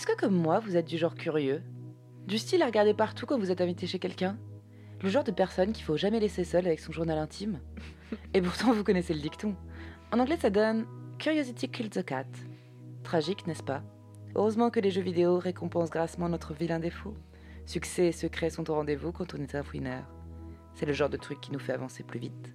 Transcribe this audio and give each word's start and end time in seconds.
Est-ce 0.00 0.06
que 0.06 0.16
comme 0.16 0.34
moi, 0.34 0.60
vous 0.60 0.78
êtes 0.78 0.86
du 0.86 0.96
genre 0.96 1.14
curieux? 1.14 1.62
Du 2.26 2.38
style 2.38 2.62
à 2.62 2.64
regarder 2.64 2.94
partout 2.94 3.26
quand 3.26 3.38
vous 3.38 3.50
êtes 3.50 3.60
invité 3.60 3.86
chez 3.86 3.98
quelqu'un? 3.98 4.38
Le 5.02 5.10
genre 5.10 5.24
de 5.24 5.30
personne 5.30 5.72
qu'il 5.72 5.84
faut 5.84 5.98
jamais 5.98 6.20
laisser 6.20 6.42
seule 6.42 6.66
avec 6.66 6.80
son 6.80 6.90
journal 6.90 7.18
intime? 7.18 7.60
Et 8.32 8.40
pourtant, 8.40 8.72
vous 8.72 8.82
connaissez 8.82 9.12
le 9.12 9.20
dicton. 9.20 9.54
En 10.10 10.18
anglais, 10.18 10.38
ça 10.38 10.48
donne 10.48 10.86
Curiosity 11.18 11.68
kills 11.68 11.90
the 11.90 12.02
cat. 12.02 12.24
Tragique, 13.02 13.46
n'est-ce 13.46 13.62
pas? 13.62 13.82
Heureusement 14.34 14.70
que 14.70 14.80
les 14.80 14.90
jeux 14.90 15.02
vidéo 15.02 15.36
récompensent 15.38 15.90
grassement 15.90 16.30
notre 16.30 16.54
vilain 16.54 16.78
défaut. 16.78 17.14
Succès 17.66 18.06
et 18.06 18.12
secrets 18.12 18.48
sont 18.48 18.70
au 18.70 18.76
rendez-vous 18.76 19.12
quand 19.12 19.34
on 19.34 19.42
est 19.42 19.54
un 19.54 19.62
fouineur. 19.62 20.04
C'est 20.72 20.86
le 20.86 20.94
genre 20.94 21.10
de 21.10 21.18
truc 21.18 21.42
qui 21.42 21.52
nous 21.52 21.58
fait 21.58 21.74
avancer 21.74 22.04
plus 22.04 22.20
vite. 22.20 22.54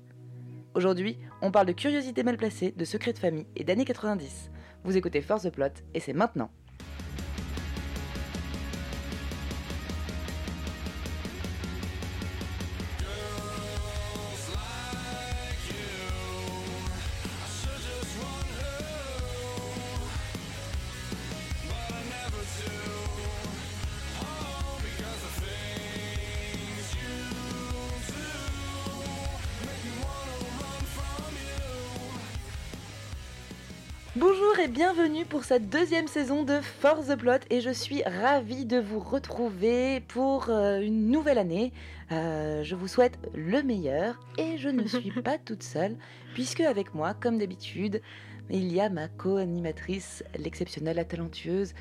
Aujourd'hui, 0.73 1.19
on 1.43 1.51
parle 1.51 1.67
de 1.67 1.73
curiosité 1.73 2.23
mal 2.23 2.37
placée, 2.37 2.73
de 2.75 2.85
secrets 2.85 3.13
de 3.13 3.19
famille 3.19 3.45
et 3.55 3.63
d'années 3.63 3.85
90. 3.85 4.49
Vous 4.83 4.97
écoutez 4.97 5.21
Force 5.21 5.43
the 5.43 5.51
Plot 5.51 5.83
et 5.93 5.99
c'est 5.99 6.13
maintenant. 6.13 6.49
Pour 35.35 35.43
cette 35.43 35.67
deuxième 35.67 36.07
saison 36.07 36.43
de 36.43 36.61
Force 36.61 37.07
the 37.07 37.17
Plot 37.17 37.39
et 37.49 37.59
je 37.59 37.69
suis 37.69 38.01
ravie 38.03 38.65
de 38.65 38.79
vous 38.79 39.01
retrouver 39.01 39.99
pour 39.99 40.49
euh, 40.49 40.79
une 40.79 41.11
nouvelle 41.11 41.37
année. 41.37 41.73
Euh, 42.13 42.63
je 42.63 42.73
vous 42.73 42.87
souhaite 42.87 43.19
le 43.33 43.61
meilleur 43.61 44.17
et 44.37 44.57
je 44.57 44.69
ne 44.69 44.87
suis 44.87 45.11
pas 45.25 45.37
toute 45.37 45.61
seule 45.61 45.97
puisque 46.33 46.61
avec 46.61 46.93
moi, 46.93 47.13
comme 47.13 47.37
d'habitude, 47.37 48.01
il 48.49 48.71
y 48.71 48.79
a 48.79 48.87
ma 48.89 49.09
co-animatrice, 49.09 50.23
l'exceptionnelle, 50.39 50.95
la 50.95 51.03
talentueuse, 51.03 51.73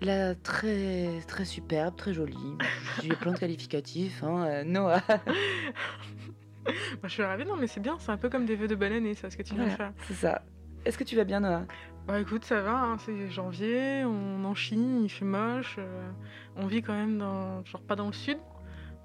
la 0.00 0.34
très 0.34 1.20
très 1.28 1.44
superbe, 1.44 1.94
très 1.94 2.12
jolie. 2.12 2.58
J'ai 3.04 3.10
plein 3.10 3.34
de 3.34 3.38
qualificatifs, 3.38 4.24
hein, 4.24 4.46
euh, 4.46 4.64
Noah. 4.64 5.00
Moi, 6.66 7.04
je 7.04 7.08
suis 7.10 7.22
ravie, 7.22 7.44
non, 7.44 7.54
mais 7.54 7.68
c'est 7.68 7.78
bien, 7.78 7.98
c'est 8.00 8.10
un 8.10 8.16
peu 8.16 8.28
comme 8.28 8.46
des 8.46 8.56
vœux 8.56 8.66
de 8.66 8.74
bonne 8.74 8.90
année, 8.90 9.14
ça, 9.14 9.30
ce 9.30 9.36
que 9.36 9.44
tu 9.44 9.54
viens 9.54 9.66
de 9.66 9.70
faire. 9.70 9.92
C'est 10.08 10.14
ça. 10.14 10.42
Est-ce 10.86 10.96
que 10.96 11.04
tu 11.04 11.16
vas 11.16 11.24
bien, 11.24 11.40
Noah? 11.40 11.62
Bah 12.06 12.20
écoute, 12.20 12.44
ça 12.44 12.60
va, 12.60 12.78
hein, 12.78 12.96
c'est 12.98 13.28
janvier, 13.28 14.04
on 14.04 14.44
en 14.44 14.54
Chine, 14.54 15.02
il 15.02 15.08
fait 15.08 15.24
moche, 15.24 15.74
euh, 15.80 16.08
on 16.56 16.66
vit 16.68 16.80
quand 16.80 16.92
même 16.94 17.18
dans, 17.18 17.64
genre 17.64 17.80
pas 17.80 17.96
dans 17.96 18.06
le 18.06 18.12
sud, 18.12 18.38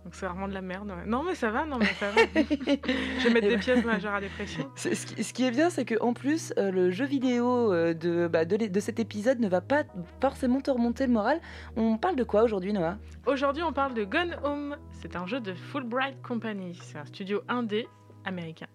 donc 0.03 0.13
c'est 0.13 0.27
vraiment 0.27 0.47
de 0.47 0.53
la 0.53 0.61
merde. 0.61 0.89
ouais. 0.89 1.07
Non 1.07 1.23
mais 1.23 1.33
ça 1.33 1.49
va, 1.49 1.65
non 1.65 1.79
mais 1.79 1.87
ça 1.87 2.11
va. 2.11 2.21
Je 2.35 3.23
vais 3.27 3.33
mettre 3.33 3.47
des 3.47 3.57
pièces 3.57 3.83
majeures 3.83 4.13
à 4.13 4.21
dépression. 4.21 4.69
Ce 4.75 4.89
qui, 4.89 5.23
ce 5.23 5.33
qui 5.33 5.43
est 5.43 5.49
bien, 5.49 5.71
c'est 5.71 5.83
qu'en 5.83 6.13
plus, 6.13 6.53
euh, 6.59 6.69
le 6.69 6.91
jeu 6.91 7.05
vidéo 7.05 7.73
euh, 7.73 7.95
de, 7.95 8.27
bah, 8.27 8.45
de, 8.45 8.57
de 8.67 8.79
cet 8.79 8.99
épisode 8.99 9.39
ne 9.39 9.47
va 9.47 9.61
pas 9.61 9.83
forcément 10.21 10.61
te 10.61 10.69
remonter 10.69 11.07
le 11.07 11.13
moral. 11.13 11.41
On 11.75 11.97
parle 11.97 12.15
de 12.15 12.23
quoi 12.23 12.43
aujourd'hui, 12.43 12.73
Noah? 12.73 12.97
Aujourd'hui, 13.25 13.63
on 13.63 13.73
parle 13.73 13.95
de 13.95 14.03
Gone 14.03 14.37
Home. 14.43 14.77
C'est 15.01 15.15
un 15.15 15.25
jeu 15.25 15.39
de 15.39 15.55
Fulbright 15.55 16.21
Company. 16.21 16.77
C'est 16.83 16.99
un 16.99 17.05
studio 17.05 17.41
indé 17.47 17.87
américain 18.25 18.67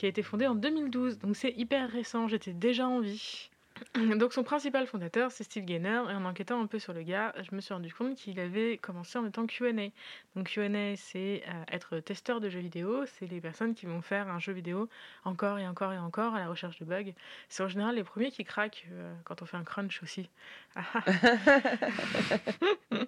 qui 0.00 0.06
a 0.06 0.08
été 0.08 0.22
fondé 0.22 0.46
en 0.46 0.54
2012. 0.54 1.18
Donc 1.18 1.36
c'est 1.36 1.52
hyper 1.58 1.90
récent. 1.90 2.26
J'étais 2.26 2.54
déjà 2.54 2.88
en 2.88 3.00
vie. 3.00 3.49
Donc 4.16 4.32
son 4.32 4.42
principal 4.42 4.86
fondateur, 4.86 5.32
c'est 5.32 5.44
Steve 5.44 5.64
Gaynor. 5.64 6.10
Et 6.10 6.14
en 6.14 6.24
enquêtant 6.24 6.60
un 6.60 6.66
peu 6.66 6.78
sur 6.78 6.92
le 6.92 7.02
gars, 7.02 7.34
je 7.42 7.54
me 7.54 7.60
suis 7.60 7.74
rendu 7.74 7.92
compte 7.92 8.16
qu'il 8.16 8.38
avait 8.40 8.78
commencé 8.78 9.18
en 9.18 9.26
étant 9.26 9.46
Q&A. 9.46 9.90
Donc 10.36 10.48
Q&A, 10.48 10.96
c'est 10.96 11.42
euh, 11.48 11.64
être 11.72 11.98
testeur 11.98 12.40
de 12.40 12.48
jeux 12.48 12.60
vidéo. 12.60 13.04
C'est 13.06 13.26
les 13.26 13.40
personnes 13.40 13.74
qui 13.74 13.86
vont 13.86 14.02
faire 14.02 14.28
un 14.28 14.38
jeu 14.38 14.52
vidéo 14.52 14.88
encore 15.24 15.58
et 15.58 15.66
encore 15.66 15.92
et 15.92 15.98
encore 15.98 16.34
à 16.34 16.40
la 16.40 16.48
recherche 16.48 16.78
de 16.78 16.84
bugs. 16.84 17.12
C'est 17.48 17.62
en 17.62 17.68
général 17.68 17.96
les 17.96 18.04
premiers 18.04 18.30
qui 18.30 18.44
craquent 18.44 18.86
euh, 18.92 19.12
quand 19.24 19.42
on 19.42 19.46
fait 19.46 19.56
un 19.56 19.64
crunch 19.64 20.02
aussi. 20.02 20.28
Et, 20.76 20.80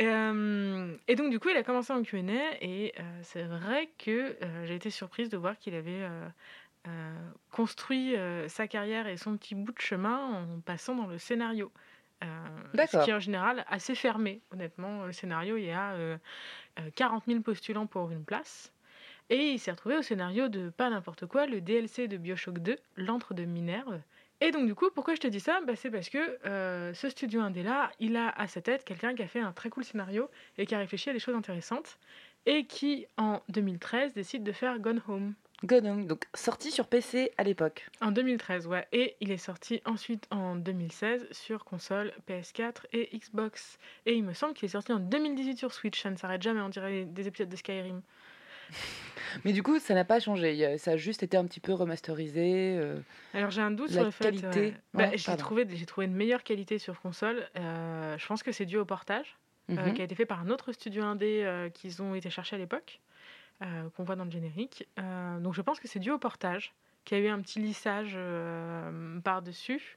euh, 0.00 0.96
et 1.08 1.14
donc 1.14 1.30
du 1.30 1.38
coup, 1.38 1.50
il 1.50 1.56
a 1.56 1.62
commencé 1.62 1.92
en 1.92 2.02
Q&A 2.02 2.56
et 2.60 2.94
c'est 3.22 3.44
vrai 3.44 3.90
que 3.98 4.36
j'ai 4.64 4.74
été 4.74 4.90
surprise 4.90 5.28
de 5.28 5.36
voir 5.36 5.58
qu'il 5.58 5.74
avait 5.74 6.02
euh, 6.86 7.30
construit 7.50 8.16
euh, 8.16 8.48
sa 8.48 8.68
carrière 8.68 9.06
et 9.06 9.16
son 9.16 9.36
petit 9.36 9.54
bout 9.54 9.72
de 9.72 9.80
chemin 9.80 10.18
en 10.42 10.60
passant 10.60 10.94
dans 10.94 11.06
le 11.06 11.18
scénario. 11.18 11.72
Euh, 12.22 12.86
ce 12.86 13.04
qui 13.04 13.10
est 13.10 13.14
en 13.14 13.20
général 13.20 13.64
assez 13.68 13.94
fermé, 13.94 14.40
honnêtement. 14.52 15.04
Le 15.04 15.12
scénario, 15.12 15.56
il 15.56 15.64
y 15.64 15.70
a 15.70 15.92
euh, 15.92 16.16
euh, 16.78 16.90
40 16.94 17.24
000 17.26 17.40
postulants 17.40 17.86
pour 17.86 18.10
une 18.10 18.24
place. 18.24 18.72
Et 19.30 19.50
il 19.52 19.58
s'est 19.58 19.70
retrouvé 19.70 19.96
au 19.96 20.02
scénario 20.02 20.48
de 20.48 20.70
pas 20.70 20.90
n'importe 20.90 21.26
quoi, 21.26 21.46
le 21.46 21.60
DLC 21.60 22.08
de 22.08 22.16
Bioshock 22.16 22.58
2, 22.58 22.76
L'antre 22.96 23.34
de 23.34 23.44
Minerve. 23.44 24.00
Et 24.40 24.50
donc 24.50 24.66
du 24.66 24.74
coup, 24.74 24.90
pourquoi 24.94 25.14
je 25.14 25.20
te 25.20 25.26
dis 25.26 25.40
ça? 25.40 25.60
Bah, 25.66 25.76
C'est 25.76 25.90
parce 25.90 26.10
que 26.10 26.38
euh, 26.46 26.92
ce 26.92 27.08
studio 27.08 27.40
indé-là, 27.40 27.90
il 28.00 28.16
a 28.16 28.28
à 28.28 28.46
sa 28.46 28.60
tête 28.60 28.84
quelqu'un 28.84 29.14
qui 29.14 29.22
a 29.22 29.28
fait 29.28 29.40
un 29.40 29.52
très 29.52 29.70
cool 29.70 29.84
scénario 29.84 30.28
et 30.58 30.66
qui 30.66 30.74
a 30.74 30.78
réfléchi 30.78 31.10
à 31.10 31.12
des 31.14 31.18
choses 31.18 31.34
intéressantes 31.34 31.98
et 32.46 32.66
qui, 32.66 33.06
en 33.16 33.40
2013, 33.48 34.12
décide 34.12 34.42
de 34.44 34.52
faire 34.52 34.78
Gone 34.78 35.02
Home. 35.08 35.34
Home, 35.72 36.06
donc 36.06 36.24
sorti 36.34 36.70
sur 36.70 36.86
PC 36.86 37.32
à 37.38 37.44
l'époque. 37.44 37.88
En 38.00 38.10
2013, 38.10 38.66
ouais. 38.66 38.86
Et 38.92 39.16
il 39.20 39.30
est 39.30 39.38
sorti 39.38 39.80
ensuite 39.84 40.26
en 40.30 40.56
2016 40.56 41.26
sur 41.30 41.64
console, 41.64 42.12
PS4 42.28 42.84
et 42.92 43.16
Xbox. 43.16 43.78
Et 44.06 44.14
il 44.14 44.24
me 44.24 44.32
semble 44.32 44.54
qu'il 44.54 44.66
est 44.66 44.72
sorti 44.72 44.92
en 44.92 45.00
2018 45.00 45.56
sur 45.56 45.72
Switch. 45.72 46.02
Ça 46.02 46.10
ne 46.10 46.16
s'arrête 46.16 46.42
jamais, 46.42 46.60
on 46.60 46.68
dirait 46.68 47.04
des 47.04 47.26
épisodes 47.26 47.48
de 47.48 47.56
Skyrim. 47.56 48.02
Mais 49.44 49.52
du 49.52 49.62
coup, 49.62 49.78
ça 49.78 49.94
n'a 49.94 50.04
pas 50.04 50.20
changé. 50.20 50.78
Ça 50.78 50.92
a 50.92 50.96
juste 50.96 51.22
été 51.22 51.36
un 51.36 51.44
petit 51.44 51.60
peu 51.60 51.72
remasterisé. 51.72 52.76
euh, 52.78 52.98
Alors 53.32 53.50
j'ai 53.50 53.62
un 53.62 53.70
doute 53.70 53.90
sur 53.90 54.04
le 54.04 54.10
fait. 54.10 54.24
qualité, 54.24 54.60
ouais. 54.60 54.74
Bah, 54.92 55.10
j'ai 55.14 55.36
trouvé, 55.36 55.66
j'ai 55.68 55.86
trouvé 55.86 56.06
une 56.06 56.14
meilleure 56.14 56.44
qualité 56.44 56.78
sur 56.78 57.00
console. 57.00 57.48
Euh, 57.56 58.16
je 58.16 58.26
pense 58.26 58.42
que 58.42 58.52
c'est 58.52 58.66
dû 58.66 58.76
au 58.76 58.84
portage 58.84 59.36
euh, 59.70 59.74
mhm. 59.74 59.94
qui 59.94 60.00
a 60.02 60.04
été 60.04 60.14
fait 60.14 60.26
par 60.26 60.40
un 60.40 60.50
autre 60.50 60.72
studio 60.72 61.02
indé 61.04 61.40
euh, 61.42 61.70
qu'ils 61.70 62.02
ont 62.02 62.14
été 62.14 62.28
chercher 62.28 62.56
à 62.56 62.58
l'époque, 62.58 63.00
euh, 63.62 63.88
qu'on 63.90 64.04
voit 64.04 64.16
dans 64.16 64.24
le 64.24 64.30
générique. 64.30 64.88
Euh, 64.98 65.38
donc 65.38 65.54
je 65.54 65.62
pense 65.62 65.80
que 65.80 65.88
c'est 65.88 66.00
dû 66.00 66.10
au 66.10 66.18
portage, 66.18 66.74
qui 67.04 67.14
a 67.14 67.18
eu 67.18 67.28
un 67.28 67.40
petit 67.40 67.60
lissage 67.60 68.14
euh, 68.16 69.20
par-dessus. 69.20 69.96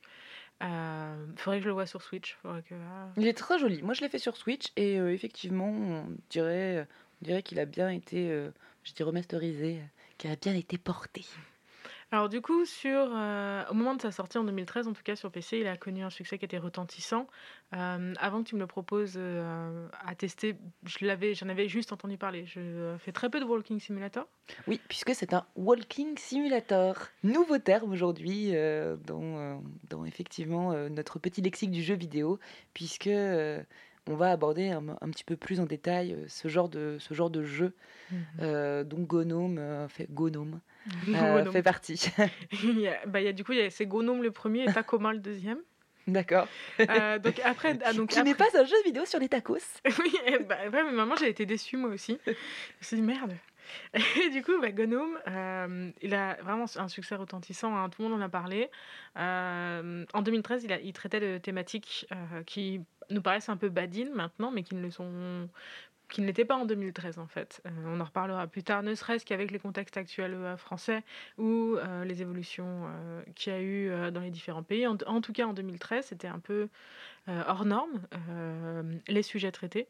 Faudrait 0.60 1.58
que 1.58 1.64
je 1.64 1.68
le 1.68 1.74
voie 1.74 1.86
sur 1.86 2.02
Switch. 2.02 2.38
Ah. 2.44 3.10
Il 3.18 3.28
est 3.28 3.38
très 3.38 3.60
joli. 3.60 3.82
Moi, 3.84 3.94
je 3.94 4.02
l'ai 4.02 4.10
fait 4.10 4.20
sur 4.20 4.38
Switch 4.38 4.72
et 4.76 4.96
effectivement, 4.96 5.70
on 5.70 6.08
dirait, 6.32 6.88
on 7.22 7.26
dirait 7.26 7.44
qu'il 7.44 7.60
a 7.60 7.66
bien 7.66 7.90
été, 7.90 8.30
je 8.84 8.94
dis 8.94 9.04
remasterisé, 9.04 9.82
qu'il 10.18 10.32
a 10.32 10.36
bien 10.36 10.56
été 10.56 10.80
porté. 10.80 11.26
Alors 12.12 12.30
du 12.30 12.40
coup, 12.42 12.66
sur, 12.66 13.10
euh, 13.14 13.64
au 13.70 13.74
moment 13.74 13.94
de 13.94 14.02
sa 14.02 14.12
sortie 14.12 14.38
en 14.38 14.46
2013, 14.46 14.88
en 14.88 14.94
tout 14.94 15.04
cas 15.04 15.18
sur 15.18 15.30
PC, 15.30 15.60
il 15.60 15.68
a 15.68 15.76
connu 15.76 16.04
un 16.04 16.10
succès 16.10 16.38
qui 16.38 16.46
était 16.46 16.58
retentissant. 16.58 17.28
Euh, 17.76 18.14
avant 18.18 18.44
que 18.44 18.48
tu 18.48 18.56
me 18.56 18.62
le 18.62 18.68
proposes 18.68 19.16
euh, 19.18 19.90
à 20.06 20.16
tester, 20.16 20.56
je 20.86 21.06
l'avais, 21.06 21.34
j'en 21.34 21.50
avais 21.50 21.68
juste 21.68 21.92
entendu 21.92 22.18
parler. 22.18 22.46
Je 22.46 22.96
fais 23.00 23.12
très 23.12 23.30
peu 23.30 23.42
de 23.42 23.46
Walking 23.46 23.82
Simulator. 23.82 24.26
Oui, 24.68 24.80
puisque 24.88 25.14
c'est 25.14 25.34
un 25.34 25.46
walking 25.58 26.18
simulator. 26.18 26.96
Nouveau 27.24 27.58
terme 27.58 27.92
aujourd'hui 27.92 28.54
dans, 29.06 29.62
dans 29.90 30.06
effectivement 30.06 30.72
notre 30.90 31.20
petit 31.20 31.42
lexique 31.42 31.72
du 31.72 31.84
jeu 31.84 31.96
vidéo, 31.96 32.40
puisque 32.74 33.10
on 34.10 34.16
va 34.16 34.32
aborder 34.32 34.70
un, 34.70 34.84
un 35.02 35.10
petit 35.10 35.26
peu 35.26 35.36
plus 35.36 35.60
en 35.60 35.66
détail 35.66 36.18
ce 36.28 36.48
genre 36.48 36.70
de, 36.70 36.98
ce 37.00 37.14
genre 37.14 37.30
de 37.30 37.44
jeu 37.44 37.74
euh, 38.40 38.84
dont 38.84 39.04
Gnome 39.04 39.88
fait, 39.90 40.08
Gnome, 40.10 40.62
euh, 41.10 41.52
fait 41.52 41.64
partie. 41.64 42.12
il 42.64 42.80
y 42.80 42.88
a, 42.88 42.98
bah, 43.06 43.22
il 43.22 43.26
y 43.26 43.30
a, 43.30 43.34
du 43.34 43.44
coup, 43.44 43.54
c'est 43.70 43.86
Gnome 43.86 44.24
le 44.24 44.32
premier 44.32 44.64
et 44.64 44.74
Tacoma 44.74 45.14
le 45.14 45.20
deuxième. 45.20 45.60
D'accord. 46.08 46.48
Euh, 46.80 47.20
donc 47.20 47.40
après, 47.44 47.78
ah, 47.84 47.92
donc 47.94 48.10
Qui 48.12 48.24
n'est 48.24 48.32
après- 48.32 48.50
pas 48.52 48.60
un 48.62 48.64
jeu 48.66 48.76
vidéo 48.86 49.06
sur 49.06 49.20
les 49.20 49.28
tacos. 49.28 49.58
oui, 49.86 50.16
et 50.26 50.40
bah, 50.40 50.56
ouais, 50.72 50.84
mais 50.84 50.92
maman, 50.94 51.16
j'ai 51.18 51.28
été 51.30 51.46
déçue 51.46 51.76
moi 51.78 51.90
aussi. 51.90 52.18
Je 52.26 52.32
me 52.32 52.36
suis 52.82 52.96
dit 52.96 53.02
merde. 53.02 53.36
Et 54.24 54.30
du 54.30 54.42
coup, 54.44 54.54
bah, 54.62 54.72
Gnome, 54.72 55.20
euh, 55.28 55.92
il 56.02 56.14
a 56.16 56.36
vraiment 56.42 56.64
un 56.78 56.88
succès 56.88 57.16
retentissant. 57.16 57.76
hein, 57.76 57.90
tout 57.90 58.02
le 58.02 58.08
monde 58.08 58.22
en 58.22 58.24
a 58.26 58.30
parlé. 58.30 58.70
Euh, 59.18 60.06
en 60.14 60.22
2013, 60.22 60.64
il, 60.64 60.72
a, 60.72 60.80
il 60.80 60.94
traitait 60.94 61.20
de 61.20 61.38
thématiques 61.38 62.08
euh, 62.14 62.44
qui 62.44 62.80
nous 63.10 63.22
paraissent 63.22 63.50
un 63.50 63.58
peu 63.58 63.68
badines 63.68 64.14
maintenant, 64.14 64.52
mais 64.52 64.64
qui 64.64 64.76
ne 64.76 64.82
le 64.82 64.92
sont 64.92 65.50
qui 66.10 66.22
ne 66.22 66.28
l'étaient 66.28 66.46
pas 66.46 66.56
en 66.56 66.66
2013 66.66 67.20
en 67.20 67.28
fait. 67.28 67.62
Euh, 67.66 67.70
on 67.86 68.00
en 68.00 68.04
reparlera 68.06 68.48
plus 68.48 68.64
tard, 68.64 68.84
ne 68.84 68.96
serait-ce 68.96 69.26
qu'avec 69.26 69.52
les 69.52 69.60
contextes 69.60 69.98
actuels 69.98 70.34
euh, 70.34 70.58
français 70.58 71.04
ou 71.38 71.76
euh, 71.76 72.06
les 72.06 72.22
évolutions 72.22 72.86
qu'il 73.36 73.54
y 73.54 73.56
a 73.56 73.62
eu 73.62 74.12
dans 74.12 74.22
les 74.22 74.32
différents 74.32 74.64
pays. 74.64 74.88
En, 74.88 74.98
en 75.06 75.22
tout 75.22 75.34
cas, 75.34 75.46
en 75.46 75.54
2013, 75.54 76.06
c'était 76.06 76.28
un 76.28 76.40
peu 76.40 76.70
hors 77.28 77.66
norme, 77.66 78.02
les 79.08 79.22
sujets 79.22 79.52
traités. 79.52 79.88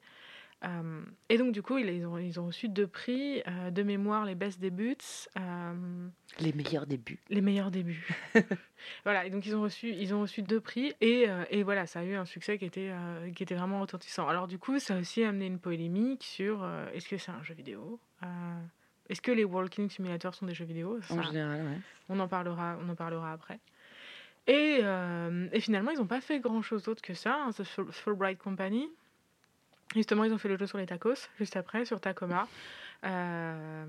Euh, 0.65 1.01
et 1.29 1.37
donc, 1.37 1.51
du 1.51 1.61
coup, 1.61 1.77
ils, 1.77 2.05
ont, 2.07 2.17
ils 2.17 2.39
ont 2.39 2.47
reçu 2.47 2.67
deux 2.67 2.87
prix. 2.87 3.43
euh, 3.47 3.69
de 3.69 3.83
mémoire, 3.83 4.25
les 4.25 4.33
Best 4.33 4.59
Debuts. 4.59 5.27
euh, 5.37 6.07
Les 6.39 6.51
meilleurs 6.53 6.87
débuts. 6.87 7.19
les 7.29 7.41
meilleurs 7.41 7.69
débuts. 7.69 8.07
voilà, 9.03 9.25
et 9.25 9.29
donc 9.29 9.45
ils 9.45 9.55
ont 9.55 9.61
reçu, 9.61 9.89
ils 9.91 10.13
ont 10.15 10.21
reçu 10.21 10.41
deux 10.41 10.59
prix 10.59 10.93
et, 10.99 11.25
euh, 11.29 11.43
et 11.51 11.61
voilà, 11.61 11.85
ça 11.85 11.99
a 11.99 12.03
eu 12.03 12.15
un 12.15 12.25
succès 12.25 12.57
qui 12.57 12.65
était, 12.65 12.91
qui 13.35 13.43
était 13.43 13.53
vraiment 13.55 13.81
retentissant. 13.81 14.27
Alors 14.27 14.47
du 14.47 14.57
coup, 14.57 14.79
ça 14.79 14.95
a 14.95 14.99
aussi 14.99 15.23
amené 15.23 15.45
une 15.45 15.59
polémique 15.59 16.23
sur 16.23 16.67
est-ce 16.93 17.07
que 17.07 17.17
c'est 17.17 17.31
un 17.31 17.43
jeu 17.43 17.53
vidéo 17.53 17.99
Est-ce 19.09 19.21
que 19.21 19.31
les 19.31 19.43
Walking 19.43 19.89
Simulators 19.89 20.33
sont 20.33 20.47
des 20.47 20.55
jeux 20.55 20.65
vidéo 20.65 20.99
Ça, 21.03 21.13
En 21.13 21.21
général, 21.21 21.61
ouais. 21.65 21.77
on 22.09 22.19
en 22.19 22.27
parlera, 22.27 22.77
on 22.83 22.89
en 22.89 22.95
parlera 22.95 23.31
après. 23.31 23.59
Et, 24.47 24.81
et 25.51 25.59
finalement, 25.59 25.91
ils 25.91 25.97
n'ont 25.99 26.07
pas 26.07 26.21
fait 26.21 26.39
grand-chose 26.39 26.83
d'autre 26.83 27.01
que 27.03 27.13
ça, 27.13 27.35
hein, 27.35 27.51
The 27.51 27.63
Fulbright 27.91 28.39
Company. 28.39 28.87
Justement, 29.95 30.23
ils 30.23 30.33
ont 30.33 30.37
fait 30.37 30.49
le 30.49 30.57
jeu 30.57 30.67
sur 30.67 30.77
les 30.77 30.85
tacos, 30.85 31.29
juste 31.37 31.55
après, 31.55 31.85
sur 31.85 31.99
Tacoma. 31.99 32.47
Euh, 33.05 33.85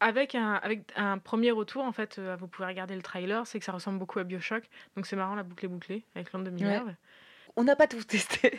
avec, 0.00 0.34
un, 0.34 0.54
avec 0.54 0.92
un 0.96 1.18
premier 1.18 1.50
retour, 1.50 1.84
en 1.84 1.92
fait, 1.92 2.18
euh, 2.18 2.36
vous 2.36 2.48
pouvez 2.48 2.66
regarder 2.66 2.96
le 2.96 3.02
trailer, 3.02 3.46
c'est 3.46 3.58
que 3.58 3.64
ça 3.64 3.72
ressemble 3.72 3.98
beaucoup 3.98 4.18
à 4.18 4.24
Bioshock. 4.24 4.68
Donc 4.96 5.06
c'est 5.06 5.16
marrant, 5.16 5.34
la 5.34 5.42
boucle 5.42 5.64
est 5.64 5.68
bouclée, 5.68 6.04
avec 6.14 6.32
l'onde 6.32 6.44
de 6.44 6.50
Minerve. 6.50 6.94
On 7.56 7.64
n'a 7.64 7.76
pas 7.76 7.86
tout 7.86 8.02
testé. 8.02 8.58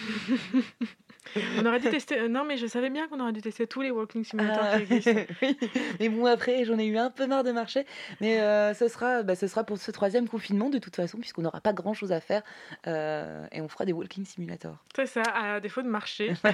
On 1.58 1.66
aurait 1.66 1.80
dû 1.80 1.88
tester... 1.90 2.18
euh, 2.20 2.28
Non, 2.28 2.44
mais 2.44 2.56
je 2.56 2.66
savais 2.66 2.90
bien 2.90 3.08
qu'on 3.08 3.20
aurait 3.20 3.32
dû 3.32 3.40
tester 3.40 3.66
tous 3.66 3.80
les 3.82 3.90
Walking 3.90 4.24
Simulators 4.24 4.64
Ah, 4.72 4.76
qui 4.80 4.82
existent. 4.94 5.12
oui. 5.42 5.56
Mais 6.00 6.08
bon, 6.08 6.26
après, 6.26 6.64
j'en 6.64 6.78
ai 6.78 6.84
eu 6.86 6.96
un 6.98 7.10
peu 7.10 7.26
marre 7.26 7.44
de 7.44 7.52
marcher. 7.52 7.86
Mais 8.20 8.40
euh, 8.40 8.74
ce, 8.74 8.88
sera, 8.88 9.22
bah, 9.22 9.34
ce 9.34 9.46
sera 9.46 9.64
pour 9.64 9.78
ce 9.78 9.90
troisième 9.90 10.28
confinement, 10.28 10.70
de 10.70 10.78
toute 10.78 10.96
façon, 10.96 11.18
puisqu'on 11.18 11.42
n'aura 11.42 11.60
pas 11.60 11.72
grand-chose 11.72 12.12
à 12.12 12.20
faire. 12.20 12.42
euh, 12.86 13.46
et 13.52 13.60
on 13.60 13.68
fera 13.68 13.84
des 13.84 13.92
walking 13.92 14.24
simulators. 14.24 14.76
C'est 14.94 15.06
ça, 15.06 15.22
à 15.22 15.60
défaut 15.60 15.82
de 15.82 15.88
marcher. 15.88 16.34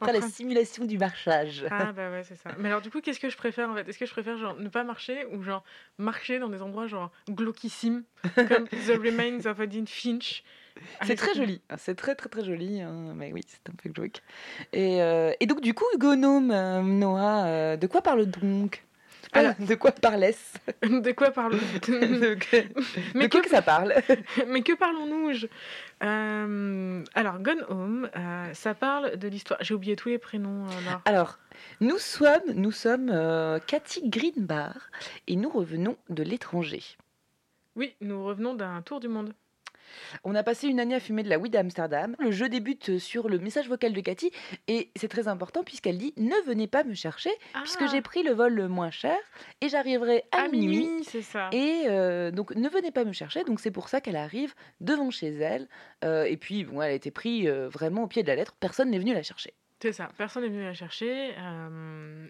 On 0.00 0.04
fera 0.06 0.12
la 0.12 0.20
simulation 0.22 0.84
du 0.84 0.98
marchage. 0.98 1.64
Ah 1.70 1.92
bah 1.92 2.10
ouais, 2.10 2.22
c'est 2.24 2.36
ça. 2.36 2.50
Mais 2.58 2.68
alors 2.68 2.82
du 2.82 2.90
coup, 2.90 3.00
qu'est-ce 3.00 3.18
que 3.20 3.30
je 3.30 3.36
préfère 3.36 3.70
en 3.70 3.74
fait? 3.74 3.88
Est-ce 3.88 3.98
que 3.98 4.06
je 4.06 4.12
préfère 4.12 4.36
genre 4.36 4.54
ne 4.58 4.68
pas 4.68 4.84
marcher 4.84 5.24
ou 5.32 5.42
genre 5.42 5.64
marcher 5.98 6.38
dans 6.38 6.48
des 6.48 6.62
endroits 6.62 6.86
genre 6.86 7.10
glauquissimes 7.28 8.04
comme 8.36 8.68
The 8.68 8.98
Remains 9.02 9.46
of 9.50 9.58
Edith 9.60 9.88
Finch? 9.88 10.44
C'est 11.04 11.16
très 11.16 11.34
joli, 11.34 11.60
Ah, 11.68 11.76
c'est 11.78 11.94
très 11.94 12.14
très 12.14 12.28
très 12.28 12.44
joli, 12.44 12.80
hein, 12.80 13.12
mais 13.14 13.32
oui, 13.32 13.42
c'est 13.46 13.68
un 13.70 13.74
peu 13.74 13.88
glauque. 13.90 14.22
Et, 14.72 15.02
euh, 15.02 15.32
et 15.40 15.46
donc 15.46 15.60
du 15.60 15.74
coup, 15.74 15.84
Gonome, 15.98 16.50
euh, 16.50 16.82
Noah, 16.82 17.44
euh, 17.46 17.76
de 17.76 17.86
quoi 17.86 18.02
parle 18.02 18.26
donc? 18.26 18.82
De 19.24 19.28
quoi, 19.30 19.40
Alors- 19.40 19.54
de 19.58 19.74
quoi 19.74 19.90
parlesse 19.92 20.52
De 20.82 21.12
quoi 21.12 21.30
De, 21.30 22.34
que- 22.34 22.66
Mais 23.14 23.24
de 23.26 23.28
quoi 23.32 23.40
que, 23.40 23.46
que 23.46 23.50
ça 23.50 23.62
parle? 23.62 23.94
Mais 24.48 24.62
que 24.62 24.72
parlons-nous? 24.74 25.32
Alors, 27.14 27.38
Gone 27.40 27.64
Home, 27.68 28.08
ça 28.52 28.74
parle 28.74 29.16
de 29.16 29.28
l'histoire. 29.28 29.58
J'ai 29.62 29.74
oublié 29.74 29.96
tous 29.96 30.08
les 30.10 30.18
prénoms. 30.18 30.66
Alors, 31.04 31.38
nous 31.80 31.98
sommes, 31.98 32.52
nous 32.54 32.72
sommes 32.72 33.12
Cathy 33.66 34.08
Greenbar 34.08 34.74
et 35.26 35.36
nous 35.36 35.50
revenons 35.50 35.96
de 36.08 36.22
l'étranger. 36.22 36.82
Oui, 37.74 37.94
nous 38.00 38.24
revenons 38.24 38.54
d'un 38.54 38.80
tour 38.82 39.00
du 39.00 39.08
monde. 39.08 39.32
On 40.24 40.34
a 40.34 40.42
passé 40.42 40.68
une 40.68 40.80
année 40.80 40.94
à 40.94 41.00
fumer 41.00 41.22
de 41.22 41.28
la 41.28 41.38
weed 41.38 41.54
à 41.56 41.60
Amsterdam. 41.60 42.16
Le 42.18 42.30
jeu 42.30 42.48
débute 42.48 42.98
sur 42.98 43.28
le 43.28 43.38
message 43.38 43.68
vocal 43.68 43.92
de 43.92 44.00
Cathy 44.00 44.30
et 44.68 44.90
c'est 44.96 45.08
très 45.08 45.28
important 45.28 45.62
puisqu'elle 45.64 45.98
dit 45.98 46.12
ne 46.16 46.34
venez 46.46 46.66
pas 46.66 46.84
me 46.84 46.94
chercher 46.94 47.30
puisque 47.62 47.82
Ah, 47.82 47.86
j'ai 47.86 48.02
pris 48.02 48.22
le 48.22 48.32
vol 48.32 48.54
le 48.54 48.68
moins 48.68 48.90
cher 48.90 49.16
et 49.60 49.68
j'arriverai 49.68 50.24
à, 50.32 50.42
à 50.42 50.48
minuit. 50.48 50.86
minuit, 50.88 51.04
c'est 51.04 51.22
ça. 51.22 51.48
Et 51.52 51.84
euh, 51.86 52.30
donc 52.30 52.54
ne 52.54 52.68
venez 52.68 52.90
pas 52.90 53.04
me 53.04 53.12
chercher. 53.12 53.44
Donc 53.44 53.60
c'est 53.60 53.70
pour 53.70 53.88
ça 53.88 54.00
qu'elle 54.00 54.16
arrive 54.16 54.54
devant 54.80 55.10
chez 55.10 55.28
elle. 55.34 55.68
Euh, 56.04 56.24
et 56.24 56.36
puis 56.36 56.64
bon, 56.64 56.82
elle 56.82 56.90
a 56.90 56.94
été 56.94 57.10
prise 57.10 57.46
euh, 57.46 57.68
vraiment 57.68 58.02
au 58.04 58.06
pied 58.06 58.22
de 58.22 58.28
la 58.28 58.36
lettre. 58.36 58.54
Personne 58.58 58.90
n'est 58.90 58.98
venu 58.98 59.14
la 59.14 59.22
chercher. 59.22 59.54
C'est 59.82 59.92
ça, 59.92 60.08
personne 60.16 60.42
n'est 60.42 60.48
venu 60.48 60.62
la 60.64 60.72
chercher. 60.74 61.34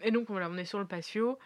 et 0.03 0.11
donc 0.11 0.27
voilà, 0.29 0.49
on 0.51 0.57
est 0.57 0.65
sur 0.65 0.81
le 0.81 0.87
patio. 0.87 1.39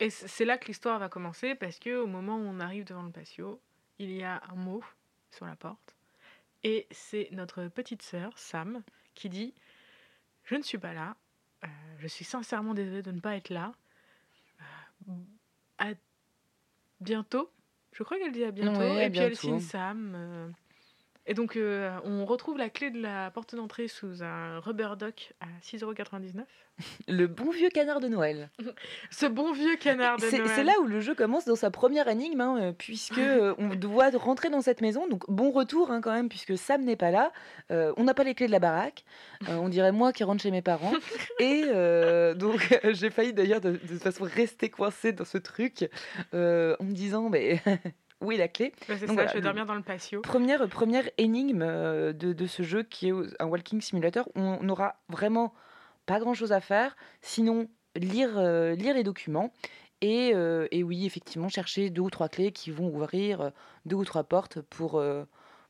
et 0.00 0.10
c'est 0.10 0.44
là 0.44 0.58
que 0.58 0.66
l'histoire 0.66 0.98
va 0.98 1.08
commencer 1.08 1.54
parce 1.54 1.78
que 1.78 1.96
au 1.96 2.06
moment 2.06 2.36
où 2.36 2.44
on 2.46 2.60
arrive 2.60 2.84
devant 2.84 3.02
le 3.02 3.10
patio, 3.10 3.60
il 3.98 4.10
y 4.12 4.22
a 4.22 4.42
un 4.50 4.54
mot 4.56 4.82
sur 5.30 5.46
la 5.46 5.56
porte. 5.56 5.94
Et 6.64 6.86
c'est 6.90 7.28
notre 7.32 7.66
petite 7.68 8.02
sœur, 8.02 8.36
Sam, 8.38 8.82
qui 9.14 9.28
dit 9.28 9.54
Je 10.44 10.54
ne 10.54 10.62
suis 10.62 10.78
pas 10.78 10.92
là. 10.94 11.16
euh, 11.64 11.68
je 11.98 12.06
suis 12.08 12.24
sincèrement 12.24 12.74
désolée 12.74 13.02
de 13.02 13.10
ne 13.12 13.20
pas 13.20 13.36
être 13.36 13.50
là. 13.50 13.72
euh, 15.08 15.12
à 15.78 15.90
bientôt. 17.00 17.50
Je 17.92 18.02
crois 18.04 18.18
qu'elle 18.18 18.32
dit 18.32 18.44
à 18.44 18.50
bientôt. 18.52 18.78
Ouais, 18.80 19.02
à 19.02 19.04
et 19.06 19.10
puis 19.10 19.18
elle 19.20 19.36
signe 19.36 19.60
Sam. 19.60 20.54
Et 21.26 21.34
donc, 21.34 21.56
euh, 21.56 21.96
on 22.04 22.24
retrouve 22.24 22.58
la 22.58 22.68
clé 22.68 22.90
de 22.90 23.00
la 23.00 23.30
porte 23.30 23.54
d'entrée 23.54 23.88
sous 23.88 24.22
un 24.22 24.58
rubber 24.58 24.94
duck 24.98 25.34
à 25.40 25.46
6,99€. 25.62 26.44
Le 27.08 27.26
bon 27.26 27.50
vieux 27.50 27.68
canard 27.68 28.00
de 28.00 28.08
Noël. 28.08 28.50
Ce 29.10 29.26
bon 29.26 29.52
vieux 29.52 29.76
canard 29.76 30.16
de 30.18 30.26
Noël. 30.26 30.48
c'est 30.54 30.64
là 30.64 30.72
où 30.80 30.86
le 30.86 31.00
jeu 31.00 31.14
commence 31.14 31.44
dans 31.44 31.56
sa 31.56 31.70
première 31.70 32.08
énigme, 32.08 32.40
hein, 32.40 32.58
euh, 32.60 32.72
puisque 32.72 33.18
euh, 33.18 33.54
on 33.58 33.68
doit 33.74 34.10
rentrer 34.10 34.50
dans 34.50 34.60
cette 34.60 34.80
maison. 34.80 35.08
Donc 35.08 35.28
bon 35.28 35.50
retour 35.50 35.90
hein, 35.90 36.00
quand 36.00 36.12
même, 36.12 36.28
puisque 36.28 36.56
Sam 36.56 36.84
n'est 36.84 36.96
pas 36.96 37.10
là. 37.10 37.32
Euh, 37.70 37.92
on 37.96 38.04
n'a 38.04 38.14
pas 38.14 38.24
les 38.24 38.34
clés 38.34 38.46
de 38.46 38.52
la 38.52 38.58
baraque. 38.58 39.04
On 39.48 39.68
dirait 39.68 39.92
moi 39.92 40.12
qui 40.12 40.24
rentre 40.24 40.42
chez 40.42 40.50
mes 40.50 40.62
parents. 40.62 40.92
Et 41.40 41.64
donc 42.34 42.78
j'ai 42.92 43.10
failli 43.10 43.32
d'ailleurs 43.32 43.60
de, 43.60 43.72
de 43.72 43.76
toute 43.76 44.02
façon 44.02 44.24
rester 44.24 44.70
coincée 44.70 45.12
dans 45.12 45.24
ce 45.24 45.38
truc 45.38 45.88
en 46.32 46.36
me 46.84 46.92
disant 46.92 47.28
mais 47.28 47.60
où 48.22 48.32
est 48.32 48.36
la 48.36 48.48
clé 48.48 48.72
Ouais, 48.88 48.96
c'est 48.98 49.06
ça, 49.06 49.12
voilà, 49.12 49.28
je 49.28 49.34
vais 49.34 49.40
le- 49.40 49.44
dormir 49.44 49.66
dans 49.66 49.74
le 49.74 49.82
patio. 49.82 50.20
Première, 50.22 50.66
première 50.68 51.08
énigme 51.18 51.62
euh, 51.62 52.12
de, 52.12 52.32
de 52.32 52.46
ce 52.46 52.62
jeu 52.62 52.82
qui 52.82 53.08
est 53.08 53.12
un 53.40 53.46
walking 53.46 53.80
simulator. 53.80 54.28
On 54.34 54.62
n'aura 54.62 54.96
vraiment 55.08 55.52
pas 56.06 56.18
grand 56.20 56.34
chose 56.34 56.52
à 56.52 56.60
faire, 56.60 56.96
sinon 57.20 57.68
lire, 57.96 58.38
euh, 58.38 58.74
lire 58.74 58.94
les 58.94 59.04
documents. 59.04 59.52
Et, 60.00 60.32
euh, 60.34 60.66
et 60.72 60.82
oui, 60.82 61.06
effectivement, 61.06 61.48
chercher 61.48 61.88
deux 61.90 62.02
ou 62.02 62.10
trois 62.10 62.28
clés 62.28 62.50
qui 62.50 62.70
vont 62.72 62.88
ouvrir 62.88 63.52
deux 63.86 63.94
ou 63.96 64.04
trois 64.04 64.24
portes 64.24 64.60
pour, 64.60 64.98
euh, 64.98 65.24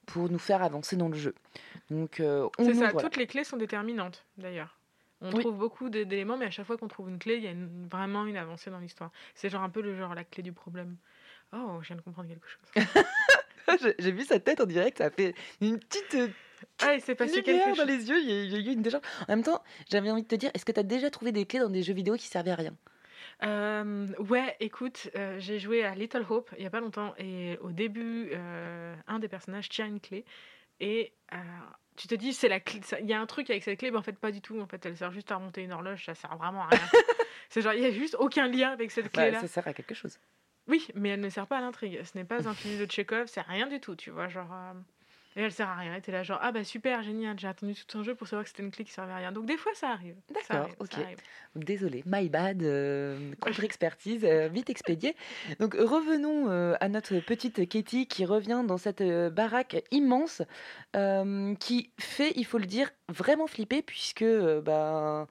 pour 0.07 0.31
nous 0.31 0.39
faire 0.39 0.63
avancer 0.63 0.97
dans 0.97 1.09
le 1.09 1.17
jeu. 1.17 1.35
Donc, 1.91 2.19
euh, 2.21 2.49
on 2.59 2.65
C'est 2.65 2.75
ça, 2.75 2.93
toutes 2.93 3.17
les 3.19 3.27
clés 3.27 3.45
sont 3.45 3.59
déterminantes 3.59 4.25
d'ailleurs. 4.39 4.79
On 5.21 5.31
Oui. 5.33 5.41
trouve 5.41 5.57
beaucoup 5.57 5.89
d'éléments, 5.91 6.37
mais 6.39 6.47
à 6.47 6.51
chaque 6.51 6.67
fois 6.67 6.77
qu'on 6.79 6.89
trouve 6.89 7.09
une 7.11 7.19
clé, 7.19 7.37
il 7.37 7.45
y 7.45 7.47
a 7.47 7.51
une- 7.51 7.87
vraiment 7.89 8.25
une 8.27 8.37
avancée 8.37 8.71
dans 8.71 8.79
l'histoire. 8.81 9.11
C'est 9.35 9.51
genre 9.51 9.63
un 9.63 9.69
peu 9.69 9.81
le 9.83 9.97
genre 9.97 10.15
la 10.15 10.25
clé 10.25 10.43
du 10.43 10.53
problème. 10.53 10.97
Oh, 11.53 11.79
je 11.83 11.89
viens 11.89 11.97
de 11.97 12.01
comprendre 12.03 12.29
quelque 12.29 12.49
chose. 12.49 12.85
J'ai- 13.99 14.13
vu 14.13 14.25
sa 14.25 14.41
tête 14.41 14.61
en 14.61 14.67
direct, 14.67 14.99
ça 14.99 15.07
a 15.07 15.11
fait 15.11 15.35
une 15.61 15.79
petite 15.79 16.15
euh, 16.15 16.29
Ah, 16.81 16.95
il 16.95 17.01
s'est 17.01 17.15
passé 17.15 17.43
quelque 17.43 17.69
dans 17.69 17.75
chose. 17.75 17.87
les 17.87 18.09
yeux, 18.09 18.19
il 18.21 18.51
y 18.51 18.55
a, 18.55 18.59
eu 18.59 18.75
une 18.75 18.83
décharge. 18.83 19.05
En 19.29 19.33
même 19.37 19.43
temps, 19.43 19.63
j'avais 19.91 20.11
envie 20.11 20.23
de 20.23 20.29
te 20.29 20.35
dire, 20.35 20.51
est-ce 20.55 20.65
que 20.65 20.73
tu 20.73 20.81
as 20.81 20.85
déjà 20.85 21.11
trouvé 21.11 21.33
des 21.33 21.47
clés 21.47 21.61
dans 21.61 21.71
des 21.71 21.83
jeux 21.83 21.95
vidéo 21.95 22.17
qui 22.17 22.27
servaient 22.27 22.51
à 22.51 22.57
rien? 22.57 22.75
Euh, 23.43 24.07
ouais, 24.19 24.57
écoute, 24.61 25.11
euh, 25.17 25.39
j'ai 25.39 25.59
joué 25.59 25.85
à 25.85 25.95
Little 25.95 26.25
Hope 26.29 26.51
il 26.57 26.63
y 26.63 26.67
a 26.67 26.71
pas 26.71 26.81
longtemps 26.81 27.15
et 27.19 27.59
au 27.61 27.73
début, 27.73 28.31
euh, 28.33 28.95
un 29.07 29.19
des 29.19 29.29
personnages 29.29 29.69
tient 29.69 29.87
une 29.87 30.01
clé 30.01 30.25
et 30.81 31.13
tu 31.97 32.09
te 32.09 32.15
dis 32.15 32.33
c'est 32.33 32.49
la 32.49 32.61
clé. 32.61 32.81
Il 33.01 33.07
y 33.07 33.13
a 33.13 33.21
un 33.21 33.27
truc 33.27 33.51
avec 33.51 33.63
cette 33.63 33.79
clé, 33.79 33.91
mais 33.91 33.99
en 33.99 34.03
fait 34.03 34.19
pas 34.19 34.31
du 34.31 34.41
tout. 34.41 34.61
En 34.61 34.67
fait, 34.67 34.85
elle 34.87 34.97
sert 34.97 35.13
juste 35.13 35.31
à 35.33 35.37
remonter 35.37 35.63
une 35.63 35.73
horloge, 35.73 36.05
ça 36.05 36.15
sert 36.15 36.37
vraiment 36.37 36.63
à 36.63 36.69
rien. 36.69 36.81
c'est 37.49 37.63
genre 37.63 37.75
il 37.75 37.83
y 37.83 37.87
a 37.87 37.91
juste 37.91 38.17
aucun 38.19 38.49
lien 38.49 38.71
avec 38.71 38.91
cette 38.91 39.11
clé 39.11 39.31
là. 39.31 39.41
Ça 39.41 39.49
sert 39.49 39.67
à 39.67 39.73
quelque 39.75 39.95
chose. 39.95 40.19
Oui, 40.69 40.87
mais 40.95 41.11
elle 41.11 41.21
ne 41.21 41.29
sert 41.29 41.47
pas 41.47 41.59
à 41.59 41.61
l'intrigue. 41.61 42.03
Ce 42.05 42.17
n'est 42.17 42.25
pas 42.25 42.49
un 42.49 42.55
film 42.55 42.79
de 42.79 42.87
Tchekhov, 42.87 43.27
c'est 43.27 43.41
rien 43.43 43.67
du 43.67 43.81
tout, 43.81 43.97
tu 43.97 44.11
vois. 44.11 44.29
Genre, 44.29 44.53
euh, 44.53 44.73
Et 45.37 45.43
elle 45.43 45.53
sert 45.53 45.69
à 45.69 45.77
rien. 45.77 45.95
Et 45.95 46.01
t'es 46.01 46.13
là, 46.13 46.23
genre, 46.23 46.39
ah 46.43 46.53
bah 46.53 46.63
super, 46.65 47.03
génial, 47.03 47.39
j'ai 47.39 47.49
attendu 47.49 47.75
tout 47.75 47.99
un 47.99 48.03
jeu 48.03 48.15
pour 48.15 48.29
savoir 48.29 48.45
que 48.45 48.51
c'était 48.51 48.63
une 48.63 48.71
clé 48.71 48.85
qui 48.85 48.93
servait 48.93 49.13
à 49.13 49.17
rien. 49.17 49.33
Donc 49.33 49.47
des 49.47 49.57
fois, 49.57 49.73
ça 49.75 49.91
arrive. 49.91 50.15
D'accord, 50.33 50.69
ok. 50.79 50.95
arrive. 50.99 51.19
Désolé, 51.57 52.03
my 52.07 52.29
bad, 52.29 52.63
euh, 52.63 53.35
contre-expertise, 53.41 54.25
euh, 54.25 54.49
vite 54.49 54.71
expédié. 54.71 55.17
Donc 55.59 55.75
revenons 55.75 56.49
euh, 56.51 56.75
à 56.81 56.89
notre 56.89 57.19
petite 57.21 57.69
Katie 57.69 58.07
qui 58.07 58.25
revient 58.25 58.63
dans 58.67 58.79
cette 58.79 59.03
baraque 59.03 59.83
immense 59.91 60.43
qui 61.59 61.91
fait, 61.99 62.33
il 62.37 62.45
faut 62.45 62.59
le 62.59 62.67
dire, 62.67 62.91
vraiment 63.09 63.47
flipper 63.47 63.83
puisque 63.83 64.25
ben, 64.25 65.27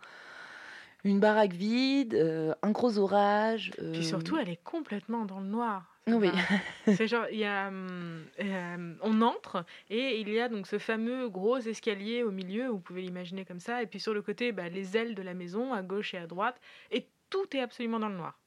une 1.04 1.20
baraque 1.20 1.54
vide, 1.54 2.14
euh, 2.14 2.54
un 2.62 2.72
gros 2.72 2.98
orage. 2.98 3.72
Puis 3.78 3.86
euh, 3.86 4.02
surtout, 4.02 4.38
elle 4.38 4.50
est 4.50 4.64
complètement 4.64 5.26
dans 5.26 5.40
le 5.40 5.48
noir. 5.48 5.98
Oui. 6.08 6.30
C'est 6.88 7.08
genre, 7.08 7.26
il 7.32 7.40
y 7.40 7.46
a, 7.46 7.68
hum, 7.68 8.26
euh, 8.40 8.96
on 9.02 9.22
entre 9.22 9.66
et 9.90 10.20
il 10.20 10.30
y 10.30 10.40
a 10.40 10.50
donc 10.50 10.68
ce 10.68 10.80
fameux 10.80 11.30
gros 11.30 11.60
escalier 11.60 12.24
au 12.24 12.32
milieu, 12.32 12.68
vous 12.68 12.80
pouvez 12.80 13.02
l'imaginer 13.02 13.46
comme 13.46 13.60
ça, 13.60 13.84
et 13.84 13.88
puis 13.88 14.00
sur 14.00 14.14
le 14.14 14.22
côté, 14.22 14.52
bah, 14.52 14.68
les 14.68 14.98
ailes 14.98 15.16
de 15.16 15.22
la 15.22 15.34
maison, 15.34 15.74
à 15.74 15.82
gauche 15.84 16.14
et 16.14 16.18
à 16.18 16.28
droite, 16.28 16.60
et 16.92 17.08
tout 17.30 17.56
est 17.56 17.62
absolument 17.62 18.00
dans 18.00 18.10
le 18.10 18.18
noir. 18.18 18.38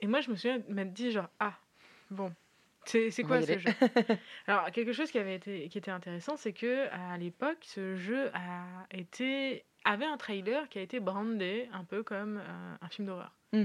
Et 0.00 0.08
moi, 0.08 0.20
je 0.20 0.30
me 0.30 0.36
souviens 0.36 0.60
m'être 0.68 0.92
dit, 0.92 1.12
genre, 1.12 1.28
ah, 1.38 1.54
bon, 2.10 2.32
c'est 2.84 3.22
quoi 3.22 3.40
ce 3.40 3.58
jeu? 3.58 3.70
Alors, 4.46 4.70
quelque 4.72 4.92
chose 4.92 5.10
qui, 5.10 5.18
avait 5.18 5.36
été, 5.36 5.68
qui 5.68 5.78
était 5.78 5.90
intéressant, 5.90 6.36
c'est 6.36 6.52
que 6.52 6.88
à 6.90 7.16
l'époque, 7.16 7.58
ce 7.62 7.94
jeu 7.94 8.30
a 8.34 8.84
été, 8.90 9.64
avait 9.84 10.06
un 10.06 10.16
trailer 10.16 10.68
qui 10.68 10.78
a 10.78 10.82
été 10.82 11.00
brandé 11.00 11.68
un 11.72 11.84
peu 11.84 12.02
comme 12.02 12.38
euh, 12.38 12.74
un 12.80 12.88
film 12.88 13.06
d'horreur. 13.06 13.34
Mm. 13.52 13.64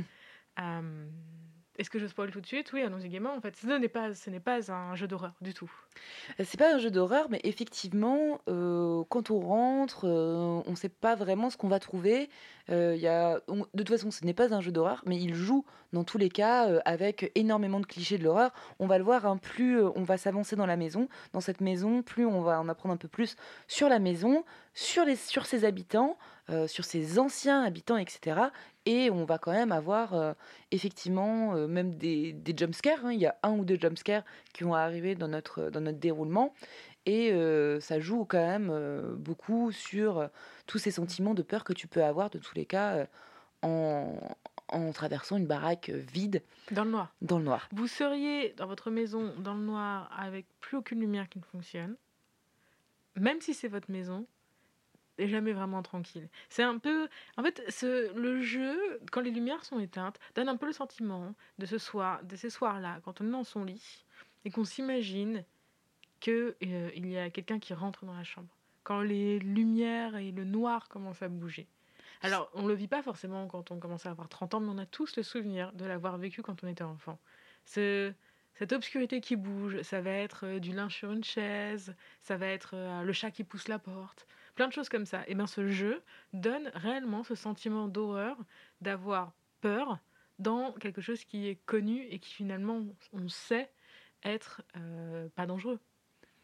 Euh, 0.59 1.07
est-ce 1.77 1.89
que 1.89 1.99
je 1.99 2.07
spoil 2.07 2.31
tout 2.31 2.41
de 2.41 2.45
suite? 2.45 2.71
Oui, 2.73 2.81
allons-y 2.81 3.09
gaiement. 3.09 3.33
En 3.33 3.41
fait, 3.41 3.55
ce 3.55 3.67
n'est 3.67 3.87
pas, 3.87 4.13
ce 4.13 4.29
n'est 4.29 4.39
pas 4.39 4.71
un 4.71 4.95
jeu 4.95 5.07
d'horreur 5.07 5.33
du 5.41 5.53
tout. 5.53 5.71
Euh, 6.39 6.43
C'est 6.45 6.57
pas 6.57 6.73
un 6.73 6.79
jeu 6.79 6.89
d'horreur, 6.89 7.27
mais 7.29 7.39
effectivement, 7.43 8.39
euh, 8.47 9.03
quand 9.09 9.31
on 9.31 9.39
rentre, 9.39 10.05
euh, 10.05 10.61
on 10.65 10.71
ne 10.71 10.75
sait 10.75 10.89
pas 10.89 11.15
vraiment 11.15 11.49
ce 11.49 11.57
qu'on 11.57 11.67
va 11.67 11.79
trouver. 11.79 12.29
Euh, 12.69 12.95
y 12.95 13.07
a, 13.07 13.39
de 13.47 13.83
toute 13.83 13.89
façon, 13.89 14.11
ce 14.11 14.25
n'est 14.25 14.33
pas 14.33 14.53
un 14.53 14.61
jeu 14.61 14.71
d'horreur, 14.71 15.03
mais 15.05 15.17
il 15.17 15.33
joue 15.33 15.65
dans 15.93 16.03
tous 16.03 16.17
les 16.17 16.29
cas 16.29 16.79
avec 16.83 17.31
énormément 17.35 17.79
de 17.79 17.85
clichés 17.85 18.17
de 18.17 18.23
l'horreur. 18.23 18.51
On 18.79 18.87
va 18.87 18.97
le 18.97 19.03
voir, 19.03 19.25
hein, 19.25 19.37
plus 19.37 19.81
on 19.81 20.03
va 20.03 20.17
s'avancer 20.17 20.55
dans 20.55 20.65
la 20.65 20.77
maison, 20.77 21.07
dans 21.33 21.39
cette 21.41 21.61
maison, 21.61 22.01
plus 22.01 22.25
on 22.25 22.41
va 22.41 22.59
en 22.59 22.67
apprendre 22.67 22.93
un 22.93 22.97
peu 22.97 23.07
plus 23.07 23.35
sur 23.67 23.87
la 23.87 23.99
maison, 23.99 24.43
sur, 24.73 25.05
les, 25.05 25.15
sur 25.15 25.45
ses 25.45 25.63
habitants, 25.63 26.17
euh, 26.49 26.67
sur 26.67 26.85
ses 26.85 27.19
anciens 27.19 27.63
habitants, 27.63 27.97
etc. 27.97 28.39
Et 28.85 29.09
on 29.11 29.25
va 29.25 29.37
quand 29.37 29.51
même 29.51 29.71
avoir 29.71 30.13
euh, 30.13 30.33
effectivement 30.71 31.55
euh, 31.55 31.67
même 31.67 31.97
des, 31.97 32.31
des 32.33 32.53
jumpscares. 32.55 33.05
hein. 33.05 33.11
Il 33.11 33.19
y 33.19 33.25
a 33.25 33.37
un 33.43 33.51
ou 33.57 33.65
deux 33.65 33.77
jumpscares 33.79 34.23
qui 34.53 34.63
vont 34.63 34.73
arriver 34.73 35.15
dans 35.15 35.27
notre, 35.27 35.69
dans 35.69 35.81
notre 35.81 35.99
déroulement. 35.99 36.53
Et 37.05 37.31
ça 37.79 38.01
joue 38.01 38.25
quand 38.25 38.37
même 38.45 39.15
beaucoup 39.17 39.71
sur 39.71 40.29
tous 40.65 40.77
ces 40.77 40.91
sentiments 40.91 41.33
de 41.35 41.41
peur 41.41 41.63
que 41.63 41.71
tu 41.71 41.87
peux 41.87 42.03
avoir, 42.03 42.29
de 42.29 42.37
tous 42.37 42.53
les 42.55 42.65
cas, 42.65 43.07
en, 43.61 44.19
en 44.67 44.91
traversant 44.91 45.37
une 45.37 45.45
baraque 45.47 45.89
vide 45.89 46.43
Dans 46.71 46.83
le 46.83 46.91
noir. 46.91 47.13
dans 47.21 47.37
le 47.37 47.45
noir. 47.45 47.69
Vous 47.71 47.87
seriez 47.87 48.53
dans 48.57 48.67
votre 48.67 48.91
maison 48.91 49.33
dans 49.37 49.53
le 49.53 49.61
noir 49.61 50.11
avec 50.19 50.47
plus 50.59 50.75
aucune 50.75 50.99
lumière 50.99 51.29
qui 51.29 51.39
ne 51.39 51.45
fonctionne, 51.45 51.95
même 53.15 53.39
si 53.39 53.53
c'est 53.53 53.69
votre 53.69 53.89
maison, 53.89 54.25
jamais 55.25 55.53
vraiment 55.53 55.81
tranquille. 55.81 56.29
C'est 56.49 56.63
un 56.63 56.77
peu, 56.77 57.09
en 57.37 57.43
fait, 57.43 57.63
ce, 57.69 58.13
le 58.15 58.41
jeu 58.41 58.99
quand 59.11 59.21
les 59.21 59.31
lumières 59.31 59.65
sont 59.65 59.79
éteintes 59.79 60.19
donne 60.35 60.49
un 60.49 60.57
peu 60.57 60.67
le 60.67 60.73
sentiment 60.73 61.33
de 61.57 61.65
ce 61.65 61.77
soir, 61.77 62.23
de 62.23 62.35
ces 62.35 62.49
soirs-là, 62.49 62.99
quand 63.03 63.21
on 63.21 63.27
est 63.27 63.31
dans 63.31 63.43
son 63.43 63.63
lit 63.63 64.05
et 64.45 64.51
qu'on 64.51 64.65
s'imagine 64.65 65.43
que 66.21 66.55
euh, 66.63 66.91
il 66.95 67.07
y 67.09 67.17
a 67.17 67.29
quelqu'un 67.29 67.59
qui 67.59 67.73
rentre 67.73 68.05
dans 68.05 68.13
la 68.13 68.23
chambre. 68.23 68.49
Quand 68.83 69.01
les 69.01 69.39
lumières 69.39 70.15
et 70.15 70.31
le 70.31 70.45
noir 70.45 70.87
commencent 70.87 71.21
à 71.21 71.27
bouger. 71.27 71.67
Alors, 72.21 72.49
on 72.53 72.63
ne 72.63 72.69
le 72.69 72.73
vit 72.73 72.87
pas 72.87 73.03
forcément 73.03 73.47
quand 73.47 73.71
on 73.71 73.79
commence 73.79 74.05
à 74.05 74.11
avoir 74.11 74.29
30 74.29 74.55
ans, 74.55 74.59
mais 74.59 74.69
on 74.69 74.77
a 74.77 74.85
tous 74.85 75.15
le 75.17 75.23
souvenir 75.23 75.73
de 75.73 75.85
l'avoir 75.85 76.17
vécu 76.17 76.41
quand 76.41 76.63
on 76.63 76.67
était 76.67 76.83
enfant. 76.83 77.19
Ce, 77.65 78.13
cette 78.57 78.73
obscurité 78.73 79.21
qui 79.21 79.35
bouge, 79.35 79.81
ça 79.83 80.01
va 80.01 80.11
être 80.11 80.45
euh, 80.45 80.59
du 80.59 80.71
linge 80.71 80.95
sur 80.95 81.11
une 81.11 81.23
chaise, 81.23 81.95
ça 82.21 82.37
va 82.37 82.47
être 82.47 82.71
euh, 82.73 83.03
le 83.03 83.13
chat 83.13 83.29
qui 83.29 83.43
pousse 83.43 83.67
la 83.67 83.77
porte, 83.77 84.25
plein 84.57 84.67
de 84.67 84.73
choses 84.73 84.89
comme 84.89 85.05
ça. 85.05 85.23
Et 85.27 85.35
bien 85.35 85.47
ce 85.47 85.69
jeu 85.69 86.03
donne 86.33 86.69
réellement 86.73 87.23
ce 87.23 87.35
sentiment 87.35 87.87
d'horreur, 87.87 88.35
d'avoir 88.81 89.31
peur 89.61 89.99
dans 90.39 90.73
quelque 90.73 90.99
chose 90.99 91.23
qui 91.23 91.47
est 91.47 91.55
connu 91.65 92.03
et 92.09 92.19
qui 92.19 92.33
finalement 92.33 92.83
on 93.13 93.29
sait 93.29 93.71
être 94.23 94.63
euh, 94.75 95.29
pas 95.35 95.45
dangereux. 95.45 95.79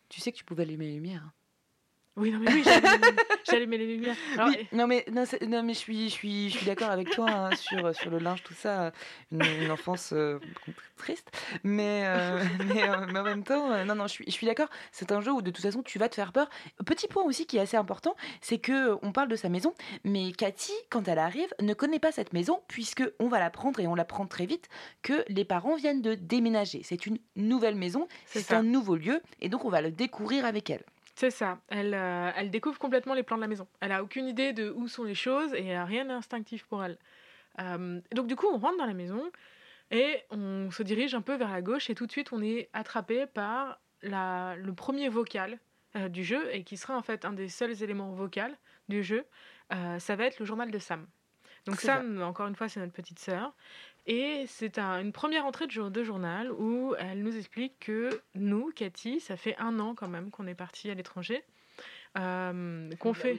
Tu 0.07 0.21
sais 0.21 0.31
que 0.31 0.37
tu 0.37 0.45
pouvais 0.45 0.63
allumer 0.63 0.85
les 0.85 0.93
lumières. 0.93 1.31
Oui, 2.15 2.31
non 2.31 2.39
mais 2.39 2.51
oui, 2.53 2.63
allumé 3.47 3.77
les 3.79 3.87
lumières. 3.87 4.15
Alors, 4.35 4.49
Oui, 4.49 4.67
non 4.71 4.85
mais, 4.85 5.03
non, 5.09 5.63
mais 5.63 5.73
je 5.73 5.79
suis, 5.79 6.09
je 6.09 6.13
suis, 6.13 6.49
je 6.51 6.57
suis 6.57 6.65
d'accord 6.65 6.91
avec 6.91 7.09
toi 7.09 7.27
hein, 7.27 7.49
sur, 7.55 7.95
sur 7.95 8.11
le 8.11 8.19
linge, 8.19 8.43
tout 8.43 8.53
ça. 8.53 8.91
Une, 9.31 9.41
une 9.61 9.71
enfance 9.71 10.13
euh, 10.13 10.37
triste. 10.95 11.31
Mais, 11.63 12.03
euh, 12.05 12.43
mais, 12.67 12.87
euh, 12.87 13.07
mais 13.11 13.19
en 13.19 13.23
même 13.23 13.43
temps, 13.43 13.83
non, 13.83 13.95
non, 13.95 14.03
je 14.05 14.11
suis, 14.13 14.25
je 14.27 14.31
suis 14.31 14.45
d'accord. 14.45 14.67
C'est 14.91 15.11
un 15.11 15.21
jeu 15.21 15.31
où 15.31 15.41
de 15.41 15.49
toute 15.49 15.63
façon, 15.63 15.81
tu 15.81 15.97
vas 15.97 16.07
te 16.07 16.13
faire 16.13 16.33
peur. 16.33 16.49
Petit 16.85 17.07
point 17.07 17.23
aussi 17.23 17.47
qui 17.47 17.57
est 17.57 17.61
assez 17.61 17.77
important, 17.77 18.15
c'est 18.41 18.59
que 18.59 18.95
on 19.01 19.11
parle 19.11 19.27
de 19.27 19.35
sa 19.35 19.49
maison, 19.49 19.73
mais 20.03 20.33
Cathy, 20.33 20.73
quand 20.91 21.07
elle 21.07 21.19
arrive, 21.19 21.51
ne 21.61 21.73
connaît 21.73 21.99
pas 21.99 22.11
cette 22.11 22.31
maison, 22.31 22.61
puisque 22.67 23.03
on 23.19 23.27
va 23.27 23.39
l'apprendre 23.39 23.79
et 23.79 23.87
on 23.87 23.95
l'apprend 23.95 24.27
très 24.27 24.45
vite 24.45 24.69
que 25.01 25.25
les 25.29 25.45
parents 25.45 25.75
viennent 25.75 26.03
de 26.03 26.13
déménager. 26.13 26.81
C'est 26.83 27.07
une 27.07 27.17
nouvelle 27.35 27.75
maison, 27.75 28.07
C'est 28.27 28.53
un 28.53 28.61
nouveau 28.61 28.95
lieu, 28.97 29.21
et 29.41 29.49
donc 29.49 29.65
on 29.65 29.69
va 29.69 29.81
le 29.81 29.91
découvrir 29.91 30.45
avec 30.45 30.69
elle. 30.69 30.83
C'est 31.15 31.29
ça. 31.29 31.59
Elle, 31.67 31.93
euh, 31.93 32.31
elle 32.35 32.49
découvre 32.49 32.79
complètement 32.79 33.13
les 33.13 33.23
plans 33.23 33.37
de 33.37 33.41
la 33.41 33.47
maison. 33.47 33.67
Elle 33.81 33.91
a 33.91 34.03
aucune 34.03 34.27
idée 34.27 34.53
de 34.53 34.71
où 34.71 34.87
sont 34.87 35.03
les 35.03 35.15
choses 35.15 35.53
et 35.53 35.75
euh, 35.75 35.85
rien 35.85 36.05
n'est 36.05 36.13
instinctif 36.13 36.65
pour 36.65 36.83
elle. 36.83 36.97
Euh, 37.59 38.01
donc 38.13 38.27
du 38.27 38.35
coup, 38.35 38.47
on 38.51 38.57
rentre 38.57 38.77
dans 38.77 38.85
la 38.85 38.95
maison 38.95 39.31
et 39.91 40.23
on 40.31 40.71
se 40.71 40.81
dirige 40.81 41.13
un 41.13 41.21
peu 41.21 41.35
vers 41.35 41.51
la 41.51 41.61
gauche 41.61 41.89
et 41.89 41.95
tout 41.95 42.07
de 42.07 42.11
suite, 42.11 42.33
on 42.33 42.41
est 42.41 42.69
attrapé 42.73 43.27
par 43.27 43.79
la, 44.01 44.55
le 44.55 44.73
premier 44.73 45.07
vocal 45.07 45.59
euh, 45.95 46.09
du 46.09 46.23
jeu 46.23 46.49
et 46.53 46.63
qui 46.63 46.77
sera 46.77 46.97
en 46.97 47.03
fait 47.03 47.25
un 47.25 47.33
des 47.33 47.47
seuls 47.47 47.83
éléments 47.83 48.11
vocaux 48.11 48.41
du 48.89 49.03
jeu. 49.03 49.25
Ça 49.97 50.15
va 50.15 50.25
être 50.25 50.39
le 50.39 50.45
journal 50.45 50.69
de 50.69 50.77
Sam. 50.77 51.07
Donc 51.65 51.79
Sam, 51.81 52.21
encore 52.21 52.45
une 52.45 52.55
fois, 52.55 52.69
c'est 52.69 52.79
notre 52.79 52.93
petite 52.93 53.17
sœur. 53.17 53.55
Et 54.05 54.45
c'est 54.47 54.79
un- 54.79 54.99
une 55.01 55.13
première 55.13 55.45
entrée 55.45 55.65
de, 55.65 55.71
jour- 55.71 55.89
de 55.91 56.03
journal 56.03 56.51
où 56.51 56.93
elle 56.99 57.23
nous 57.23 57.37
explique 57.37 57.79
que 57.79 58.09
nous, 58.35 58.71
Cathy, 58.75 59.19
ça 59.21 59.37
fait 59.37 59.55
un 59.57 59.79
an 59.79 59.95
quand 59.95 60.09
même 60.09 60.29
qu'on 60.29 60.45
est 60.47 60.55
parti 60.55 60.89
à 60.89 60.93
l'étranger, 60.93 61.41
euh, 62.17 62.89
qu'on 62.99 63.13
fait, 63.13 63.33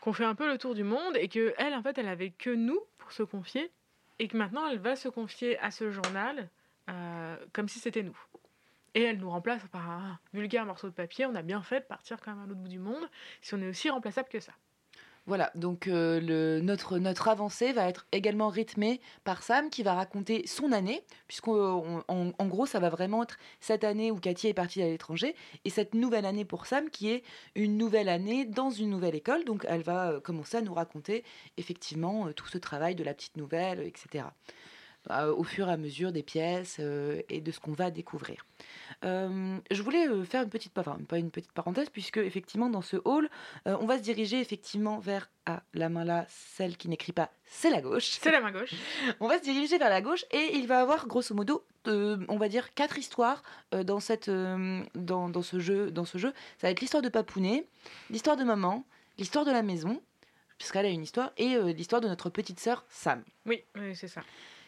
qu'on 0.00 0.12
fait 0.12 0.24
un 0.24 0.34
peu 0.34 0.48
le 0.50 0.58
tour 0.58 0.74
du 0.74 0.82
monde 0.82 1.16
et 1.16 1.28
que 1.28 1.54
elle, 1.58 1.74
en 1.74 1.82
fait, 1.82 1.96
elle 1.98 2.08
avait 2.08 2.30
que 2.30 2.50
nous 2.50 2.80
pour 2.98 3.12
se 3.12 3.22
confier 3.22 3.70
et 4.18 4.28
que 4.28 4.36
maintenant 4.36 4.68
elle 4.68 4.78
va 4.78 4.96
se 4.96 5.08
confier 5.08 5.58
à 5.58 5.70
ce 5.70 5.90
journal 5.90 6.48
euh, 6.90 7.36
comme 7.52 7.68
si 7.68 7.78
c'était 7.78 8.02
nous. 8.02 8.18
Et 8.94 9.02
elle 9.02 9.18
nous 9.18 9.30
remplace 9.30 9.62
par 9.68 9.88
un 9.90 10.18
vulgaire 10.32 10.66
morceau 10.66 10.88
de 10.88 10.92
papier. 10.92 11.26
On 11.26 11.34
a 11.34 11.42
bien 11.42 11.62
fait 11.62 11.80
de 11.80 11.84
partir 11.86 12.20
quand 12.20 12.32
même 12.32 12.44
à 12.44 12.46
l'autre 12.46 12.60
bout 12.60 12.68
du 12.68 12.78
monde 12.78 13.08
si 13.42 13.54
on 13.54 13.60
est 13.60 13.68
aussi 13.68 13.90
remplaçable 13.90 14.28
que 14.28 14.38
ça. 14.40 14.52
Voilà, 15.26 15.50
donc 15.54 15.88
euh, 15.88 16.60
notre, 16.60 16.98
notre 16.98 17.28
avancée 17.28 17.72
va 17.72 17.88
être 17.88 18.06
également 18.12 18.50
rythmée 18.50 19.00
par 19.24 19.42
Sam 19.42 19.70
qui 19.70 19.82
va 19.82 19.94
raconter 19.94 20.46
son 20.46 20.70
année, 20.70 21.02
puisqu'en 21.28 22.04
en, 22.08 22.32
en 22.38 22.46
gros, 22.46 22.66
ça 22.66 22.78
va 22.78 22.90
vraiment 22.90 23.22
être 23.22 23.38
cette 23.58 23.84
année 23.84 24.10
où 24.10 24.16
Cathy 24.16 24.48
est 24.48 24.54
partie 24.54 24.82
à 24.82 24.86
l'étranger, 24.86 25.34
et 25.64 25.70
cette 25.70 25.94
nouvelle 25.94 26.26
année 26.26 26.44
pour 26.44 26.66
Sam 26.66 26.90
qui 26.90 27.10
est 27.10 27.22
une 27.54 27.78
nouvelle 27.78 28.10
année 28.10 28.44
dans 28.44 28.68
une 28.68 28.90
nouvelle 28.90 29.14
école. 29.14 29.44
Donc 29.44 29.64
elle 29.66 29.82
va 29.82 30.10
euh, 30.10 30.20
commencer 30.20 30.58
à 30.58 30.60
nous 30.60 30.74
raconter 30.74 31.24
effectivement 31.56 32.26
euh, 32.26 32.32
tout 32.34 32.46
ce 32.46 32.58
travail 32.58 32.94
de 32.94 33.02
la 33.02 33.14
petite 33.14 33.38
nouvelle, 33.38 33.80
etc. 33.80 34.26
euh, 35.10 35.34
au 35.34 35.44
fur 35.44 35.68
et 35.68 35.72
à 35.72 35.76
mesure 35.76 36.12
des 36.12 36.22
pièces 36.22 36.78
euh, 36.80 37.20
et 37.28 37.40
de 37.40 37.50
ce 37.50 37.60
qu'on 37.60 37.72
va 37.72 37.90
découvrir. 37.90 38.44
Euh, 39.04 39.58
je 39.70 39.82
voulais 39.82 40.06
faire 40.24 40.42
une 40.42 40.50
petite, 40.50 40.76
enfin, 40.78 40.98
pas 41.08 41.18
une 41.18 41.30
petite 41.30 41.52
parenthèse, 41.52 41.90
puisque 41.90 42.18
effectivement 42.18 42.70
dans 42.70 42.82
ce 42.82 42.96
hall, 43.04 43.28
on 43.66 43.86
va 43.86 43.98
se 43.98 44.02
diriger 44.02 44.40
effectivement 44.40 44.98
vers 44.98 45.30
ah, 45.46 45.62
la 45.74 45.90
main 45.90 46.04
là, 46.04 46.24
celle 46.28 46.76
qui 46.76 46.88
n'écrit 46.88 47.12
pas, 47.12 47.30
c'est 47.44 47.70
la 47.70 47.82
gauche. 47.82 48.18
C'est 48.20 48.30
la 48.30 48.40
main 48.40 48.50
gauche. 48.50 48.72
On 49.20 49.28
va 49.28 49.38
se 49.38 49.42
diriger 49.42 49.76
vers 49.78 49.90
la 49.90 50.00
gauche 50.00 50.24
et 50.30 50.56
il 50.56 50.66
va 50.66 50.80
avoir 50.80 51.06
grosso 51.06 51.34
modo, 51.34 51.64
euh, 51.86 52.16
on 52.28 52.36
va 52.36 52.48
dire 52.48 52.72
quatre 52.74 52.98
histoires 52.98 53.42
euh, 53.74 53.84
dans 53.84 54.00
cette, 54.00 54.28
euh, 54.28 54.82
dans, 54.94 55.28
dans 55.28 55.42
ce 55.42 55.58
jeu, 55.58 55.90
dans 55.90 56.04
ce 56.04 56.18
jeu. 56.18 56.32
Ça 56.58 56.66
va 56.66 56.70
être 56.70 56.80
l'histoire 56.80 57.02
de 57.02 57.08
Papounet, 57.08 57.66
l'histoire 58.10 58.36
de 58.36 58.44
maman, 58.44 58.84
l'histoire 59.18 59.44
de 59.44 59.50
la 59.50 59.62
maison, 59.62 60.02
puisqu'elle 60.56 60.86
a 60.86 60.88
une 60.88 61.02
histoire, 61.02 61.32
et 61.36 61.56
l'histoire 61.74 62.00
de 62.00 62.08
notre 62.08 62.30
petite 62.30 62.58
sœur 62.58 62.84
Sam. 62.88 63.22
Oui, 63.44 63.62
oui 63.76 63.94
c'est 63.94 64.08
ça. 64.08 64.22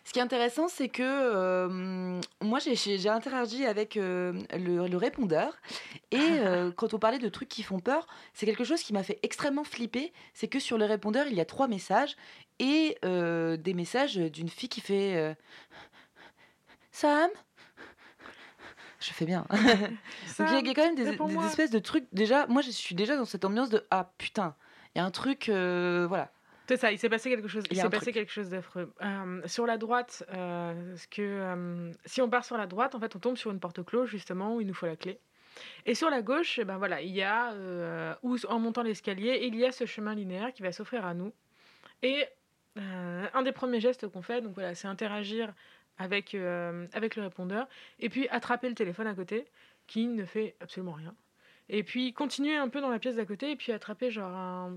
Ce 0.06 0.12
qui 0.12 0.20
est 0.20 0.22
intéressant, 0.22 0.68
c'est 0.68 0.88
que 0.88 1.02
euh, 1.02 2.20
moi, 2.40 2.60
j'ai- 2.60 3.08
interagi 3.08 3.66
avec 3.66 3.96
euh, 3.96 4.32
le, 4.52 4.86
le 4.86 4.96
répondeur. 4.96 5.58
Et 6.12 6.20
euh, 6.20 6.70
quand 6.70 6.94
on 6.94 6.98
parlait 7.00 7.18
de 7.18 7.28
trucs 7.28 7.48
qui 7.48 7.64
font 7.64 7.80
peur, 7.80 8.06
c'est 8.32 8.46
quelque 8.46 8.62
chose 8.62 8.82
qui 8.84 8.92
m'a 8.92 9.02
fait 9.02 9.18
extrêmement 9.24 9.64
flipper. 9.64 10.12
C'est 10.32 10.46
que 10.46 10.60
sur 10.60 10.78
le 10.78 10.84
répondeur, 10.84 11.26
il 11.26 11.34
y 11.34 11.40
a 11.40 11.44
trois 11.44 11.66
messages. 11.66 12.14
Et 12.60 12.96
des 13.02 13.74
messages 13.74 14.14
d'une 14.16 14.48
fille 14.48 14.68
qui 14.68 14.80
fait 14.80 15.36
Sam? 16.92 17.28
Je 19.00 19.12
fais 19.12 19.26
bien. 19.26 19.44
Donc 19.50 20.48
il 20.62 20.66
y 20.66 20.70
a- 20.70 20.74
quand 20.74 20.84
même 20.84 20.94
des, 20.94 21.04
des- 21.04 21.46
espèces 21.46 21.70
de 21.72 21.80
trucs. 21.80 22.06
Déjà, 22.12 22.46
moi, 22.46 22.62
je 22.62 22.70
suis 22.70 22.94
déjà 22.94 23.16
dans 23.16 23.24
cette 23.24 23.44
ambiance 23.44 23.70
de 23.70 23.84
Ah 23.90 24.12
putain, 24.18 24.54
il 24.94 24.98
y 24.98 25.00
a 25.00 25.04
un 25.04 25.10
truc. 25.10 25.46
voilà. 25.48 26.30
C'est 26.68 26.76
ça, 26.76 26.90
il 26.90 26.98
s'est 26.98 27.08
passé 27.08 27.30
quelque 27.30 27.48
chose. 27.48 27.64
Il 27.70 27.76
s'est 27.76 27.88
passé 27.88 28.12
quelque 28.12 28.32
chose 28.32 28.50
d'affreux. 28.50 28.92
Euh, 29.02 29.40
sur 29.46 29.66
la 29.66 29.78
droite, 29.78 30.24
euh, 30.32 30.96
ce 30.96 31.06
que, 31.06 31.22
euh, 31.22 31.92
si 32.04 32.20
on 32.20 32.28
part 32.28 32.44
sur 32.44 32.56
la 32.56 32.66
droite, 32.66 32.94
en 32.94 33.00
fait, 33.00 33.14
on 33.14 33.18
tombe 33.18 33.36
sur 33.36 33.52
une 33.52 33.60
porte 33.60 33.84
close 33.84 34.08
justement 34.08 34.56
où 34.56 34.60
il 34.60 34.66
nous 34.66 34.74
faut 34.74 34.86
la 34.86 34.96
clé. 34.96 35.20
Et 35.86 35.94
sur 35.94 36.10
la 36.10 36.22
gauche, 36.22 36.58
eh 36.58 36.64
ben 36.64 36.76
voilà, 36.76 37.00
il 37.00 37.14
y 37.14 37.22
a, 37.22 37.54
où, 38.22 38.36
en 38.48 38.58
montant 38.58 38.82
l'escalier, 38.82 39.40
il 39.44 39.54
y 39.54 39.64
a 39.64 39.72
ce 39.72 39.86
chemin 39.86 40.14
linéaire 40.14 40.52
qui 40.52 40.62
va 40.62 40.72
s'offrir 40.72 41.06
à 41.06 41.14
nous. 41.14 41.32
Et 42.02 42.26
un 42.76 43.42
des 43.42 43.52
premiers 43.52 43.80
gestes 43.80 44.06
qu'on 44.08 44.20
fait, 44.20 44.42
donc 44.42 44.54
voilà, 44.54 44.74
c'est 44.74 44.88
interagir 44.88 45.54
avec, 45.96 46.34
avec 46.34 47.16
le 47.16 47.22
répondeur, 47.22 47.66
et 48.00 48.10
puis 48.10 48.28
attraper 48.28 48.68
le 48.68 48.74
téléphone 48.74 49.06
à 49.06 49.14
côté, 49.14 49.46
qui 49.86 50.08
ne 50.08 50.26
fait 50.26 50.56
absolument 50.60 50.92
rien. 50.92 51.14
Et 51.70 51.82
puis 51.82 52.12
continuer 52.12 52.54
un 52.54 52.68
peu 52.68 52.82
dans 52.82 52.90
la 52.90 52.98
pièce 52.98 53.16
d'à 53.16 53.24
côté, 53.24 53.52
et 53.52 53.56
puis 53.56 53.72
attraper 53.72 54.10
genre 54.10 54.34
un 54.34 54.74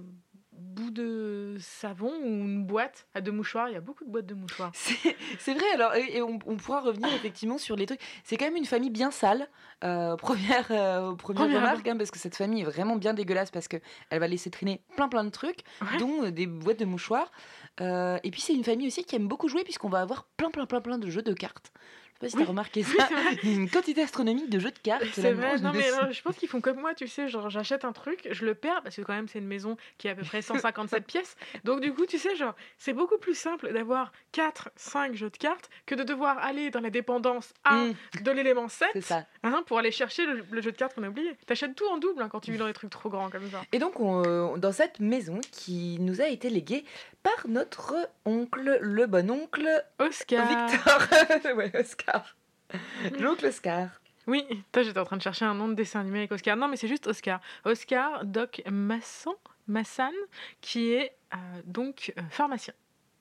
bout 0.60 0.92
de 0.92 1.56
savon 1.60 2.12
ou 2.22 2.28
une 2.28 2.64
boîte 2.66 3.08
à 3.14 3.22
deux 3.22 3.32
mouchoirs. 3.32 3.70
Il 3.70 3.74
y 3.74 3.78
a 3.78 3.82
beaucoup 3.82 4.06
de 4.06 4.10
boîtes 4.10 4.26
de 4.26 4.34
mouchoirs. 4.36 4.72
C'est 5.40 5.54
vrai, 5.54 5.66
alors, 5.74 5.96
et, 5.96 6.22
on, 6.22 6.38
on 6.46 6.58
pourra 6.58 6.82
revenir 6.82 7.08
effectivement 7.14 7.58
sur 7.58 7.76
les 7.76 7.86
trucs. 7.86 8.02
C'est 8.24 8.38
quand 8.38 8.46
même 8.46 8.56
une 8.56 8.66
famille 8.66 8.90
bien 8.90 9.12
sale, 9.12 9.48
euh, 9.84 10.16
première, 10.18 10.68
euh, 10.72 11.14
première 11.16 11.44
Première 11.46 11.62
remarque, 11.62 11.88
hein, 11.88 11.98
parce 11.98 12.12
que 12.12 12.20
cette 12.20 12.36
famille 12.36 12.62
est 12.62 12.66
vraiment 12.66 12.96
bien 12.98 13.14
dégueulasse 13.14 13.52
parce 13.52 13.68
qu'elle 13.68 13.82
va 14.12 14.28
laisser 14.28 14.50
traîner 14.52 14.82
plein 14.96 15.08
plein 15.10 15.24
de 15.24 15.30
trucs, 15.30 15.60
Ouais. 15.82 15.98
dont 15.98 16.24
euh, 16.26 16.32
des 16.32 16.48
boîtes 16.48 16.80
de 16.80 16.86
mouchoirs. 16.86 17.32
Euh, 17.82 18.18
et 18.24 18.32
puis 18.32 18.42
c'est 18.42 18.54
une 18.54 18.64
famille 18.64 18.88
aussi 18.88 19.04
qui 19.06 19.16
aime 19.16 19.28
beaucoup 19.28 19.48
jouer 19.48 19.64
puisqu'on 19.64 19.90
va 19.90 20.02
avoir 20.02 20.26
plein 20.38 20.52
plein 20.52 20.66
plein 20.66 20.82
plein 20.82 20.98
de 20.98 21.10
jeux 21.10 21.22
de 21.22 21.34
cartes. 21.34 21.72
Sais 22.22 22.26
pas 22.26 22.30
si 22.32 22.36
Oui. 22.38 22.44
t'as 22.44 22.50
remarqué 22.50 22.84
Oui, 22.86 22.96
ça. 22.98 23.06
a 23.06 23.48
une 23.48 23.70
quantité 23.70 24.02
astronomique 24.02 24.50
de 24.50 24.60
jeux 24.60 24.72
de 24.72 24.80
cartes. 24.80 25.04
C'est 25.14 25.32
vrai, 25.32 25.58
non 25.60 25.72
me 25.72 25.78
mais 25.78 25.90
euh, 25.92 26.12
je 26.12 26.22
pense 26.22 26.36
qu'ils 26.36 26.50
font 26.50 26.60
comme 26.60 26.78
moi, 26.80 26.94
tu 26.94 27.08
sais, 27.08 27.30
genre 27.30 27.50
j'achète 27.50 27.86
un 27.86 27.94
truc, 27.94 28.28
je 28.30 28.44
le 28.46 28.56
perds 28.56 28.82
parce 28.84 28.98
que 28.98 29.02
quand 29.04 29.14
même 29.14 29.28
c'est 29.30 29.40
une 29.40 29.48
maison 29.48 29.78
qui 29.98 30.10
a 30.10 30.12
à 30.12 30.16
peu 30.16 30.24
près 30.24 30.42
157 30.42 31.06
pièces. 31.06 31.38
Donc 31.64 31.80
du 31.80 31.94
coup, 31.94 32.06
tu 32.06 32.18
sais, 32.18 32.36
genre 32.36 32.56
c'est 32.78 32.92
beaucoup 32.94 33.18
plus 33.18 33.36
simple 33.36 33.72
d'avoir 33.72 34.12
4, 34.34 34.70
5 34.76 35.16
jeux 35.16 35.30
de 35.30 35.38
cartes 35.38 35.70
que 35.86 35.96
de 35.96 36.04
devoir 36.04 36.38
aller 36.40 36.72
dans 36.72 36.82
la 36.82 36.90
dépendance 36.90 37.54
1 37.66 37.80
Mmh, 37.88 37.94
de 38.24 38.32
l'élément 38.32 38.68
7 38.68 38.90
c'est 38.94 39.02
ça. 39.02 39.26
hein, 39.44 39.64
pour 39.66 39.80
aller 39.80 39.92
chercher 39.92 40.26
le, 40.26 40.44
le 40.52 40.62
jeu 40.62 40.72
de 40.74 40.78
cartes 40.78 40.96
qu'on 40.96 41.04
a 41.04 41.10
oublié. 41.10 41.38
T'achètes 41.46 41.76
tout 41.76 41.88
en 41.88 41.98
double 41.98 42.22
hein, 42.22 42.28
quand 42.30 42.42
tu 42.42 42.52
vis 42.52 42.58
dans 42.58 42.68
des 42.68 42.74
trucs 42.74 42.90
trop 42.90 43.10
grands 43.10 43.30
comme 43.30 43.50
ça. 43.50 43.62
Et 43.72 43.80
donc, 43.80 44.00
on, 44.02 44.24
euh, 44.26 44.58
dans 44.58 44.74
cette 44.74 45.00
maison 45.00 45.40
qui 45.52 45.98
nous 46.02 46.20
a 46.20 46.28
été 46.28 46.50
léguée 46.50 46.84
par 47.24 47.48
notre 47.48 47.96
oncle, 48.26 48.78
le 48.82 49.06
bon 49.08 49.30
oncle 49.32 49.68
Oscar. 50.00 50.46
Victor. 50.48 51.08
ouais, 51.56 51.72
Oscar. 51.80 52.09
L'oncle 53.20 53.48
Oscar. 53.48 53.90
Oui, 54.28 54.46
toi 54.72 54.84
j'étais 54.84 55.00
en 55.00 55.06
train 55.06 55.18
de 55.18 55.22
chercher 55.22 55.46
un 55.46 55.56
nom 55.56 55.68
de 55.68 55.74
dessin 55.74 56.02
animé 56.02 56.20
avec 56.20 56.32
Oscar. 56.32 56.56
Non 56.56 56.68
mais 56.68 56.78
c'est 56.78 56.88
juste 56.88 57.08
Oscar. 57.08 57.42
Oscar 57.66 58.26
Doc 58.26 58.62
Masson, 58.70 59.36
Massan, 59.68 60.14
qui 60.62 60.92
est 60.92 61.14
euh, 61.34 61.38
donc 61.66 62.14
euh, 62.18 62.22
pharmacien. 62.30 62.74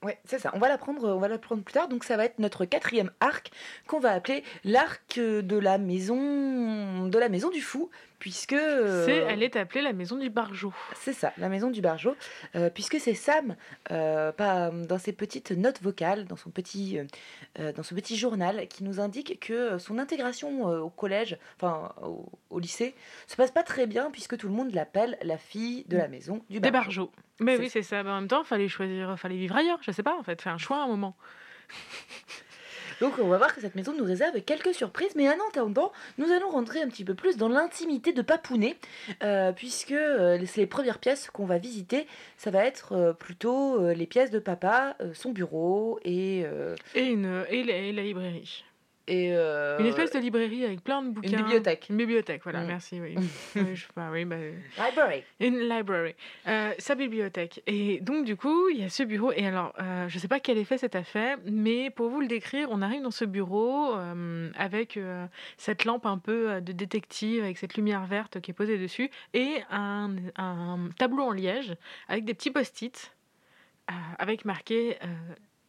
Ouais, 0.05 0.19
c'est 0.25 0.39
ça. 0.39 0.53
On 0.55 0.61
va 0.61 0.69
l'apprendre, 0.69 1.09
on 1.09 1.19
va 1.19 1.27
l'apprendre 1.27 1.63
plus 1.65 1.73
tard. 1.73 1.89
Donc, 1.89 2.05
ça 2.05 2.17
va 2.17 2.25
être 2.25 2.39
notre 2.39 2.65
quatrième 2.65 3.11
arc 3.19 3.51
qu'on 3.89 3.99
va 3.99 4.13
appeler 4.13 4.45
l'arc 4.63 5.19
de 5.19 5.59
la 5.59 5.77
maison, 5.77 7.09
de 7.09 7.19
la 7.19 7.29
maison 7.29 7.51
du 7.51 7.61
fou, 7.61 7.91
puisque 8.19 8.53
euh, 8.53 9.05
C'est, 9.05 9.17
elle 9.17 9.43
est 9.43 9.57
appelée 9.57 9.83
la 9.83 9.93
maison 9.93 10.17
du 10.17 10.31
Barjot. 10.31 10.73
C'est 10.95 11.13
ça, 11.13 11.33
la 11.39 11.49
maison 11.49 11.71
du 11.71 11.81
Barjot, 11.81 12.17
euh, 12.55 12.71
puisque 12.71 12.99
c'est 12.99 13.15
Sam, 13.15 13.57
euh, 13.91 14.33
pas, 14.33 14.71
dans 14.71 14.99
ses 14.99 15.13
petites 15.13 15.53
notes 15.53 15.81
vocales, 15.83 16.27
dans 16.27 16.37
son 16.37 16.51
petit, 16.51 16.99
dans 17.57 17.83
ce 17.83 17.95
petit 17.95 18.17
journal, 18.17 18.67
qui 18.69 18.85
nous 18.85 19.01
indique 19.01 19.41
que 19.41 19.79
son 19.79 19.99
intégration 19.99 20.65
au 20.65 20.91
collège, 20.91 21.39
enfin 21.57 21.93
au, 22.03 22.27
au 22.51 22.59
lycée, 22.59 22.95
se 23.27 23.37
passe 23.37 23.51
pas 23.51 23.63
très 23.63 23.87
bien, 23.87 24.11
puisque 24.11 24.37
tout 24.37 24.49
le 24.49 24.55
monde 24.55 24.73
l'appelle 24.75 25.19
la 25.23 25.39
fille 25.39 25.85
de 25.89 25.97
la 25.97 26.09
maison 26.09 26.43
du 26.51 26.61
Des. 26.61 26.71
Barjots. 26.71 27.13
Mais 27.41 27.57
oui, 27.57 27.71
c'est 27.71 27.83
ça. 27.83 28.03
Mais 28.03 28.11
en 28.11 28.21
même 28.21 28.29
temps, 28.29 28.45
fallait 28.45 28.69
choisir, 28.69 29.19
fallait 29.19 29.37
vivre 29.37 29.57
ailleurs. 29.57 29.79
Je 29.83 29.93
sais 29.93 30.03
pas, 30.03 30.17
en 30.19 30.23
fait, 30.23 30.41
faire 30.43 30.53
un 30.53 30.59
choix 30.59 30.79
à 30.79 30.85
un 30.85 30.89
moment. 30.89 31.17
Donc 33.01 33.15
on 33.19 33.29
va 33.29 33.39
voir 33.39 33.55
que 33.55 33.61
cette 33.61 33.75
maison 33.75 33.95
nous 33.97 34.05
réserve 34.05 34.41
quelques 34.43 34.75
surprises, 34.75 35.15
mais 35.15 35.29
en 35.29 35.37
attendant, 35.51 35.93
nous 36.19 36.31
allons 36.33 36.51
rentrer 36.51 36.83
un 36.83 36.89
petit 36.89 37.05
peu 37.05 37.15
plus 37.15 37.37
dans 37.37 37.49
l'intimité 37.49 38.13
de 38.13 38.23
Papounet, 38.23 38.77
euh, 39.23 39.53
puisque 39.53 39.93
euh, 39.93 40.39
c'est 40.47 40.63
les 40.63 40.67
premières 40.67 40.99
pièces 40.99 41.31
qu'on 41.31 41.47
va 41.47 41.59
visiter, 41.59 42.07
ça 42.37 42.51
va 42.51 42.65
être 42.65 42.93
euh, 42.93 43.13
plutôt 43.13 43.93
les 43.93 44.07
pièces 44.07 44.31
de 44.31 44.39
papa, 44.39 44.97
son 45.15 45.31
bureau 45.31 45.99
et... 46.05 46.45
et 46.95 47.17
la 47.17 48.03
librairie. 48.03 48.65
Et 49.09 49.33
euh, 49.35 49.79
Une 49.79 49.87
espèce 49.87 50.13
de 50.13 50.19
librairie 50.19 50.65
avec 50.65 50.83
plein 50.85 51.03
de 51.03 51.11
bouquins. 51.11 51.37
bibliothèque. 51.37 51.87
Une 51.91 51.97
bibliothèque, 51.97 52.43
voilà, 52.45 52.61
Mm. 52.63 52.67
merci. 52.67 53.01
Oui. 53.01 53.15
Oui, 53.57 53.75
je 53.75 53.83
sais 53.83 53.93
pas, 53.95 54.11
oui, 54.13 54.25
bah, 54.25 54.37
Library. 54.89 55.25
Une 55.41 55.59
library. 55.69 56.15
Euh, 56.47 56.73
sa 56.79 56.95
bibliothèque. 56.95 57.63
Et 57.67 58.01
donc, 58.01 58.25
du 58.25 58.37
coup, 58.37 58.69
il 58.69 58.81
y 58.81 58.85
a 58.85 58.89
ce 58.89 59.03
bureau. 59.03 59.33
Et 59.33 59.47
alors, 59.47 59.73
euh, 59.81 60.07
je 60.09 60.19
sais 60.19 60.29
pas 60.29 60.39
quel 60.41 60.59
effet 60.59 60.79
ça 60.79 60.89
t'a 60.89 61.03
fait, 61.03 61.37
mais 61.47 61.91
pour 61.91 62.09
vous 62.11 62.21
le 62.21 62.27
décrire, 62.29 62.69
on 62.71 62.83
arrive 62.83 63.03
dans 63.03 63.11
ce 63.11 63.25
bureau 63.25 63.95
euh, 63.97 64.51
avec 64.57 64.97
euh, 64.97 65.27
cette 65.57 65.85
lampe 65.85 66.07
un 66.07 66.19
peu 66.19 66.51
euh, 66.51 66.61
de 66.61 66.73
détective, 66.73 67.43
avec 67.43 67.59
cette 67.59 67.75
lumière 67.77 68.05
verte 68.07 68.41
qui 68.41 68.51
est 68.51 68.55
posée 68.55 68.79
dessus, 68.79 69.11
et 69.35 69.57
un, 69.71 70.11
un 70.37 70.89
tableau 70.99 71.25
en 71.25 71.33
liège 71.33 71.75
avec 72.09 72.25
des 72.25 72.35
petits 72.35 72.51
post-it 72.51 73.13
euh, 73.91 73.95
avec 74.19 74.45
marqué. 74.45 74.97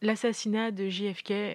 L'assassinat 0.02 0.70
de 0.70 0.88
JFK, 0.88 1.30
euh, 1.30 1.54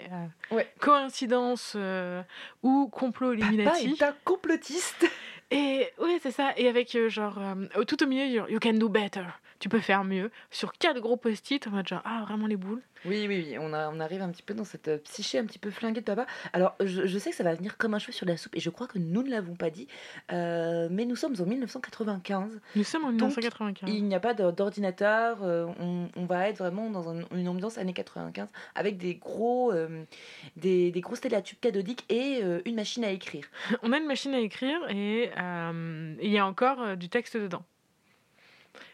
Ouais. 0.52 0.68
coïncidence 0.80 1.74
euh, 1.76 2.22
ou 2.62 2.88
complot 2.92 3.32
Papa 3.36 3.42
Illuminati. 3.48 3.96
est 4.00 4.04
un 4.04 4.16
complotiste. 4.24 5.06
Et 5.52 5.88
ouais, 6.00 6.20
c'est 6.22 6.32
ça. 6.32 6.54
Et 6.58 6.68
avec 6.68 6.96
euh, 6.96 7.10
genre 7.10 7.40
tout 7.88 8.04
au 8.04 8.08
milieu, 8.08 8.50
you 8.50 8.60
can 8.62 8.74
do 8.74 8.90
better. 8.90 9.26
Tu 9.66 9.70
peux 9.70 9.80
faire 9.80 10.04
mieux. 10.04 10.30
Sur 10.52 10.74
quatre 10.74 11.00
gros 11.00 11.18
post-it, 11.18 11.66
on 11.66 11.72
va 11.72 11.82
genre 11.82 12.04
ah 12.06 12.22
vraiment 12.28 12.46
les 12.46 12.56
boules. 12.56 12.84
Oui, 13.04 13.26
oui, 13.28 13.44
oui, 13.50 13.58
on, 13.60 13.74
a, 13.74 13.90
on 13.90 14.00
arrive 14.00 14.22
un 14.22 14.30
petit 14.30 14.44
peu 14.44 14.54
dans 14.54 14.64
cette 14.64 14.90
euh, 14.90 14.98
psyché 15.00 15.40
un 15.40 15.46
petit 15.46 15.58
peu 15.58 15.72
flinguée 15.72 16.02
de 16.02 16.06
papa. 16.06 16.28
Alors, 16.54 16.76
je, 16.80 17.08
je 17.08 17.18
sais 17.18 17.32
que 17.32 17.36
ça 17.36 17.44
va 17.44 17.56
venir 17.56 17.76
comme 17.78 17.96
un 17.96 18.00
cheveu 18.00 18.12
sur 18.12 18.28
la 18.28 18.38
soupe, 18.38 18.56
et 18.56 18.60
je 18.60 18.70
crois 18.70 18.86
que 18.86 19.00
nous 19.00 19.24
ne 19.24 19.30
l'avons 19.32 19.56
pas 19.56 19.72
dit, 19.72 19.88
euh, 20.32 20.88
mais 20.92 21.06
nous 21.06 21.16
sommes 21.16 21.34
en 21.40 21.46
1995. 21.48 22.62
Nous 22.76 22.84
sommes 22.84 23.06
en 23.06 23.12
Donc, 23.12 23.30
1995. 23.36 23.90
Il 23.92 24.04
n'y 24.06 24.14
a 24.14 24.20
pas 24.20 24.36
d'ordinateur, 24.36 25.40
euh, 25.42 25.66
on, 25.80 26.10
on 26.16 26.26
va 26.26 26.48
être 26.48 26.60
vraiment 26.60 26.92
dans 26.92 27.10
un- 27.10 27.26
une 27.36 27.48
ambiance 27.48 27.80
années 27.80 27.94
95 27.94 28.48
avec 28.76 28.98
des 28.98 29.16
gros, 29.16 29.74
des, 30.58 30.92
des 30.92 31.02
grosses 31.02 31.22
télé 31.22 31.42
cathodiques 31.60 32.06
et 32.10 32.42
une 32.66 32.76
machine 32.76 33.04
à 33.04 33.10
écrire. 33.10 33.46
On 33.82 33.92
a 33.94 33.98
une 33.98 34.06
machine 34.06 34.36
à 34.36 34.40
écrire 34.40 34.80
et 34.90 35.32
il 36.22 36.32
y 36.32 36.38
a 36.38 36.46
encore 36.46 36.96
du 36.98 37.10
texte 37.10 37.36
dedans. 37.36 37.64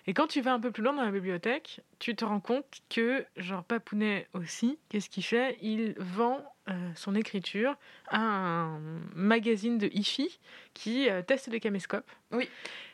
Et 0.07 0.13
quand 0.13 0.27
tu 0.27 0.41
vas 0.41 0.53
un 0.53 0.59
peu 0.59 0.71
plus 0.71 0.83
loin 0.83 0.93
dans 0.93 1.03
la 1.03 1.11
bibliothèque, 1.11 1.81
tu 1.99 2.15
te 2.15 2.25
rends 2.25 2.39
compte 2.39 2.65
que, 2.89 3.25
genre, 3.37 3.63
Papounet 3.63 4.27
aussi, 4.33 4.79
qu'est-ce 4.89 5.09
qu'il 5.09 5.23
fait? 5.23 5.57
Il 5.61 5.93
vend 5.97 6.43
euh, 6.69 6.73
son 6.95 7.15
écriture 7.15 7.75
à 8.07 8.19
un 8.19 8.79
magazine 9.15 9.77
de 9.77 9.87
hi-fi 9.93 10.39
qui 10.73 11.09
euh, 11.09 11.21
teste 11.21 11.47
les 11.47 11.59
caméscopes. 11.59 12.09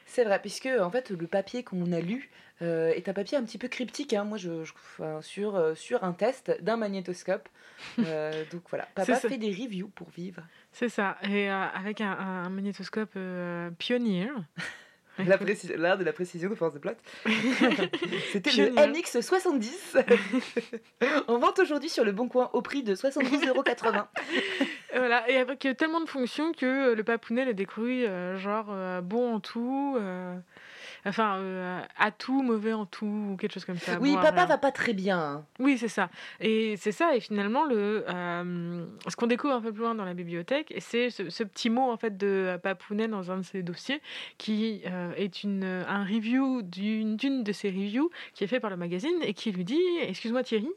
C'est 0.06 0.24
vrai, 0.24 0.40
puisque 0.40 0.68
en 0.68 0.90
fait 0.90 1.10
le 1.10 1.28
papier 1.28 1.64
qu'on 1.64 1.92
a 1.92 2.00
lu 2.00 2.30
euh, 2.62 2.90
est 2.90 3.10
un 3.10 3.14
papier 3.14 3.38
un 3.38 3.44
petit 3.44 3.58
peu 3.58 3.68
cryptique. 3.68 4.14
hein. 4.14 4.24
Moi, 4.24 4.38
je, 4.38 4.64
je- 4.64 4.74
enfin, 4.74 5.22
sur, 5.22 5.78
sur 5.78 6.04
un 6.04 6.14
test 6.14 6.62
d'un 6.62 6.78
magnétoscope. 6.78 7.50
Donc 7.98 8.64
voilà, 8.70 8.88
papa 8.96 9.16
fait 9.16 9.38
des 9.38 9.52
reviews 9.52 9.90
pour 9.90 10.10
vivre. 10.10 10.42
C'est 10.72 10.90
ça, 10.90 11.18
et 11.24 11.50
avec 11.50 12.02
un, 12.02 12.12
un 12.12 12.50
magnétoscope 12.50 13.12
euh, 13.16 13.70
Préci- 15.18 15.76
L'art 15.76 15.98
de 15.98 16.04
la 16.04 16.14
précision 16.14 16.50
de 16.50 16.56
force 16.56 16.74
de 16.74 16.80
plot. 16.80 16.92
C'était 18.32 18.52
le 18.52 18.72
Pionnier. 18.72 19.02
MX70. 19.02 20.04
en 21.28 21.38
vente 21.40 21.60
aujourd'hui 21.60 21.90
sur 21.90 22.04
le 22.06 22.12
Bon 22.12 22.28
Coin 22.28 22.50
au 22.54 22.62
prix 22.62 22.84
de 22.84 22.96
72,80€. 22.96 24.06
Et 24.94 24.98
Voilà, 24.98 25.30
et 25.30 25.38
avec 25.38 25.68
tellement 25.78 26.02
de 26.02 26.10
fonctions 26.10 26.52
que 26.54 26.94
le 26.94 27.04
papounet 27.04 27.46
l'a 27.46 27.54
décrit 27.54 28.06
euh, 28.06 28.38
genre 28.38 28.68
euh, 28.70 29.02
bon 29.02 29.36
en 29.36 29.40
tout, 29.40 29.96
euh, 30.00 30.36
enfin 31.08 31.38
euh, 31.38 31.82
à 31.98 32.12
tout, 32.12 32.42
mauvais 32.44 32.74
en 32.74 32.86
tout, 32.86 33.06
ou 33.06 33.38
quelque 33.38 33.54
chose 33.54 33.66
comme 33.66 33.78
ça. 33.78 33.98
Oui, 34.00 34.14
Bon 34.16 34.22
papa 34.22 34.46
va 34.46 34.58
pas 34.58 34.72
très 34.72 34.94
bien. 34.94 35.20
hein. 35.20 35.46
Oui, 35.60 35.78
c'est 35.78 35.88
ça. 35.88 36.10
Et 36.40 36.76
c'est 36.78 36.92
ça, 36.92 37.16
et 37.16 37.20
finalement, 37.20 37.64
le, 37.66 38.04
euh, 38.08 38.86
ce 39.08 39.16
qu'on 39.16 39.28
découvre 39.28 39.54
un 39.54 39.62
peu 39.62 39.72
plus 39.72 39.82
loin 39.82 39.96
dans 39.96 40.06
la 40.06 40.14
bibliothèque, 40.14 40.72
et 40.72 40.80
c'est 40.80 41.10
ce, 41.10 41.30
ce 41.30 41.44
petit 41.44 41.70
mot 41.70 41.90
en 41.92 41.98
fait 41.98 42.18
de 42.18 42.58
Papounet 42.62 43.08
dans 43.08 43.32
un 43.32 43.38
de 43.38 43.44
ses 43.44 43.64
dossiers, 43.64 44.02
qui 44.38 44.82
euh, 44.88 45.14
est 45.16 45.44
une, 45.44 45.64
un 45.64 46.04
review 46.04 46.62
d'une 46.62 47.16
d'une 47.18 47.44
de 47.44 47.52
ses 47.52 47.70
reviews 47.70 48.10
qui 48.34 48.44
est 48.44 48.48
fait 48.48 48.60
par 48.60 48.70
le 48.70 48.78
magazine, 48.78 49.16
et 49.22 49.34
qui 49.34 49.52
lui 49.52 49.64
dit 49.66 49.82
Excuse-moi 50.02 50.44
Thierry, 50.44 50.70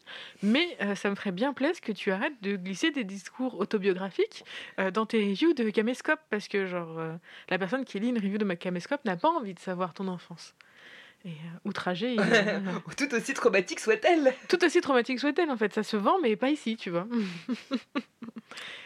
mais 0.42 0.76
euh, 0.82 0.94
ça 0.94 1.10
me 1.10 1.14
ferait 1.14 1.32
bien 1.32 1.52
plaisir 1.52 1.80
que 1.82 1.92
tu 1.92 2.10
arrêtes 2.12 2.40
de 2.42 2.56
glisser 2.56 2.90
des 2.90 3.04
discours 3.04 3.58
autobiographiques 3.60 4.44
euh, 4.78 4.90
dans 4.90 5.06
tes 5.06 5.18
reviews 5.30 5.52
de 5.54 5.70
Caméscope, 5.70 6.20
parce 6.30 6.48
que 6.48 6.66
genre, 6.66 6.98
euh, 6.98 7.12
la 7.48 7.58
personne 7.58 7.84
qui 7.84 7.98
lit 8.00 8.08
une 8.08 8.18
review 8.18 8.38
de 8.38 8.44
ma 8.44 8.56
Caméscope 8.56 9.04
n'a 9.04 9.16
pas 9.16 9.28
envie 9.28 9.54
de 9.54 9.58
savoir 9.58 9.94
ton 9.94 10.08
enfance. 10.20 10.54
Et 11.26 11.28
euh, 11.28 11.68
outragé, 11.68 12.16
euh, 12.18 12.60
Tout 12.96 13.14
aussi 13.14 13.34
traumatique 13.34 13.80
soit-elle. 13.80 14.32
tout 14.48 14.64
aussi 14.64 14.80
traumatique 14.80 15.20
soit-elle 15.20 15.50
en 15.50 15.56
fait, 15.56 15.72
ça 15.74 15.82
se 15.82 15.96
vend 15.98 16.18
mais 16.22 16.34
pas 16.36 16.48
ici, 16.50 16.76
tu 16.76 16.88
vois. 16.90 17.06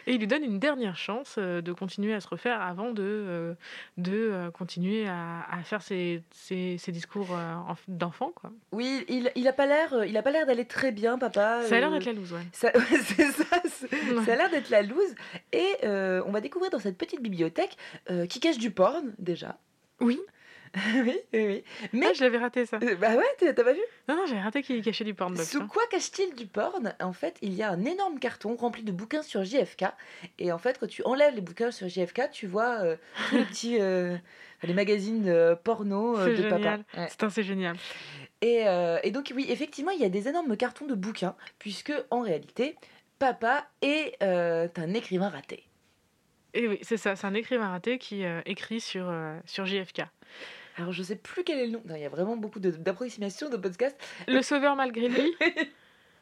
Et 0.06 0.12
il 0.12 0.18
lui 0.18 0.26
donne 0.26 0.44
une 0.44 0.58
dernière 0.58 0.96
chance 0.98 1.36
euh, 1.38 1.62
de 1.62 1.72
continuer 1.72 2.12
à 2.12 2.20
se 2.20 2.28
refaire 2.28 2.60
avant 2.60 2.90
de, 2.92 3.02
euh, 3.02 3.54
de 3.96 4.50
continuer 4.52 5.06
à, 5.08 5.46
à 5.50 5.62
faire 5.62 5.80
ses, 5.80 6.22
ses, 6.30 6.76
ses 6.76 6.92
discours 6.92 7.28
enf- 7.30 7.78
d'enfant. 7.88 8.30
quoi. 8.34 8.52
Oui, 8.72 9.04
il, 9.08 9.32
il 9.34 9.48
a 9.48 9.54
pas 9.54 9.64
l'air, 9.64 9.94
euh, 9.94 10.06
il 10.06 10.14
a 10.18 10.22
pas 10.22 10.30
l'air 10.32 10.44
d'aller 10.44 10.66
très 10.66 10.92
bien, 10.92 11.16
papa. 11.18 11.62
Ça 11.62 11.76
a 11.76 11.80
l'air 11.80 11.90
d'être 11.90 12.04
la 12.04 12.12
loose, 12.12 12.32
ouais. 12.34 12.42
Ça, 12.52 12.70
ouais, 12.74 12.98
c'est 13.02 13.30
ça, 13.32 13.44
c'est- 13.64 14.12
Ouais. 14.12 14.24
ça 14.26 14.34
a 14.34 14.36
l'air 14.36 14.50
d'être 14.50 14.68
la 14.68 14.82
loose. 14.82 15.14
Et 15.52 15.64
euh, 15.84 16.22
on 16.26 16.32
va 16.32 16.42
découvrir 16.42 16.70
dans 16.70 16.78
cette 16.80 16.98
petite 16.98 17.22
bibliothèque 17.22 17.76
qui 18.28 18.40
cache 18.40 18.58
du 18.58 18.70
porn, 18.70 19.14
déjà. 19.18 19.56
Oui, 20.00 20.20
oui, 20.94 21.16
oui, 21.32 21.46
oui. 21.46 21.64
Mais 21.92 22.06
Ah, 22.10 22.12
je 22.14 22.22
l'avais 22.22 22.38
raté 22.38 22.66
ça. 22.66 22.78
euh, 22.82 22.96
bah 22.96 23.14
ouais, 23.14 23.24
t'as 23.38 23.52
pas 23.52 23.72
vu? 23.72 23.80
Non, 24.08 24.16
non, 24.16 24.26
j'avais 24.26 24.40
raté 24.40 24.62
qu'il 24.62 24.82
cachait 24.82 25.04
du 25.04 25.14
porn. 25.14 25.36
Sous 25.36 25.66
quoi 25.68 25.82
cache-t-il 25.90 26.34
du 26.34 26.46
porn? 26.46 26.94
En 27.00 27.12
fait, 27.12 27.36
il 27.42 27.54
y 27.54 27.62
a 27.62 27.70
un 27.70 27.84
énorme 27.84 28.18
carton 28.18 28.56
rempli 28.56 28.82
de 28.82 28.90
bouquins 28.92 29.22
sur 29.22 29.44
JFK. 29.44 29.84
Et 30.38 30.50
en 30.52 30.58
fait, 30.58 30.78
quand 30.80 30.88
tu 30.88 31.02
enlèves 31.04 31.34
les 31.34 31.40
bouquins 31.40 31.70
sur 31.70 31.88
JFK, 31.88 32.30
tu 32.32 32.46
vois 32.48 32.80
euh, 32.82 32.96
tous 33.28 33.36
les 33.36 33.44
petits. 33.44 33.76
euh, 33.80 34.16
les 34.64 34.74
magazines 34.74 35.56
porno 35.62 36.16
C'est 36.24 36.34
de 36.34 36.42
papa. 36.48 36.56
génial. 36.56 36.84
Ouais. 36.96 37.08
Putain, 37.08 37.30
c'est 37.30 37.42
génial. 37.42 37.76
Et, 38.40 38.64
et 39.02 39.10
donc, 39.10 39.32
oui, 39.34 39.46
effectivement, 39.50 39.90
il 39.90 40.00
y 40.00 40.04
a 40.04 40.08
des 40.08 40.26
énormes 40.28 40.56
cartons 40.56 40.86
de 40.86 40.94
bouquins, 40.94 41.36
puisque 41.58 41.92
en 42.10 42.20
réalité, 42.22 42.76
papa 43.18 43.66
est 43.82 44.16
un 44.22 44.94
écrivain 44.94 45.28
raté. 45.28 45.64
Et 46.54 46.66
oui, 46.68 46.78
c'est 46.82 46.96
ça, 46.96 47.14
c'est 47.16 47.26
un 47.26 47.34
écrivain 47.34 47.68
raté 47.68 47.98
qui 47.98 48.24
écrit 48.46 48.80
sur, 48.80 49.12
sur 49.44 49.66
JFK. 49.66 50.02
Alors, 50.76 50.92
je 50.92 51.02
sais 51.02 51.16
plus 51.16 51.44
quel 51.44 51.58
est 51.58 51.66
le 51.66 51.72
nom. 51.72 51.82
Non, 51.86 51.94
Il 51.94 52.02
y 52.02 52.06
a 52.06 52.08
vraiment 52.08 52.36
beaucoup 52.36 52.58
d'approximations 52.60 53.48
de 53.50 53.56
podcasts. 53.56 53.96
Le 54.28 54.42
sauveur 54.42 54.76
malgré 54.76 55.08
lui. 55.08 55.32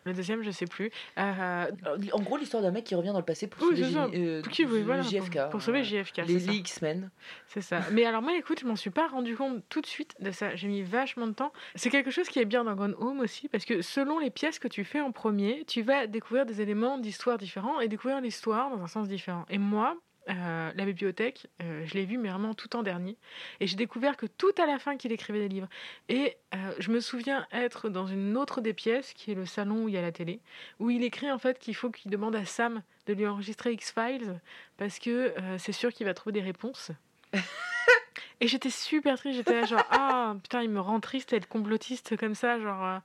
Le 0.04 0.12
deuxième, 0.12 0.42
je 0.42 0.50
sais 0.50 0.66
plus. 0.66 0.90
Euh, 1.16 1.66
En 2.12 2.20
gros, 2.22 2.36
l'histoire 2.36 2.60
d'un 2.60 2.72
mec 2.72 2.82
qui 2.82 2.96
revient 2.96 3.10
dans 3.12 3.20
le 3.20 3.24
passé 3.24 3.46
pour 3.46 3.62
Oui, 3.62 3.76
sauver 3.76 3.84
c'est 3.88 3.92
ça. 3.94 4.08
J- 4.12 4.20
euh, 4.20 4.42
qui, 4.42 4.64
oui, 4.64 4.82
voilà, 4.82 5.02
JFK. 5.02 5.38
pour, 5.38 5.48
pour 5.50 5.62
sauver 5.62 5.78
euh, 5.78 5.84
JFK. 5.84 6.22
Les 6.26 6.56
X-Men. 6.56 7.08
C'est 7.46 7.60
ça. 7.60 7.82
Mais 7.92 8.04
alors 8.04 8.20
moi, 8.20 8.36
écoute, 8.36 8.58
je 8.60 8.66
m'en 8.66 8.74
suis 8.74 8.90
pas 8.90 9.06
rendu 9.06 9.36
compte 9.36 9.62
tout 9.68 9.80
de 9.80 9.86
suite 9.86 10.16
de 10.18 10.32
ça. 10.32 10.56
J'ai 10.56 10.66
mis 10.66 10.82
vachement 10.82 11.28
de 11.28 11.34
temps. 11.34 11.52
C'est 11.76 11.88
quelque 11.88 12.10
chose 12.10 12.28
qui 12.28 12.40
est 12.40 12.44
bien 12.44 12.64
dans 12.64 12.74
Gone 12.74 12.96
Home 12.98 13.20
aussi, 13.20 13.46
parce 13.48 13.64
que 13.64 13.80
selon 13.80 14.18
les 14.18 14.30
pièces 14.30 14.58
que 14.58 14.66
tu 14.66 14.82
fais 14.82 15.00
en 15.00 15.12
premier, 15.12 15.64
tu 15.68 15.82
vas 15.82 16.08
découvrir 16.08 16.46
des 16.46 16.60
éléments 16.60 16.98
d'histoire 16.98 17.38
différents 17.38 17.78
et 17.78 17.86
découvrir 17.86 18.20
l'histoire 18.20 18.70
dans 18.76 18.82
un 18.82 18.88
sens 18.88 19.06
différent. 19.06 19.46
Et 19.50 19.58
moi, 19.58 19.96
euh, 20.28 20.72
la 20.74 20.84
bibliothèque, 20.84 21.48
euh, 21.62 21.84
je 21.84 21.94
l'ai 21.94 22.04
vu 22.04 22.16
mais 22.16 22.28
vraiment 22.28 22.54
tout 22.54 22.76
en 22.76 22.82
dernier. 22.82 23.16
Et 23.60 23.66
j'ai 23.66 23.76
découvert 23.76 24.16
que 24.16 24.26
tout 24.26 24.52
à 24.56 24.66
la 24.66 24.78
fin 24.78 24.96
qu'il 24.96 25.12
écrivait 25.12 25.40
des 25.40 25.48
livres. 25.48 25.68
Et 26.08 26.36
euh, 26.54 26.74
je 26.78 26.90
me 26.90 27.00
souviens 27.00 27.46
être 27.52 27.88
dans 27.88 28.06
une 28.06 28.36
autre 28.36 28.60
des 28.60 28.72
pièces, 28.72 29.12
qui 29.14 29.32
est 29.32 29.34
le 29.34 29.46
salon 29.46 29.84
où 29.84 29.88
il 29.88 29.94
y 29.94 29.98
a 29.98 30.02
la 30.02 30.12
télé, 30.12 30.40
où 30.78 30.90
il 30.90 31.02
écrit 31.02 31.30
en 31.30 31.38
fait 31.38 31.58
qu'il 31.58 31.74
faut 31.74 31.90
qu'il 31.90 32.10
demande 32.10 32.36
à 32.36 32.44
Sam 32.44 32.82
de 33.06 33.14
lui 33.14 33.26
enregistrer 33.26 33.72
X-Files, 33.72 34.40
parce 34.76 34.98
que 34.98 35.34
c'est 35.58 35.72
sûr 35.72 35.92
qu'il 35.92 36.06
va 36.06 36.14
trouver 36.14 36.32
des 36.32 36.40
réponses. 36.40 36.92
Et 38.42 38.48
j'étais 38.48 38.70
super 38.70 39.16
triste, 39.16 39.36
j'étais 39.36 39.54
là 39.60 39.64
genre 39.66 39.84
ah 39.92 40.34
putain 40.42 40.62
il 40.62 40.68
me 40.68 40.80
rend 40.80 40.98
triste 40.98 41.32
être 41.32 41.46
complotiste 41.46 42.16
comme 42.16 42.34
ça 42.34 42.58
genre 42.58 42.84
euh, 42.84 42.98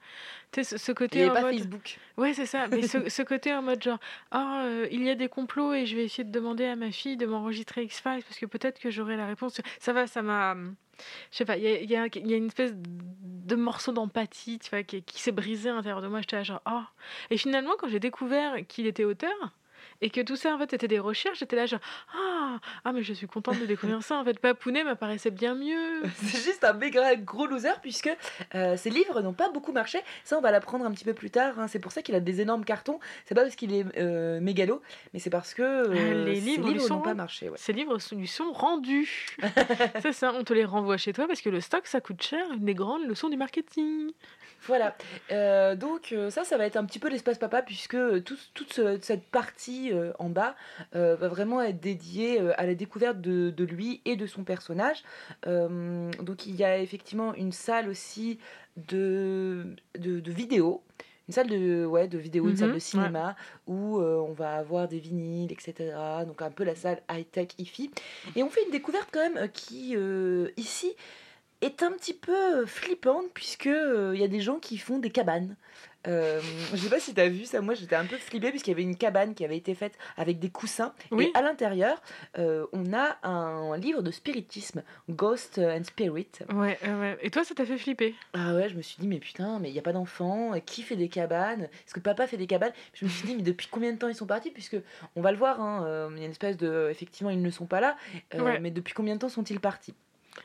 tu 0.51 0.63
sais 0.63 0.77
ce, 0.77 0.83
ce 0.83 0.91
Il 0.91 0.95
côté 0.95 1.21
avait 1.21 1.29
en 1.29 1.33
pas 1.35 1.41
mode 1.43 1.53
Facebook. 1.59 1.99
ouais 2.17 2.33
c'est 2.33 2.47
ça 2.47 2.67
mais 2.67 2.81
ce, 2.87 3.07
ce 3.09 3.21
côté 3.21 3.53
en 3.53 3.61
mode 3.61 3.83
genre 3.83 3.99
ah 4.31 4.63
euh, 4.63 4.87
il 4.91 5.03
y 5.03 5.09
a 5.11 5.15
des 5.15 5.29
complots 5.29 5.73
et 5.75 5.85
je 5.85 5.95
vais 5.95 6.05
essayer 6.05 6.23
de 6.23 6.31
demander 6.31 6.65
à 6.65 6.75
ma 6.75 6.91
fille 6.91 7.17
de 7.17 7.27
m'enregistrer 7.27 7.83
X 7.83 8.01
Files 8.01 8.23
parce 8.23 8.39
que 8.39 8.47
peut-être 8.47 8.79
que 8.79 8.89
j'aurai 8.89 9.15
la 9.15 9.27
réponse. 9.27 9.61
Ça 9.79 9.93
va 9.93 10.07
ça 10.07 10.23
m'a 10.23 10.55
je 11.31 11.37
sais 11.37 11.45
pas 11.45 11.55
il 11.57 11.63
y 11.63 11.67
a, 11.67 11.79
il 11.81 11.89
y, 11.91 11.95
a, 11.95 12.07
il 12.07 12.27
y 12.27 12.33
a 12.33 12.37
une 12.37 12.47
espèce 12.47 12.73
de 12.75 13.55
morceau 13.55 13.91
d'empathie 13.91 14.57
tu 14.57 14.71
vois 14.71 14.81
qui, 14.81 15.03
qui 15.03 15.21
s'est 15.21 15.31
brisé 15.31 15.69
à 15.69 15.73
l'intérieur 15.73 16.01
de 16.01 16.07
moi. 16.07 16.21
J'étais 16.21 16.37
là 16.37 16.43
genre 16.43 16.61
ah. 16.65 16.87
Et 17.29 17.37
finalement 17.37 17.73
quand 17.77 17.89
j'ai 17.89 17.99
découvert 17.99 18.55
qu'il 18.67 18.87
était 18.87 19.05
auteur 19.05 19.51
et 20.01 20.09
que 20.09 20.21
tout 20.21 20.35
ça 20.35 20.53
en 20.53 20.57
fait 20.57 20.73
était 20.73 20.87
des 20.87 20.99
recherches 20.99 21.39
j'étais 21.39 21.55
là 21.55 21.65
genre 21.65 21.79
ah 22.15 22.59
ah 22.85 22.91
mais 22.93 23.03
je 23.03 23.13
suis 23.13 23.27
contente 23.27 23.59
de 23.59 23.65
découvrir 23.65 24.01
ça 24.03 24.17
en 24.17 24.23
fait 24.23 24.39
Papounet 24.39 24.83
m'apparaissait 24.83 25.31
bien 25.31 25.55
mieux 25.55 26.03
C'est 26.15 26.43
juste 26.43 26.63
un 26.63 26.73
méga 26.73 27.15
gros 27.15 27.45
loser 27.47 27.69
puisque 27.81 28.09
euh, 28.55 28.77
ses 28.77 28.89
livres 28.89 29.21
n'ont 29.21 29.33
pas 29.33 29.49
beaucoup 29.49 29.71
marché. 29.71 29.99
Ça, 30.23 30.37
on 30.37 30.41
va 30.41 30.51
l'apprendre 30.51 30.85
un 30.85 30.91
petit 30.91 31.03
peu 31.05 31.13
plus 31.13 31.29
tard. 31.29 31.59
hein. 31.59 31.67
C'est 31.67 31.79
pour 31.79 31.91
ça 31.91 32.01
qu'il 32.01 32.15
a 32.15 32.19
des 32.19 32.41
énormes 32.41 32.65
cartons. 32.65 32.99
C'est 33.25 33.35
pas 33.35 33.41
parce 33.43 33.55
qu'il 33.55 33.73
est 33.73 33.85
euh, 33.97 34.39
mégalo, 34.39 34.81
mais 35.13 35.19
c'est 35.19 35.29
parce 35.29 35.53
que 35.53 35.61
euh, 35.61 36.25
Les 36.25 36.35
ses 36.35 36.41
livres 36.41 36.67
livres 36.69 36.81
sont 36.87 36.95
n'ont 36.95 37.01
pas 37.01 37.13
marché. 37.13 37.49
ouais. 37.49 37.57
Ces 37.57 37.73
livres 37.73 37.97
lui 38.15 38.27
sont 38.27 38.51
rendus. 38.51 39.27
c'est 40.01 40.13
ça, 40.13 40.33
on 40.33 40.43
te 40.43 40.53
les 40.53 40.65
renvoie 40.65 40.97
chez 40.97 41.13
toi 41.13 41.27
parce 41.27 41.41
que 41.41 41.49
le 41.49 41.61
stock 41.61 41.87
ça 41.87 42.01
coûte 42.01 42.21
cher, 42.21 42.45
une 42.53 42.65
des 42.65 42.75
grandes 42.75 43.07
leçons 43.07 43.29
du 43.29 43.37
marketing. 43.37 44.11
Voilà. 44.65 44.95
Euh, 45.31 45.75
donc 45.75 46.11
euh, 46.11 46.29
ça, 46.29 46.43
ça 46.43 46.57
va 46.57 46.65
être 46.65 46.75
un 46.77 46.85
petit 46.85 46.99
peu 46.99 47.07
l'espace 47.09 47.37
papa 47.37 47.61
puisque 47.61 47.97
tout- 48.23 48.37
toute 48.53 48.73
ce- 48.73 48.99
cette 49.01 49.25
partie 49.29 49.91
euh, 49.93 50.11
en 50.19 50.29
bas 50.29 50.55
euh, 50.95 51.15
va 51.15 51.27
vraiment 51.29 51.61
être 51.61 51.79
dédiée 51.79 52.39
à 52.57 52.65
la 52.65 52.75
découverte 52.75 53.21
de, 53.21 53.49
de 53.49 53.63
lui 53.63 54.01
et 54.05 54.15
de 54.15 54.25
son 54.27 54.43
personnage. 54.43 55.03
Donc 55.45 56.45
il 56.45 56.55
y 56.55 56.63
a 56.63 56.77
effectivement 56.79 57.33
une 57.35 57.51
salle 57.51 57.87
aussi 57.89 58.39
de, 58.75 59.65
de, 59.97 60.19
de 60.19 60.31
vidéos. 60.31 60.83
Une 61.27 61.33
salle 61.33 61.47
de, 61.47 61.85
ouais, 61.85 62.07
de 62.07 62.17
vidéo, 62.17 62.45
une 62.45 62.51
Mhm, 62.51 62.57
salle 62.57 62.71
de 62.71 62.79
cinéma 62.79 63.35
où 63.67 63.99
euh, 63.99 64.15
on 64.15 64.31
va 64.31 64.55
avoir 64.55 64.87
des 64.87 64.99
vinyles, 64.99 65.51
etc. 65.51 66.23
Donc 66.25 66.41
un 66.41 66.49
peu 66.51 66.63
la 66.63 66.73
salle 66.73 67.01
high-tech 67.11 67.49
hi-fi. 67.57 67.91
Et 68.37 68.43
on 68.43 68.49
fait 68.49 68.63
une 68.63 68.71
découverte 68.71 69.09
quand 69.11 69.29
même 69.29 69.49
qui, 69.51 69.93
euh, 69.97 70.49
ici, 70.55 70.95
est 71.61 71.83
un 71.83 71.91
petit 71.91 72.13
peu 72.13 72.61
euh, 72.61 72.65
flippante 72.65 73.25
puisque 73.33 73.67
euh, 73.67 74.11
il 74.13 74.21
y 74.21 74.23
a 74.23 74.27
des 74.27 74.41
gens 74.41 74.59
qui 74.59 74.77
font 74.77 74.99
des 74.99 75.09
cabanes. 75.09 75.55
Euh, 76.07 76.39
je 76.71 76.77
sais 76.77 76.89
pas 76.89 76.99
si 77.01 77.13
tu 77.13 77.19
as 77.19 77.27
vu 77.27 77.43
ça, 77.43 77.59
moi 77.59 77.73
j'étais 77.73 77.95
un 77.95 78.05
peu 78.05 78.15
flippée 78.15 78.51
puisqu'il 78.51 78.69
y 78.69 78.73
avait 78.73 78.83
une 78.83 78.95
cabane 78.95 79.33
qui 79.35 79.43
avait 79.43 79.57
été 79.57 79.75
faite 79.75 79.97
avec 80.15 80.39
des 80.39 80.49
coussins 80.49 80.93
Oui. 81.11 81.25
et 81.33 81.37
à 81.37 81.41
l'intérieur 81.41 82.01
euh, 82.37 82.65
on 82.71 82.93
a 82.93 83.17
un 83.27 83.75
livre 83.77 84.01
de 84.01 84.11
spiritisme, 84.11 84.83
Ghost 85.09 85.57
and 85.57 85.83
Spirit. 85.83 86.29
Ouais. 86.53 86.79
Et 87.21 87.29
toi 87.29 87.43
ça 87.43 87.55
t'a 87.55 87.65
fait 87.65 87.77
flipper? 87.77 88.15
Ah 88.33 88.53
ouais, 88.53 88.69
je 88.69 88.75
me 88.75 88.81
suis 88.81 88.95
dit 88.99 89.07
mais 89.07 89.19
putain, 89.19 89.59
mais 89.59 89.69
il 89.69 89.75
y 89.75 89.79
a 89.79 89.81
pas 89.81 89.91
d'enfants, 89.91 90.53
qui 90.65 90.81
fait 90.83 90.95
des 90.95 91.09
cabanes? 91.09 91.63
Est-ce 91.63 91.93
que 91.93 91.99
papa 91.99 92.25
fait 92.25 92.37
des 92.37 92.47
cabanes? 92.47 92.73
Je 92.93 93.03
me 93.03 93.09
suis 93.09 93.27
dit 93.27 93.35
mais 93.35 93.41
depuis 93.43 93.67
combien 93.69 93.91
de 93.91 93.97
temps 93.97 94.07
ils 94.07 94.15
sont 94.15 94.27
partis? 94.27 94.51
Puisque 94.51 94.77
on 95.17 95.21
va 95.21 95.31
le 95.33 95.37
voir, 95.37 95.59
hein, 95.59 96.09
il 96.13 96.19
y 96.19 96.21
a 96.21 96.25
une 96.25 96.31
espèce 96.31 96.55
de 96.55 96.87
effectivement 96.89 97.31
ils 97.31 97.41
ne 97.41 97.49
sont 97.51 97.65
pas 97.65 97.81
là, 97.81 97.97
Ouais. 98.33 98.59
mais 98.59 98.71
depuis 98.71 98.93
combien 98.93 99.15
de 99.15 99.19
temps 99.19 99.29
sont-ils 99.29 99.59
partis? 99.59 99.93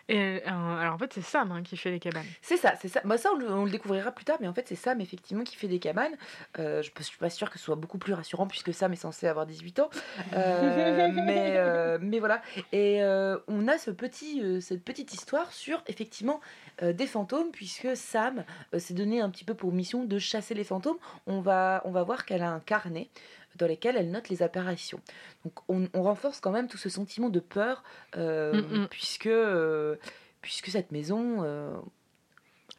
Et 0.09 0.19
euh, 0.19 0.41
alors 0.47 0.95
en 0.95 0.99
fait 0.99 1.13
c'est 1.13 1.23
Sam 1.23 1.53
hein, 1.53 1.63
qui 1.63 1.77
fait 1.77 1.91
les 1.91 2.01
cabanes. 2.01 2.27
C'est 2.41 2.57
ça, 2.57 2.75
c'est 2.81 2.89
ça. 2.89 3.01
Moi, 3.05 3.19
ça, 3.19 3.31
on 3.33 3.37
le, 3.37 3.51
on 3.51 3.65
le 3.65 3.71
découvrira 3.71 4.11
plus 4.13 4.25
tard, 4.25 4.39
mais 4.41 4.49
en 4.49 4.55
fait, 4.55 4.67
c'est 4.69 4.77
Sam, 4.77 5.01
effectivement, 5.01 5.45
qui 5.45 5.57
fait 5.57 5.69
des 5.69 5.79
cabanes. 5.79 6.13
Euh, 6.59 6.83
je 6.83 6.91
ne 6.97 7.03
suis 7.03 7.19
pas 7.19 7.31
sûre 7.31 7.51
que 7.51 7.59
ce 7.59 7.65
soit 7.65 7.77
beaucoup 7.77 7.99
plus 7.99 8.13
rassurant, 8.13 8.47
puisque 8.47 8.73
Sam 8.75 8.93
est 8.93 8.97
censé 8.97 9.27
avoir 9.27 9.47
18 9.47 9.81
ans. 9.81 9.91
Euh, 10.35 11.09
mais, 11.13 11.99
mais 12.01 12.19
voilà. 12.19 12.43
Et 12.73 13.03
on 13.49 13.69
a 13.69 13.79
ce 13.79 13.91
petit, 13.91 14.43
cette 14.61 14.85
petite 14.85 15.13
histoire 15.13 15.53
sur, 15.53 15.83
effectivement, 15.87 16.41
des 16.83 17.07
fantômes, 17.07 17.51
puisque 17.53 17.97
Sam 17.97 18.45
s'est 18.77 18.95
donné 18.95 19.21
un 19.21 19.31
petit 19.31 19.45
peu 19.45 19.55
pour 19.55 19.73
mission 19.73 20.05
de 20.05 20.19
chasser 20.19 20.55
les 20.55 20.65
fantômes. 20.65 20.99
On 21.27 21.41
va, 21.41 21.83
on 21.85 21.91
va 21.91 22.03
voir 22.03 22.25
qu'elle 22.25 22.43
a 22.43 22.51
un 22.51 22.61
carnet 22.61 23.09
dans 23.57 23.67
lequel 23.67 23.97
elle 23.97 24.11
note 24.11 24.29
les 24.29 24.43
apparitions. 24.43 25.01
Donc 25.45 25.55
on, 25.69 25.89
on 25.95 26.03
renforce 26.03 26.41
quand 26.41 26.53
même 26.53 26.69
tout 26.69 26.79
ce 26.79 26.89
sentiment 26.89 27.29
de 27.31 27.41
peur, 27.41 27.83
euh, 28.17 28.53
Mm, 28.63 28.83
mm. 28.83 28.89
puisque, 28.89 29.27
euh, 29.27 29.97
puisque 30.41 30.69
cette 30.69 30.93
maison... 30.93 31.43
euh, 31.43 31.77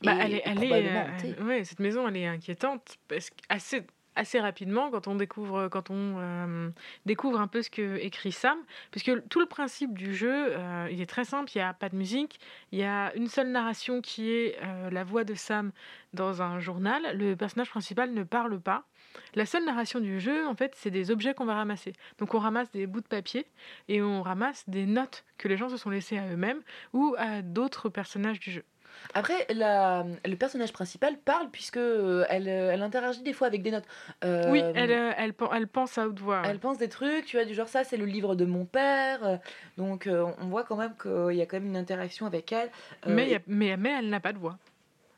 Bah, 0.02 0.16
est 0.16 0.26
elle 0.26 0.34
est, 0.34 0.42
elle 0.46 0.64
est, 0.64 1.38
euh, 1.40 1.44
ouais, 1.46 1.64
cette 1.64 1.80
maison 1.80 2.08
elle 2.08 2.18
est 2.18 2.28
inquiétante 2.28 2.98
parce 3.08 3.30
que 3.30 3.36
assez 4.16 4.40
rapidement 4.40 4.92
quand 4.92 5.08
on 5.08 5.16
découvre 5.16 5.70
quand 5.70 5.90
on 5.90 6.20
euh, 6.20 6.70
découvre 7.06 7.40
un 7.40 7.48
peu 7.48 7.62
ce 7.64 7.70
que 7.72 7.98
écrit 7.98 8.32
Sam 8.32 8.58
puisque 8.92 9.28
tout 9.30 9.40
le 9.40 9.48
principe 9.48 9.98
du 9.98 10.14
jeu 10.14 10.56
euh, 10.56 10.88
il 10.92 11.02
est 11.02 11.08
très 11.10 11.24
simple 11.26 11.50
il 11.56 11.58
y 11.58 11.62
a 11.62 11.74
pas 11.74 11.90
de 11.90 11.96
musique 11.96 12.40
il 12.72 12.78
y 12.80 12.84
a 12.84 13.12
une 13.16 13.28
seule 13.28 13.48
narration 13.50 14.02
qui 14.02 14.30
est 14.32 14.58
euh, 14.62 14.90
la 14.92 15.04
voix 15.04 15.24
de 15.24 15.34
Sam 15.34 15.72
dans 16.14 16.42
un 16.44 16.60
journal 16.60 17.18
le 17.18 17.36
personnage 17.36 17.70
principal 17.72 18.14
ne 18.14 18.24
parle 18.24 18.60
pas 18.60 18.84
la 19.36 19.46
seule 19.46 19.66
narration 19.66 20.00
du 20.00 20.20
jeu, 20.20 20.46
en 20.48 20.56
fait, 20.56 20.74
c'est 20.76 20.92
des 20.92 21.12
objets 21.12 21.34
qu'on 21.34 21.46
va 21.46 21.56
ramasser. 21.56 21.94
Donc 22.20 22.34
on 22.34 22.40
ramasse 22.40 22.72
des 22.72 22.88
bouts 22.88 23.02
de 23.02 23.08
papier 23.08 23.46
et 23.88 24.02
on 24.02 24.22
ramasse 24.22 24.64
des 24.68 24.86
notes 24.86 25.24
que 25.38 25.48
les 25.48 25.58
gens 25.58 25.70
se 25.70 25.78
sont 25.78 25.90
laissées 25.90 26.18
à 26.18 26.28
eux-mêmes 26.28 26.62
ou 26.94 27.16
à 27.18 27.42
d'autres 27.42 27.90
personnages 27.90 28.40
du 28.40 28.52
jeu. 28.52 28.64
Après, 29.16 29.48
la, 29.50 30.06
le 30.24 30.36
personnage 30.36 30.72
principal 30.72 31.18
parle 31.18 31.50
puisque 31.52 31.78
euh, 31.78 32.26
elle, 32.30 32.48
euh, 32.48 32.72
elle 32.72 32.84
interagit 32.84 33.24
des 33.24 33.34
fois 33.34 33.48
avec 33.48 33.64
des 33.64 33.72
notes. 33.72 33.88
Euh, 34.24 34.52
Oui, 34.52 34.62
elle, 34.76 34.92
elle, 34.92 35.34
elle 35.52 35.68
pense 35.68 35.98
à 35.98 36.08
haute 36.08 36.20
voix. 36.20 36.44
Elle 36.46 36.60
pense 36.60 36.78
des 36.78 36.90
trucs, 36.90 37.26
tu 37.26 37.36
vois, 37.38 37.46
du 37.46 37.56
genre 37.56 37.68
ça, 37.68 37.84
c'est 37.84 37.98
le 37.98 38.06
livre 38.06 38.36
de 38.36 38.46
mon 38.46 38.66
père. 38.66 39.40
Donc 39.78 40.08
on 40.08 40.46
voit 40.46 40.64
quand 40.64 40.78
même 40.78 40.94
qu'il 41.02 41.36
y 41.36 41.42
a 41.42 41.46
quand 41.48 41.58
même 41.58 41.66
une 41.70 41.76
interaction 41.78 42.28
avec 42.28 42.52
elle. 42.52 42.70
Mais, 43.08 43.24
il 43.26 43.32
y 43.32 43.36
a- 43.36 43.40
mais, 43.48 43.76
mais 43.78 43.96
elle 43.98 44.10
n'a 44.10 44.20
pas 44.20 44.32
de 44.32 44.38
voix. 44.38 44.58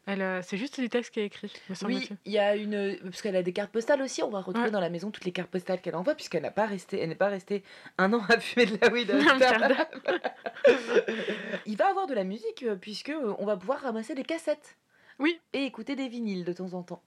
Elle, 0.07 0.21
euh, 0.21 0.41
c'est 0.43 0.57
juste 0.57 0.79
du 0.79 0.87
texte 0.87 1.11
qui 1.13 1.19
est 1.19 1.25
écrit, 1.25 1.51
me 1.67 1.75
Oui, 1.87 2.09
il 2.25 2.31
y 2.31 2.37
a 2.37 2.55
une 2.55 2.97
parce 3.03 3.23
qu'elle 3.23 3.35
a 3.35 3.41
des 3.41 3.53
cartes 3.53 3.71
postales 3.71 4.01
aussi. 4.03 4.21
On 4.21 4.29
va 4.29 4.39
retrouver 4.41 4.67
Ouais. 4.67 4.71
dans 4.71 4.79
la 4.79 4.89
maison 4.91 5.09
toutes 5.09 5.25
les 5.25 5.31
cartes 5.31 5.49
postales 5.49 5.81
qu'elle 5.81 5.95
envoie 5.95 6.13
puisqu'elle 6.13 6.43
n'a 6.43 6.51
pas 6.51 6.67
resté, 6.67 6.99
elle 7.01 7.09
n'est 7.09 7.15
pas 7.15 7.29
restée 7.29 7.63
un 7.97 8.13
an 8.13 8.21
à 8.29 8.39
fumer 8.39 8.67
de 8.67 8.77
la 8.79 8.91
weed. 8.91 9.09
il 11.65 11.77
va 11.77 11.89
avoir 11.89 12.07
de 12.07 12.13
la 12.13 12.23
musique 12.23 12.63
euh, 12.63 12.75
puisque 12.75 13.09
euh, 13.09 13.33
on 13.39 13.45
va 13.45 13.57
pouvoir 13.57 13.79
ramasser 13.81 14.15
des 14.15 14.23
cassettes. 14.23 14.77
Oui. 15.19 15.39
Et 15.53 15.63
écouter 15.65 15.95
des 15.95 16.07
vinyles 16.07 16.43
de 16.45 16.53
temps 16.53 16.73
en 16.73 16.83
temps. 16.83 17.01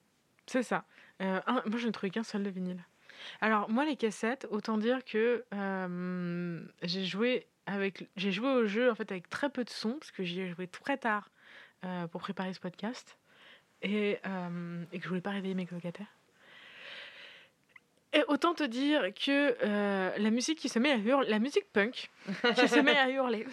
C'est 0.47 0.63
ça. 0.63 0.85
Euh, 1.21 1.41
un- 1.47 1.63
moi, 1.67 1.79
je 1.79 1.87
ne 1.87 1.93
trouvais 1.93 2.11
qu'un 2.11 2.23
seul 2.25 2.43
de 2.43 2.51
vinyle. 2.51 2.83
Alors, 3.41 3.69
moi, 3.69 3.85
les 3.85 3.97
cassettes, 3.97 4.47
autant 4.51 4.79
dire 4.79 5.05
que 5.05 5.45
euh, 5.53 6.61
j'ai 6.83 7.05
joué 7.05 7.47
avec, 7.67 8.09
j'ai 8.17 8.33
joué 8.33 8.49
au 8.49 8.67
jeu 8.67 8.91
en 8.91 8.95
fait 8.95 9.11
avec 9.13 9.29
très 9.29 9.51
peu 9.51 9.63
de 9.65 9.71
son 9.71 9.93
parce 9.95 10.11
que 10.11 10.25
j'y 10.25 10.41
ai 10.41 10.49
joué 10.51 10.67
très 10.69 10.97
tard 10.97 11.31
euh, 11.85 12.07
pour 12.09 12.21
préparer 12.21 12.53
ce 12.53 12.61
podcast 12.61 13.19
et, 13.83 14.19
euh, 14.27 14.85
et 14.93 14.99
que 14.99 15.05
je 15.05 15.09
voulais 15.09 15.21
pas 15.21 15.31
réveiller 15.31 15.55
mes 15.55 15.67
colocataires. 15.67 16.07
Et 18.15 18.23
autant 18.27 18.55
te 18.55 18.63
dire 18.65 19.13
que 19.15 19.55
euh, 19.63 20.11
la 20.17 20.31
musique 20.31 20.59
qui 20.59 20.71
se 20.71 20.79
met 20.79 20.91
à 20.91 20.97
hurler, 20.97 21.29
la 21.29 21.39
musique 21.39 21.71
punk 21.73 22.11
qui 22.57 22.69
se 22.69 22.81
met 22.81 22.97
à 22.97 23.11
hurler. 23.11 23.47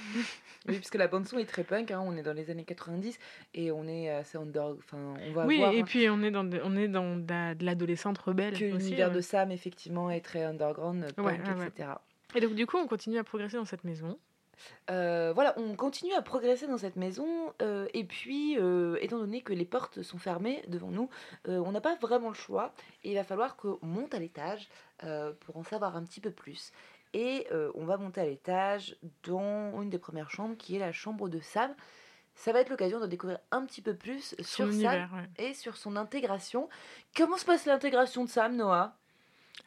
Oui, 0.67 0.75
puisque 0.77 0.95
la 0.95 1.07
bande 1.07 1.27
son 1.27 1.37
est 1.37 1.45
très 1.45 1.65
punk, 1.65 1.91
hein, 1.91 2.01
on 2.03 2.15
est 2.15 2.23
dans 2.23 2.31
les 2.33 2.49
années 2.49 2.63
90 2.63 3.19
et 3.53 3.71
on 3.71 3.85
est 3.85 4.09
assez 4.09 4.37
underground. 4.37 4.79
Enfin, 4.79 5.13
on 5.27 5.31
va 5.33 5.45
oui, 5.45 5.57
voir, 5.57 5.73
et 5.73 5.81
hein, 5.81 5.83
puis 5.83 6.09
on 6.09 6.23
est 6.23 6.31
dans, 6.31 6.45
de- 6.45 6.61
on 6.63 6.75
est 6.77 6.87
dans 6.87 7.17
de 7.17 7.53
de 7.53 7.65
l'adolescente 7.65 8.17
rebelle. 8.17 8.57
que 8.57 8.63
l'univers 8.63 9.09
ouais. 9.09 9.15
de 9.15 9.21
Sam, 9.21 9.51
effectivement, 9.51 10.09
est 10.09 10.21
très 10.21 10.43
underground, 10.45 11.13
punk, 11.13 11.25
Ouais, 11.27 11.33
ouais, 11.33 11.53
ouais. 11.59 11.67
etc. 11.67 11.89
Et 12.33 12.39
donc 12.39 12.55
du 12.55 12.65
coup, 12.65 12.77
on 12.77 12.87
continue 12.87 13.17
à 13.17 13.23
progresser 13.25 13.57
dans 13.57 13.65
cette 13.65 13.83
maison. 13.83 14.17
Euh, 14.89 15.31
voilà, 15.33 15.53
on 15.57 15.75
continue 15.75 16.13
à 16.13 16.21
progresser 16.21 16.67
dans 16.67 16.77
cette 16.77 16.95
maison, 16.95 17.53
euh, 17.61 17.87
et 17.93 18.03
puis, 18.03 18.57
euh, 18.59 18.97
étant 19.01 19.17
donné 19.17 19.41
que 19.41 19.53
les 19.53 19.65
portes 19.65 20.01
sont 20.01 20.17
fermées 20.17 20.63
devant 20.67 20.89
nous, 20.89 21.09
on 21.47 21.71
n'a 21.71 21.81
pas 21.81 21.95
vraiment 21.95 22.29
le 22.29 22.35
choix, 22.35 22.73
et 23.03 23.11
il 23.11 23.15
va 23.15 23.23
falloir 23.23 23.55
qu'on 23.55 23.79
monte 23.81 24.13
à 24.13 24.19
l'étage 24.19 24.67
pour 25.41 25.57
en 25.57 25.63
savoir 25.63 25.95
un 25.95 26.03
petit 26.03 26.21
peu 26.21 26.31
plus. 26.31 26.71
Et 27.13 27.47
on 27.75 27.85
va 27.85 27.97
monter 27.97 28.21
à 28.21 28.25
l'étage 28.25 28.97
dans 29.23 29.81
une 29.81 29.89
des 29.89 29.99
premières 29.99 30.29
chambres, 30.29 30.57
qui 30.57 30.75
est 30.75 30.79
la 30.79 30.91
chambre 30.91 31.29
de 31.29 31.39
Sam. 31.39 31.73
Ça 32.35 32.51
va 32.51 32.59
être 32.59 32.69
l'occasion 32.69 32.99
de 32.99 33.07
découvrir 33.07 33.39
un 33.51 33.65
petit 33.65 33.81
peu 33.81 33.95
plus 33.95 34.35
Son 34.39 34.43
sur 34.43 34.73
Sam 34.73 35.09
ouais. 35.13 35.45
et 35.45 35.53
sur 35.53 35.77
son 35.77 35.95
intégration. 35.95 36.67
Comment 37.15 37.37
se 37.37 37.45
passe 37.45 37.65
l'intégration 37.65 38.25
de 38.25 38.29
Sam, 38.29 38.57
Noah? 38.57 38.97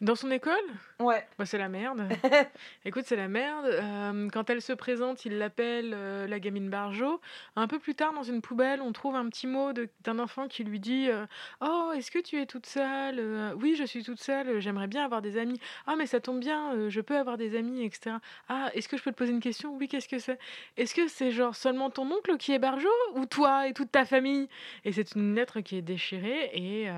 Dans 0.01 0.14
son 0.14 0.31
école? 0.31 0.55
Ouais. 1.01 1.27
Bah, 1.38 1.44
c'est 1.44 1.59
la 1.59 1.68
merde. 1.68 2.03
Écoute, 2.85 3.03
c'est 3.07 3.16
la 3.16 3.27
merde. 3.27 3.66
Euh, 3.66 4.29
quand 4.33 4.48
elle 4.48 4.62
se 4.62 4.72
présente, 4.72 5.24
il 5.24 5.38
l'appelle 5.38 5.92
euh, 5.92 6.29
la 6.29 6.38
gamine 6.38 6.70
Barjo. 6.70 7.20
Un 7.57 7.66
peu 7.66 7.81
plus 7.81 7.96
tard, 7.96 8.12
dans 8.12 8.22
une 8.22 8.40
poubelle, 8.40 8.81
on 8.81 8.92
trouve 8.92 9.16
un 9.16 9.29
petit 9.29 9.48
mot 9.48 9.72
d'un 9.72 10.18
enfant 10.20 10.46
qui 10.46 10.62
lui 10.62 10.79
dit 10.79 11.09
euh, 11.09 11.27
Oh, 11.61 11.90
est-ce 11.96 12.12
que 12.12 12.20
tu 12.20 12.40
es 12.40 12.46
toute 12.46 12.66
seule 12.66 13.55
Oui, 13.61 13.74
je 13.77 13.83
suis 13.83 14.05
toute 14.05 14.20
seule. 14.20 14.61
J'aimerais 14.61 14.87
bien 14.87 15.05
avoir 15.05 15.20
des 15.20 15.37
amis. 15.37 15.59
Ah, 15.88 15.96
mais 15.96 16.07
ça 16.07 16.20
tombe 16.20 16.38
bien, 16.38 16.88
je 16.88 17.01
peux 17.01 17.16
avoir 17.16 17.37
des 17.37 17.57
amis, 17.57 17.85
etc. 17.85 18.16
Ah, 18.48 18.70
est-ce 18.74 18.88
que 18.88 18.96
je 18.96 19.03
peux 19.03 19.11
te 19.11 19.16
poser 19.16 19.33
une 19.33 19.40
question? 19.40 19.74
Oui, 19.77 19.88
qu'est-ce 19.88 20.09
que 20.09 20.20
c'est? 20.20 20.38
Est-ce 20.77 20.94
que 20.94 21.09
c'est 21.09 21.33
genre 21.33 21.57
seulement 21.57 21.90
ton 21.90 22.09
oncle 22.12 22.37
qui 22.37 22.53
est 22.53 22.61
Barjo 22.61 22.88
ou 23.16 23.27
toi 23.27 23.66
et 23.66 23.72
toute 23.72 23.90
ta 23.90 24.05
famille? 24.05 24.48
Et 24.85 24.92
c'est 24.92 25.16
une 25.16 25.35
lettre 25.35 25.61
qui 25.61 25.77
est 25.77 25.83
déchirée 25.83 26.51
et. 26.55 26.88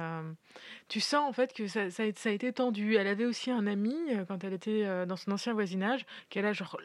Tu 0.90 1.00
sens 1.00 1.26
en 1.26 1.33
fait 1.33 1.55
que 1.55 1.66
ça, 1.68 1.88
ça 1.88 2.03
a, 2.03 2.07
ça 2.14 2.29
a 2.29 2.33
été 2.33 2.53
tendu. 2.53 2.96
Elle 2.96 3.07
avait 3.07 3.24
aussi 3.24 3.50
un 3.50 3.66
ami 3.66 3.96
euh, 4.11 4.24
quand 4.26 4.42
elle 4.44 4.53
était 4.53 4.83
euh, 4.85 5.07
dans 5.07 5.14
son 5.16 5.31
ancien 5.31 5.55
voisinage 5.55 6.05
qu'elle 6.29 6.44
a 6.44 6.53
genre 6.53 6.79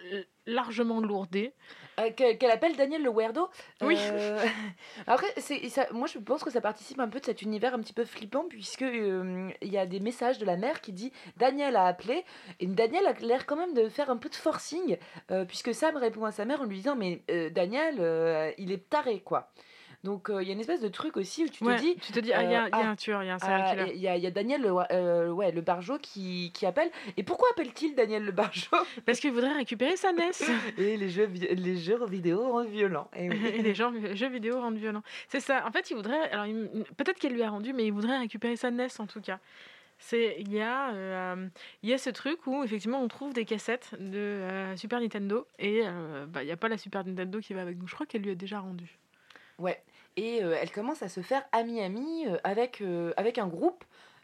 largement 0.45 1.01
lourdé. 1.01 1.53
Euh, 1.99 2.11
que- 2.11 2.33
Qu'elle 2.35 2.51
appelle 2.51 2.75
Daniel 2.75 3.01
le 3.01 3.09
weirdo. 3.09 3.49
Oui. 3.81 3.97
Euh, 3.99 4.45
Après, 5.07 5.27
ça, 5.39 5.87
moi 5.91 6.07
je 6.07 6.19
pense 6.19 6.43
que 6.43 6.51
ça 6.51 6.61
participe 6.61 6.99
un 6.99 7.07
peu 7.09 7.19
de 7.19 7.25
cet 7.25 7.41
univers 7.41 7.73
un 7.73 7.79
petit 7.79 7.93
peu 7.93 8.05
flippant, 8.05 8.45
puisque 8.47 8.83
euh, 8.83 9.49
il 9.63 9.69
y 9.73 9.77
a 9.79 9.87
des 9.87 9.99
messages 9.99 10.37
de 10.37 10.45
la 10.45 10.55
mère 10.55 10.81
qui 10.81 10.93
dit 10.93 11.11
Daniel 11.37 11.75
a 11.75 11.85
appelé, 11.87 12.23
et 12.59 12.67
Daniel 12.67 13.07
a 13.07 13.13
l'air 13.13 13.47
quand 13.47 13.55
même 13.55 13.73
de 13.73 13.89
faire 13.89 14.11
un 14.11 14.17
peu 14.17 14.29
de 14.29 14.35
forcing, 14.35 14.97
puisque 15.47 15.73
Sam 15.73 15.97
répond 15.97 16.25
à 16.25 16.31
sa 16.31 16.45
mère 16.45 16.61
en 16.61 16.65
lui 16.65 16.77
disant 16.77 16.95
Mais 16.95 17.23
Daniel, 17.51 18.53
il 18.59 18.71
est 18.71 18.87
taré, 18.87 19.21
quoi. 19.21 19.51
Donc 20.05 20.29
euh, 20.29 20.41
il 20.43 20.47
y 20.47 20.51
a 20.51 20.53
une 20.53 20.59
espèce 20.59 20.81
de 20.81 20.87
truc 20.87 21.17
aussi 21.17 21.43
où 21.45 21.49
tu 21.49 21.63
Ouais, 21.63 21.75
te 21.75 21.81
dis 21.81 21.95
tu 21.95 22.11
te 22.11 22.19
dis, 22.19 22.31
ah, 22.31 22.43
il 22.43 22.51
y, 22.51 22.55
a- 22.55 22.65
euh, 22.65 22.69
il 22.71 22.77
y 22.77 22.81
a 22.81 22.85
ah, 22.85 22.89
un 22.91 22.95
tueur, 22.95 23.23
il 23.23 23.27
y 23.27 23.29
a 23.31 23.35
un 23.35 23.39
serial 23.39 23.61
ah, 23.65 23.75
killer. 23.75 23.91
il 23.95 24.01
y, 24.01 24.07
a- 24.07 24.15
y 24.15 24.31
Daniel 24.31 24.61
le, 24.61 24.71
euh, 24.91 25.31
ouais, 25.31 25.51
le 25.51 25.61
Barjo 25.61 25.97
qui, 25.97 26.51
qui 26.53 26.65
appelle. 26.67 26.91
Et 27.17 27.23
pourquoi 27.23 27.47
appelle-t-il 27.53 27.95
Daniel 27.95 28.23
le 28.23 28.31
Barjo 28.31 28.69
Parce 29.05 29.19
qu'il 29.19 29.31
voudrait 29.31 29.53
récupérer 29.53 29.97
sa 29.97 30.13
NES. 30.13 30.31
Et 30.77 30.95
les 30.95 31.09
jeux, 31.09 31.25
les 31.25 31.75
jeux 31.77 32.05
vidéo 32.05 32.51
rendent 32.51 32.69
violents. 32.69 33.09
Et 33.15 33.29
oui. 33.29 33.39
Et 33.55 33.63
les 33.63 33.73
gens, 33.73 33.91
jeux 34.13 34.29
vidéo 34.29 34.61
rendent 34.61 34.77
violents. 34.77 35.03
C'est 35.27 35.39
ça. 35.39 35.65
En 35.67 35.71
fait, 35.71 35.89
il 35.89 35.95
voudrait. 35.95 36.29
Alors, 36.29 36.45
peut-être 36.97 37.17
qu'elle 37.17 37.33
lui 37.33 37.43
a 37.43 37.49
rendu, 37.49 37.73
mais 37.73 37.85
il 37.85 37.91
voudrait 37.91 38.19
récupérer 38.19 38.55
sa 38.55 38.69
NES 38.69 38.87
en 38.99 39.07
tout 39.07 39.21
cas. 39.21 39.39
C'est 39.97 40.35
il 40.39 40.51
y 40.53 40.59
a 40.61 40.93
euh, 40.93 41.47
il 41.81 41.89
y 41.89 41.93
a 41.93 41.97
ce 41.97 42.09
truc 42.09 42.45
où 42.47 42.63
effectivement 42.63 43.01
on 43.01 43.07
trouve 43.07 43.33
des 43.33 43.45
cassettes 43.45 43.95
de 43.97 44.17
euh, 44.17 44.75
Super 44.75 44.99
Nintendo 44.99 45.47
et 45.57 45.83
euh, 45.85 46.25
bah, 46.27 46.43
il 46.43 46.49
y 46.49 46.51
a 46.51 46.57
pas 46.57 46.67
la 46.67 46.77
Super 46.77 47.05
Nintendo 47.05 47.39
qui 47.39 47.53
va 47.53 47.61
avec 47.61 47.77
nous. 47.77 47.87
Je 47.87 47.95
crois 47.95 48.05
qu'elle 48.05 48.21
lui 48.21 48.31
a 48.31 48.35
déjà 48.35 48.59
rendu. 48.59 48.99
Ouais. 49.57 49.81
Et 50.17 50.43
euh, 50.43 50.56
elle 50.62 50.71
commence 50.71 51.01
à 51.04 51.10
se 51.10 51.21
faire 51.21 51.43
amie-amie 51.51 52.28
euh, 52.28 52.38
avec, 52.43 52.82
euh, 52.82 53.13
avec 53.17 53.38
un 53.38 53.47
groupe. 53.47 53.84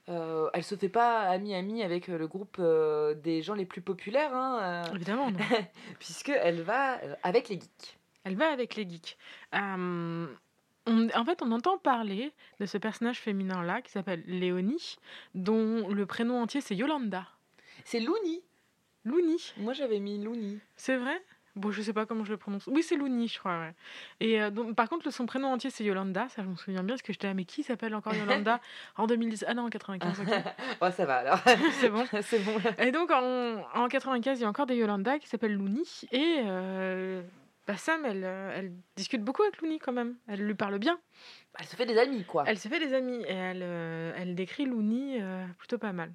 Euh, 0.09 0.49
elle 0.53 0.63
se 0.63 0.75
fait 0.75 0.89
pas 0.89 1.21
amie-amie 1.21 1.83
avec 1.83 2.07
le 2.07 2.27
groupe 2.27 2.57
euh, 2.59 3.13
des 3.13 3.41
gens 3.43 3.53
les 3.53 3.65
plus 3.65 3.81
populaires, 3.81 4.33
hein, 4.33 4.59
euh, 4.89 4.95
Évidemment, 4.95 5.29
non. 5.31 5.37
puisqu'elle 5.99 6.61
va 6.61 6.99
euh, 7.03 7.15
avec 7.23 7.49
les 7.49 7.55
geeks. 7.59 7.97
Elle 8.23 8.35
va 8.35 8.49
avec 8.51 8.75
les 8.75 8.87
geeks. 8.89 9.17
On- 10.87 11.09
en 11.15 11.25
fait, 11.25 11.41
on 11.43 11.51
entend 11.51 11.77
parler 11.77 12.31
de 12.59 12.65
ce 12.65 12.77
personnage 12.79 13.19
féminin-là 13.19 13.81
qui 13.83 13.91
s'appelle 13.91 14.23
Léonie, 14.25 14.95
dont 15.35 15.87
le 15.89 16.05
prénom 16.07 16.41
entier 16.41 16.59
c'est 16.61 16.75
Yolanda. 16.75 17.27
C'est 17.85 17.99
Looney. 17.99 18.41
Looney, 19.05 19.37
Moi 19.57 19.73
j'avais 19.73 19.99
mis 19.99 20.23
Looney. 20.23 20.57
c'est 20.75 20.97
vrai? 20.97 21.21
Bon, 21.55 21.71
je 21.71 21.81
sais 21.81 21.93
pas 21.93 22.05
comment 22.05 22.23
je 22.23 22.31
le 22.31 22.37
prononce. 22.37 22.67
Oui, 22.67 22.81
c'est 22.83 22.95
Looney, 22.95 23.27
je 23.27 23.37
crois. 23.39 23.59
ouais. 23.59 23.73
Et 24.19 24.41
euh, 24.41 24.49
donc, 24.49 24.75
par 24.75 24.87
contre, 24.89 25.09
son 25.11 25.25
prénom 25.25 25.49
entier 25.51 25.69
c'est 25.69 25.83
Yolanda. 25.83 26.27
Ça, 26.29 26.43
je 26.43 26.47
me 26.47 26.55
souviens 26.55 26.81
bien 26.83 26.93
parce 26.95 27.01
que 27.01 27.11
j'étais 27.11 27.27
là, 27.27 27.33
mais 27.33 27.45
qui 27.45 27.63
s'appelle 27.63 27.93
encore 27.95 28.13
Yolanda 28.15 28.59
en 28.95 29.07
2010 29.07 29.45
Ah 29.47 29.53
non, 29.53 29.63
en 29.65 29.69
95. 29.69 30.19
ok. 30.21 30.27
oh, 30.81 30.87
ça 30.91 31.05
va 31.05 31.17
alors. 31.17 31.39
C'est 31.79 31.89
bon. 31.89 32.05
C'est 32.21 32.39
bon. 32.39 32.55
Et 32.77 32.91
donc 32.91 33.11
en, 33.11 33.63
en 33.73 33.87
95, 33.87 34.39
il 34.39 34.43
y 34.43 34.45
a 34.45 34.49
encore 34.49 34.65
des 34.65 34.75
Yolanda 34.75 35.19
qui 35.19 35.27
s'appellent 35.27 35.55
Looney. 35.55 35.83
Et 36.11 36.37
euh, 36.45 37.21
bah, 37.67 37.75
Sam, 37.77 38.05
elle, 38.05 38.23
euh, 38.23 38.53
elle 38.55 38.71
discute 38.95 39.21
beaucoup 39.23 39.43
avec 39.43 39.61
Looney 39.61 39.79
quand 39.79 39.93
même. 39.93 40.15
Elle 40.27 40.45
lui 40.45 40.55
parle 40.55 40.79
bien. 40.79 40.99
Elle 41.59 41.65
se 41.65 41.75
fait 41.75 41.85
des 41.85 41.97
amis, 41.97 42.23
quoi. 42.23 42.43
Elle 42.47 42.57
se 42.57 42.67
fait 42.69 42.79
des 42.79 42.93
amis 42.93 43.23
et 43.27 43.33
elle, 43.33 43.61
euh, 43.61 44.13
elle 44.17 44.35
décrit 44.35 44.65
Looney 44.65 45.19
euh, 45.21 45.45
plutôt 45.57 45.77
pas 45.77 45.91
mal. 45.91 46.11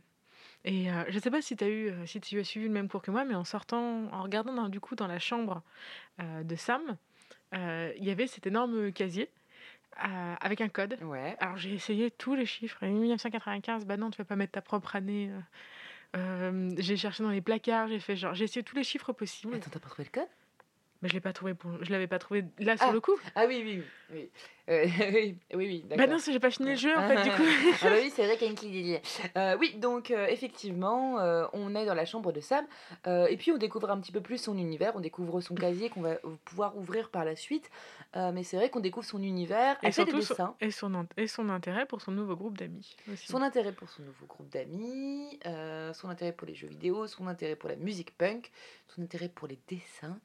Et 0.66 0.90
euh, 0.90 1.04
je 1.08 1.18
sais 1.18 1.30
pas 1.30 1.40
si, 1.40 1.56
as 1.60 1.68
eu, 1.68 1.88
euh, 1.88 2.06
si 2.06 2.20
tu 2.20 2.38
as 2.38 2.44
suivi 2.44 2.66
le 2.66 2.72
même 2.72 2.88
cours 2.88 3.00
que 3.00 3.10
moi, 3.10 3.24
mais 3.24 3.34
en 3.34 3.44
sortant, 3.44 4.12
en 4.12 4.22
regardant 4.22 4.52
dans- 4.52 4.68
du 4.68 4.80
coup 4.80 4.96
dans 4.96 5.06
la 5.06 5.18
chambre 5.18 5.62
euh, 6.20 6.42
de 6.42 6.56
Sam, 6.56 6.96
il 7.52 8.04
y 8.04 8.10
avait 8.10 8.26
cet 8.26 8.46
énorme 8.46 8.92
casier 8.92 9.30
avec 9.96 10.60
un 10.60 10.68
code. 10.68 10.98
Ouais. 11.02 11.36
Alors 11.38 11.56
j'ai 11.56 11.72
essayé 11.72 12.10
tous 12.10 12.34
les 12.34 12.44
chiffres. 12.44 12.82
Et 12.82 12.90
1995, 12.90 13.86
bah 13.86 13.96
non, 13.96 14.10
tu 14.10 14.18
vas 14.18 14.26
pas 14.26 14.36
mettre 14.36 14.52
ta 14.52 14.60
propre 14.60 14.94
année. 14.96 15.30
j'ai 16.12 16.96
cherché 16.96 17.22
dans 17.22 17.30
les 17.30 17.40
placards, 17.40 17.88
j'ai 17.88 18.00
fait 18.00 18.16
genre, 18.16 18.34
j'ai 18.34 18.44
essayé 18.44 18.62
tous 18.62 18.76
les 18.76 18.84
chiffres 18.84 19.12
possibles, 19.12 19.54
Attends, 19.54 19.70
t'as 19.70 19.80
pas 19.80 19.88
trouvé 19.88 20.04
le 20.12 20.20
code? 20.20 20.28
Mais 21.02 21.08
je 21.08 21.14
l'ai 21.14 21.20
pas 21.20 21.32
trouvé 21.32 21.54
je 21.82 21.90
l'avais 21.92 22.06
pas 22.06 22.18
trouvé 22.18 22.44
là 22.58 22.76
sur 22.76 22.86
Ah, 22.88 22.92
le 22.92 23.00
coup. 23.00 23.16
Ah 23.34 23.44
oui, 23.46 23.62
oui, 23.64 23.82
oui. 23.82 23.84
Oui, 24.12 24.30
Euh, 24.68 24.84
oui, 25.14 25.36
oui, 25.54 25.66
oui, 25.66 25.84
Bah 25.88 25.96
d'accord. 25.96 26.14
non, 26.14 26.18
c'est- 26.18 26.32
j'ai 26.32 26.40
pas 26.40 26.50
fini 26.50 26.70
le 26.70 26.76
jeu 26.76 26.96
en 26.96 27.06
fait 27.08 27.22
du 27.22 27.30
coup. 27.30 27.42
ah 27.82 27.90
bah 27.90 27.96
oui, 28.00 28.10
c'est 28.14 28.24
vrai 28.26 28.36
qu'il 28.36 28.46
y 28.46 28.48
a 28.48 28.52
une 28.52 28.58
clé. 28.58 29.02
Euh, 29.36 29.56
oui, 29.60 29.74
donc 29.76 30.10
euh, 30.10 30.26
effectivement, 30.26 31.18
euh, 31.20 31.46
on 31.52 31.74
est 31.74 31.86
dans 31.86 31.94
la 31.94 32.04
chambre 32.04 32.32
de 32.32 32.40
Sam 32.40 32.66
et 33.06 33.36
puis 33.36 33.52
on 33.52 33.58
découvre 33.58 33.90
un 33.90 34.00
petit 34.00 34.12
peu 34.12 34.20
plus 34.20 34.38
son 34.38 34.56
univers. 34.58 34.92
On 34.96 35.00
découvre 35.00 35.40
son 35.40 35.54
casier 35.54 35.88
qu'on 35.90 36.00
va 36.02 36.16
pouvoir 36.44 36.76
ouvrir 36.76 37.10
par 37.10 37.24
la 37.24 37.36
suite. 37.36 37.70
Mais 38.14 38.42
c'est 38.44 38.56
vrai 38.56 38.70
qu'on 38.70 38.80
découvre 38.80 39.06
son 39.06 39.22
univers. 39.22 39.74
Et 39.82 39.86
Elle 39.88 39.92
fait 39.92 40.04
des 40.04 40.10
surtout 40.10 40.26
son- 40.26 40.34
dessins. 40.34 40.54
et 40.60 40.70
son, 40.70 41.06
et 41.16 41.26
son 41.26 41.48
intérêt 41.50 41.86
pour 41.86 42.00
son 42.00 42.12
nouveau 42.12 42.34
groupe 42.36 42.56
d'amis 42.58 42.96
aussi. 43.12 43.26
Son 43.28 43.42
intérêt 43.42 43.72
pour 43.72 43.88
son 43.90 44.02
nouveau 44.02 44.26
groupe 44.26 44.48
d'amis, 44.48 45.38
son 45.92 46.08
intérêt 46.08 46.32
pour 46.32 46.46
les 46.46 46.54
jeux 46.54 46.68
vidéo, 46.68 47.06
son 47.06 47.26
intérêt 47.26 47.56
pour 47.56 47.68
la 47.68 47.76
musique 47.76 48.16
punk, 48.16 48.50
son 48.94 49.02
intérêt 49.02 49.28
pour 49.28 49.46
les 49.48 49.58
dessins. 49.68 50.18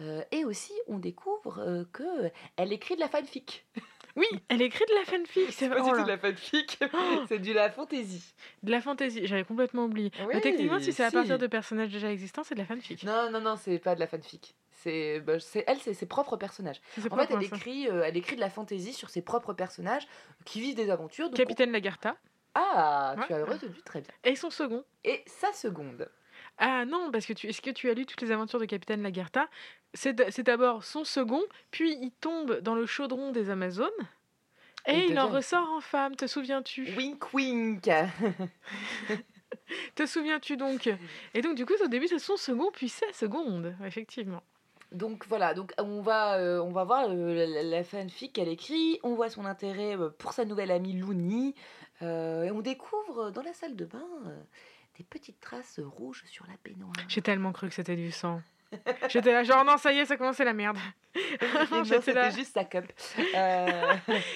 Euh, 0.00 0.22
et 0.32 0.44
aussi, 0.44 0.72
on 0.88 0.98
découvre 0.98 1.58
euh, 1.60 1.84
que 1.92 2.30
elle 2.56 2.72
écrit 2.72 2.94
de 2.96 3.00
la 3.00 3.08
fanfic. 3.08 3.66
Oui, 4.14 4.26
elle 4.50 4.60
écrit 4.60 4.84
de 4.90 4.94
la 4.94 5.04
fanfic, 5.06 5.50
c'est 5.54 5.70
pas 5.70 5.80
du 5.80 5.88
tout 5.90 6.02
de 6.02 6.06
la 6.08 6.18
fanfic, 6.18 6.78
c'est 7.28 7.38
de 7.38 7.52
la 7.54 7.70
fantaisie. 7.70 8.34
De 8.62 8.70
la 8.70 8.82
fantaisie, 8.82 9.26
j'avais 9.26 9.42
complètement 9.44 9.86
oublié. 9.86 10.10
Oui, 10.26 10.34
Mais 10.34 10.42
techniquement, 10.42 10.78
si 10.80 10.92
c'est 10.92 11.02
à 11.04 11.10
partir 11.10 11.38
de 11.38 11.46
personnages 11.46 11.88
déjà 11.88 12.12
existants, 12.12 12.44
c'est 12.44 12.54
de 12.54 12.60
la 12.60 12.66
fanfic. 12.66 13.04
Non, 13.04 13.30
non, 13.30 13.40
non, 13.40 13.56
c'est 13.56 13.78
pas 13.78 13.94
de 13.94 14.00
la 14.00 14.06
fanfic. 14.06 14.54
C'est, 14.70 15.20
bah, 15.20 15.36
elle, 15.66 15.78
c'est 15.78 15.94
ses 15.94 16.04
propres 16.04 16.36
personnages. 16.36 16.82
Ses 16.98 17.10
En 17.10 17.16
fait, 17.16 17.30
elle 17.30 17.42
écrit, 17.42 17.88
euh, 17.88 18.02
elle 18.04 18.18
écrit 18.18 18.36
de 18.36 18.40
la 18.42 18.50
fantaisie 18.50 18.92
sur 18.92 19.08
ses 19.08 19.22
propres 19.22 19.54
personnages 19.54 20.06
qui 20.44 20.60
vivent 20.60 20.76
des 20.76 20.90
aventures. 20.90 21.30
donc 21.30 21.36
Capitaine 21.38 21.72
Lagarta 21.72 22.10
on- 22.54 22.60
Ah, 22.60 23.16
tu 23.26 23.32
as 23.32 23.42
retenu 23.46 23.80
très 23.82 24.02
bien. 24.02 24.12
et 24.24 24.36
son 24.36 24.50
second. 24.50 24.84
Et 25.04 25.22
sa 25.26 25.54
seconde. 25.54 26.10
Ah 26.58 26.84
non, 26.84 27.10
parce 27.10 27.24
que 27.24 27.32
tu 27.32 27.48
est-ce 27.48 27.62
que 27.62 27.70
tu 27.70 27.88
as 27.88 27.94
lu 27.94 28.04
toutes 28.04 28.20
les 28.20 28.30
aventures 28.30 28.60
de 28.60 28.66
Capitaine 28.66 29.02
Lagarta? 29.02 29.48
C'est 29.94 30.40
d'abord 30.40 30.84
son 30.84 31.04
second, 31.04 31.42
puis 31.70 31.96
il 32.00 32.10
tombe 32.12 32.60
dans 32.60 32.74
le 32.74 32.86
chaudron 32.86 33.32
des 33.32 33.50
Amazones. 33.50 33.90
Et, 34.86 34.92
Et 34.92 35.10
il 35.10 35.20
en 35.20 35.28
ressort 35.28 35.68
en 35.70 35.80
femme, 35.80 36.16
te 36.16 36.26
souviens-tu? 36.26 36.92
Wink 36.96 37.32
wink. 37.32 37.84
Te 39.94 40.06
souviens-tu 40.06 40.56
donc? 40.56 40.88
Et 41.34 41.40
donc 41.40 41.56
du 41.56 41.66
coup 41.66 41.74
au 41.82 41.88
début 41.88 42.08
c'est 42.08 42.18
son 42.18 42.36
second, 42.36 42.70
puis 42.72 42.88
sa 42.88 43.10
seconde, 43.12 43.74
effectivement. 43.84 44.42
Donc 44.90 45.26
voilà, 45.28 45.54
donc 45.54 45.72
on 45.78 46.02
va, 46.02 46.38
euh, 46.38 46.60
on 46.60 46.70
va 46.70 46.84
voir 46.84 47.06
euh, 47.08 47.46
la, 47.46 47.62
la 47.62 47.84
fanfic 47.84 48.34
qu'elle 48.34 48.48
écrit, 48.48 48.98
on 49.02 49.14
voit 49.14 49.30
son 49.30 49.46
intérêt 49.46 49.96
euh, 49.96 50.10
pour 50.10 50.32
sa 50.32 50.44
nouvelle 50.44 50.70
amie 50.70 50.94
Looney, 50.94 51.54
et 52.00 52.50
on 52.50 52.60
découvre 52.60 53.30
dans 53.30 53.42
la 53.42 53.52
salle 53.52 53.76
de 53.76 53.84
bain 53.84 54.04
des 54.98 55.04
petites 55.04 55.38
traces 55.38 55.78
rouges 55.78 56.24
sur 56.26 56.44
la 56.46 56.54
baignoire. 56.64 56.92
J'ai 57.06 57.22
tellement 57.22 57.52
cru 57.52 57.68
que 57.68 57.74
c'était 57.74 57.94
du 57.94 58.10
sang. 58.10 58.42
J'étais 59.08 59.32
là, 59.32 59.42
genre, 59.44 59.64
non, 59.64 59.76
ça 59.76 59.92
y 59.92 59.98
est, 59.98 60.04
ça 60.06 60.16
commençait 60.16 60.44
la 60.44 60.52
merde. 60.54 60.78
non, 61.70 61.84
j'étais 61.84 62.12
là. 62.14 62.30
c'était 62.30 62.38
juste 62.42 62.54
sa 62.54 62.64
cup. 62.64 62.84
Euh, 63.34 63.92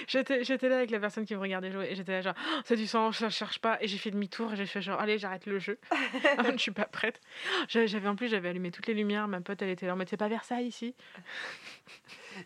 J'étais 0.06 0.68
là 0.68 0.76
avec 0.76 0.90
la 0.90 0.98
personne 1.00 1.24
qui 1.24 1.34
me 1.34 1.40
regardait 1.40 1.70
jouer 1.70 1.88
et 1.90 1.94
j'étais 1.94 2.12
là 2.12 2.20
genre 2.20 2.34
Oh, 2.36 2.60
c'est 2.64 2.76
du 2.76 2.86
sang, 2.86 3.12
je 3.12 3.24
ne 3.26 3.30
cherche 3.30 3.58
pas 3.60 3.78
et 3.80 3.88
j'ai 3.88 3.96
fait 3.98 4.10
demi-tour 4.10 4.52
et 4.52 4.56
j'ai 4.56 4.66
fait 4.66 4.80
genre 4.82 5.00
allez 5.00 5.18
j'arrête 5.18 5.46
le 5.46 5.58
jeu, 5.58 5.78
je 6.52 6.56
suis 6.58 6.70
pas 6.70 6.84
prête. 6.84 7.20
J'avais 7.68 8.08
en 8.08 8.16
plus 8.16 8.28
j'avais 8.28 8.48
allumé 8.50 8.70
toutes 8.70 8.86
les 8.86 8.94
lumières, 8.94 9.26
ma 9.28 9.40
pote 9.40 9.60
elle 9.62 9.70
était 9.70 9.86
là 9.86 9.94
mode 9.94 10.08
c'est 10.08 10.16
pas 10.16 10.28
Versailles 10.28 10.66
ici. 10.66 10.94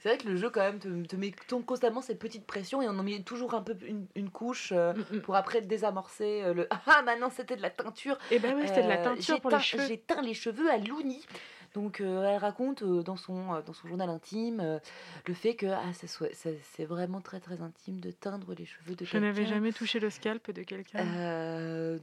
c'est 0.02 0.08
vrai 0.08 0.18
que 0.18 0.28
le 0.28 0.36
jeu, 0.36 0.50
quand 0.50 0.60
même, 0.60 0.78
te, 0.78 0.88
te 1.06 1.16
met 1.16 1.32
constamment 1.66 2.00
cette 2.02 2.18
petite 2.18 2.46
pression 2.46 2.82
et 2.82 2.88
on 2.88 2.98
en 2.98 3.02
met 3.02 3.20
toujours 3.22 3.54
un 3.54 3.62
peu 3.62 3.76
une, 3.86 4.06
une 4.14 4.30
couche 4.30 4.72
euh, 4.72 4.92
Mm, 4.92 5.16
mm. 5.16 5.20
pour 5.22 5.36
après 5.36 5.60
désamorcer 5.60 6.42
euh, 6.42 6.54
le 6.54 6.68
Ah, 6.86 7.02
maintenant 7.02 7.30
c'était 7.30 7.56
de 7.56 7.62
la 7.62 7.70
teinture. 7.70 8.16
Et 8.30 8.38
ben 8.38 8.56
ouais 8.56 8.66
c'était 8.66 8.82
de 8.84 8.88
la 8.88 9.00
Euh, 9.00 9.04
teinture 9.04 9.40
pour 9.40 9.50
les 9.50 9.56
teint- 9.56 9.60
cheveux. 9.60 9.86
J'ai 9.86 9.98
teint 9.98 10.22
les 10.22 10.34
cheveux 10.34 10.70
à 10.70 10.78
Looney. 10.78 11.20
Donc 11.74 12.00
euh, 12.00 12.24
elle 12.24 12.38
raconte 12.38 12.82
euh, 12.82 13.02
dans, 13.02 13.16
son, 13.16 13.54
euh, 13.54 13.62
dans 13.62 13.72
son 13.72 13.86
journal 13.88 14.08
intime 14.10 14.80
le 15.26 15.34
fait 15.34 15.54
que 15.54 15.66
ah, 15.66 15.92
ça 15.92 16.06
soit- 16.08 16.34
ça- 16.34 16.50
c'est 16.72 16.84
vraiment 16.84 17.20
très 17.20 17.38
très 17.40 17.60
intime 17.62 18.00
de 18.00 18.10
teindre 18.10 18.54
les 18.54 18.64
cheveux 18.66 18.94
de 18.96 19.04
Je 19.04 19.10
quelqu'un. 19.12 19.26
n'avais 19.26 19.46
jamais 19.46 19.72
touché 19.72 20.00
le 20.00 20.10
scalp 20.10 20.50
de 20.50 20.62
quelqu'un. 20.62 21.04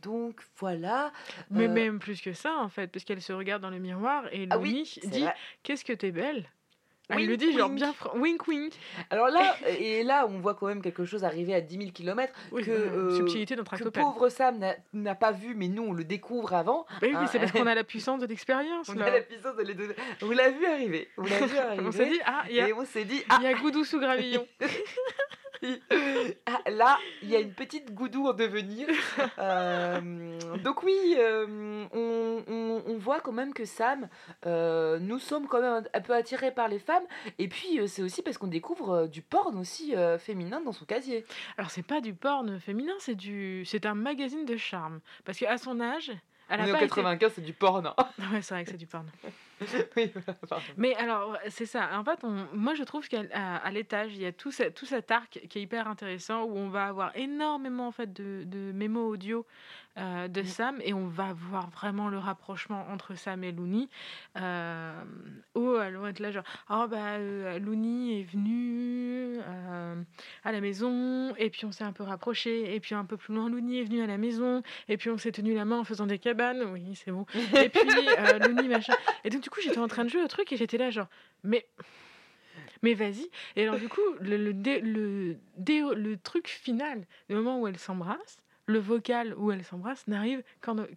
Donc 0.01 0.41
voilà. 0.57 1.11
Mais 1.49 1.67
même 1.67 1.99
plus 1.99 2.21
que 2.21 2.33
ça 2.33 2.55
en 2.57 2.69
fait, 2.69 2.87
parce 2.87 3.03
qu'elle 3.05 3.21
se 3.21 3.33
regarde 3.33 3.61
dans 3.61 3.69
le 3.69 3.79
miroir 3.79 4.25
et 4.31 4.47
Ah 4.49 4.57
oui, 4.57 4.69
Looney 4.71 4.85
c'est 4.85 5.07
dit 5.09 5.21
vrai. 5.23 5.35
qu'est-ce 5.63 5.83
que 5.85 5.93
t'es 5.93 6.11
belle? 6.11 6.45
Wink, 7.15 7.29
le 7.29 7.37
dit 7.37 7.53
genre 7.53 7.69
wink. 7.69 7.75
bien 7.79 7.91
fr- 7.91 8.19
wink 8.19 8.47
wink. 8.47 8.73
Alors 9.09 9.27
là, 9.29 9.55
et 9.79 10.03
là, 10.03 10.27
on 10.29 10.39
voit 10.39 10.55
quand 10.55 10.67
même 10.67 10.81
quelque 10.81 11.05
chose 11.05 11.23
arriver 11.23 11.53
à 11.53 11.61
10 11.61 11.77
000 11.77 11.91
km 11.91 12.33
Oui, 12.51 12.63
Que, 12.63 12.71
euh, 12.71 12.75
euh, 13.11 13.15
subtilité 13.15 13.55
d'un 13.55 13.63
que 13.63 13.87
pauvre 13.89 14.27
Sam 14.29 14.59
n'a- 14.93 15.15
pas 15.15 15.31
vu, 15.31 15.55
mais 15.55 15.69
nous 15.69 15.83
on 15.83 15.93
le 15.93 16.03
découvre 16.03 16.53
avant. 16.53 16.85
Bah 16.89 17.07
oui, 17.07 17.11
hein, 17.15 17.25
c'est 17.31 17.39
parce 17.39 17.51
qu'on 17.53 17.65
a 17.67 17.75
la 17.75 17.83
puissance 17.85 18.19
de 18.19 18.25
l'expérience 18.25 18.89
On 18.89 18.99
a 18.99 19.09
la 19.09 19.21
puissance 19.21 19.55
de 19.55 19.63
les 19.63 19.73
donner. 19.73 19.93
On 20.21 20.29
l'a 20.31 20.49
vu 20.49 20.65
arriver. 20.65 21.07
On 21.17 21.23
l'a 21.23 21.45
vu 21.45 21.57
arriver. 21.57 21.83
On 21.87 21.91
s'est 21.91 22.09
dit 22.09 22.19
ah 22.25 22.43
il 22.49 22.55
y 22.55 22.59
a, 22.59 22.67
et 22.67 22.73
on 22.73 22.85
s'est 22.85 23.05
dit, 23.05 23.23
ah, 23.29 23.37
il 23.39 23.43
y 23.45 23.47
a 23.47 23.53
Goudou 23.53 23.85
sous 23.85 23.99
gravillon. 23.99 24.45
ah, 26.45 26.69
là, 26.69 26.97
il 27.21 27.29
y 27.29 27.35
a 27.35 27.39
une 27.39 27.53
petite 27.53 27.93
goudou 27.93 28.27
en 28.27 28.33
devenir. 28.33 28.87
Euh, 29.39 30.39
donc 30.63 30.83
oui, 30.83 31.15
euh, 31.17 31.85
on, 31.93 32.43
on- 32.47 32.83
on 32.87 32.97
voit 32.97 33.19
quand 33.19 33.31
même 33.31 33.53
que 33.53 33.65
Sam, 33.65 34.07
euh, 34.45 34.97
nous 34.99 35.19
sommes 35.19 35.47
quand 35.47 35.61
même 35.61 35.83
un, 35.93 36.01
peu 36.01 36.13
attirés 36.13 36.51
par 36.51 36.67
les 36.67 36.79
femmes. 36.79 37.03
Et 37.37 37.47
puis 37.47 37.79
c'est 37.87 38.01
aussi 38.01 38.21
parce 38.23 38.37
qu'on 38.37 38.47
découvre 38.47 39.07
du 39.07 39.21
porn 39.21 39.57
aussi 39.57 39.93
féminin 40.19 40.61
dans 40.61 40.71
son 40.71 40.85
casier. 40.85 41.25
Alors 41.57 41.69
c'est 41.71 41.85
pas 41.85 42.01
du 42.01 42.13
porn 42.13 42.59
féminin, 42.59 42.93
c'est 42.99 43.15
du 43.15 43.63
c'est 43.65 43.85
un 43.85 43.95
magazine 43.95 44.45
de 44.45 44.57
charme 44.57 44.99
parce 45.25 45.37
qu'à 45.37 45.57
son 45.57 45.79
âge, 45.79 46.11
elle 46.49 46.61
on 46.61 46.65
est 46.65 46.71
en 46.73 46.79
95, 46.79 47.31
c'est 47.35 47.41
du 47.41 47.53
porn. 47.53 47.85
hein. 47.85 47.95
Ouais, 48.31 48.41
c'est 48.41 48.53
vrai 48.55 48.63
que 48.65 48.71
c'est 48.71 48.77
du 48.77 48.87
porn. 48.87 49.05
Mais 50.77 50.95
alors 50.95 51.37
c'est 51.49 51.65
ça. 51.65 51.89
En 51.97 52.03
fait, 52.03 52.23
moi 52.53 52.75
je 52.75 52.83
trouve 52.83 53.07
qu'à 53.07 53.23
à, 53.31 53.71
l'étage, 53.71 54.13
il 54.13 54.21
y 54.21 54.25
a 54.25 54.31
tout, 54.31 54.51
tout 54.75 54.85
cet 54.85 55.11
arc 55.11 55.39
qui 55.49 55.59
est 55.59 55.61
hyper 55.61 55.87
intéressant 55.87 56.43
où 56.43 56.55
on 56.57 56.69
va 56.69 56.85
avoir 56.85 57.15
énormément 57.15 57.93
de, 57.97 58.43
de 58.45 58.71
mémos 58.71 59.13
audio 59.13 59.45
euh, 59.97 60.27
de 60.27 60.41
Mm. 60.41 60.45
Sam 60.45 60.79
et 60.83 60.93
on 60.93 61.07
va 61.07 61.33
voir 61.33 61.69
vraiment 61.69 62.07
le 62.09 62.17
rapprochement 62.17 62.85
entre 62.89 63.15
Sam 63.15 63.43
et 63.43 63.51
Looney. 63.51 63.87
Euh, 64.37 64.93
où 65.55 65.75
elles 65.77 65.95
vont 65.95 66.07
être 66.07 66.19
là 66.19 66.31
genre 66.31 66.43
oh 66.69 66.85
bah 66.89 67.15
euh, 67.17 67.57
Looney 67.59 68.19
est 68.21 68.23
venu 68.23 69.39
euh, 69.39 69.95
à 70.43 70.51
la 70.51 70.61
maison 70.61 71.33
et 71.37 71.49
puis 71.49 71.65
on 71.65 71.71
s'est 71.71 71.83
un 71.83 71.91
peu 71.93 72.03
rapproché 72.03 72.75
et 72.75 72.79
puis 72.79 72.93
un 72.95 73.05
peu 73.05 73.17
plus 73.17 73.33
loin 73.33 73.49
Looney 73.49 73.79
est 73.79 73.83
venu 73.83 74.01
à 74.01 74.07
la 74.07 74.17
maison 74.17 74.61
et 74.87 74.97
puis 74.97 75.09
on 75.09 75.17
s'est 75.17 75.31
tenu 75.31 75.53
la 75.55 75.65
main 75.65 75.79
en 75.79 75.83
faisant 75.83 76.05
des 76.07 76.19
cabanes 76.19 76.63
oui 76.71 76.95
c'est 76.95 77.11
bon 77.11 77.25
et 77.55 77.69
puis 77.69 77.81
Looney 78.45 78.67
machin 78.67 78.93
et 79.23 79.29
donc 79.29 79.41
du 79.41 79.49
coup 79.49 79.59
j'étais 79.61 79.79
en 79.79 79.87
train 79.87 80.03
de 80.03 80.09
jouer 80.09 80.21
au 80.23 80.27
truc 80.27 80.51
et 80.51 80.57
j'étais 80.57 80.77
là 80.77 80.89
genre 80.91 81.07
mais 81.43 81.65
mais 82.83 82.93
vas-y 82.93 83.29
et 83.55 83.63
alors 83.63 83.79
du 83.79 83.89
coup 83.89 84.01
le 84.19 84.37
le, 84.37 84.51
le, 84.51 85.93
le 85.95 86.17
truc 86.17 86.47
final 86.47 87.05
le 87.29 87.35
moment 87.35 87.59
où 87.59 87.67
elles 87.67 87.79
s'embrassent 87.79 88.37
le 88.67 88.79
vocal 88.79 89.33
où 89.37 89.51
elles 89.51 89.63
s'embrassent 89.63 90.05
n'arrive 90.07 90.43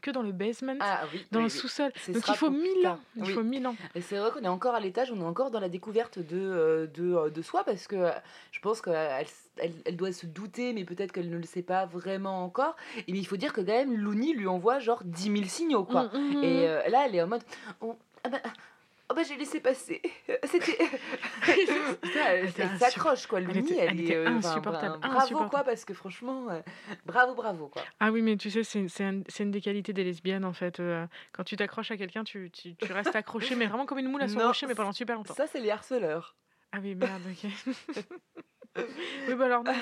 que 0.02 0.10
dans 0.10 0.22
le 0.22 0.32
basement 0.32 0.74
Ah 0.80 1.02
oui. 1.12 1.24
dans 1.30 1.38
oui, 1.38 1.46
le 1.46 1.50
oui. 1.52 1.58
sous-sol 1.58 1.92
donc 2.08 2.28
il 2.28 2.34
faut 2.34 2.50
mille 2.50 2.86
ans 2.86 2.98
il 3.16 3.26
faut 3.30 3.42
mille 3.42 3.66
ans 3.66 3.76
Et 3.94 4.00
c'est 4.00 4.18
vrai 4.18 4.30
qu'on 4.32 4.42
est 4.44 4.48
encore 4.48 4.74
à 4.74 4.80
l'étage, 4.80 5.10
on 5.12 5.20
est 5.20 5.24
encore 5.24 5.50
dans 5.50 5.60
la 5.60 5.68
découverte 5.68 6.18
de, 6.18 6.26
euh, 6.32 6.86
de, 6.88 7.14
euh, 7.14 7.30
de 7.30 7.42
soi 7.42 7.64
parce 7.64 7.86
que 7.86 7.96
euh, 7.96 8.10
je 8.52 8.60
pense 8.60 8.82
qu'elle 8.82 9.26
elle, 9.56 9.72
elle 9.84 9.96
doit 9.96 10.12
se 10.12 10.26
douter, 10.26 10.72
mais 10.72 10.84
peut-être 10.84 11.12
qu'elle 11.12 11.30
ne 11.30 11.36
le 11.36 11.44
sait 11.44 11.62
pas 11.62 11.86
vraiment 11.86 12.42
encore. 12.44 12.76
Et 13.06 13.12
mais 13.12 13.18
il 13.18 13.26
faut 13.26 13.36
dire 13.36 13.52
que 13.52 13.60
quand 13.60 13.66
même, 13.72 13.96
Looney 13.96 14.32
lui 14.32 14.46
envoie 14.46 14.78
genre 14.78 15.02
10 15.04 15.22
000 15.32 15.44
signaux 15.44 15.84
quoi. 15.84 16.04
Mm, 16.04 16.18
mm, 16.18 16.44
Et 16.44 16.66
mm. 16.66 16.68
euh, 16.68 16.88
là, 16.88 17.06
elle 17.06 17.14
est 17.14 17.22
en 17.22 17.28
mode 17.28 17.42
ah 18.24 18.28
bah, 18.28 18.38
oh 19.10 19.14
bah, 19.14 19.22
j'ai 19.22 19.36
laissé 19.36 19.60
passer. 19.60 20.00
C'était. 20.44 20.78
Elle 22.14 22.52
elle 22.58 22.78
s'accroche 22.78 23.26
quoi. 23.26 23.38
elle 23.40 23.46
Looney, 23.46 23.60
était- 23.60 23.76
elle, 23.78 24.00
elle 24.00 24.10
est. 24.10 24.14
euh, 24.16 24.28
enfin, 24.38 24.48
insupportable, 24.50 24.98
bra- 24.98 24.98
Bravo 24.98 25.18
insupportable. 25.18 25.50
quoi, 25.50 25.64
parce 25.64 25.84
que 25.84 25.94
franchement, 25.94 26.48
euh, 26.50 26.60
bravo, 27.04 27.34
bravo 27.34 27.68
quoi. 27.68 27.82
Ah 27.98 28.10
oui, 28.12 28.22
mais 28.22 28.36
tu 28.36 28.50
sais, 28.50 28.62
c'est 28.64 28.88
c'est 28.88 29.04
un- 29.04 29.22
c'est 29.28 29.42
une 29.44 29.50
des 29.50 29.60
qualités 29.60 29.92
des 29.92 30.04
lesbiennes 30.04 30.44
en 30.44 30.52
fait. 30.52 30.80
euh, 30.80 31.06
quand 31.32 31.44
tu 31.44 31.56
t'accroches 31.56 31.90
à 31.90 31.96
quelqu'un, 31.96 32.24
tu, 32.24 32.50
tu, 32.50 32.76
tu 32.76 32.92
restes 32.92 33.14
accroché, 33.16 33.54
mais 33.56 33.66
vraiment 33.66 33.86
comme 33.86 33.98
une 33.98 34.08
moule 34.08 34.22
à 34.22 34.28
son 34.28 34.38
Non, 34.38 34.46
rocher, 34.48 34.66
mais 34.66 34.74
pendant 34.74 34.92
super 34.92 35.16
longtemps. 35.16 35.34
Ça, 35.34 35.46
c'est 35.46 35.60
les 35.60 35.70
harceleurs. 35.70 36.36
Ah 36.72 36.78
oui, 36.82 36.94
merde, 36.94 37.22
ok. 37.30 37.50
oui, 39.28 39.34
bah 39.34 39.46
alors, 39.46 39.64
non. 39.64 39.72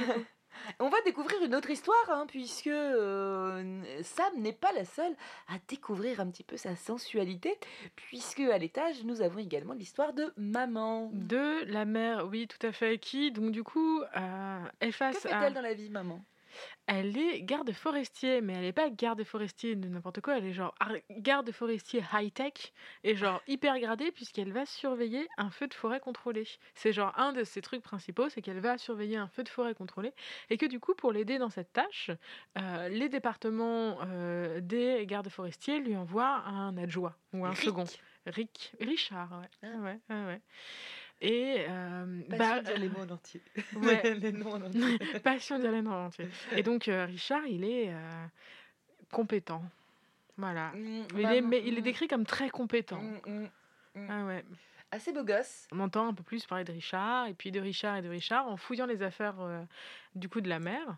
On 0.80 0.88
va 0.88 0.98
découvrir 1.04 1.42
une 1.42 1.54
autre 1.54 1.70
histoire, 1.70 2.08
hein, 2.08 2.26
puisque 2.28 2.66
euh, 2.66 3.82
Sam 4.02 4.32
n'est 4.36 4.52
pas 4.52 4.72
la 4.72 4.84
seule 4.84 5.14
à 5.48 5.54
découvrir 5.68 6.20
un 6.20 6.30
petit 6.30 6.44
peu 6.44 6.56
sa 6.56 6.76
sensualité, 6.76 7.58
puisque 7.96 8.40
à 8.40 8.58
l'étage, 8.58 9.04
nous 9.04 9.22
avons 9.22 9.38
également 9.38 9.74
l'histoire 9.74 10.12
de 10.12 10.32
maman. 10.36 11.10
de 11.12 11.64
la 11.66 11.84
mère, 11.84 12.26
oui, 12.28 12.46
tout 12.46 12.64
à 12.66 12.72
fait, 12.72 12.98
qui, 12.98 13.32
donc 13.32 13.50
du 13.50 13.62
coup, 13.62 14.00
euh, 14.16 14.64
est 14.80 14.86
Que 14.88 14.92
face 14.92 15.26
à... 15.26 15.28
fait-elle 15.28 15.54
dans 15.54 15.62
la 15.62 15.74
vie, 15.74 15.90
maman? 15.90 16.24
Elle 16.86 17.16
est 17.18 17.42
garde 17.42 17.70
forestier, 17.72 18.40
mais 18.40 18.54
elle 18.54 18.62
n'est 18.62 18.72
pas 18.72 18.88
garde 18.90 19.22
forestier 19.24 19.76
de 19.76 19.88
n'importe 19.88 20.20
quoi, 20.20 20.38
elle 20.38 20.46
est 20.46 20.52
genre 20.52 20.74
ar- 20.80 20.92
garde 21.10 21.50
forestier 21.52 22.02
high-tech 22.12 22.72
et 23.04 23.14
genre 23.16 23.42
hyper 23.48 23.78
gradée 23.78 24.10
puisqu'elle 24.10 24.52
va 24.52 24.64
surveiller 24.66 25.28
un 25.36 25.50
feu 25.50 25.66
de 25.68 25.74
forêt 25.74 26.00
contrôlé. 26.00 26.46
C'est 26.74 26.92
genre 26.92 27.12
un 27.18 27.32
de 27.32 27.44
ses 27.44 27.60
trucs 27.60 27.82
principaux, 27.82 28.28
c'est 28.28 28.40
qu'elle 28.42 28.60
va 28.60 28.78
surveiller 28.78 29.16
un 29.16 29.28
feu 29.28 29.42
de 29.44 29.48
forêt 29.48 29.74
contrôlé 29.74 30.12
et 30.50 30.56
que 30.56 30.66
du 30.66 30.80
coup, 30.80 30.94
pour 30.94 31.12
l'aider 31.12 31.38
dans 31.38 31.50
cette 31.50 31.72
tâche, 31.72 32.10
euh, 32.58 32.88
les 32.88 33.08
départements 33.08 33.98
euh, 34.06 34.60
des 34.60 35.04
gardes 35.06 35.28
forestiers 35.28 35.80
lui 35.80 35.96
envoient 35.96 36.42
un 36.46 36.76
adjoint 36.78 37.14
ou 37.32 37.44
un 37.44 37.50
Rick. 37.50 37.60
second. 37.64 37.84
Rick, 38.26 38.72
Richard, 38.80 39.30
ouais. 39.40 39.48
Ah. 39.62 39.78
ouais, 39.78 39.98
ouais, 40.10 40.24
ouais. 40.26 40.40
Et 41.20 41.64
euh, 41.68 42.22
bah, 42.28 42.60
dire 42.60 42.78
les 42.78 42.88
mots 42.88 43.00
en 43.00 43.10
entier. 43.10 43.40
ouais. 43.76 44.14
les 44.14 44.32
noms 44.32 44.52
en 44.52 44.62
entier. 44.62 44.98
Passion 45.22 45.58
d'Hélène 45.58 45.88
en 45.88 46.06
entier. 46.06 46.28
Et 46.52 46.62
donc, 46.62 46.86
euh, 46.88 47.06
Richard, 47.06 47.44
il 47.46 47.64
est 47.64 47.92
euh, 47.92 48.26
compétent. 49.10 49.62
Voilà. 50.36 50.70
Mm, 50.70 51.06
Il 51.16 51.24
est, 51.24 51.40
mais 51.40 51.62
il 51.66 51.76
est 51.76 51.80
mm, 51.80 51.84
décrit 51.84 52.08
comme 52.08 52.24
très 52.24 52.50
compétent. 52.50 53.00
mm, 53.00 53.48
mm. 53.96 54.06
Ah 54.08 54.24
ouais. 54.26 54.44
Assez 54.90 55.12
beau 55.12 55.22
gosse. 55.24 55.66
On 55.72 55.80
entend 55.80 56.08
un 56.08 56.14
peu 56.14 56.22
plus 56.22 56.46
parler 56.46 56.64
de 56.64 56.72
Richard, 56.72 57.26
et 57.26 57.34
puis 57.34 57.50
de 57.50 57.60
Richard 57.60 57.96
et 57.96 58.02
de 58.02 58.08
Richard, 58.08 58.48
en 58.48 58.56
fouillant 58.56 58.86
les 58.86 59.02
affaires 59.02 59.38
euh, 59.40 59.62
du 60.14 60.28
coup 60.28 60.40
de 60.40 60.48
la 60.48 60.60
mère. 60.60 60.96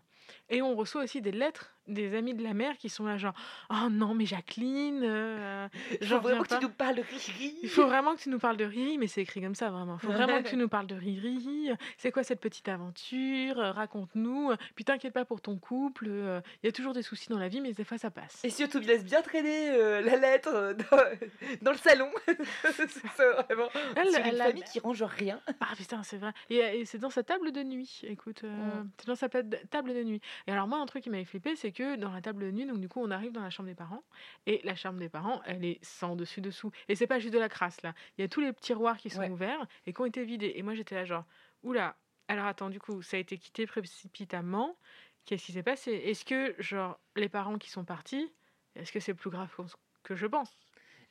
Et 0.49 0.61
on 0.61 0.75
reçoit 0.75 1.03
aussi 1.03 1.21
des 1.21 1.31
lettres 1.31 1.73
des 1.93 2.15
amis 2.15 2.33
de 2.33 2.43
la 2.43 2.53
mère 2.53 2.77
qui 2.77 2.89
sont 2.89 3.05
là, 3.05 3.17
genre 3.17 3.33
Oh 3.69 3.89
non, 3.89 4.13
mais 4.13 4.25
Jacqueline, 4.25 5.01
euh, 5.03 5.67
faut 6.03 6.19
vraiment 6.19 6.43
que 6.43 6.47
pas. 6.49 6.57
tu 6.57 6.63
nous 6.63 6.69
parles 6.71 6.95
de 6.95 7.01
Riri. 7.03 7.55
Il 7.63 7.69
faut 7.69 7.85
vraiment 7.87 8.15
que 8.15 8.21
tu 8.21 8.29
nous 8.29 8.39
parles 8.39 8.57
de 8.57 8.65
Riri, 8.65 8.97
mais 8.97 9.07
c'est 9.07 9.21
écrit 9.21 9.41
comme 9.41 9.55
ça 9.55 9.69
vraiment. 9.69 9.97
Il 10.01 10.05
faut 10.07 10.11
vraiment 10.13 10.41
que 10.41 10.47
tu 10.49 10.55
nous 10.57 10.67
parles 10.69 10.87
de 10.87 10.95
Riri. 10.95 11.69
C'est 11.97 12.11
quoi 12.11 12.23
cette 12.23 12.39
petite 12.39 12.67
aventure? 12.69 13.59
Euh, 13.59 13.71
Raconte-nous. 13.71 14.51
Puis 14.75 14.85
t'inquiète 14.85 15.13
pas 15.13 15.25
pour 15.25 15.41
ton 15.41 15.57
couple. 15.57 16.05
euh, 16.09 16.41
Il 16.63 16.67
y 16.67 16.69
a 16.69 16.71
toujours 16.71 16.93
des 16.93 17.01
soucis 17.03 17.29
dans 17.29 17.39
la 17.39 17.47
vie, 17.47 17.61
mais 17.61 17.73
des 17.73 17.83
fois 17.83 17.97
ça 17.97 18.09
passe. 18.11 18.43
Et 18.43 18.49
surtout, 18.49 18.79
il 18.79 18.87
laisse 18.87 19.03
bien 19.05 19.21
traîner 19.21 19.69
euh, 19.71 20.01
la 20.01 20.17
lettre 20.17 20.49
euh, 20.53 20.73
dans, 20.73 20.97
dans 21.61 21.71
le 21.71 21.77
salon. 21.77 22.09
c'est 22.27 23.31
vraiment 23.47 23.69
Elle- 23.95 24.07
une 24.07 24.15
elle 24.25 24.41
a- 24.41 24.45
famille 24.45 24.63
qui 24.63 24.79
range 24.79 25.03
rien. 25.03 25.39
Ah 25.59 25.67
putain, 25.75 26.03
c'est 26.03 26.17
vrai. 26.17 26.31
Et, 26.49 26.57
et 26.57 26.85
c'est 26.85 26.97
dans 26.97 27.09
sa 27.09 27.23
table 27.23 27.51
de 27.51 27.63
nuit. 27.63 28.01
Écoute, 28.03 28.43
euh, 28.43 28.47
Mm. 28.61 28.89
c'est 28.97 29.07
dans 29.07 29.15
sa 29.15 29.27
table 29.29 29.93
de 29.93 30.03
nuit. 30.03 30.21
Et 30.47 30.51
alors 30.51 30.67
moi, 30.67 30.77
un 30.79 30.85
truc 30.85 31.03
qui 31.03 31.09
m'avait 31.09 31.25
flippé, 31.25 31.55
c'est 31.55 31.71
que 31.71 31.80
dans 31.97 32.11
la 32.11 32.21
table 32.21 32.43
de 32.43 32.51
nuit, 32.51 32.65
donc 32.65 32.79
du 32.79 32.89
coup, 32.89 33.01
on 33.01 33.11
arrive 33.11 33.31
dans 33.31 33.41
la 33.41 33.49
chambre 33.49 33.69
des 33.69 33.75
parents. 33.75 34.03
Et 34.45 34.61
la 34.63 34.75
chambre 34.75 34.99
des 34.99 35.09
parents, 35.09 35.41
elle 35.45 35.63
est 35.65 35.79
sans 35.83 36.15
dessus 36.15 36.41
dessous. 36.41 36.71
Et 36.87 36.95
c'est 36.95 37.07
pas 37.07 37.19
juste 37.19 37.33
de 37.33 37.39
la 37.39 37.49
crasse 37.49 37.81
là. 37.81 37.93
Il 38.17 38.21
y 38.21 38.23
a 38.23 38.27
tous 38.27 38.41
les 38.41 38.53
tiroirs 38.53 38.97
qui 38.97 39.09
sont 39.09 39.23
Ouais. 39.23 39.31
ouverts 39.31 39.67
et 39.85 39.93
qui 39.93 40.01
ont 40.01 40.05
été 40.05 40.23
vidés. 40.25 40.53
Et 40.55 40.63
moi, 40.63 40.73
j'étais 40.75 40.95
là 40.95 41.05
genre, 41.05 41.25
oula. 41.63 41.97
Alors 42.27 42.45
attends, 42.45 42.69
du 42.69 42.79
coup, 42.79 43.01
ça 43.01 43.17
a 43.17 43.19
été 43.19 43.37
quitté 43.37 43.65
précipitamment. 43.67 44.77
Qu'est-ce 45.25 45.45
qui 45.45 45.51
s'est 45.53 45.63
passé? 45.63 45.91
Est-ce 45.93 46.25
que 46.25 46.55
genre 46.59 46.99
les 47.15 47.29
parents 47.29 47.57
qui 47.57 47.69
sont 47.69 47.85
partis, 47.85 48.33
est-ce 48.75 48.91
que 48.91 48.99
c'est 48.99 49.13
plus 49.13 49.29
grave 49.29 49.53
que 50.03 50.15
je 50.15 50.25
pense? 50.27 50.57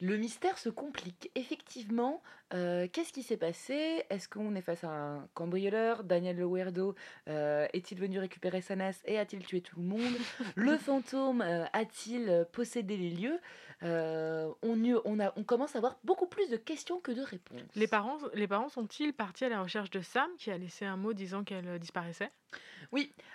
Le 0.01 0.17
mystère 0.17 0.57
se 0.57 0.71
complique. 0.71 1.31
Effectivement, 1.35 2.23
euh, 2.55 2.89
qu'est-ce 2.91 3.13
qui 3.13 3.23
s'est 3.23 3.37
passé? 3.37 4.05
Est-ce 4.09 4.31
qu'on 4.31 4.55
est 4.55 4.63
face 4.63 4.83
à 4.83 4.89
un 4.89 5.29
cambrioleur? 5.35 6.05
Daniel 6.05 6.37
le 6.37 6.47
weirdo 6.47 6.95
euh, 7.29 7.67
est-il 7.75 7.99
venu 7.99 8.19
récupérer 8.19 8.63
sa 8.63 8.77
NAS 8.77 9.03
et 9.05 9.19
a-t-il 9.19 9.45
tué 9.45 9.61
tout 9.61 9.79
le 9.79 9.87
monde? 9.87 10.15
Le 10.57 10.79
fantôme 10.79 11.43
euh, 11.43 11.67
a-t-il 11.75 12.47
possédé 12.51 12.97
les 12.97 13.11
lieux? 13.11 13.39
On, 13.83 14.85
y- 14.85 14.95
on, 15.05 15.21
a, 15.21 15.33
on 15.37 15.45
commence 15.45 15.75
à 15.75 15.79
avoir 15.79 15.99
beaucoup 16.05 16.27
plus 16.27 16.49
de 16.51 16.57
questions 16.57 17.01
que 17.01 17.13
de 17.13 17.23
réponses. 17.23 17.61
Les 17.75 17.87
parents, 17.87 18.19
les 18.35 18.49
parents 18.49 18.69
sont-ils 18.69 19.13
partis 19.13 19.45
à 19.45 19.49
la 19.49 19.63
recherche 19.63 19.91
de 19.91 20.01
Sam 20.01 20.29
qui 20.39 20.51
a 20.51 20.59
laissé 20.59 20.85
un 20.85 20.97
mot 20.97 21.13
disant 21.13 21.45
qu'elle 21.45 21.69
euh, 21.69 21.79
disparaissait? 21.79 22.31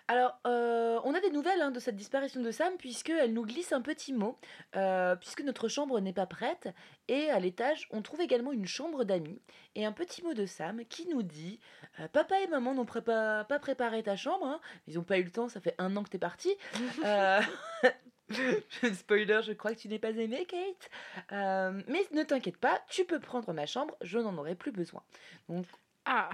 Alors, 0.08 0.38
euh, 0.45 0.99
on 1.03 1.13
a 1.13 1.19
des 1.21 1.29
nouvelles 1.29 1.62
hein, 1.62 1.71
de 1.71 1.79
cette 1.79 1.95
disparition 1.95 2.41
de 2.41 2.51
Sam, 2.51 2.73
puisqu'elle 2.77 3.34
nous 3.34 3.45
glisse 3.45 3.71
un 3.71 3.81
petit 3.81 4.12
mot, 4.12 4.38
euh, 4.75 5.15
puisque 5.15 5.41
notre 5.41 5.67
chambre 5.67 5.99
n'est 5.99 6.13
pas 6.13 6.25
prête, 6.25 6.67
et 7.08 7.29
à 7.29 7.39
l'étage, 7.39 7.88
on 7.91 8.01
trouve 8.01 8.21
également 8.21 8.51
une 8.51 8.67
chambre 8.67 9.03
d'amis, 9.03 9.41
et 9.75 9.86
un 9.86 9.93
petit 9.93 10.23
mot 10.23 10.34
de 10.34 10.45
Sam 10.45 10.84
qui 10.86 11.08
nous 11.08 11.23
dit 11.23 11.60
euh, 11.99 12.08
Papa 12.10 12.39
et 12.41 12.47
maman 12.47 12.73
n'ont 12.73 12.86
prépa- 12.86 13.45
pas 13.45 13.60
préparé 13.60 14.03
ta 14.03 14.15
chambre, 14.15 14.45
hein. 14.45 14.60
ils 14.88 14.95
n'ont 14.95 15.03
pas 15.03 15.17
eu 15.17 15.23
le 15.23 15.31
temps, 15.31 15.47
ça 15.47 15.62
fait 15.62 15.75
un 15.77 15.95
an 15.95 16.03
que 16.03 16.10
t'es 16.10 16.19
parti. 16.19 16.53
Euh, 17.05 17.39
Spoiler, 18.93 19.41
je 19.43 19.53
crois 19.53 19.73
que 19.73 19.80
tu 19.80 19.88
n'es 19.88 19.99
pas 19.99 20.09
aimé, 20.11 20.45
Kate. 20.45 20.89
Euh, 21.32 21.82
mais 21.88 22.01
ne 22.11 22.23
t'inquiète 22.23 22.57
pas, 22.57 22.82
tu 22.89 23.05
peux 23.05 23.19
prendre 23.19 23.51
ma 23.53 23.65
chambre, 23.65 23.95
je 24.01 24.17
n'en 24.19 24.36
aurai 24.38 24.55
plus 24.55 24.71
besoin. 24.71 25.03
Ah, 26.05 26.30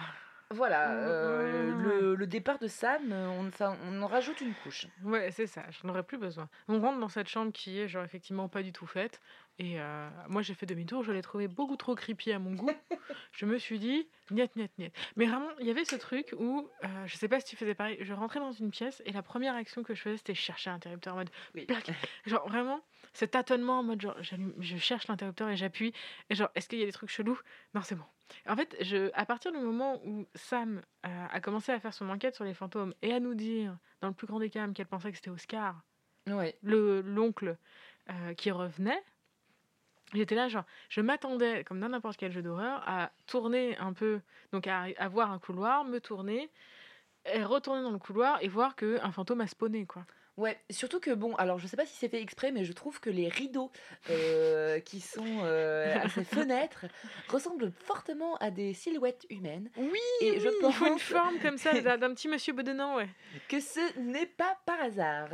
Voilà, 0.53 0.91
euh, 0.91 1.71
Mhm. 1.71 1.81
le, 1.81 2.15
le 2.15 2.27
départ 2.27 2.59
de 2.59 2.67
Sam, 2.67 3.13
euh, 3.13 3.27
on, 3.29 3.49
ça- 3.53 3.73
on 3.85 4.01
en 4.01 4.07
rajoute 4.07 4.41
une 4.41 4.53
couche. 4.53 4.87
ouais, 5.01 5.31
c'est 5.31 5.47
ça, 5.47 5.63
j'en 5.69 5.87
aurais 5.87 6.03
plus 6.03 6.17
besoin. 6.17 6.49
On 6.67 6.81
rentre 6.81 6.99
dans 6.99 7.07
cette 7.07 7.29
chambre 7.29 7.53
qui 7.53 7.79
est 7.79 7.87
genre 7.87 8.03
effectivement 8.03 8.49
pas 8.49 8.61
du 8.61 8.73
tout 8.73 8.85
faite. 8.85 9.21
Et 9.61 9.79
euh, 9.79 10.09
moi 10.27 10.41
j'ai 10.41 10.55
fait 10.55 10.65
demi-tour, 10.65 11.03
je 11.03 11.11
l'ai 11.11 11.21
trouvé 11.21 11.47
beaucoup 11.47 11.75
trop 11.75 11.93
creepy 11.93 12.31
à 12.31 12.39
mon 12.39 12.55
goût. 12.55 12.71
je 13.31 13.45
me 13.45 13.59
suis 13.59 13.77
dit, 13.77 14.09
niet, 14.31 14.55
niet, 14.55 14.75
niet. 14.79 14.91
Mais 15.15 15.27
vraiment, 15.27 15.51
il 15.59 15.67
y 15.67 15.69
avait 15.69 15.85
ce 15.85 15.95
truc 15.95 16.33
où, 16.35 16.67
euh, 16.83 17.05
je 17.05 17.15
sais 17.15 17.27
pas 17.27 17.39
si 17.39 17.45
tu 17.45 17.55
faisais 17.55 17.75
pareil, 17.75 17.97
je 18.01 18.11
rentrais 18.11 18.39
dans 18.39 18.51
une 18.51 18.71
pièce 18.71 19.03
et 19.05 19.11
la 19.11 19.21
première 19.21 19.53
action 19.53 19.83
que 19.83 19.93
je 19.93 20.01
faisais 20.01 20.17
c'était 20.17 20.33
chercher 20.33 20.71
un 20.71 20.75
interrupteur 20.75 21.13
en 21.13 21.17
mode 21.17 21.29
Oui. 21.53 21.65
plac. 21.67 21.91
Genre 22.25 22.47
vraiment, 22.49 22.81
ce 23.13 23.25
tâtonnement 23.25 23.79
en 23.79 23.83
mode 23.83 24.01
genre, 24.01 24.15
je 24.19 24.77
cherche 24.77 25.07
l'interrupteur 25.07 25.47
et 25.49 25.55
j'appuie. 25.57 25.93
Et 26.31 26.35
genre, 26.35 26.49
est-ce 26.55 26.67
qu'il 26.67 26.79
y 26.79 26.83
a 26.83 26.87
des 26.87 26.91
trucs 26.91 27.11
chelous? 27.11 27.39
Non, 27.75 27.81
c'est 27.83 27.95
bon. 27.95 28.05
En 28.47 28.55
fait, 28.55 28.75
je, 28.81 29.11
à 29.13 29.25
partir 29.27 29.51
du 29.51 29.59
moment 29.59 30.01
où 30.05 30.25
Sam 30.33 30.81
euh, 31.05 31.25
a 31.29 31.39
commencé 31.41 31.71
à 31.71 31.79
faire 31.79 31.93
son 31.93 32.09
enquête 32.09 32.33
sur 32.33 32.45
les 32.45 32.55
fantômes 32.55 32.95
et 33.03 33.13
à 33.13 33.19
nous 33.19 33.35
dire, 33.35 33.77
dans 34.01 34.07
le 34.07 34.13
plus 34.15 34.25
grand 34.25 34.39
des 34.39 34.49
calmes, 34.49 34.73
qu'elle 34.73 34.87
pensait 34.87 35.11
que 35.11 35.17
c'était 35.17 35.29
Oscar, 35.29 35.83
Ouais. 36.27 36.57
le 36.61 37.01
l'oncle 37.01 37.57
euh, 38.09 38.33
qui 38.33 38.51
revenait, 38.51 39.01
j'étais 40.13 40.35
là, 40.35 40.47
genre, 40.47 40.63
je 40.89 41.01
m'attendais, 41.01 41.63
comme 41.63 41.79
dans 41.79 41.89
n'importe 41.89 42.17
quel 42.17 42.31
jeu 42.31 42.41
d'horreur, 42.41 42.83
à 42.87 43.11
tourner 43.27 43.77
un 43.77 43.93
peu, 43.93 44.21
donc 44.51 44.67
à, 44.67 44.85
à 44.97 45.07
voir 45.07 45.31
un 45.31 45.39
couloir, 45.39 45.83
me 45.85 45.99
tourner, 45.99 46.49
et 47.31 47.43
retourner 47.43 47.81
dans 47.83 47.91
le 47.91 47.99
couloir 47.99 48.41
et 48.41 48.47
voir 48.47 48.75
qu'un 48.75 49.11
fantôme 49.11 49.41
a 49.41 49.47
spawné, 49.47 49.85
quoi. 49.85 50.05
Ouais, 50.37 50.57
surtout 50.71 50.99
que 51.01 51.11
bon, 51.11 51.35
alors 51.35 51.59
je 51.59 51.67
sais 51.67 51.75
pas 51.77 51.85
si 51.85 51.93
c'est 51.95 52.07
fait 52.07 52.21
exprès, 52.21 52.51
mais 52.51 52.63
je 52.63 52.71
trouve 52.71 52.99
que 53.01 53.09
les 53.09 53.27
rideaux 53.27 53.69
euh, 54.09 54.79
qui 54.79 55.01
sont 55.01 55.39
euh, 55.43 55.93
à 56.01 56.07
ces 56.09 56.23
fenêtres 56.23 56.85
ressemblent 57.27 57.71
fortement 57.83 58.37
à 58.37 58.49
des 58.49 58.73
silhouettes 58.73 59.25
humaines. 59.29 59.69
Oui, 59.75 59.99
Et 60.21 60.39
je 60.39 60.47
il 60.47 60.71
faut 60.73 60.85
une 60.85 60.93
pense- 60.93 61.01
forme 61.03 61.37
comme 61.39 61.57
ça 61.57 61.79
d'un 61.81 61.97
d'un 61.97 62.13
petit 62.13 62.29
monsieur 62.29 62.53
bedonnant, 62.59 62.95
ouais. 62.95 63.09
Que 63.49 63.59
ce 63.59 63.99
n'est 63.99 64.25
pas 64.25 64.57
par 64.65 64.79
hasard. 64.81 65.27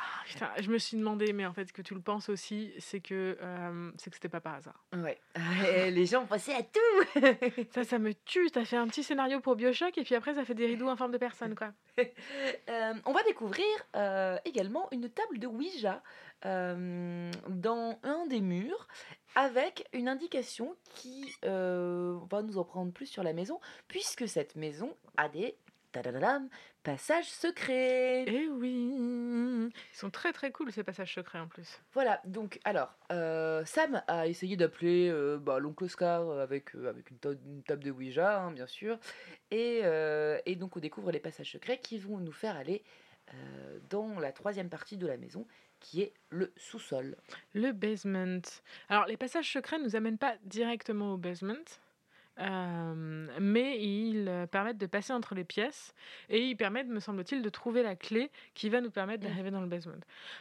Ah, 0.00 0.22
putain, 0.26 0.50
je 0.60 0.70
me 0.70 0.78
suis 0.78 0.96
demandé, 0.96 1.32
mais 1.32 1.44
en 1.44 1.52
fait, 1.52 1.66
ce 1.66 1.72
que 1.72 1.82
tu 1.82 1.92
le 1.92 2.00
penses 2.00 2.28
aussi, 2.28 2.72
c'est 2.78 3.00
que 3.00 3.36
euh, 3.42 3.90
c'est 3.98 4.10
que 4.10 4.16
c'était 4.16 4.28
pas 4.28 4.40
par 4.40 4.54
hasard. 4.54 4.84
Ouais. 4.92 5.18
Et 5.74 5.90
les 5.90 6.06
gens 6.06 6.24
pensaient 6.24 6.54
à 6.54 6.62
tout. 6.62 7.20
Ça, 7.74 7.82
ça 7.82 7.98
me 7.98 8.14
tue. 8.14 8.48
T'as 8.52 8.64
fait 8.64 8.76
un 8.76 8.86
petit 8.86 9.02
scénario 9.02 9.40
pour 9.40 9.56
Bioshock 9.56 9.98
et 9.98 10.04
puis 10.04 10.14
après, 10.14 10.34
ça 10.34 10.44
fait 10.44 10.54
des 10.54 10.66
rideaux 10.66 10.88
en 10.88 10.96
forme 10.96 11.10
de 11.10 11.18
personne, 11.18 11.54
quoi. 11.54 11.72
Euh, 12.68 12.94
on 13.06 13.12
va 13.12 13.22
découvrir 13.24 13.66
euh, 13.96 14.38
également 14.44 14.88
une 14.92 15.08
table 15.08 15.38
de 15.38 15.46
Ouija 15.46 16.02
dans 16.44 17.98
un 18.04 18.26
des 18.28 18.40
murs 18.40 18.86
avec 19.34 19.88
une 19.92 20.08
indication 20.08 20.76
qui 20.94 21.34
va 21.42 22.42
nous 22.42 22.58
en 22.58 22.64
prendre 22.64 22.92
plus 22.92 23.06
sur 23.06 23.24
la 23.24 23.32
maison 23.32 23.58
puisque 23.88 24.28
cette 24.28 24.54
maison 24.54 24.94
a 25.16 25.28
des 25.28 25.56
tadadadam, 25.92 26.48
passages 26.82 27.28
secrets. 27.30 28.24
Eh 28.26 28.48
oui 28.48 28.90
Ils 28.92 29.96
sont 29.96 30.10
très 30.10 30.32
très 30.32 30.50
cool 30.52 30.70
ces 30.72 30.82
passages 30.84 31.14
secrets 31.14 31.38
en 31.38 31.48
plus. 31.48 31.80
Voilà, 31.92 32.20
donc 32.24 32.60
alors, 32.64 32.92
euh, 33.12 33.64
Sam 33.64 34.02
a 34.06 34.26
essayé 34.26 34.56
d'appeler 34.56 35.08
euh, 35.08 35.38
bah, 35.38 35.58
l'oncle 35.58 35.84
Oscar 35.84 36.28
euh, 36.28 36.42
avec, 36.42 36.74
euh, 36.74 36.88
avec 36.88 37.10
une, 37.10 37.18
ta- 37.18 37.30
une 37.32 37.62
table 37.62 37.84
de 37.84 37.90
Ouija, 37.90 38.40
hein, 38.42 38.50
bien 38.52 38.66
sûr. 38.66 38.98
Et, 39.50 39.82
et 40.46 40.56
donc 40.56 40.76
on 40.76 40.80
découvre 40.80 41.10
les 41.10 41.20
passages 41.20 41.52
secrets 41.52 41.78
qui 41.78 41.98
vont 41.98 42.18
nous 42.18 42.32
faire 42.32 42.56
aller 42.56 42.82
dans 43.90 44.18
la 44.18 44.32
troisième 44.32 44.68
partie 44.70 44.96
de 44.96 45.06
la 45.06 45.16
maison, 45.18 45.46
qui 45.80 46.00
est 46.02 46.12
le 46.30 46.52
sous-sol. 46.56 47.16
Le 47.54 47.72
basement. 47.72 48.40
Alors, 48.88 49.06
les 49.06 49.16
passages 49.16 49.50
secrets 49.52 49.78
ne 49.78 49.84
nous 49.84 49.96
amènent 49.96 50.18
pas 50.18 50.36
directement 50.44 51.12
au 51.14 51.16
basement. 51.18 51.54
Euh, 52.38 53.26
mais 53.40 53.82
ils 53.82 54.28
euh, 54.28 54.46
permettent 54.46 54.78
de 54.78 54.86
passer 54.86 55.12
entre 55.12 55.34
les 55.34 55.44
pièces 55.44 55.94
et 56.28 56.40
ils 56.40 56.56
permettent, 56.56 56.88
me 56.88 57.00
semble-t-il, 57.00 57.42
de 57.42 57.48
trouver 57.48 57.82
la 57.82 57.96
clé 57.96 58.30
qui 58.54 58.68
va 58.68 58.80
nous 58.80 58.90
permettre 58.90 59.24
d'arriver 59.24 59.50
dans 59.50 59.60
le 59.60 59.66
basement. 59.66 59.94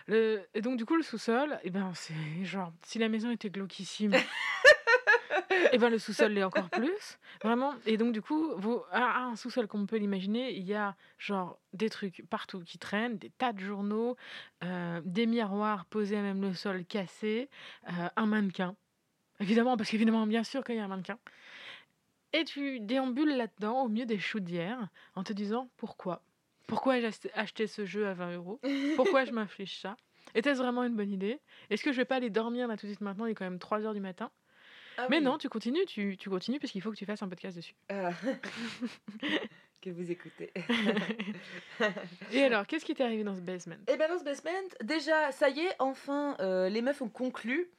Le... 0.07 0.41
Et 0.53 0.61
donc, 0.61 0.77
du 0.77 0.85
coup, 0.85 0.95
le 0.95 1.03
sous-sol, 1.03 1.59
eh 1.63 1.69
ben, 1.69 1.91
c'est 1.93 2.13
genre, 2.43 2.71
si 2.83 2.99
la 2.99 3.09
maison 3.09 3.31
était 3.31 3.49
glauquissime, 3.49 4.13
et 5.71 5.77
ben 5.77 5.89
le 5.89 5.99
sous-sol 5.99 6.31
l'est 6.31 6.43
encore 6.43 6.69
plus. 6.69 7.19
Vraiment. 7.43 7.73
Et 7.85 7.97
donc, 7.97 8.13
du 8.13 8.21
coup, 8.21 8.53
vous, 8.57 8.81
à 8.91 9.23
un 9.23 9.35
sous-sol 9.35 9.67
comme 9.67 9.81
on 9.81 9.85
peut 9.85 9.97
l'imaginer, 9.97 10.53
il 10.53 10.63
y 10.63 10.73
a 10.73 10.95
genre 11.17 11.59
des 11.73 11.89
trucs 11.89 12.23
partout 12.29 12.61
qui 12.61 12.77
traînent, 12.77 13.17
des 13.17 13.29
tas 13.29 13.53
de 13.53 13.59
journaux, 13.59 14.15
euh, 14.63 15.01
des 15.05 15.25
miroirs 15.25 15.85
posés 15.85 16.17
à 16.17 16.21
même 16.21 16.41
le 16.41 16.53
sol 16.53 16.85
cassés, 16.85 17.49
euh, 17.89 18.09
un 18.15 18.25
mannequin. 18.25 18.75
Évidemment, 19.39 19.77
parce 19.77 19.89
qu'évidemment, 19.89 20.25
bien 20.25 20.43
sûr 20.43 20.63
qu'il 20.63 20.75
y 20.75 20.79
a 20.79 20.83
un 20.83 20.87
mannequin. 20.87 21.19
Et 22.33 22.43
tu 22.43 22.79
déambules 22.79 23.35
là-dedans 23.35 23.83
au 23.83 23.87
milieu 23.89 24.05
des 24.05 24.19
chaudières 24.19 24.89
en 25.15 25.23
te 25.23 25.33
disant 25.33 25.69
pourquoi? 25.77 26.21
Pourquoi 26.67 26.97
ai-je 26.97 27.07
acheté- 27.33 27.67
ce 27.67 27.85
jeu 27.85 28.07
à 28.07 28.13
20 28.13 28.35
euros? 28.35 28.59
Pourquoi 28.95 29.23
je 29.25 29.31
m'inflige 29.31 29.79
ça? 29.79 29.95
Était-ce 30.35 30.59
vraiment 30.61 30.83
une 30.83 30.95
bonne 30.95 31.11
idée? 31.11 31.39
Est-ce 31.69 31.83
que 31.83 31.91
je 31.93 31.97
vais 31.97 32.05
pas 32.05 32.15
aller 32.17 32.29
dormir 32.29 32.67
là 32.67 32.75
tout 32.75 32.85
de 32.85 32.91
suite 32.91 33.01
maintenant 33.01 33.25
Il 33.25 33.31
est 33.31 33.35
quand 33.35 33.45
même 33.45 33.59
3 33.59 33.85
heures 33.85 33.93
du 33.93 34.01
matin? 34.01 34.29
Mais 35.09 35.21
non, 35.21 35.37
tu 35.37 35.47
continues, 35.47 35.85
tu, 35.85 36.17
tu 36.17 36.29
continues 36.29 36.59
parce 36.59 36.71
qu'il 36.71 36.81
faut 36.81 36.91
que 36.91 36.97
tu 36.97 37.05
fasses 37.05 37.21
un 37.21 37.29
podcast 37.29 37.55
dessus. 37.55 37.75
Ah. 37.89 38.09
que 39.81 39.91
vous 39.91 40.09
écoutez. 40.11 40.51
Et 42.31 42.43
alors, 42.43 42.65
qu'est-ce 42.65 42.83
qui 42.83 42.95
t'est 42.95 43.03
arrivé 43.03 43.23
dans 43.23 43.35
ce 43.35 43.41
basement? 43.41 43.75
Et 43.87 43.95
bien 43.95 44.07
dans 44.09 44.17
ce 44.17 44.23
basement, 44.23 44.49
déjà, 44.81 45.31
ça 45.31 45.49
y 45.49 45.59
est, 45.59 45.75
enfin, 45.79 46.35
euh, 46.39 46.67
les 46.67 46.81
meufs 46.81 47.01
ont 47.01 47.09
conclu. 47.09 47.69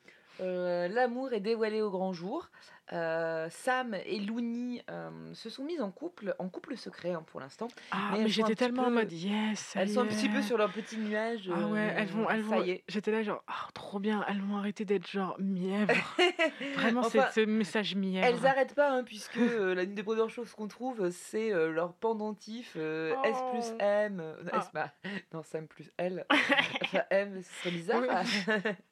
Euh, 0.41 0.89
L'amour 0.89 1.33
est 1.33 1.41
dévoilé 1.41 1.83
au 1.83 1.91
grand 1.91 2.13
jour. 2.13 2.49
Euh, 2.95 3.49
Sam 3.51 3.95
et 4.07 4.19
Looney 4.19 4.83
euh, 4.91 5.11
se 5.35 5.51
sont 5.51 5.63
mises 5.63 5.83
en 5.83 5.91
couple, 5.91 6.35
en 6.39 6.49
couple 6.49 6.75
secret 6.79 7.13
hein, 7.13 7.23
pour 7.27 7.39
l'instant. 7.39 7.69
Ah, 7.91 8.13
Mais 8.15 8.29
j'étais 8.29 8.55
tellement 8.55 8.85
en 8.85 8.87
peu- 8.87 8.93
mode 8.95 9.13
yes. 9.13 9.75
Elles 9.77 9.91
sont 9.91 10.01
un 10.01 10.07
petit 10.07 10.31
peu 10.31 10.41
sur 10.41 10.57
leur 10.57 10.73
petit 10.73 10.97
nuage. 10.97 11.51
Ah 11.55 11.67
ouais, 11.67 11.93
elles 11.99 12.09
vont, 12.09 12.31
elles 12.31 12.45
ça 12.45 12.57
vont. 12.57 12.63
y 12.65 12.71
est. 12.71 12.85
J'étais 12.89 13.11
là 13.13 13.23
genre, 13.23 13.45
oh, 13.47 13.71
trop 13.75 13.99
bien, 13.99 14.25
elles 14.27 14.41
vont 14.41 14.57
arrêter 14.57 14.87
d'être 14.87 15.07
genre 15.07 15.37
mièvre. 15.39 15.93
Vraiment, 16.77 17.01
Enfin, 17.01 17.27
c'est 17.31 17.43
ce 17.43 17.47
message 17.47 17.95
mièvre. 17.95 18.27
Elles 18.27 18.47
arrêtent 18.47 18.75
pas, 18.75 18.91
hein, 18.91 19.05
puisque 19.05 19.35
l'une 19.37 19.95
des 19.95 20.03
premières 20.03 20.31
choses 20.31 20.53
qu'on 20.53 20.69
trouve, 20.69 21.11
c'est 21.11 21.51
leur 21.51 21.93
pendentif 21.93 22.75
S 22.77 23.37
plus 23.53 23.73
Oh. 23.75 23.77
M. 23.81 24.17
non, 24.17 24.51
Ah. 24.51 24.59
S, 24.61 24.71
bah, 24.73 24.93
non, 25.35 25.43
Sam 25.43 25.67
plus 25.67 25.91
L. 25.99 26.25
enfin, 26.31 27.03
M, 27.11 27.43
ce 27.43 27.53
serait 27.61 27.71
bizarre. 27.71 28.03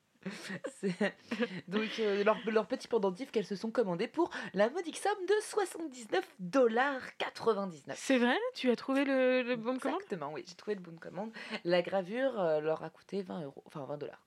Donc, 1.68 1.88
euh, 2.00 2.24
leur, 2.24 2.36
leur 2.46 2.66
petit 2.66 2.88
pendentif 2.88 3.30
qu'elles 3.30 3.46
se 3.46 3.56
sont 3.56 3.70
commandé 3.70 4.08
pour 4.08 4.30
la 4.54 4.68
modique 4.70 4.96
somme 4.98 5.24
de 5.26 5.34
79 5.42 6.24
dollars 6.38 7.16
99. 7.18 7.96
C'est 7.98 8.18
vrai? 8.18 8.36
Tu 8.54 8.70
as 8.70 8.76
trouvé 8.76 9.04
le, 9.04 9.42
le 9.42 9.56
bon 9.56 9.74
de 9.74 9.78
commande? 9.78 10.00
Exactement, 10.00 10.32
oui, 10.32 10.44
j'ai 10.46 10.54
trouvé 10.54 10.74
le 10.74 10.82
bon 10.82 10.92
de 10.92 11.00
commande. 11.00 11.30
La 11.64 11.82
gravure 11.82 12.38
euh, 12.40 12.60
leur 12.60 12.82
a 12.82 12.90
coûté 12.90 13.22
20 13.22 13.42
euros, 13.42 13.62
enfin 13.66 13.84
20 13.84 13.96
dollars. 13.98 14.22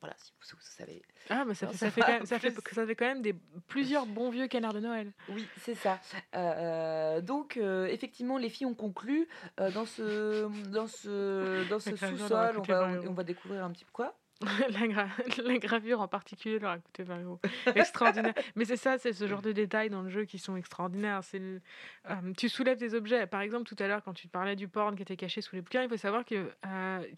Voilà, 0.00 0.16
si 0.18 0.32
vous, 0.32 0.56
vous 0.56 0.62
savez. 0.62 1.00
Ah, 1.30 1.44
bah 1.44 1.54
ça, 1.54 1.66
Non, 1.66 1.72
fait, 1.72 1.78
ça 1.78 1.90
fait 1.92 2.00
quand 2.00 2.08
même, 2.08 2.26
ça, 2.26 2.38
fait, 2.40 2.50
plus. 2.50 2.74
ça 2.74 2.84
fait 2.84 2.96
quand 2.96 3.04
même 3.06 3.22
des, 3.22 3.34
plusieurs 3.68 4.04
bons 4.04 4.30
vieux 4.30 4.48
canards 4.48 4.72
de 4.74 4.80
Noël. 4.80 5.12
Oui, 5.28 5.46
c'est 5.60 5.76
ça. 5.76 6.00
Euh, 6.34 7.20
donc, 7.20 7.56
euh, 7.56 7.86
effectivement, 7.86 8.36
les 8.36 8.48
filles 8.48 8.66
ont 8.66 8.74
conclu 8.74 9.28
euh, 9.60 9.70
dans 9.70 9.86
ce, 9.86 10.48
dans 10.70 10.88
ce, 10.88 11.68
dans 11.68 11.78
ce 11.78 11.94
sous-sol. 11.96 12.54
On 12.56 12.60
coûté 12.62 12.72
va, 12.72 12.80
20 12.80 12.90
on, 12.90 12.96
euros. 12.96 13.06
on 13.10 13.12
va 13.14 13.22
découvrir 13.22 13.64
un 13.64 13.70
petit 13.70 13.84
peu 13.84 13.92
quoi. 13.92 14.18
la, 14.70 14.86
gra- 14.86 15.08
la 15.44 15.58
gravure 15.58 16.00
en 16.00 16.08
particulier 16.08 16.58
leur 16.58 16.72
a 16.72 16.78
coûté 16.78 17.02
20 17.02 17.22
euros. 17.22 17.40
Extraordinaire. 17.74 18.34
Mais 18.56 18.64
c'est 18.64 18.76
ça, 18.76 18.98
c'est 18.98 19.12
ce 19.12 19.26
genre 19.26 19.42
de 19.42 19.52
détails 19.52 19.90
dans 19.90 20.02
le 20.02 20.10
jeu 20.10 20.24
qui 20.24 20.38
sont 20.38 20.56
extraordinaires. 20.56 21.20
C'est 21.24 21.40
euh, 21.40 22.14
tu 22.36 22.48
soulèves 22.48 22.78
des 22.78 22.94
objets. 22.94 23.26
Par 23.26 23.40
exemple, 23.40 23.64
tout 23.64 23.76
à 23.82 23.86
l'heure, 23.86 24.02
quand 24.02 24.12
tu 24.12 24.28
parlais 24.28 24.56
du 24.56 24.68
porn 24.68 24.96
qui 24.96 25.02
était 25.02 25.16
caché 25.16 25.40
sous 25.40 25.54
les 25.56 25.62
bouquins, 25.62 25.82
il 25.82 25.88
faut 25.88 25.96
savoir 25.96 26.24
qu'il 26.24 26.44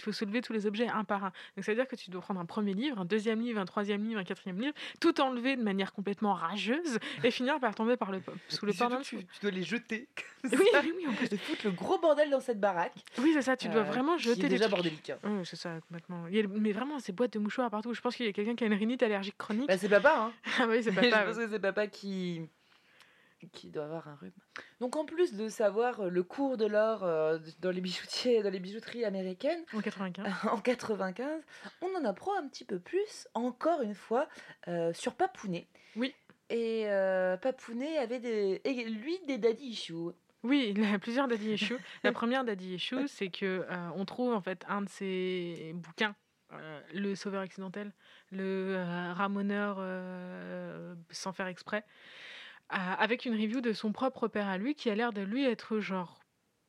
faut 0.01 0.13
soulever 0.13 0.41
tous 0.43 0.53
les 0.53 0.67
objets 0.67 0.89
un 0.89 1.05
par 1.05 1.25
un. 1.25 1.33
Donc 1.57 1.65
ça 1.65 1.73
veut 1.73 1.77
dire 1.77 1.89
que 1.89 1.97
tu 1.97 2.11
dois 2.11 2.21
prendre 2.21 2.41
un 2.41 2.47
premier 2.47 2.75
livre, 2.75 2.99
un 3.01 3.05
deuxième 3.05 3.41
livre, 3.41 3.61
un 3.61 3.65
troisième 3.67 4.03
livre, 4.05 4.21
un 4.21 4.25
quatrième 4.25 4.61
livre, 4.61 4.75
tout 5.01 5.21
enlever 5.21 5.57
de 5.57 5.63
manière 5.63 5.93
complètement 5.93 6.35
rageuse 6.35 6.99
et 7.23 7.31
finir 7.31 7.59
par 7.61 7.75
tomber 7.75 7.97
par 7.97 8.11
le, 8.13 8.21
sous 8.49 8.67
le 8.67 8.73
Et 8.73 8.77
porn. 8.77 9.01
tu, 9.03 9.19
tu 9.19 9.25
dois 9.43 9.51
les 9.51 9.63
jeter. 9.63 10.09
Oui, 10.45 10.51
oui, 10.53 10.93
oui, 10.97 11.07
en 11.09 11.13
plus. 11.15 11.27
Et 11.33 11.37
foutre 11.39 11.65
le 11.67 11.71
gros 11.73 11.99
bordel 11.99 12.31
dans 12.31 12.41
cette 12.41 12.61
baraque. 12.61 12.93
Oui, 13.19 13.31
c'est 13.33 13.43
ça, 13.43 13.57
tu 13.57 13.69
dois 13.69 13.81
euh, 13.81 13.85
vraiment 13.85 14.17
qui 14.17 14.25
jeter 14.25 14.43
des 14.43 14.49
déjà 14.51 14.65
trucs. 14.65 14.75
bordélique. 14.77 15.11
hein. 15.11 15.19
Oui, 15.25 15.41
c'est 15.45 15.57
ça, 15.57 15.81
complètement. 15.89 16.25
Mais 16.61 16.73
vraiment, 16.73 16.99
c'est 16.99 17.14
boîtes 17.15 17.33
de 17.33 17.39
mouchoirs 17.39 17.71
partout. 17.71 17.95
Je 17.95 18.01
pense 18.01 18.17
qu'il 18.17 18.27
y 18.27 18.29
a 18.29 18.33
quelqu'un 18.33 18.55
qui 18.55 18.65
a 18.65 18.67
une 18.67 18.75
rhinite 18.75 19.03
allergique 19.03 19.39
chronique. 19.39 19.69
Bah, 19.69 19.79
c'est 19.79 19.89
papa, 19.89 20.15
hein. 20.19 20.33
ah 20.61 20.67
oui, 20.69 20.83
c'est 20.83 20.91
je 20.93 21.01
papa. 21.01 21.25
pense 21.25 21.37
ouais. 21.37 21.45
que 21.45 21.51
c'est 21.51 21.59
papa 21.61 21.87
qui 21.87 22.43
qui 23.53 23.71
doit 23.71 23.85
avoir 23.85 24.09
un 24.09 24.15
rhume. 24.15 24.33
Donc 24.81 24.97
en 24.97 25.05
plus 25.05 25.35
de 25.35 25.49
savoir 25.49 26.01
euh, 26.01 26.09
le 26.09 26.23
cours 26.23 26.57
de 26.57 26.65
l'or 26.65 27.05
euh, 27.05 27.39
dans 27.61 27.71
les 27.71 27.83
bijoutiers, 27.83 28.43
dans 28.43 28.49
les 28.51 28.59
bijouteries 28.59 29.05
américaines 29.05 29.63
En 29.75 29.81
95. 29.81 30.33
en 30.51 30.59
95, 30.59 31.43
on 31.83 31.95
en 31.95 32.05
apprend 32.07 32.35
un 32.39 32.49
petit 32.49 32.65
peu 32.65 32.79
plus, 32.79 33.29
encore 33.35 33.83
une 33.83 33.95
fois, 33.95 34.29
euh, 34.69 34.95
sur 34.95 35.15
Papounet. 35.15 35.67
Oui. 35.97 36.15
Et 36.51 36.85
euh, 36.87 37.37
Papounet 37.37 37.99
avait 37.99 38.21
des, 38.21 38.61
et 38.65 38.85
lui 38.85 39.19
des 39.27 39.39
daddy 39.39 39.67
issues. 39.67 40.13
Oui, 40.43 40.75
il 40.77 40.85
a 40.85 40.99
plusieurs 40.99 41.27
daddy 41.27 41.53
issues. 41.53 41.79
La 42.03 42.13
première 42.13 42.45
daddy 42.45 42.75
issue, 42.75 43.09
c'est 43.09 43.31
que 43.31 43.67
euh, 43.69 43.89
on 43.97 44.05
trouve 44.05 44.35
en 44.35 44.43
fait 44.43 44.63
un 44.69 44.83
de 44.83 44.89
ses 44.91 45.73
bouquins, 45.75 46.15
le 46.93 47.15
Sauveur 47.15 47.43
accidentel, 47.43 47.93
le 48.31 48.77
euh, 48.77 49.13
ramoneur 49.13 49.77
euh, 49.79 50.95
sans 51.11 51.33
faire 51.33 51.47
exprès, 51.47 51.85
euh, 52.73 52.77
avec 52.77 53.25
une 53.25 53.35
review 53.35 53.61
de 53.61 53.73
son 53.73 53.93
propre 53.93 54.29
père 54.29 54.49
à 54.49 54.59
lui, 54.59 54.75
qui 54.75 54.91
a 54.91 54.95
l'air 54.95 55.13
de 55.13 55.23
lui 55.23 55.45
être 55.45 55.81
genre 55.81 56.21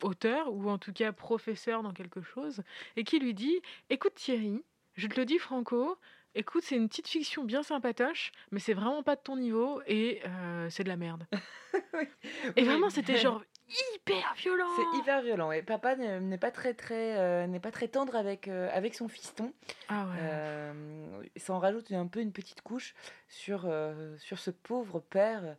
auteur 0.03 0.51
ou 0.53 0.69
en 0.69 0.77
tout 0.77 0.91
cas 0.93 1.11
professeur 1.13 1.81
dans 1.83 1.93
quelque 1.93 2.21
chose, 2.21 2.61
et 2.95 3.03
qui 3.03 3.19
lui 3.19 3.33
dit 3.33 3.61
"Écoute 3.89 4.15
Thierry, 4.15 4.63
je 4.95 5.07
te 5.07 5.19
le 5.19 5.25
dis 5.25 5.39
franco." 5.39 5.97
Écoute, 6.37 6.63
c'est 6.65 6.75
une 6.75 6.89
petite 6.89 7.07
fiction 7.07 7.45
bien 7.45 7.63
sympatoche, 7.63 8.33
mais 8.51 8.59
c'est 8.59 8.73
vraiment 8.73 9.03
pas 9.03 9.15
de 9.15 9.21
ton 9.21 9.37
niveau 9.37 9.81
et 9.87 10.21
euh, 10.25 10.69
c'est 10.69 10.83
de 10.83 10.89
la 10.89 10.97
merde. 10.97 11.25
Et 12.57 12.63
Oui. 12.63 12.65
vraiment, 12.65 12.89
c'était 12.89 13.15
genre 13.15 13.41
hyper 13.69 14.33
violent. 14.37 14.67
C'est 14.75 14.99
hyper 14.99 15.21
violent. 15.21 15.51
Et 15.51 15.61
papa 15.61 15.95
n'est 15.95 16.37
pas 16.37 16.51
très 16.51 16.73
très 16.73 17.17
euh, 17.17 17.47
n'est 17.47 17.59
pas 17.59 17.71
très 17.71 17.87
tendre 17.87 18.15
avec 18.15 18.47
euh, 18.47 18.69
avec 18.71 18.95
son 18.95 19.07
fiston. 19.07 19.53
Ah 19.89 20.05
ouais. 20.05 20.17
Euh, 20.21 21.23
ça 21.35 21.53
en 21.53 21.59
rajoute 21.59 21.91
un 21.91 22.07
peu 22.07 22.19
une 22.19 22.31
petite 22.31 22.61
couche 22.61 22.95
sur, 23.27 23.71
sur 24.19 24.39
ce 24.39 24.51
pauvre 24.51 24.99
père 24.99 25.55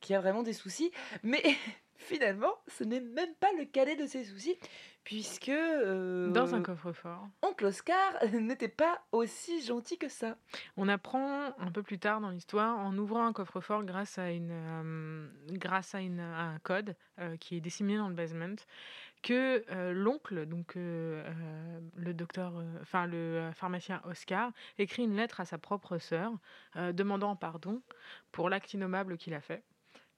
qui 0.00 0.14
a 0.14 0.20
vraiment 0.20 0.42
des 0.42 0.52
soucis. 0.52 0.92
Mais 1.22 1.42
finalement, 2.00 2.54
ce 2.66 2.84
n'est 2.84 3.00
même 3.00 3.34
pas 3.38 3.52
le 3.58 3.64
cadet 3.64 3.96
de 3.96 4.06
ses 4.06 4.24
soucis, 4.24 4.56
puisque 5.04 5.48
euh, 5.48 6.28
Dans 6.30 6.54
un 6.54 6.62
coffre-fort. 6.62 7.28
oncle 7.42 7.66
Oscar 7.66 8.12
n'était 8.32 8.68
pas 8.68 9.02
aussi 9.12 9.62
gentil 9.62 9.98
que 9.98 10.08
ça. 10.08 10.36
On 10.76 10.88
apprend 10.88 11.54
un 11.58 11.70
peu 11.70 11.82
plus 11.82 11.98
tard 11.98 12.20
dans 12.20 12.30
l'histoire, 12.30 12.78
en 12.78 12.96
ouvrant 12.96 13.26
un 13.26 13.32
coffre-fort 13.32 13.84
grâce 13.84 14.18
à, 14.18 14.30
une, 14.30 14.50
euh, 14.50 15.28
grâce 15.52 15.94
à, 15.94 16.00
une, 16.00 16.20
à 16.20 16.42
un 16.42 16.58
code 16.58 16.96
euh, 17.18 17.36
qui 17.36 17.56
est 17.56 17.60
disséminé 17.60 17.98
dans 17.98 18.08
le 18.08 18.14
basement, 18.14 18.56
que 19.22 19.64
euh, 19.70 19.92
l'oncle, 19.92 20.46
donc 20.46 20.76
euh, 20.76 21.22
euh, 21.26 21.80
le 21.96 22.14
docteur, 22.14 22.54
enfin 22.80 23.06
le 23.06 23.50
pharmacien 23.54 24.00
Oscar, 24.04 24.52
écrit 24.78 25.04
une 25.04 25.16
lettre 25.16 25.40
à 25.40 25.44
sa 25.44 25.58
propre 25.58 25.98
sœur 25.98 26.32
demandant 26.92 27.36
pardon 27.36 27.82
pour 28.32 28.48
l'acte 28.48 28.72
innommable 28.74 29.16
qu'il 29.18 29.34
a 29.34 29.40
fait. 29.40 29.62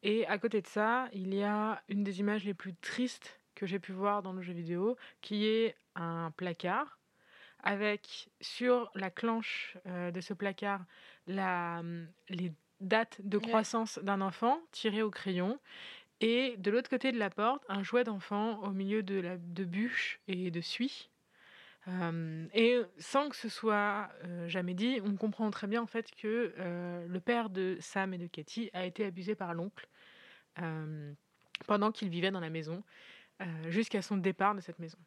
Et 0.03 0.27
à 0.27 0.39
côté 0.39 0.61
de 0.61 0.67
ça, 0.67 1.09
il 1.13 1.35
y 1.35 1.43
a 1.43 1.83
une 1.89 2.03
des 2.05 2.21
images 2.21 2.45
les 2.45 2.55
plus 2.55 2.75
tristes 2.75 3.41
que 3.55 3.67
j'ai 3.67 3.79
pu 3.79 3.93
voir 3.93 4.23
dans 4.23 4.33
le 4.33 4.43
jeu 4.43 4.53
vidéo, 4.53 4.97
qui 5.21 5.47
est 5.47 5.77
un 5.95 6.33
placard 6.37 6.99
avec 7.63 8.29
sur 8.41 8.91
la 8.95 9.11
clanche 9.11 9.77
euh, 9.87 10.11
de 10.11 10.21
ce 10.21 10.35
placard 10.35 10.85
la, 11.29 11.79
hum, 11.81 12.09
les 12.29 12.53
dates 12.81 13.21
de 13.23 13.39
croissance 13.39 14.01
d'un 14.03 14.21
enfant 14.21 14.61
tirées 14.73 15.03
au 15.03 15.11
crayon. 15.11 15.61
Et 16.21 16.57
de 16.59 16.71
l'autre 16.71 16.91
côté 16.91 17.13
de 17.13 17.19
la 17.19 17.31
porte, 17.31 17.65
un 17.69 17.83
jouet 17.83 18.05
d'enfant 18.05 18.61
au 18.63 18.71
milieu 18.73 19.03
de, 19.03 19.21
la, 19.21 19.37
de 19.39 19.65
bûches 19.65 20.21
et 20.29 20.51
de 20.51 20.61
suie. 20.61 21.12
Et 21.89 22.81
sans 22.99 23.29
que 23.29 23.37
ce 23.37 23.49
soit 23.49 24.09
jamais 24.47 24.75
dit, 24.75 25.01
on 25.05 25.17
comprend 25.17 25.51
très 25.51 25.67
bien 25.67 25.83
en 25.83 25.87
fait 25.87 26.15
que 26.15 26.55
le 27.09 27.21
père 27.21 27.51
de 27.51 27.77
Sam 27.81 28.15
et 28.15 28.19
de 28.19 28.27
Katie 28.27 28.71
a 28.73 28.85
été 28.85 29.05
abusé 29.05 29.35
par 29.35 29.53
l'oncle 29.55 29.89
pendant 31.67 31.91
qu'il 31.93 32.09
vivait 32.09 32.31
dans 32.31 32.41
la 32.41 32.51
maison, 32.51 32.85
jusqu'à 33.69 34.03
son 34.03 34.17
départ 34.17 34.55
de 34.55 34.61
cette 34.61 34.79
maison. 34.79 34.99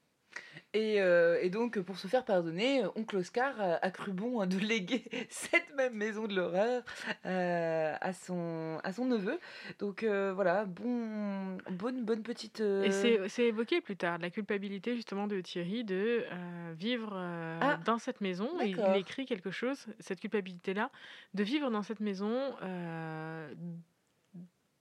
Et, 0.76 1.00
euh, 1.00 1.40
et 1.42 1.50
donc, 1.50 1.80
pour 1.80 1.98
se 1.98 2.08
faire 2.08 2.26
pardonner, 2.26 2.84
oncle 2.98 3.16
Oscar 3.16 3.56
a, 3.82 3.92
cru 3.92 4.12
bon 4.12 4.46
de 4.46 4.58
léguer 4.58 5.06
cette 5.30 5.74
même 5.78 5.94
maison 5.94 6.28
de 6.28 6.36
l'horreur 6.36 6.84
euh, 7.26 7.96
à, 8.02 8.12
son, 8.12 8.82
à 8.84 8.92
son 8.92 9.06
neveu. 9.06 9.40
Donc 9.80 10.04
euh, 10.04 10.34
voilà, 10.34 10.66
bon, 10.66 11.58
bonne, 11.72 12.04
bonne 12.04 12.24
petite... 12.24 12.60
Et 12.60 12.92
c'est 13.30 13.46
évoqué 13.46 13.80
plus 13.80 13.96
tard, 13.96 14.18
la 14.18 14.30
culpabilité 14.30 14.98
justement 14.98 15.28
de 15.28 15.40
Thierry 15.40 15.86
de 15.86 16.26
vivre 16.74 17.16
Ah, 17.62 17.78
dans 17.86 17.98
cette 17.98 18.20
maison. 18.20 18.50
Il 18.60 18.78
écrit 18.98 19.26
quelque 19.26 19.52
chose, 19.52 19.86
cette 20.02 20.20
culpabilité-là, 20.20 20.92
de 21.36 21.44
vivre 21.44 21.72
dans 21.72 21.84
cette 21.84 22.02
maison, 22.02 22.54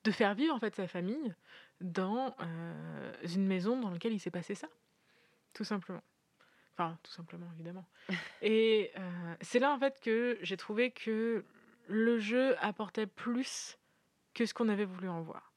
de 0.02 0.10
faire 0.10 0.34
vivre 0.34 0.52
en 0.52 0.58
fait 0.58 0.74
sa 0.74 0.88
famille 0.88 1.36
dans 1.80 2.34
une 3.22 3.46
maison 3.46 3.78
dans 3.78 3.90
laquelle 3.90 4.12
il 4.12 4.18
s'est 4.18 4.32
passé 4.32 4.56
ça, 4.56 4.66
tout 5.54 5.64
simplement. 5.64 6.02
Enfin, 6.76 6.98
tout 7.02 7.12
simplement, 7.12 7.46
évidemment. 7.54 7.86
Et 8.42 8.90
euh, 8.98 9.34
c'est 9.40 9.60
là 9.60 9.72
en 9.72 9.78
fait 9.78 10.00
que 10.00 10.38
j'ai 10.42 10.56
trouvé 10.56 10.90
que 10.90 11.44
le 11.88 12.18
jeu 12.18 12.56
apportait 12.62 13.06
plus 13.06 13.78
que 14.34 14.46
ce 14.46 14.52
qu'on 14.54 14.68
avait 14.68 14.84
voulu 14.84 15.08
en 15.08 15.22
voir. 15.22 15.52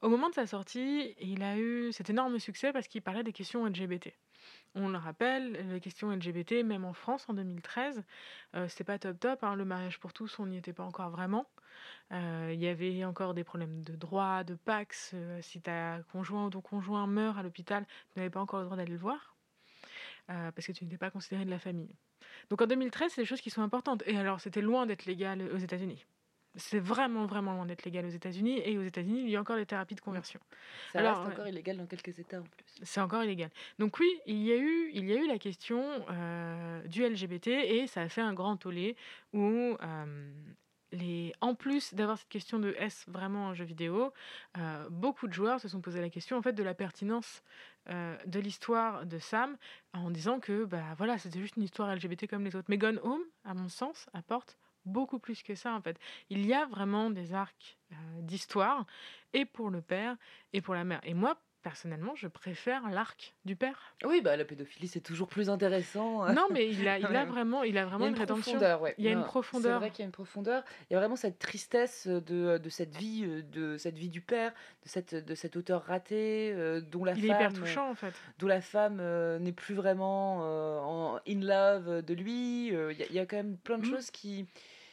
Au 0.00 0.08
moment 0.08 0.28
de 0.28 0.34
sa 0.34 0.46
sortie, 0.46 1.16
il 1.20 1.42
a 1.42 1.58
eu 1.58 1.92
cet 1.92 2.10
énorme 2.10 2.38
succès 2.38 2.72
parce 2.72 2.86
qu'il 2.86 3.02
parlait 3.02 3.24
des 3.24 3.32
questions 3.32 3.66
LGBT. 3.66 4.12
On 4.74 4.88
le 4.88 4.98
rappelle, 4.98 5.52
les 5.72 5.80
questions 5.80 6.12
LGBT, 6.12 6.62
même 6.62 6.84
en 6.84 6.92
France 6.92 7.24
en 7.28 7.34
2013, 7.34 8.04
euh, 8.54 8.68
c'était 8.68 8.84
pas 8.84 8.98
top 8.98 9.18
top. 9.18 9.42
hein, 9.42 9.56
le 9.56 9.64
mariage 9.64 9.98
pour 9.98 10.12
tous, 10.12 10.38
on 10.38 10.46
n'y 10.46 10.58
était 10.58 10.72
pas 10.72 10.84
encore 10.84 11.10
vraiment. 11.10 11.46
Euh, 12.12 12.50
Il 12.52 12.60
y 12.60 12.68
avait 12.68 13.04
encore 13.04 13.34
des 13.34 13.44
problèmes 13.44 13.82
de 13.82 13.96
droit, 13.96 14.44
de 14.44 14.54
Pax. 14.54 15.12
euh, 15.14 15.40
si 15.42 15.60
ta 15.60 16.00
conjoint 16.12 16.46
ou 16.46 16.50
ton 16.50 16.60
conjoint 16.60 17.06
meurt 17.06 17.36
à 17.38 17.42
l'hôpital, 17.42 17.84
tu 18.12 18.18
n'avais 18.18 18.30
pas 18.30 18.40
encore 18.40 18.60
le 18.60 18.66
droit 18.66 18.76
d'aller 18.76 18.92
le 18.92 18.98
voir 18.98 19.34
euh, 20.30 20.50
parce 20.52 20.66
que 20.66 20.72
tu 20.72 20.84
n'étais 20.84 20.98
pas 20.98 21.10
considéré 21.10 21.44
de 21.44 21.50
la 21.50 21.58
famille. 21.58 21.94
Donc 22.50 22.60
en 22.62 22.66
2013, 22.66 23.12
c'est 23.14 23.22
des 23.22 23.26
choses 23.26 23.40
qui 23.40 23.50
sont 23.50 23.62
importantes. 23.62 24.02
Et 24.06 24.16
alors, 24.16 24.40
c'était 24.40 24.60
loin 24.60 24.86
d'être 24.86 25.06
légal 25.06 25.42
aux 25.52 25.58
États-Unis. 25.58 26.04
C'est 26.54 26.80
vraiment, 26.80 27.26
vraiment 27.26 27.54
loin 27.54 27.66
d'être 27.66 27.84
légal 27.84 28.04
aux 28.06 28.10
États-Unis. 28.10 28.60
Et 28.64 28.76
aux 28.78 28.82
États-Unis, 28.82 29.22
il 29.22 29.30
y 29.30 29.36
a 29.36 29.40
encore 29.40 29.56
des 29.56 29.66
thérapies 29.66 29.94
de 29.94 30.00
conversion. 30.00 30.40
Ça 30.92 30.98
alors, 30.98 31.18
reste 31.18 31.28
ouais. 31.28 31.34
encore 31.34 31.48
illégal 31.48 31.76
dans 31.76 31.86
quelques 31.86 32.18
États 32.18 32.40
en 32.40 32.44
plus. 32.44 32.64
C'est 32.82 33.00
encore 33.00 33.22
illégal. 33.22 33.50
Donc 33.78 33.98
oui, 33.98 34.10
il 34.26 34.42
y 34.42 34.52
a 34.52 34.56
eu, 34.56 34.90
il 34.92 35.06
y 35.06 35.12
a 35.12 35.16
eu 35.16 35.26
la 35.26 35.38
question 35.38 35.84
euh, 36.10 36.82
du 36.82 37.06
LGBT 37.06 37.48
et 37.48 37.86
ça 37.86 38.02
a 38.02 38.08
fait 38.08 38.22
un 38.22 38.34
grand 38.34 38.56
tollé 38.56 38.96
où, 39.32 39.76
euh, 39.80 40.32
en 41.40 41.54
plus 41.54 41.94
d'avoir 41.94 42.18
cette 42.18 42.28
question 42.28 42.58
de 42.58 42.74
est-ce 42.78 43.10
vraiment 43.10 43.48
un 43.48 43.54
jeu 43.54 43.64
vidéo, 43.64 44.12
euh, 44.56 44.88
beaucoup 44.90 45.26
de 45.28 45.32
joueurs 45.32 45.60
se 45.60 45.68
sont 45.68 45.80
posé 45.80 46.00
la 46.00 46.10
question 46.10 46.36
en 46.36 46.42
fait 46.42 46.52
de 46.52 46.62
la 46.62 46.74
pertinence 46.74 47.42
euh, 47.90 48.16
de 48.26 48.40
l'histoire 48.40 49.06
de 49.06 49.18
Sam 49.18 49.56
en 49.92 50.10
disant 50.10 50.40
que 50.40 50.64
bah 50.64 50.94
voilà 50.96 51.18
c'était 51.18 51.40
juste 51.40 51.56
une 51.56 51.62
histoire 51.62 51.94
LGBT 51.94 52.26
comme 52.26 52.44
les 52.44 52.56
autres. 52.56 52.68
Mais 52.68 52.78
Gone 52.78 53.00
Home, 53.02 53.22
à 53.44 53.54
mon 53.54 53.68
sens, 53.68 54.06
apporte 54.12 54.58
beaucoup 54.84 55.18
plus 55.18 55.42
que 55.42 55.54
ça 55.54 55.74
en 55.74 55.80
fait. 55.80 55.98
Il 56.30 56.46
y 56.46 56.54
a 56.54 56.66
vraiment 56.66 57.10
des 57.10 57.34
arcs 57.34 57.78
euh, 57.92 57.94
d'histoire 58.22 58.86
et 59.32 59.44
pour 59.44 59.70
le 59.70 59.82
père 59.82 60.16
et 60.52 60.60
pour 60.60 60.74
la 60.74 60.84
mère. 60.84 61.00
Et 61.04 61.14
moi 61.14 61.38
personnellement, 61.62 62.14
je 62.14 62.28
préfère 62.28 62.88
l'arc 62.90 63.34
du 63.44 63.56
père. 63.56 63.94
Oui, 64.04 64.20
bah 64.20 64.36
la 64.36 64.44
pédophilie 64.44 64.88
c'est 64.88 65.00
toujours 65.00 65.28
plus 65.28 65.50
intéressant. 65.50 66.24
Non, 66.32 66.46
mais 66.52 66.68
il 66.68 66.86
a, 66.88 66.98
il 66.98 67.04
a 67.16 67.24
vraiment, 67.24 67.62
il 67.64 67.76
a 67.76 67.82
Il 67.82 67.84
y 67.84 67.88
vraiment 67.88 68.04
a 68.04 68.08
une, 68.08 68.14
une 68.14 68.20
rédemption. 68.20 68.52
profondeur, 68.52 68.80
ouais. 68.82 68.94
Il 68.98 69.04
y 69.04 69.08
a 69.08 69.12
une 69.12 69.24
profondeur. 69.24 69.74
C'est 69.74 69.78
vrai 69.78 69.90
qu'il 69.90 70.00
y 70.00 70.02
a 70.02 70.06
une 70.06 70.12
profondeur. 70.12 70.64
Il 70.88 70.94
y 70.94 70.96
a 70.96 70.98
vraiment 71.00 71.16
cette 71.16 71.38
tristesse 71.38 72.06
de, 72.06 72.58
de 72.58 72.68
cette 72.68 72.96
vie, 72.96 73.24
euh, 73.24 73.42
de 73.42 73.76
cette 73.76 73.98
vie 73.98 74.08
du 74.08 74.20
père, 74.20 74.52
de 74.84 74.88
cette 74.88 75.14
de 75.14 75.34
cet 75.34 75.56
auteur 75.56 75.82
raté, 75.84 76.52
euh, 76.54 76.80
dont 76.80 77.04
la 77.04 77.14
Il 77.14 77.24
est 77.24 77.28
femme, 77.28 77.36
hyper 77.36 77.52
touchant 77.52 77.90
en 77.90 77.94
fait. 77.94 78.14
dont 78.38 78.46
la 78.46 78.60
femme 78.60 78.98
euh, 79.00 79.38
n'est 79.38 79.52
plus 79.52 79.74
vraiment 79.74 80.40
euh, 80.44 80.78
en 80.80 81.16
in 81.28 81.40
love 81.40 82.02
de 82.02 82.14
lui. 82.14 82.68
Il 82.68 82.72
y, 82.98 83.02
a- 83.02 83.06
il 83.06 83.12
y 83.14 83.18
a 83.18 83.26
quand 83.26 83.36
même 83.36 83.56
plein 83.58 83.78
de 83.78 83.84
Mhm. 83.86 83.90
choses 83.94 84.10
qui. 84.10 84.46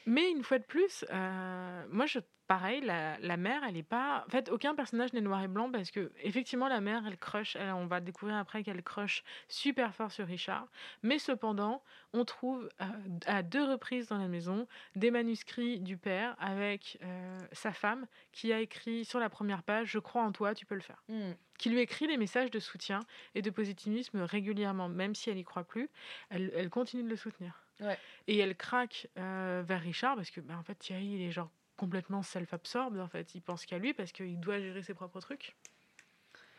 Mais 0.05 0.29
une 0.31 0.43
fois 0.43 0.59
de 0.59 0.63
plus, 0.65 1.03
euh, 1.11 1.85
moi, 1.89 2.05
je, 2.05 2.19
pareil, 2.47 2.81
la, 2.81 3.17
la 3.19 3.37
mère, 3.37 3.63
elle 3.63 3.75
est 3.77 3.83
pas. 3.83 4.23
En 4.27 4.29
fait, 4.29 4.49
aucun 4.49 4.75
personnage 4.75 5.13
n'est 5.13 5.21
noir 5.21 5.41
et 5.43 5.47
blanc 5.47 5.71
parce 5.71 5.89
que, 5.89 6.11
effectivement, 6.21 6.67
la 6.67 6.79
mère, 6.81 7.05
elle 7.07 7.17
crush. 7.17 7.55
elle- 7.55 7.73
on 7.73 7.87
va 7.87 8.01
découvrir 8.01 8.37
après 8.37 8.63
qu'elle 8.63 8.83
crush 8.83 9.23
super 9.47 9.95
fort 9.95 10.11
sur 10.11 10.27
Richard. 10.27 10.67
Mais 11.01 11.17
cependant, 11.17 11.83
on 12.13 12.23
trouve 12.23 12.69
euh, 12.81 12.85
à 13.25 13.41
deux 13.43 13.63
reprises 13.63 14.07
dans 14.09 14.17
la 14.19 14.27
maison 14.27 14.67
des 14.95 15.09
manuscrits 15.11 15.79
du 15.79 15.97
père 15.97 16.35
avec 16.39 16.99
euh, 17.03 17.39
sa 17.51 17.71
femme 17.73 18.05
qui 18.31 18.53
a 18.53 18.59
écrit 18.59 19.05
sur 19.05 19.19
la 19.19 19.29
première 19.29 19.63
page 19.63 19.89
Je 19.91 19.99
crois 19.99 20.21
en 20.23 20.31
toi, 20.31 20.53
tu 20.53 20.65
peux 20.67 20.75
le 20.75 20.81
faire. 20.81 21.03
Hmm. 21.07 21.33
qui 21.57 21.69
lui 21.69 21.79
écrit 21.79 22.07
des 22.07 22.17
messages 22.17 22.51
de 22.51 22.59
soutien 22.59 23.05
et 23.33 23.41
de 23.41 23.49
positivisme 23.49 24.21
régulièrement, 24.21 24.89
même 24.89 25.15
si 25.15 25.29
elle 25.29 25.37
y 25.37 25.43
croit 25.43 25.63
plus, 25.63 25.89
elle, 26.29 26.51
elle 26.55 26.69
continue 26.69 27.03
de 27.03 27.09
le 27.09 27.15
soutenir. 27.15 27.64
Ouais. 27.79 27.97
Et 28.27 28.37
elle 28.37 28.55
craque 28.55 29.07
euh, 29.17 29.63
vers 29.65 29.81
Richard 29.81 30.15
parce 30.15 30.31
que, 30.31 30.41
ben, 30.41 30.57
en 30.57 30.63
fait, 30.63 30.75
Thierry, 30.75 31.05
il 31.05 31.21
est 31.21 31.31
genre 31.31 31.51
complètement 31.77 32.23
self-absorbed. 32.23 32.99
En 32.99 33.07
fait, 33.07 33.35
il 33.35 33.41
pense 33.41 33.65
qu'à 33.65 33.77
lui 33.77 33.93
parce 33.93 34.11
qu'il 34.11 34.39
doit 34.39 34.59
gérer 34.59 34.81
ses 34.81 34.93
propres 34.93 35.19
trucs. 35.19 35.55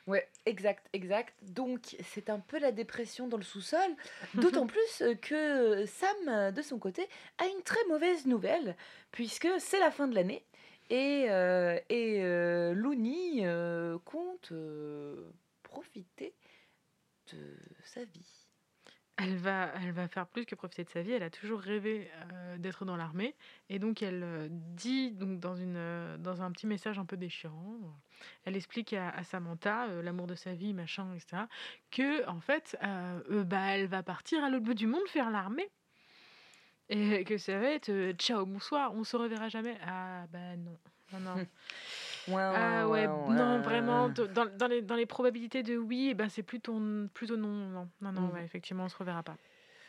Ouais, 0.07 0.29
exact, 0.45 0.89
exact. 0.93 1.35
Donc, 1.43 1.97
c'est 2.05 2.31
un 2.31 2.39
peu 2.39 2.61
la 2.61 2.71
dépression 2.71 3.27
dans 3.27 3.39
le 3.39 3.43
sous-sol. 3.43 3.91
D'autant 4.35 4.67
plus 4.67 5.03
que 5.21 5.85
Sam, 5.87 6.53
de 6.53 6.63
son 6.63 6.79
côté, 6.79 7.09
a 7.39 7.47
une 7.47 7.63
très 7.63 7.85
mauvaise 7.89 8.27
nouvelle, 8.27 8.77
puisque 9.11 9.49
c'est 9.59 9.81
la 9.81 9.91
fin 9.91 10.07
de 10.07 10.15
l'année. 10.15 10.45
Et, 10.89 11.27
euh, 11.31 11.81
et 11.89 12.23
euh, 12.23 12.73
Looney 12.73 13.45
euh, 13.45 13.99
compte 14.05 14.53
euh, 14.53 15.33
profiter 15.65 16.33
de 17.33 17.57
sa 17.85 18.05
vie. 18.05 18.46
Elle 19.19 19.37
va, 19.37 19.71
elle 19.83 19.93
va 19.93 20.09
faire 20.09 20.27
plus 20.27 20.45
que 20.45 20.55
profiter 20.55 20.85
de 20.85 20.91
sa 20.91 21.01
vie. 21.01 21.13
Elle 21.13 21.23
a 21.23 21.31
toujours 21.31 21.61
rêvé 21.61 22.11
euh, 22.33 22.59
d'être 22.59 22.85
dans 22.85 22.97
l'armée. 22.97 23.35
Et 23.71 23.79
donc, 23.79 24.03
elle 24.03 24.23
euh, 24.23 24.49
dit, 24.51 25.11
donc, 25.13 25.41
dans, 25.41 25.57
une, 25.57 25.77
euh, 25.77 26.19
dans 26.19 26.43
un 26.43 26.53
petit 26.53 26.67
message 26.67 26.99
un 26.99 27.07
peu 27.07 27.17
déchirant, 27.17 27.79
elle 28.45 28.57
explique 28.57 28.93
à, 28.93 29.25
Samantha, 29.25 29.87
l'amour 30.03 30.27
de 30.27 30.35
sa 30.35 30.53
vie, 30.53 30.75
machin, 30.75 31.15
etc., 31.15 31.45
que, 31.91 32.29
en 32.29 32.41
fait, 32.41 32.77
bah, 32.83 33.77
elle 33.77 33.87
va 33.87 34.03
partir 34.03 34.43
à 34.45 34.51
l'autre 34.51 34.65
bout 34.65 34.75
du 34.75 34.87
monde 34.87 35.07
faire 35.09 35.31
l'armée. 35.31 35.71
Et 36.89 37.25
que 37.25 37.37
ça 37.37 37.59
va 37.59 37.71
être 37.71 38.13
ciao, 38.13 38.47
bonsoir, 38.47 38.95
on 38.95 39.03
se 39.03 39.17
reverra 39.17 39.49
jamais. 39.49 39.77
Ah, 39.85 40.27
bah 40.31 40.57
non. 40.57 40.79
Non, 41.13 41.21
non. 41.21 41.47
Ouais, 42.29 42.43
Ah 42.43 42.89
ouais, 42.89 43.07
non, 43.07 43.57
ouais. 43.57 43.63
vraiment, 43.63 44.09
dans, 44.09 44.47
dans 44.57 44.67
les, 44.67 44.83
dans 44.83 44.97
les 44.97 45.07
probabilités 45.07 45.63
de 45.63 45.77
oui, 45.77 46.09
eh 46.11 46.15
ben 46.15 46.29
c'est 46.29 46.43
plutôt, 46.43 46.81
plutôt 47.15 47.37
non, 47.37 47.49
non, 47.49 47.89
non, 48.01 48.13
non, 48.13 48.31
ouais, 48.33 48.45
effectivement, 48.45 48.85
on 48.85 48.89
se 48.89 48.97
reverra 48.97 49.23
pas. 49.23 49.37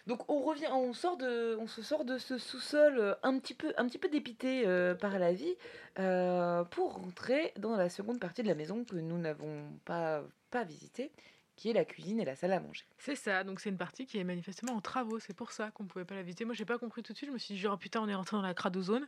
Donc 0.05 0.29
on 0.31 0.41
revient, 0.41 0.67
on 0.71 0.93
sort 0.93 1.17
de, 1.17 1.57
on 1.59 1.67
se 1.67 1.81
sort 1.81 2.05
de 2.05 2.17
ce 2.17 2.37
sous-sol 2.37 2.97
euh, 2.97 3.13
un 3.23 3.37
petit 3.39 3.53
peu, 3.53 3.73
un 3.77 3.85
petit 3.87 3.97
peu 3.97 4.07
dépité 4.07 4.63
euh, 4.65 4.95
par 4.95 5.19
la 5.19 5.33
vie, 5.33 5.53
euh, 5.99 6.63
pour 6.63 6.93
rentrer 6.93 7.51
dans 7.57 7.75
la 7.75 7.89
seconde 7.89 8.19
partie 8.19 8.41
de 8.41 8.47
la 8.47 8.55
maison 8.55 8.85
que 8.85 8.95
nous 8.95 9.17
n'avons 9.17 9.69
pas 9.83 10.23
pas 10.49 10.63
visitée, 10.63 11.11
qui 11.57 11.69
est 11.69 11.73
la 11.73 11.83
cuisine 11.83 12.19
et 12.21 12.25
la 12.25 12.35
salle 12.37 12.53
à 12.53 12.59
manger. 12.61 12.85
C'est 12.97 13.15
ça, 13.15 13.43
donc 13.43 13.59
c'est 13.59 13.69
une 13.69 13.77
partie 13.77 14.05
qui 14.05 14.17
est 14.17 14.23
manifestement 14.23 14.73
en 14.73 14.79
travaux, 14.79 15.19
c'est 15.19 15.33
pour 15.35 15.51
ça 15.51 15.71
qu'on 15.71 15.85
pouvait 15.85 16.05
pas 16.05 16.15
la 16.15 16.21
visiter. 16.23 16.45
Moi 16.45 16.53
j'ai 16.53 16.63
pas 16.65 16.77
compris 16.77 17.03
tout 17.03 17.11
de 17.11 17.17
suite, 17.17 17.27
je 17.29 17.33
me 17.33 17.37
suis 17.37 17.55
dit 17.55 17.59
genre 17.59 17.77
putain 17.77 17.99
on 18.01 18.07
est 18.07 18.15
rentré 18.15 18.37
dans 18.37 18.41
la 18.43 18.53
cradozone. 18.53 19.05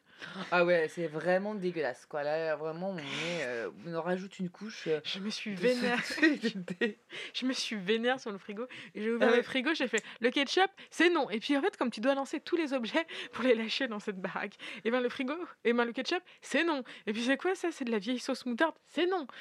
Ah 0.51 0.65
ouais, 0.65 0.87
c'est 0.89 1.07
vraiment 1.07 1.55
dégueulasse 1.55 2.05
quoi. 2.05 2.23
Là 2.23 2.55
vraiment 2.57 2.89
on 2.89 2.97
est, 2.97 3.43
euh, 3.43 3.69
on 3.85 3.93
en 3.95 4.01
rajoute 4.01 4.37
une 4.39 4.49
couche. 4.49 4.87
euh, 4.87 4.99
Je 5.05 5.19
me 5.19 5.29
suis 5.29 5.53
vénère, 5.55 6.01
je 7.33 7.45
me 7.45 7.53
suis 7.53 7.75
vénère 7.75 8.19
sur 8.19 8.31
le 8.31 8.37
frigo 8.37 8.65
et 8.95 9.01
j'ai 9.01 9.11
ouvert 9.11 9.27
Ah 9.29 9.31
ouais. 9.31 9.37
le 9.37 9.43
frigo, 9.43 9.73
j'ai 9.73 9.87
fait 9.87 10.03
le 10.19 10.29
ketchup, 10.31 10.71
c'est 10.89 11.09
non. 11.09 11.29
Et 11.29 11.39
puis 11.39 11.55
en 11.55 11.61
fait 11.61 11.77
comme 11.77 11.91
tu 11.91 12.01
dois 12.01 12.15
lancer 12.15 12.39
tous 12.39 12.55
les 12.57 12.73
objets 12.73 13.05
pour 13.31 13.43
les 13.43 13.55
lâcher 13.55 13.87
dans 13.87 13.99
cette 13.99 14.19
baraque, 14.19 14.55
et 14.83 14.91
ben 14.91 15.01
le 15.01 15.09
frigo, 15.09 15.33
et 15.63 15.73
ben 15.73 15.85
le 15.85 15.91
ketchup, 15.93 16.23
c'est 16.41 16.63
non. 16.63 16.83
Et 17.05 17.13
puis 17.13 17.23
c'est 17.23 17.37
quoi 17.37 17.53
ça? 17.55 17.69
C'est 17.71 17.85
de 17.85 17.91
la 17.91 17.99
vieille 17.99 18.19
sauce 18.19 18.45
moutarde, 18.45 18.75
c'est 18.87 19.05
non. 19.05 19.27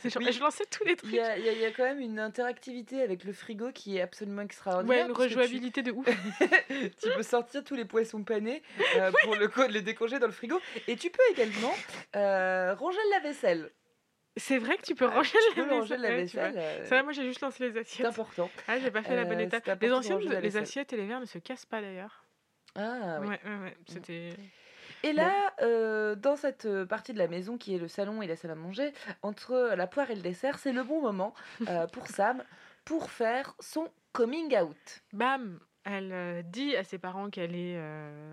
C'est 0.00 0.10
genre, 0.10 0.22
Oui. 0.24 0.32
je 0.32 0.40
lançais 0.40 0.64
tous 0.70 0.84
les 0.84 0.96
trucs. 0.96 1.12
y, 1.12 1.16
il 1.16 1.18
y 1.18 1.20
a- 1.20 1.36
il 1.52 1.58
y 1.58 1.64
a 1.64 1.70
quand 1.70 1.84
même 1.84 2.00
une 2.00 2.18
interactivité 2.18 3.02
avec 3.02 3.24
le 3.24 3.32
frigo 3.32 3.70
qui 3.72 3.98
est 3.98 4.00
absolument 4.00 4.42
extraordinaire. 4.42 4.98
Ouais, 5.04 5.08
une 5.08 5.14
tu- 5.14 5.20
rejouabilité 5.20 5.82
de 5.82 5.92
ouf. 5.92 6.06
tu 7.02 7.08
peux 7.14 7.22
sortir 7.22 7.62
tous 7.64 7.74
les 7.74 7.84
poissons 7.84 8.24
panés 8.24 8.62
euh, 8.96 9.10
pour 9.22 9.36
le 9.36 9.50
les 9.68 9.82
décongeler 9.82 10.18
dans 10.18 10.26
le 10.26 10.32
frigo. 10.32 10.58
Et 10.88 10.96
tu 10.96 11.10
peux 11.10 11.22
également 11.32 11.74
euh, 12.16 12.74
ranger 12.74 12.98
le 13.06 13.10
lave-vaisselle. 13.16 13.70
C'est 14.36 14.58
vrai 14.58 14.76
que 14.76 14.82
tu 14.82 14.94
peux 14.94 15.06
Ah, 15.06 15.16
ranger 15.16 15.36
tu 15.52 15.60
la 15.60 15.64
peux 15.66 15.70
vaisselle. 15.80 15.98
vois. 16.00 16.08
lave-vaisselle. 16.08 16.54
euh, 16.56 17.02
moi 17.02 17.12
j'ai 17.12 17.24
juste 17.24 17.40
lancé 17.42 17.64
les 17.64 17.72
c'est 17.72 17.80
assiettes. 17.80 18.06
important. 18.06 18.50
Ah, 18.68 18.78
j'ai 18.78 18.90
pas 18.90 19.02
fait 19.02 19.16
la 19.16 19.24
bonne 19.24 19.38
Euh, 19.40 19.44
étape. 19.44 19.64
c'est 19.66 19.82
Les 19.82 19.92
anciennes, 19.92 20.20
la 20.20 20.34
les 20.36 20.40
vaisselle. 20.40 20.62
assiettes 20.62 20.92
et 20.92 20.96
les 20.96 21.06
verres 21.06 21.20
ne 21.20 21.26
se 21.26 21.38
cassent 21.38 21.66
pas 21.66 21.80
d'ailleurs. 21.82 22.24
Ah, 22.76 23.18
oui. 23.20 23.26
Ouais, 23.28 23.40
ouais, 23.44 23.58
ouais. 23.64 23.76
C'était. 23.88 24.30
Et 25.02 25.12
là, 25.12 25.52
euh, 25.62 26.14
dans 26.14 26.36
cette 26.36 26.66
euh, 26.66 26.84
partie 26.84 27.12
de 27.12 27.18
la 27.18 27.28
maison 27.28 27.56
qui 27.58 27.74
est 27.74 27.78
le 27.78 27.88
salon 27.88 28.22
et 28.22 28.26
la 28.26 28.36
salle 28.36 28.50
à 28.50 28.54
manger, 28.54 28.92
entre 29.22 29.72
la 29.76 29.86
poire 29.86 30.10
et 30.10 30.14
le 30.14 30.22
dessert, 30.22 30.58
c'est 30.58 30.72
le 30.72 30.82
bon 30.82 31.00
moment 31.00 31.34
euh, 31.68 31.86
pour 31.92 32.06
Sam 32.08 32.42
pour 32.84 33.10
faire 33.10 33.54
son 33.60 33.88
coming 34.12 34.56
out. 34.58 35.02
Bam 35.12 35.58
Elle 35.84 36.12
euh, 36.12 36.42
dit 36.42 36.76
à 36.76 36.84
ses 36.84 36.98
parents 36.98 37.30
qu'elle 37.30 37.54
est 37.54 37.76
euh, 37.76 38.32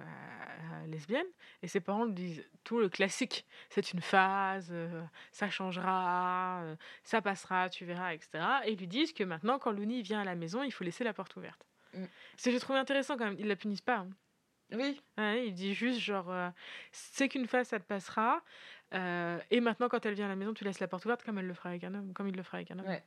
lesbienne 0.88 1.26
et 1.62 1.68
ses 1.68 1.80
parents 1.80 2.06
lui 2.06 2.14
disent 2.14 2.44
tout 2.64 2.80
le 2.80 2.90
classique. 2.90 3.46
C'est 3.70 3.94
une 3.94 4.02
phase, 4.02 4.70
euh, 4.72 5.02
ça 5.32 5.50
changera, 5.50 6.62
ça 7.04 7.22
passera, 7.22 7.70
tu 7.70 7.86
verras, 7.86 8.14
etc. 8.14 8.44
Et 8.66 8.72
ils 8.72 8.80
lui 8.80 8.88
disent 8.88 9.14
que 9.14 9.24
maintenant, 9.24 9.60
quand 9.60 9.72
Looney 9.72 10.02
vient 10.02 10.22
à 10.22 10.26
la 10.26 10.36
maison, 10.36 10.64
il 10.64 10.72
faut 10.72 10.84
laisser 10.84 11.04
la 11.04 11.14
porte 11.14 11.36
ouverte. 11.36 11.66
Mm. 11.94 12.06
C'est 12.36 12.52
j'ai 12.52 12.60
trouvé 12.60 12.80
intéressant 12.80 13.18
quand 13.18 13.26
même. 13.26 13.38
Ils 13.40 13.48
la 13.48 13.56
punissent 13.56 13.82
pas. 13.82 13.98
hein. 14.00 14.10
Oui. 14.74 15.02
Ouais, 15.18 15.48
il 15.48 15.54
dit 15.54 15.74
juste 15.74 16.00
genre 16.00 16.30
euh, 16.30 16.50
c'est 16.92 17.30
qu'une 17.30 17.48
phase 17.48 17.68
ça 17.70 17.80
te 17.80 17.86
passera 17.86 18.42
euh, 18.94 19.38
et 19.50 19.60
maintenant 19.62 19.88
quand 19.90 20.06
elle 20.06 20.14
vient 20.14 20.26
à 20.26 20.30
la 20.30 20.36
maison 20.36 20.54
tu 20.54 20.64
laisses 20.64 20.80
la 20.80 20.88
porte 20.88 21.06
ouverte 21.06 21.24
comme 21.24 21.38
elle 21.40 21.48
le 21.48 21.54
fera 21.54 21.70
avec 21.70 21.84
un 21.86 21.94
homme 21.94 22.14
comme 22.14 22.28
il 22.28 22.36
le 22.36 22.44
fera 22.44 22.58
avec 22.58 22.72
un 22.72 22.80
homme 22.80 22.88
Ouais. 22.88 23.04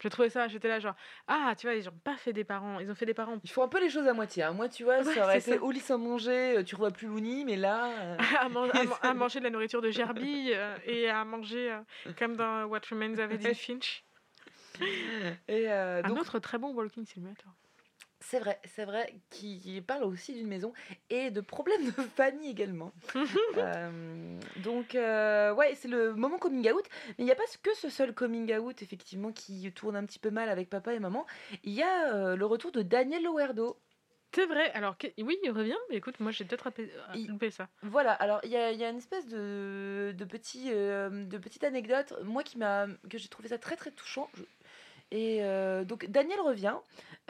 j'ai 0.00 0.10
trouvé 0.10 0.30
ça 0.30 0.46
j'étais 0.48 0.68
là 0.68 0.78
genre 0.80 0.94
ah 1.26 1.54
tu 1.58 1.66
vois 1.66 1.74
ils 1.74 1.88
ont 1.88 1.98
pas 2.04 2.16
fait 2.16 2.32
des 2.32 2.44
parents 2.44 2.78
ils 2.80 2.88
ont 2.90 2.94
fait 2.94 3.06
des 3.06 3.14
parents 3.14 3.38
Ils 3.42 3.50
font 3.50 3.62
un 3.64 3.68
peu 3.68 3.80
les 3.80 3.90
choses 3.90 4.06
à 4.06 4.12
moitié. 4.14 4.42
hein. 4.44 4.52
Moi, 4.52 4.68
tu 4.68 4.84
vois, 4.84 4.98
Ouais, 4.98 5.14
ça 5.14 5.24
aurait 5.24 5.38
été 5.38 5.56
ça. 5.56 5.62
au 5.62 5.70
lit 5.72 5.80
sans 5.80 5.98
manger, 5.98 6.58
euh, 6.58 6.62
tu 6.64 6.74
revois 6.76 6.90
plus 6.92 7.06
Looney, 7.08 7.44
mais 7.44 7.56
là. 7.56 7.86
euh, 8.00 8.16
à, 8.40 8.48
man- 8.48 8.70
à 8.72 8.84
man- 8.84 8.98
à 9.02 9.14
manger 9.14 9.38
de 9.40 9.44
la 9.44 9.50
nourriture 9.50 9.82
de 9.82 9.90
gerbille 9.90 10.56
et 10.86 11.08
à 11.08 11.24
manger 11.24 11.76
comme 12.18 12.36
dans 12.36 12.64
What 12.66 12.80
Remains 12.90 13.18
of 13.18 13.30
Edith 13.32 13.56
Finch 13.58 14.04
Et 15.48 15.68
euh, 15.70 16.02
un 16.04 16.08
donc, 16.08 16.18
autre 16.18 16.38
très 16.38 16.58
bon 16.58 16.72
Walking 16.74 17.04
Simulator 17.06 17.52
c'est 18.22 18.38
vrai, 18.38 18.58
c'est 18.64 18.84
vrai, 18.84 19.12
qui 19.30 19.82
parle 19.86 20.04
aussi 20.04 20.32
d'une 20.32 20.46
maison 20.46 20.72
et 21.10 21.30
de 21.30 21.40
problèmes 21.42 21.84
de 21.84 21.90
famille 22.16 22.50
également. 22.50 22.92
Euh, 23.58 24.38
donc, 24.64 24.94
euh, 24.94 25.52
ouais, 25.54 25.74
c'est 25.74 25.88
le 25.88 26.14
moment 26.14 26.38
coming 26.38 26.70
out. 26.72 26.84
Mais 27.10 27.14
il 27.18 27.24
n'y 27.26 27.30
a 27.32 27.34
pas 27.34 27.42
que 27.62 27.74
ce 27.74 27.90
seul 27.90 28.14
coming 28.14 28.54
out, 28.56 28.80
effectivement, 28.82 29.30
qui 29.32 29.70
tourne 29.72 29.96
un 29.96 30.04
petit 30.06 30.18
peu 30.18 30.30
mal 30.30 30.48
avec 30.48 30.70
papa 30.70 30.94
et 30.94 30.98
maman. 30.98 31.26
Il 31.64 31.72
y 31.72 31.82
a 31.82 32.14
euh, 32.14 32.36
le 32.36 32.46
retour 32.46 32.72
de 32.72 32.82
Daniel 32.82 33.22
Lowerdo. 33.24 33.78
c'est 34.34 34.46
vrai 34.46 34.70
alors 34.72 34.96
que- 34.96 35.08
oui 35.18 35.36
il 35.44 35.50
revient 35.50 35.76
mais 35.90 35.96
écoute 35.96 36.18
moi 36.18 36.30
j'ai 36.32 36.44
peut-être 36.46 36.66
appé- 36.66 36.90
euh, 37.14 37.26
loupé 37.28 37.50
ça 37.50 37.68
Voilà, 37.82 38.12
alors 38.12 38.40
il 38.44 38.50
y 38.50 38.56
a, 38.56 38.72
il 38.72 38.78
y 38.78 38.84
a 38.84 38.88
une 38.88 38.96
espèce 38.96 39.26
de, 39.26 40.14
de, 40.16 40.24
petit, 40.24 40.70
de 40.70 41.38
petite 41.38 41.64
anecdote, 41.64 42.14
moi 42.24 42.42
qui 42.42 42.56
m'a, 42.56 42.86
que 43.10 43.18
j'ai 43.18 43.28
trouvé 43.28 43.48
ça 43.50 43.58
très 43.58 43.76
très 43.76 43.90
touchant. 43.90 44.30
Je- 44.34 44.44
Et 45.10 45.40
donc 45.84 46.06
Daniel 46.06 46.40
revient, 46.40 46.76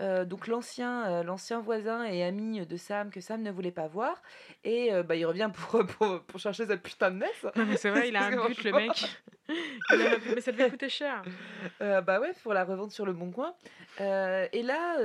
euh, 0.00 0.24
donc 0.24 0.46
l'ancien, 0.46 1.06
euh, 1.06 1.22
l'ancien 1.22 1.60
voisin 1.60 2.04
et 2.04 2.24
ami 2.24 2.64
de 2.66 2.76
Sam 2.76 3.10
que 3.10 3.20
Sam 3.20 3.42
ne 3.42 3.50
voulait 3.50 3.70
pas 3.70 3.88
voir, 3.88 4.22
et 4.64 4.92
euh, 4.92 5.02
bah, 5.02 5.16
il 5.16 5.26
revient 5.26 5.50
pour, 5.52 5.86
pour, 5.98 6.22
pour 6.22 6.40
chercher 6.40 6.66
sa 6.66 6.76
putain 6.76 7.10
de 7.10 7.16
messe. 7.16 7.46
non 7.56 7.66
mais 7.66 7.76
c'est 7.76 7.90
vrai 7.90 8.08
il 8.08 8.16
a 8.16 8.24
un 8.26 8.46
but 8.46 8.64
le 8.64 8.72
mec 8.72 9.20
mais 10.34 10.40
ça 10.40 10.52
devait 10.52 10.70
coûter 10.70 10.88
cher 10.88 11.22
bah 11.80 12.20
ouais, 12.20 12.32
pour 12.42 12.54
la 12.54 12.64
revente 12.64 12.92
sur 12.92 13.04
le 13.04 13.12
bon 13.12 13.30
coin. 13.30 13.54
Et 13.98 14.62
là, 14.62 14.96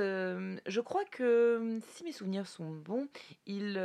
je 0.66 0.80
crois 0.80 1.04
que 1.04 1.78
si 1.92 2.04
mes 2.04 2.12
souvenirs 2.12 2.46
sont 2.46 2.70
bons, 2.70 3.08
il, 3.46 3.78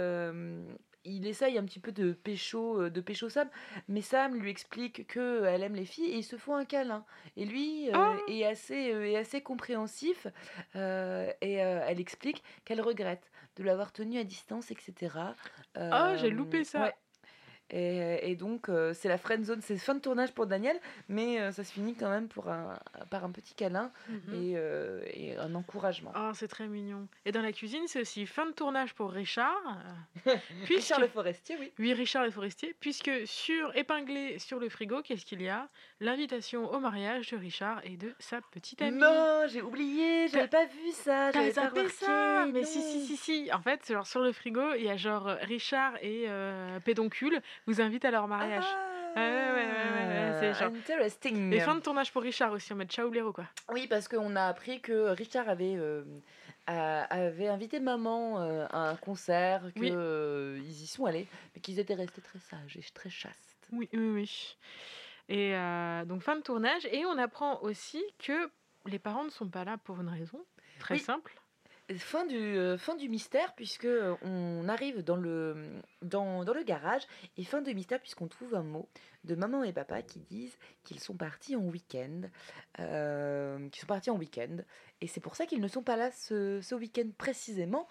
il 1.06 1.28
essaye 1.28 1.58
un 1.58 1.64
petit 1.66 1.80
peu 1.80 1.92
de 1.92 2.14
pécho, 2.14 2.82
euh, 2.84 2.90
de 2.90 3.02
pécho 3.02 3.30
Sam, 3.30 3.50
mais 3.88 4.02
Sam 4.02 4.36
lui 4.36 4.50
explique 4.50 5.08
que 5.08 5.44
elle 5.46 5.64
aime 5.64 5.76
les 5.76 5.86
filles 5.86 6.12
et 6.12 6.18
ils 6.18 6.24
se 6.24 6.38
font 6.38 6.56
un 6.56 6.66
câlin. 6.66 7.06
Et 7.38 7.46
lui 7.46 7.90
euh, 7.90 7.94
Ah. 7.94 8.16
est, 8.28 8.46
assez, 8.46 8.92
euh, 8.94 9.06
est 9.06 9.18
assez 9.18 9.42
compréhensif 9.42 10.28
euh, 10.76 11.32
et 11.42 11.64
euh, 11.64 11.82
elle 11.88 12.00
explique 12.00 12.44
qu'elle 12.66 12.82
regrette 12.82 13.32
de 13.56 13.64
l'avoir 13.64 13.92
tenu 13.92 14.18
à 14.20 14.24
distance, 14.24 14.72
etc. 14.72 15.36
Ah, 15.92 16.16
j'ai 16.18 16.30
Euh, 16.30 16.32
loupé 16.32 16.64
ça. 16.64 16.82
ouais. 16.84 16.94
Et, 17.70 18.30
et 18.32 18.36
donc, 18.36 18.70
euh, 18.70 18.94
c'est 18.94 19.08
la 19.10 19.18
friend 19.18 19.44
zone, 19.44 19.62
c'est 19.64 19.78
fin 19.78 19.96
de 19.96 20.00
tournage 20.00 20.32
pour 20.34 20.46
Daniel, 20.46 20.80
mais 21.10 21.40
euh, 21.42 21.52
ça 21.52 21.64
se 21.64 21.72
finit 21.74 21.96
quand 21.96 22.10
même 22.10 22.28
pour 22.28 22.50
un, 22.50 22.78
par 23.10 23.24
un 23.24 23.32
petit 23.32 23.56
câlin 23.56 23.92
Mhm. 24.10 24.34
et, 24.36 24.54
euh, 24.58 25.02
et 25.08 25.36
un 25.38 25.56
encouragement. 25.56 26.12
Oh, 26.16 26.32
c'est 26.36 26.48
très 26.48 26.68
mignon. 26.68 27.08
Et 27.26 27.32
dans 27.32 27.42
la 27.42 27.52
cuisine, 27.52 27.84
c'est 27.88 28.02
aussi 28.02 28.26
fin 28.28 28.46
de 28.46 28.52
tournage 28.52 28.94
pour 28.94 29.12
Richard. 29.12 29.62
euh, 30.28 30.36
puisque- 30.66 30.82
Richard 30.84 31.00
Le 31.00 31.08
Forestier, 31.08 31.56
oui. 31.60 31.72
Oui, 31.80 31.94
Richard 31.94 32.24
le 32.26 32.32
forestier, 32.32 32.76
puisque 32.80 33.10
sur 33.26 33.76
épinglé 33.76 34.38
sur 34.40 34.60
le 34.60 34.70
frigo, 34.70 35.02
qu'est-ce 35.02 35.26
qu'il 35.26 35.42
y 35.42 35.50
a? 35.50 35.68
L'invitation 36.00 36.70
au 36.72 36.80
mariage 36.80 37.32
de 37.32 37.38
Richard 37.38 37.80
et 37.86 37.96
de 37.98 38.14
sa 38.20 38.42
petite 38.42 38.82
amie. 38.82 38.98
Non, 38.98 39.46
j'ai 39.48 39.62
oublié, 39.62 40.28
j'avais 40.28 40.48
pas 40.48 40.66
vu 40.66 40.92
ça, 40.92 41.30
T'as 41.32 41.40
j'avais 41.40 41.52
pas 41.54 41.70
remarqué. 41.70 41.90
ça 41.90 42.46
Mais 42.52 42.62
non. 42.62 42.66
si, 42.68 42.82
si, 42.82 43.06
si, 43.06 43.18
si. 43.18 43.50
En 43.54 43.62
fait, 43.62 43.88
genre, 43.88 44.06
sur 44.06 44.22
le 44.22 44.32
frigo, 44.34 44.74
il 44.76 44.84
y 44.84 44.90
a 44.90 44.98
genre 44.98 45.28
euh, 45.30 45.36
Richard 45.44 45.94
et 46.02 46.26
euh, 46.28 46.80
Pédoncule 46.82 47.42
vous 47.68 47.82
invitent 47.82 48.06
à 48.06 48.12
leur 48.12 48.28
mariage. 48.28 48.66
Ah, 48.68 48.90
Ouais, 49.16 49.22
ouais, 49.22 50.40
ouais, 50.42 50.54
genre- 50.56 50.72
Interesting. 50.74 51.54
Et 51.54 51.60
fin 51.60 51.76
de 51.76 51.82
tournage 51.82 52.12
pour 52.12 52.24
Richard 52.24 52.52
aussi, 52.52 52.74
en 52.74 52.78
mode 52.78 52.90
ciao 52.92 53.10
blaireau 53.12 53.32
quoi. 53.32 53.46
Oui, 53.72 53.86
parce 53.88 54.08
qu'on 54.08 54.36
a 54.36 54.48
appris 54.48 54.82
que 54.82 55.10
Richard 55.12 55.48
avait, 55.50 55.76
euh, 55.76 56.04
avait 56.68 57.48
invité 57.48 57.80
maman 57.80 58.42
euh, 58.42 58.66
à 58.72 58.90
un 58.90 58.96
concert, 58.96 59.72
qu'ils 59.76 59.96
Oui. 59.96 60.62
y 60.68 60.88
sont 60.88 61.06
allés, 61.06 61.28
mais 61.54 61.62
qu'ils 61.62 61.78
étaient 61.80 61.94
restés 61.94 62.22
très 62.22 62.40
sages 62.40 62.76
et 62.78 62.84
très 62.94 63.12
chastes. 63.12 63.68
Oui, 63.72 63.88
oui, 63.94 64.10
oui. 64.10 64.58
Et 65.30 65.56
euh, 65.56 66.06
donc 66.06 66.22
fin 66.24 66.36
de 66.36 66.42
tournage. 66.42 66.86
Et 66.92 67.06
on 67.06 67.18
apprend 67.20 67.60
aussi 67.62 68.04
que 68.18 68.50
les 68.88 68.98
parents 69.00 69.24
ne 69.26 69.30
sont 69.30 69.48
pas 69.48 69.64
là 69.64 69.78
pour 69.78 70.02
une 70.02 70.10
raison 70.10 70.44
très 70.80 70.96
Oui. 70.96 71.00
simple. 71.00 71.34
Fin 71.98 72.26
du, 72.26 72.38
euh, 72.38 72.78
fin 72.78 72.96
du 72.96 73.10
mystère, 73.10 73.54
puisque 73.56 73.86
euh, 73.86 74.16
on 74.22 74.68
arrive 74.68 75.04
dans 75.04 75.16
le, 75.16 75.82
garage, 76.66 77.04
et 77.38 77.44
fin 77.44 77.62
du 77.62 77.74
mystère, 77.74 78.00
puisqu'on 78.00 78.28
trouve 78.28 78.56
un 78.56 78.64
mot 78.64 78.88
de 79.24 79.36
maman 79.36 79.64
et 79.64 79.74
papa 79.74 80.02
qui 80.02 80.20
disent 80.20 80.58
qu'ils 80.84 81.00
sont 81.00 81.16
partis 81.16 81.56
en 81.56 81.62
week-end. 81.62 82.22
euh, 82.80 83.70
sont 83.74 83.88
partis 83.88 84.10
en 84.10 84.18
week-end. 84.18 84.58
Et 85.02 85.08
c'est 85.08 85.22
pour 85.22 85.36
ça 85.36 85.46
qu'ils 85.46 85.62
ne 85.62 85.68
sont 85.68 85.84
pas 85.84 85.96
là 85.96 86.12
ce, 86.12 86.60
ce 86.62 86.76
week-end 86.76 87.10
précisément. 87.18 87.88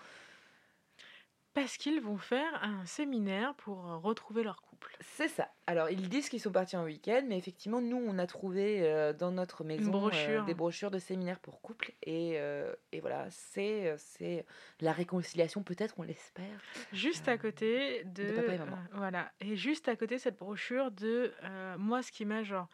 Parce 1.54 1.76
qu'ils 1.76 2.00
vont 2.00 2.16
faire 2.16 2.62
un 2.62 2.84
séminaire 2.86 3.54
pour 3.54 3.86
euh, 3.86 3.96
retrouver 3.96 4.42
leur 4.42 4.62
couple. 4.62 4.96
C'est 5.00 5.28
ça. 5.28 5.48
Alors, 5.66 5.90
ils 5.90 6.08
disent 6.08 6.28
qu'ils 6.28 6.40
sont 6.40 6.50
partis 6.50 6.76
en 6.76 6.84
week-end, 6.84 7.22
mais 7.26 7.36
effectivement, 7.38 7.80
nous, 7.80 7.96
on 7.96 8.18
a 8.18 8.26
trouvé 8.26 8.82
euh, 8.82 9.12
dans 9.12 9.30
notre 9.30 9.64
maison 9.64 10.10
euh, 10.12 10.42
des 10.42 10.54
brochures 10.54 10.90
de 10.90 10.98
séminaires 10.98 11.40
pour 11.40 11.60
couples. 11.60 11.92
Et, 12.02 12.34
euh, 12.36 12.74
et 12.92 13.00
voilà, 13.00 13.26
c'est 13.30 13.94
c'est 13.98 14.44
la 14.80 14.92
réconciliation, 14.92 15.62
peut-être, 15.62 15.94
on 15.98 16.02
l'espère. 16.02 16.60
Juste 16.92 17.28
à 17.28 17.38
côté 17.38 18.04
de, 18.04 18.24
de 18.24 18.32
papa 18.32 18.54
et 18.54 18.58
maman. 18.58 18.78
voilà, 18.92 19.32
et 19.40 19.56
juste 19.56 19.88
à 19.88 19.96
côté 19.96 20.18
cette 20.18 20.38
brochure 20.38 20.90
de 20.90 21.32
moi, 21.78 22.02
ce 22.02 22.12
qui 22.12 22.24
m'a 22.24 22.42
genre 22.42 22.68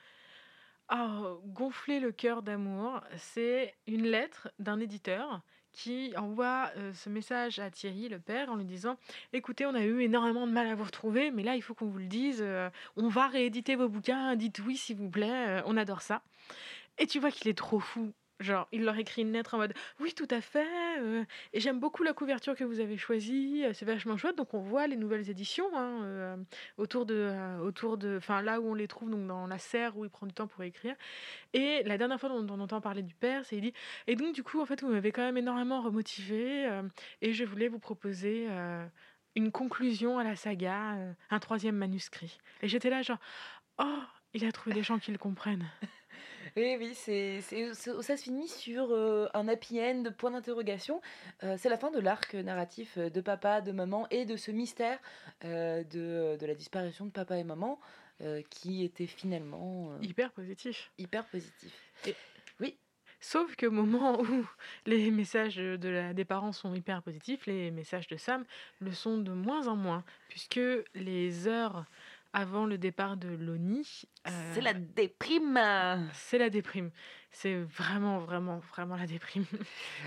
oh, 0.93 1.41
gonflé 1.47 2.01
le 2.01 2.13
cœur 2.13 2.43
d'amour, 2.43 3.01
c'est 3.17 3.75
une 3.87 4.05
lettre 4.05 4.49
d'un 4.59 4.81
éditeur 4.81 5.43
qui 5.73 6.13
envoie 6.17 6.71
euh, 6.77 6.93
ce 6.93 7.09
message 7.09 7.59
à 7.59 7.71
Thierry, 7.71 8.09
le 8.09 8.19
père, 8.19 8.51
en 8.51 8.57
lui 8.57 8.65
disant 8.65 8.97
Écoutez, 9.33 9.67
on 9.67 9.75
a 9.75 9.83
eu 9.85 10.01
énormément 10.01 10.47
de 10.47 10.53
mal 10.53 10.67
à 10.69 10.75
vous 10.75 10.85
retrouver, 10.85 11.31
mais 11.31 11.43
là, 11.43 11.57
il 11.57 11.63
faut 11.63 11.75
qu'on 11.75 11.87
vous 11.87 11.99
le 11.99 12.07
dise. 12.07 12.41
euh, 12.43 12.71
on 12.97 13.09
va 13.09 13.29
rééditer 13.29 13.77
vos 13.77 13.89
bouquins. 13.89 14.35
Dites 14.37 14.59
oui, 14.61 14.77
s'il 14.77 14.97
vous 14.97 15.11
plaît. 15.11 15.49
euh, 15.49 15.63
on 15.67 15.77
adore 15.77 16.03
ça. 16.03 16.23
Et 16.99 17.07
tu 17.07 17.21
vois 17.21 17.31
qu'il 17.31 17.49
est 17.49 17.59
trop 17.59 17.81
fou. 17.81 18.13
Genre, 18.41 18.69
il 18.71 18.85
leur 18.85 18.97
écrit 18.97 19.23
une 19.23 19.33
lettre 19.33 19.55
en 19.55 19.59
mode 19.59 19.75
Oui, 19.99 20.15
tout 20.15 20.29
à 20.31 20.41
fait. 20.41 20.67
euh, 21.01 21.25
et 21.53 21.59
j'aime 21.61 21.81
beaucoup 21.81 22.05
la 22.05 22.13
couverture 22.13 22.55
que 22.55 22.63
vous 22.63 22.79
avez 22.79 22.97
choisie. 22.97 23.65
euh, 23.65 23.73
C'est 23.73 23.85
vachement 23.85 24.17
chouette. 24.17 24.37
Donc, 24.37 24.55
on 24.55 24.61
voit 24.61 24.87
les 24.87 24.97
nouvelles 24.97 25.29
éditions 25.29 25.69
hein, 25.77 26.03
euh, 26.05 26.37
autour 26.77 27.05
de. 27.05 27.59
autour 27.61 27.99
de 27.99 28.17
enfin, 28.19 28.41
là 28.43 28.61
où 28.61 28.71
on 28.71 28.75
les 28.75 28.87
trouve, 28.87 29.11
donc 29.11 29.27
dans 29.27 29.47
la 29.49 29.59
serre 29.59 29.97
où 29.97 30.05
il 30.05 30.11
prend 30.11 30.27
du 30.27 30.33
temps 30.35 30.47
pour 30.47 30.63
écrire. 30.63 30.95
Et 31.53 31.83
la 31.85 31.99
dernière 31.99 32.21
fois 32.21 32.31
on 32.33 32.49
entend 32.61 32.81
parler 32.81 33.03
du 33.03 33.15
père, 33.15 33.45
c'est 33.45 33.57
il 33.57 33.63
dit 33.63 33.75
Et 34.07 34.15
donc, 34.15 34.35
du 34.35 34.43
coup, 34.45 34.61
en 34.61 34.67
fait, 34.67 34.83
vous 34.83 34.89
m'avez 34.89 35.11
quand 35.13 35.23
même 35.23 35.37
énormément 35.37 35.83
remotivé. 35.83 36.69
et 37.23 37.33
je 37.33 37.45
voulais 37.45 37.69
vous 37.69 37.81
proposer. 37.81 38.49
une 39.37 39.51
conclusion 39.53 40.19
à 40.19 40.25
la 40.25 40.37
saga, 40.37 40.97
un 41.31 41.39
troisième 41.39 41.77
manuscrit. 41.77 42.39
Et 42.63 42.69
j'étais 42.69 42.91
là, 42.91 43.03
genre, 43.03 43.19
oh, 43.79 43.99
il 44.35 44.45
a 44.45 44.53
trouvé 44.53 44.75
des 44.75 44.83
gens 44.83 44.99
qui 44.99 45.11
le 45.13 45.19
comprennent. 45.19 45.69
Oui, 46.57 46.77
oui, 46.79 46.93
c'est, 46.95 47.41
ça 47.41 48.17
se 48.17 48.23
finit 48.23 48.49
sur 48.49 48.91
euh, 48.91 49.27
un 49.35 49.49
happy 49.49 49.81
end, 49.81 50.05
point 50.17 50.31
d'interrogation. 50.31 51.01
Euh, 51.43 51.57
c'est 51.59 51.69
la 51.69 51.77
fin 51.77 51.91
de 51.91 52.01
l'arc 52.01 52.35
narratif 52.35 52.99
euh, 52.99 53.11
de 53.11 53.21
papa, 53.21 53.61
de 53.61 53.73
maman 53.73 54.07
et 54.11 54.25
de 54.25 54.37
ce 54.37 54.51
mystère 54.51 54.99
euh, 55.45 55.85
de, 55.85 56.37
de 56.39 56.47
la 56.47 56.55
disparition 56.55 57.07
de 57.07 57.11
papa 57.11 57.37
et 57.37 57.45
maman 57.45 57.79
qui 58.51 58.83
était 58.83 59.07
finalement 59.07 59.97
Hyper 60.03 60.33
positif. 60.33 60.91
hyper 60.99 61.25
positif. 61.27 61.73
Sauf 63.21 63.57
que 63.57 63.67
au 63.67 63.71
moment 63.71 64.21
où 64.21 64.49
les 64.87 65.11
messages 65.11 65.57
de 65.57 65.89
la, 65.89 66.15
des 66.15 66.25
parents 66.25 66.53
sont 66.53 66.75
hyper 66.75 67.03
positifs, 67.03 67.47
les 67.47 67.71
messages 67.71 68.07
de 68.07 68.17
Sam 68.17 68.45
le 68.81 68.93
sont 68.93 69.19
de 69.19 69.33
moins 69.33 69.67
en 69.67 69.77
moins, 69.77 70.05
puisque 70.29 70.61
les 70.95 71.47
heures 71.49 71.85
avant 72.33 72.67
le 72.67 72.79
départ 72.79 73.17
de 73.17 73.29
Loni, 73.29 74.03
euh, 74.27 74.53
C'est 74.55 74.61
la 74.61 74.75
déprime 74.75 75.59
c'est 76.13 76.39
la 76.39 76.51
déprime. 76.51 76.91
C'est 77.31 77.55
vraiment, 77.57 78.19
vraiment, 78.19 78.59
vraiment 78.73 78.97
la 78.97 79.07
déprime. 79.07 79.45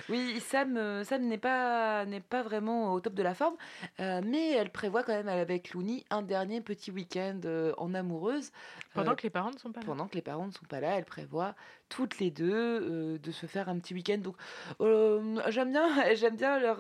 Oui, 0.09 0.39
Sam, 0.41 0.76
euh, 0.76 1.03
Sam 1.03 1.22
n'est 1.28 1.38
pas, 1.38 2.03
n'est 2.05 2.19
pas 2.19 2.41
vraiment 2.41 2.93
au 2.93 2.99
top 2.99 3.13
de 3.13 3.24
la 3.24 3.34
forme, 3.36 3.55
euh, 3.99 4.22
mais 4.26 4.51
elle 4.51 4.69
prévoit 4.72 5.03
quand 5.03 5.13
même 5.13 5.30
avec 5.30 5.72
Looney 5.72 6.03
un 6.09 6.24
dernier 6.24 6.61
petit 6.61 6.91
week-end 6.91 7.39
euh, 7.45 7.74
en 7.78 7.93
amoureuse. 7.93 8.51
Pendant 8.93 9.11
Euh, 9.11 9.15
que 9.15 9.24
les 9.24 9.30
parents 9.30 9.51
ne 9.51 9.57
sont 9.57 9.72
pas 9.72 9.80
là. 9.82 9.86
pendant 9.86 10.07
que 10.07 10.15
les 10.15 10.22
parents 10.22 10.47
ne 10.47 10.51
sont 10.51 10.65
pas 10.67 10.82
là, 10.82 10.97
elle 10.97 11.05
prévoit 11.05 11.55
toutes 11.89 12.19
les 12.19 12.32
deux 12.32 13.17
de 13.19 13.32
se 13.32 13.45
faire 13.45 13.69
un 13.69 13.78
petit 13.80 13.93
week-end. 13.93 14.17
Donc 14.17 14.36
j'aime 15.49 15.72
bien, 15.72 15.88
j'aime 16.15 16.36
bien 16.36 16.59
leur, 16.59 16.80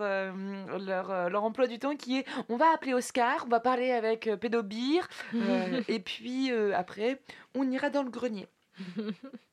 leur, 0.79 1.29
leur 1.29 1.43
emploi 1.43 1.67
du 1.67 1.79
temps 1.79 1.95
qui 1.95 2.17
est 2.17 2.25
on 2.49 2.57
va 2.57 2.73
appeler 2.73 2.93
Oscar, 2.93 3.43
on 3.45 3.49
va 3.49 3.59
parler 3.59 3.91
avec 3.91 4.29
Pédobir, 4.39 5.07
et 5.87 5.99
puis 5.99 6.51
après 6.73 7.21
on 7.55 7.69
ira 7.71 7.89
dans 7.89 8.03
le 8.03 8.09
grenier. 8.09 8.47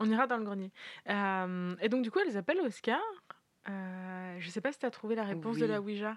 On 0.00 0.10
ira 0.10 0.26
dans 0.26 0.36
le 0.36 0.44
grenier. 0.44 0.70
Euh, 1.08 1.74
et 1.80 1.88
donc, 1.88 2.02
du 2.02 2.10
coup, 2.10 2.18
elles 2.18 2.36
appellent 2.36 2.60
Oscar. 2.60 3.00
Euh, 3.68 4.36
je 4.38 4.48
sais 4.50 4.60
pas 4.60 4.72
si 4.72 4.78
tu 4.78 4.86
as 4.86 4.90
trouvé 4.90 5.14
la 5.14 5.24
réponse 5.24 5.56
de 5.58 5.66
la 5.66 5.80
Ouija. 5.80 6.16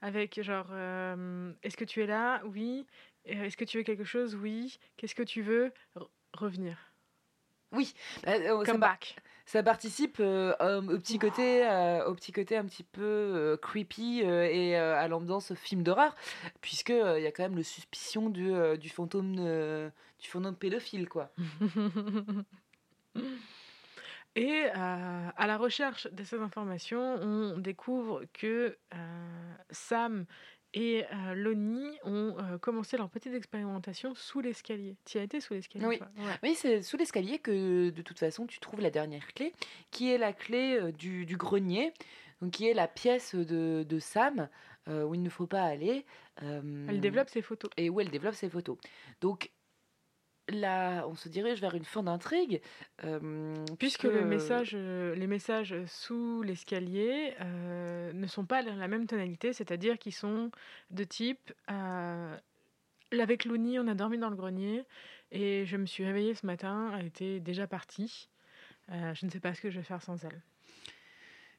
Avec 0.00 0.40
genre, 0.42 0.66
euh, 0.72 1.52
est-ce 1.62 1.76
que 1.76 1.84
tu 1.84 2.02
es 2.02 2.06
là? 2.06 2.42
Oui. 2.44 2.86
Euh, 3.28 3.44
Est-ce 3.44 3.56
que 3.56 3.64
tu 3.64 3.78
veux 3.78 3.84
quelque 3.84 4.02
chose? 4.04 4.34
Oui. 4.34 4.78
Qu'est-ce 4.96 5.14
que 5.14 5.22
tu 5.22 5.42
veux? 5.42 5.72
Re- 5.94 6.08
Revenir. 6.32 6.76
Oui, 7.70 7.94
bah, 8.24 8.32
ça, 8.64 8.64
Come 8.72 8.80
back. 8.80 9.16
ça 9.46 9.62
participe 9.62 10.18
au 10.20 10.98
petit 10.98 11.18
côté, 11.18 11.62
au 12.06 12.14
petit 12.14 12.32
côté 12.32 12.56
un 12.56 12.64
petit 12.66 12.82
peu 12.82 13.56
creepy 13.62 14.20
et 14.22 14.76
à 14.76 15.06
l'ambiance 15.08 15.54
film 15.54 15.82
d'horreur, 15.82 16.14
puisque 16.60 16.90
euh, 16.90 17.18
il 17.18 17.22
y 17.22 17.26
a 17.26 17.32
quand 17.32 17.44
même 17.44 17.56
le 17.56 17.62
suspicion 17.62 18.28
du, 18.28 18.52
du 18.78 18.88
fantôme 18.90 19.36
du 19.36 20.28
fantôme 20.28 20.56
pédophile 20.56 21.08
quoi. 21.08 21.32
Et 24.34 24.64
euh, 24.64 25.28
à 25.36 25.46
la 25.46 25.58
recherche 25.58 26.08
de 26.10 26.24
ces 26.24 26.38
informations, 26.40 27.16
on 27.20 27.58
découvre 27.58 28.22
que 28.32 28.78
euh, 28.94 29.54
Sam 29.70 30.24
et 30.72 31.04
euh, 31.04 31.34
Lonnie 31.34 31.98
ont 32.04 32.34
euh, 32.38 32.56
commencé 32.56 32.96
leur 32.96 33.10
petite 33.10 33.34
expérimentation 33.34 34.14
sous 34.14 34.40
l'escalier. 34.40 34.96
Tu 35.04 35.18
as 35.18 35.22
été 35.24 35.38
sous 35.40 35.52
l'escalier 35.52 35.84
Oui. 35.84 36.00
Ouais. 36.16 36.38
Oui, 36.42 36.54
c'est 36.54 36.80
sous 36.80 36.96
l'escalier 36.96 37.40
que 37.40 37.90
de 37.90 38.02
toute 38.02 38.18
façon 38.18 38.46
tu 38.46 38.58
trouves 38.58 38.80
la 38.80 38.88
dernière 38.90 39.26
clé, 39.34 39.52
qui 39.90 40.10
est 40.10 40.16
la 40.16 40.32
clé 40.32 40.78
euh, 40.80 40.92
du, 40.92 41.26
du 41.26 41.36
grenier, 41.36 41.92
donc 42.40 42.52
qui 42.52 42.66
est 42.66 42.74
la 42.74 42.88
pièce 42.88 43.34
de, 43.34 43.84
de 43.86 43.98
Sam 43.98 44.48
où 44.88 45.14
il 45.14 45.22
ne 45.22 45.30
faut 45.30 45.46
pas 45.46 45.62
aller. 45.62 46.04
Elle 46.40 46.98
développe 47.00 47.28
ses 47.28 47.40
photos. 47.40 47.70
et 47.76 47.88
où 47.88 48.00
elle 48.00 48.10
développe 48.10 48.34
ses 48.34 48.48
photos. 48.50 48.76
Donc 49.20 49.52
là, 50.48 51.06
on 51.06 51.14
se 51.14 51.28
dirige 51.28 51.60
vers 51.60 51.74
une 51.74 51.84
fin 51.84 52.02
d'intrigue. 52.02 52.60
euh, 53.04 53.54
Puisque 53.78 54.04
le 54.04 54.24
message, 54.24 54.72
euh, 54.74 55.14
les 55.14 55.26
messages 55.26 55.74
sous 55.86 56.42
l'escalier 56.42 57.34
euh, 57.40 58.12
ne 58.12 58.26
sont 58.26 58.44
pas 58.44 58.62
dans 58.62 58.74
la 58.74 58.88
même 58.88 59.06
tonalité, 59.06 59.52
c'est-à-dire 59.52 59.98
qu'ils 59.98 60.14
sont 60.14 60.50
de 60.90 61.04
type 61.04 61.52
euh, 61.70 62.36
avec 63.12 63.44
Louni, 63.44 63.78
on 63.78 63.86
a 63.88 63.94
dormi 63.94 64.18
dans 64.18 64.30
le 64.30 64.36
grenier 64.36 64.84
et 65.30 65.64
je 65.66 65.76
me 65.76 65.86
suis 65.86 66.04
réveillée 66.04 66.34
ce 66.34 66.46
matin, 66.46 66.92
elle 66.98 67.06
était 67.06 67.40
déjà 67.40 67.66
partie. 67.66 68.28
Je 68.88 69.24
ne 69.24 69.30
sais 69.30 69.40
pas 69.40 69.54
ce 69.54 69.60
que 69.60 69.70
je 69.70 69.78
vais 69.78 69.84
faire 69.84 70.02
sans 70.02 70.22
elle. 70.24 70.42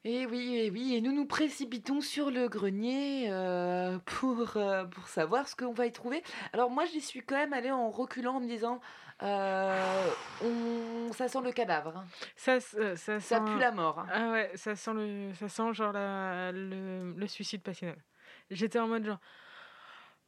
Et 0.05 0.25
oui, 0.25 0.55
et 0.57 0.69
oui, 0.69 0.95
et 0.95 1.01
nous 1.01 1.13
nous 1.13 1.25
précipitons 1.25 2.01
sur 2.01 2.29
le 2.29 2.49
grenier 2.49 3.27
euh, 3.31 3.97
pour, 4.05 4.57
euh, 4.57 4.83
pour 4.85 5.07
savoir 5.07 5.47
ce 5.47 5.55
qu'on 5.55 5.71
va 5.73 5.85
y 5.85 5.91
trouver. 5.93 6.21
Alors 6.51 6.69
moi, 6.69 6.83
j'y 6.85 6.99
suis 6.99 7.21
quand 7.21 7.35
même 7.35 7.53
allée 7.53 7.71
en 7.71 7.89
reculant 7.89 8.35
en 8.35 8.39
me 8.41 8.47
disant, 8.47 8.81
euh, 9.21 10.09
on, 10.43 11.13
ça 11.13 11.29
sent 11.29 11.39
le 11.41 11.53
cadavre, 11.53 11.95
hein. 11.95 12.05
Ça, 12.35 12.59
ça, 12.59 12.97
ça, 12.97 13.19
ça 13.21 13.37
sent- 13.37 13.45
pue 13.53 13.59
la 13.59 13.71
mort. 13.71 13.99
hein. 13.99 14.07
Ah 14.11 14.31
ouais, 14.31 14.51
ça 14.55 14.75
sent 14.75 14.93
le, 14.93 15.33
ça 15.35 15.47
sent 15.47 15.73
genre 15.73 15.93
la- 15.93 16.51
le, 16.51 17.13
le 17.15 17.27
suicide 17.27 17.61
passionnel. 17.61 18.03
J'étais 18.51 18.79
en 18.79 18.87
mode 18.89 19.05
genre, 19.05 19.19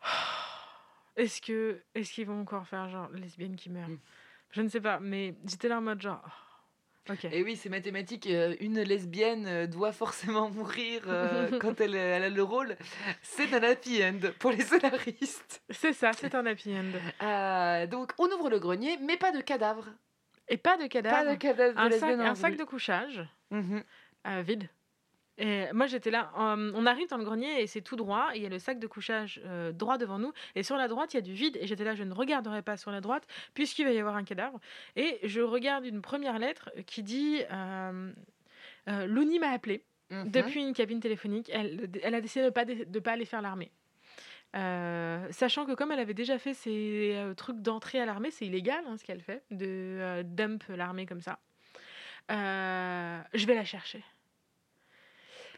est-ce 1.17 1.41
que, 1.41 1.81
est-ce 1.95 2.13
qu'ils 2.13 2.27
vont 2.27 2.39
encore 2.41 2.65
faire 2.67 2.87
genre 2.89 3.09
lesbienne 3.11 3.55
qui 3.55 3.69
meurt 3.69 3.89
Mm. 3.89 3.97
Je 4.51 4.61
ne 4.61 4.69
sais 4.69 4.79
pas, 4.79 5.01
mais 5.01 5.35
j'étais 5.43 5.67
là 5.67 5.79
en 5.79 5.81
mode 5.81 6.01
genre, 6.01 6.21
Et 7.31 7.43
oui, 7.43 7.55
c'est 7.55 7.69
mathématique. 7.69 8.27
euh, 8.27 8.55
une 8.59 8.81
lesbienne 8.81 9.45
euh, 9.47 9.67
doit 9.67 9.91
forcément 9.91 10.49
mourir 10.51 11.03
euh, 11.07 11.57
quand 11.61 11.79
elle, 11.79 11.95
elle 11.95 12.23
a 12.23 12.29
le 12.29 12.43
rôle. 12.43 12.75
C'est 13.21 13.53
un 13.53 13.63
happy 13.63 14.03
end 14.03 14.19
pour 14.39 14.51
les 14.51 14.61
scénaristes. 14.61 15.61
C'est 15.69 15.93
ça, 15.93 16.11
c'est 16.13 16.33
un 16.33 16.45
happy 16.45 16.73
end. 16.75 17.23
Euh, 17.23 17.87
donc, 17.87 18.13
on 18.17 18.25
ouvre 18.31 18.49
le 18.49 18.59
grenier, 18.59 18.97
mais 19.01 19.17
pas 19.17 19.31
de 19.31 19.41
cadavre. 19.41 19.87
Et 20.47 20.57
pas 20.57 20.77
de 20.77 20.87
cadavre. 20.87 21.25
Pas 21.25 21.31
de 21.31 21.35
cadavre 21.37 21.73
de 21.73 21.79
un 21.79 21.91
sac, 21.91 22.19
un 22.19 22.35
sac 22.35 22.55
de 22.57 22.63
couchage 22.63 23.27
euh, 23.53 24.41
vide. 24.41 24.67
Et 25.37 25.65
moi 25.73 25.85
j'étais 25.87 26.11
là, 26.11 26.31
on 26.35 26.85
arrive 26.85 27.09
dans 27.09 27.17
le 27.17 27.25
grenier 27.25 27.61
et 27.61 27.67
c'est 27.67 27.81
tout 27.81 27.95
droit, 27.95 28.29
et 28.33 28.37
il 28.37 28.43
y 28.43 28.45
a 28.45 28.49
le 28.49 28.59
sac 28.59 28.79
de 28.79 28.87
couchage 28.87 29.41
euh, 29.45 29.71
droit 29.71 29.97
devant 29.97 30.17
nous, 30.17 30.31
et 30.55 30.63
sur 30.63 30.77
la 30.77 30.87
droite 30.87 31.13
il 31.13 31.17
y 31.17 31.19
a 31.19 31.21
du 31.21 31.33
vide, 31.33 31.57
et 31.59 31.67
j'étais 31.67 31.83
là, 31.83 31.95
je 31.95 32.03
ne 32.03 32.13
regarderai 32.13 32.61
pas 32.61 32.77
sur 32.77 32.91
la 32.91 33.01
droite, 33.01 33.27
puisqu'il 33.53 33.85
va 33.85 33.91
y 33.91 33.99
avoir 33.99 34.15
un 34.15 34.23
cadavre. 34.23 34.59
Et 34.95 35.19
je 35.23 35.41
regarde 35.41 35.85
une 35.85 36.01
première 36.01 36.39
lettre 36.39 36.71
qui 36.85 37.03
dit 37.03 37.41
euh, 37.51 38.11
euh, 38.87 39.05
Louni 39.07 39.39
m'a 39.39 39.49
appelé 39.49 39.83
Mhm. 40.11 40.29
depuis 40.29 40.61
une 40.61 40.73
cabine 40.73 40.99
téléphonique, 40.99 41.49
elle, 41.51 41.89
elle 42.03 42.15
a 42.15 42.21
décidé 42.21 42.41
de 42.41 42.49
ne 42.49 42.51
pas, 42.51 42.65
de 42.65 42.99
pas 42.99 43.13
aller 43.13 43.25
faire 43.25 43.41
l'armée. 43.41 43.71
Euh, 44.55 45.27
sachant 45.31 45.65
que 45.65 45.73
comme 45.73 45.91
elle 45.91 45.99
avait 45.99 46.13
déjà 46.13 46.37
fait 46.37 46.53
ses 46.53 47.13
euh, 47.15 47.33
trucs 47.33 47.59
d'entrée 47.61 47.99
à 47.99 48.05
l'armée, 48.05 48.31
c'est 48.31 48.45
illégal 48.45 48.83
hein, 48.87 48.97
ce 48.97 49.03
qu'elle 49.03 49.21
fait, 49.21 49.43
de 49.51 49.65
euh, 49.65 50.23
dump 50.23 50.63
l'armée 50.69 51.05
comme 51.05 51.21
ça. 51.21 51.39
Je 52.29 53.45
vais 53.45 53.55
la 53.55 53.65
chercher. 53.65 54.03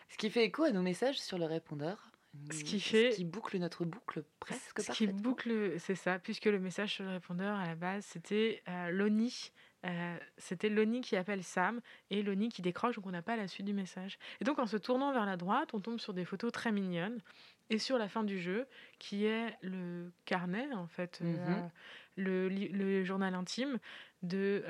Ce 0.10 0.18
qui 0.18 0.30
fait 0.30 0.46
écho 0.46 0.64
à 0.64 0.72
nos 0.72 0.82
messages 0.82 1.20
sur 1.20 1.38
le 1.38 1.46
répondeur. 1.46 2.12
Ce 2.52 2.64
qui 2.64 2.80
fait- 2.80 3.12
Ce 3.12 3.16
qui 3.18 3.26
boucle 3.26 3.58
notre 3.58 3.84
boucle 3.84 4.24
presque 4.40 4.82
Ce 4.82 4.92
qui 4.92 5.08
boucle, 5.08 5.80
c'est 5.80 5.96
ça, 5.96 6.20
puisque 6.20 6.46
le 6.46 6.60
message 6.60 6.94
sur 6.94 7.04
le 7.04 7.10
répondeur 7.12 7.58
à 7.58 7.66
la 7.66 7.76
base, 7.76 8.06
c'était 8.06 8.62
euh, 8.68 8.90
Loni. 8.92 9.52
euh, 9.86 10.18
c'était 10.38 10.70
Loni 10.70 11.02
qui 11.02 11.16
appelle 11.16 11.44
Sam 11.44 11.82
et 12.10 12.22
Loni 12.22 12.50
qui 12.50 12.62
décroche, 12.62 12.96
donc 12.96 13.06
on 13.08 13.12
n'a 13.12 13.22
pas 13.22 13.36
la 13.38 13.48
suite 13.48 13.66
du 13.66 13.74
message. 13.74 14.18
Et 14.40 14.44
donc 14.44 14.60
en 14.60 14.68
se 14.68 14.78
tournant 14.78 15.14
vers 15.14 15.26
la 15.26 15.36
droite, 15.38 15.74
on 15.74 15.80
tombe 15.80 16.00
sur 16.00 16.14
des 16.14 16.26
photos 16.26 16.52
très 16.52 16.72
mignonnes. 16.72 17.22
Et 17.70 17.80
sur 17.80 17.98
la 17.98 18.08
fin 18.08 18.24
du 18.24 18.40
jeu, 18.40 18.66
qui 19.00 19.26
est 19.26 19.56
le 19.62 20.12
carnet, 20.26 20.72
en 20.74 20.88
fait, 20.88 21.20
euh, 21.22 21.26
Mhm. 21.56 21.70
le, 22.18 22.50
le 22.50 23.04
journal 23.04 23.34
intime 23.36 23.78
de 24.24 24.64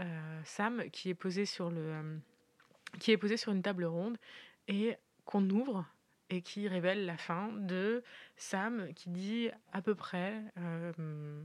Sam 0.46 0.90
qui 0.92 1.10
est 1.10 1.14
posé 1.16 1.46
sur 1.46 1.70
le, 1.70 2.20
qui 3.00 3.12
est 3.12 3.18
posé 3.18 3.38
sur 3.38 3.52
une 3.52 3.62
table 3.62 3.86
ronde 3.86 4.18
et 4.68 4.96
qu'on 5.28 5.48
ouvre 5.52 5.86
et 6.30 6.42
qui 6.42 6.68
révèle 6.68 7.06
la 7.06 7.18
fin 7.18 7.52
de 7.54 8.04
Sam 8.36 8.94
qui 8.96 9.10
dit 9.10 9.50
à 9.72 9.82
peu 9.82 9.94
près 9.94 10.42
euh, 10.58 11.44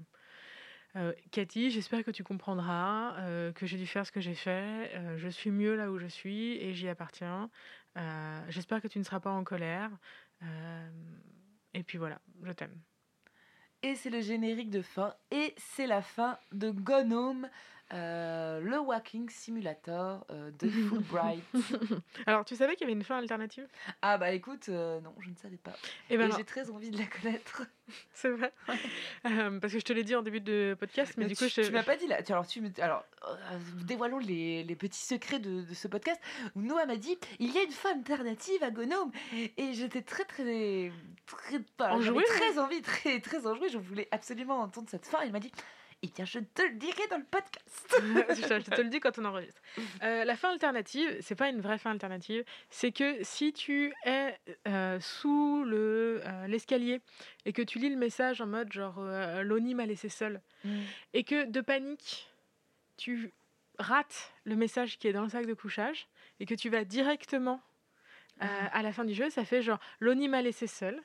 euh, 0.96 1.12
Cathy, 1.30 1.70
j'espère 1.70 2.04
que 2.04 2.10
tu 2.10 2.22
comprendras 2.22 3.16
euh, 3.20 3.52
que 3.52 3.66
j'ai 3.66 3.78
dû 3.78 3.86
faire 3.86 4.06
ce 4.06 4.12
que 4.12 4.20
j'ai 4.20 4.34
fait. 4.34 4.90
euh, 4.94 5.16
je 5.16 5.28
suis 5.28 5.50
mieux 5.50 5.74
là 5.74 5.90
où 5.90 5.98
je 5.98 6.06
suis 6.06 6.56
et 6.58 6.74
j'y 6.74 6.88
appartiens. 6.88 7.50
J'espère 8.48 8.80
que 8.80 8.88
tu 8.88 8.98
ne 8.98 9.04
seras 9.04 9.20
pas 9.20 9.30
en 9.30 9.44
colère. 9.44 9.90
et 11.74 11.82
puis 11.82 11.98
voilà, 11.98 12.20
je 12.42 12.52
t'aime. 12.52 12.74
Et 13.82 13.96
c'est 13.96 14.10
le 14.10 14.20
générique 14.20 14.70
de 14.70 14.80
fin. 14.80 15.14
Et 15.30 15.54
c'est 15.58 15.86
la 15.86 16.02
fin 16.02 16.38
de 16.52 16.70
Gone 16.70 17.12
Home, 17.12 17.50
euh, 17.92 18.60
le 18.60 18.78
walking 18.80 19.28
simulator 19.28 20.24
euh, 20.30 20.50
de 20.58 20.68
Fulbright. 20.88 21.42
Alors, 22.26 22.44
tu 22.44 22.56
savais 22.56 22.72
qu'il 22.74 22.82
y 22.82 22.90
avait 22.90 22.98
une 22.98 23.04
fin 23.04 23.18
alternative? 23.18 23.66
Ah 24.00 24.18
bah 24.18 24.30
écoute, 24.32 24.68
euh, 24.68 25.00
non, 25.00 25.14
je 25.20 25.28
ne 25.30 25.34
savais 25.36 25.56
pas. 25.58 25.72
Eh 26.10 26.16
ben 26.16 26.28
Et 26.28 26.32
j'ai 26.36 26.44
très 26.44 26.70
envie 26.70 26.90
de 26.90 26.98
la 26.98 27.06
connaître. 27.06 27.62
c'est 28.14 28.30
vrai. 28.30 28.52
Parce 29.22 29.72
que 29.72 29.78
je 29.78 29.84
te 29.84 29.92
l'ai 29.92 30.04
dit 30.04 30.14
en 30.14 30.22
début 30.22 30.40
de 30.40 30.76
podcast, 30.78 31.14
mais, 31.16 31.24
Mais 31.24 31.28
du 31.28 31.36
tu, 31.36 31.44
coup, 31.44 31.50
je, 31.54 31.60
tu 31.62 31.70
m'as 31.72 31.82
pas 31.82 31.96
dit 31.96 32.06
là. 32.06 32.22
tu- 32.22 32.32
Alors, 32.32 32.46
tu 32.46 32.62
alors 32.78 33.04
dévoilons 33.84 34.18
les, 34.18 34.64
les 34.64 34.76
petits 34.76 35.04
secrets 35.04 35.38
de, 35.38 35.62
de 35.62 35.74
ce 35.74 35.88
podcast. 35.88 36.20
Noah 36.56 36.86
m'a 36.86 36.96
dit 36.96 37.18
il 37.38 37.52
y 37.52 37.58
a 37.58 37.62
une 37.62 37.70
fin 37.70 37.92
alternative 37.92 38.62
à 38.62 38.70
Gnome 38.70 39.12
et 39.34 39.72
j'étais 39.74 40.02
très 40.02 40.24
très 40.24 40.90
très 41.26 41.60
Enjouée, 41.78 42.24
très 42.24 42.58
envie, 42.58 42.82
très 42.82 43.20
très 43.20 43.46
enjouée. 43.46 43.68
Je 43.68 43.78
voulais 43.78 44.08
absolument 44.10 44.60
entendre 44.60 44.88
cette 44.90 45.06
fin. 45.06 45.22
Il 45.24 45.32
m'a 45.32 45.40
dit 45.40 45.52
eh 46.02 46.08
bien, 46.08 46.24
je 46.24 46.40
te 46.40 46.62
le 46.62 46.74
dirai 46.74 47.06
dans 47.10 47.18
le 47.18 47.24
podcast. 47.24 47.96
je 48.00 48.70
te 48.70 48.80
le 48.80 48.88
dis 48.88 49.00
quand 49.00 49.18
on 49.18 49.24
enregistre. 49.24 49.60
Euh, 50.02 50.24
la 50.24 50.36
fin 50.36 50.50
alternative, 50.50 51.16
c'est 51.20 51.34
pas 51.34 51.48
une 51.48 51.60
vraie 51.60 51.78
fin 51.78 51.92
alternative. 51.92 52.44
C'est 52.70 52.92
que 52.92 53.22
si 53.22 53.52
tu 53.52 53.92
es 54.04 54.36
euh, 54.66 54.98
sous 55.00 55.64
le 55.64 56.20
euh, 56.24 56.46
l'escalier 56.48 57.00
et 57.44 57.52
que 57.52 57.62
tu 57.62 57.78
lis 57.78 57.90
le 57.90 57.96
message 57.96 58.40
en 58.40 58.46
mode 58.46 58.72
genre 58.72 58.96
euh, 58.98 59.42
Loni 59.42 59.74
m'a 59.74 59.86
laissé 59.86 60.08
seule 60.08 60.40
et 61.12 61.24
que 61.24 61.44
de 61.46 61.60
panique 61.60 62.28
tu 62.96 63.32
rates 63.78 64.32
le 64.44 64.56
message 64.56 64.98
qui 64.98 65.08
est 65.08 65.12
dans 65.12 65.22
le 65.22 65.28
sac 65.28 65.46
de 65.46 65.54
couchage 65.54 66.08
et 66.40 66.46
que 66.46 66.54
tu 66.54 66.68
vas 66.68 66.84
directement 66.84 67.60
Ah. 68.40 68.66
à 68.72 68.82
la 68.82 68.92
fin 68.92 69.04
du 69.04 69.14
jeu, 69.14 69.30
ça 69.30 69.44
fait 69.44 69.62
genre 69.62 69.78
Loni 70.00 70.28
m'a 70.28 70.42
laissé 70.42 70.66
seule. 70.66 71.00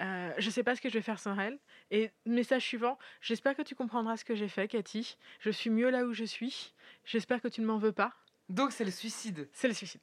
Euh, 0.00 0.32
je 0.38 0.50
sais 0.50 0.62
pas 0.64 0.74
ce 0.74 0.80
que 0.80 0.88
je 0.88 0.94
vais 0.94 1.02
faire 1.02 1.18
sans 1.20 1.38
elle. 1.38 1.58
Et 1.90 2.10
message 2.26 2.62
suivant, 2.62 2.98
j'espère 3.20 3.54
que 3.54 3.62
tu 3.62 3.74
comprendras 3.74 4.16
ce 4.16 4.24
que 4.24 4.34
j'ai 4.34 4.48
fait, 4.48 4.66
Cathy. 4.68 5.16
Je 5.40 5.50
suis 5.50 5.70
mieux 5.70 5.90
là 5.90 6.04
où 6.04 6.12
je 6.12 6.24
suis. 6.24 6.74
J'espère 7.04 7.40
que 7.40 7.48
tu 7.48 7.60
ne 7.60 7.66
m'en 7.66 7.78
veux 7.78 7.92
pas. 7.92 8.12
Donc, 8.48 8.72
c'est 8.72 8.84
le 8.84 8.90
suicide. 8.90 9.48
C'est 9.52 9.68
le 9.68 9.74
suicide. 9.74 10.00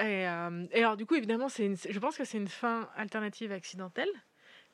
Et, 0.00 0.26
euh, 0.26 0.66
et 0.72 0.78
alors, 0.82 0.96
du 0.96 1.06
coup, 1.06 1.14
évidemment, 1.14 1.48
une- 1.58 1.76
je 1.76 1.98
pense 1.98 2.16
que 2.16 2.24
c'est 2.24 2.38
une 2.38 2.48
fin 2.48 2.88
alternative 2.96 3.52
accidentelle. 3.52 4.10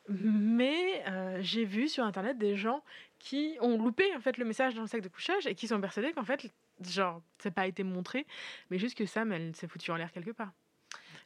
Mais 0.08 1.02
euh, 1.08 1.38
j'ai 1.42 1.64
vu 1.64 1.88
sur 1.88 2.04
Internet 2.04 2.38
des 2.38 2.54
gens 2.56 2.84
qui 3.18 3.56
ont 3.60 3.76
loupé 3.76 4.04
en 4.14 4.20
fait 4.20 4.38
le 4.38 4.44
message 4.44 4.74
dans 4.74 4.82
le 4.82 4.86
sac 4.86 5.00
de 5.00 5.08
couchage 5.08 5.46
et 5.48 5.54
qui 5.56 5.66
sont 5.66 5.80
persuadés 5.80 6.12
qu'en 6.12 6.24
fait, 6.24 6.48
genre, 6.88 7.20
ça 7.38 7.48
n'a 7.48 7.54
pas 7.54 7.66
été 7.66 7.82
montré, 7.82 8.24
mais 8.70 8.78
juste 8.78 8.96
que 8.96 9.04
Sam, 9.04 9.32
elle 9.32 9.54
s'est 9.56 9.66
foutue 9.66 9.90
en 9.90 9.96
l'air 9.96 10.12
quelque 10.12 10.30
part. 10.30 10.52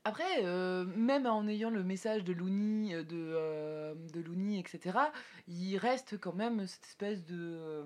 Après, 0.05 0.45
euh, 0.45 0.85
même 0.97 1.27
en 1.27 1.47
ayant 1.47 1.69
le 1.69 1.85
message 1.85 2.25
de 2.25 2.33
Looney, 2.33 2.95
euh, 2.95 3.05
de, 3.05 3.17
euh, 3.17 3.95
de 4.15 4.21
Looney, 4.21 4.59
etc., 4.59 4.99
il 5.47 5.77
reste 5.77 6.19
quand 6.19 6.33
même 6.35 6.67
cette 6.67 6.87
espèce 6.87 7.25
de. 7.27 7.85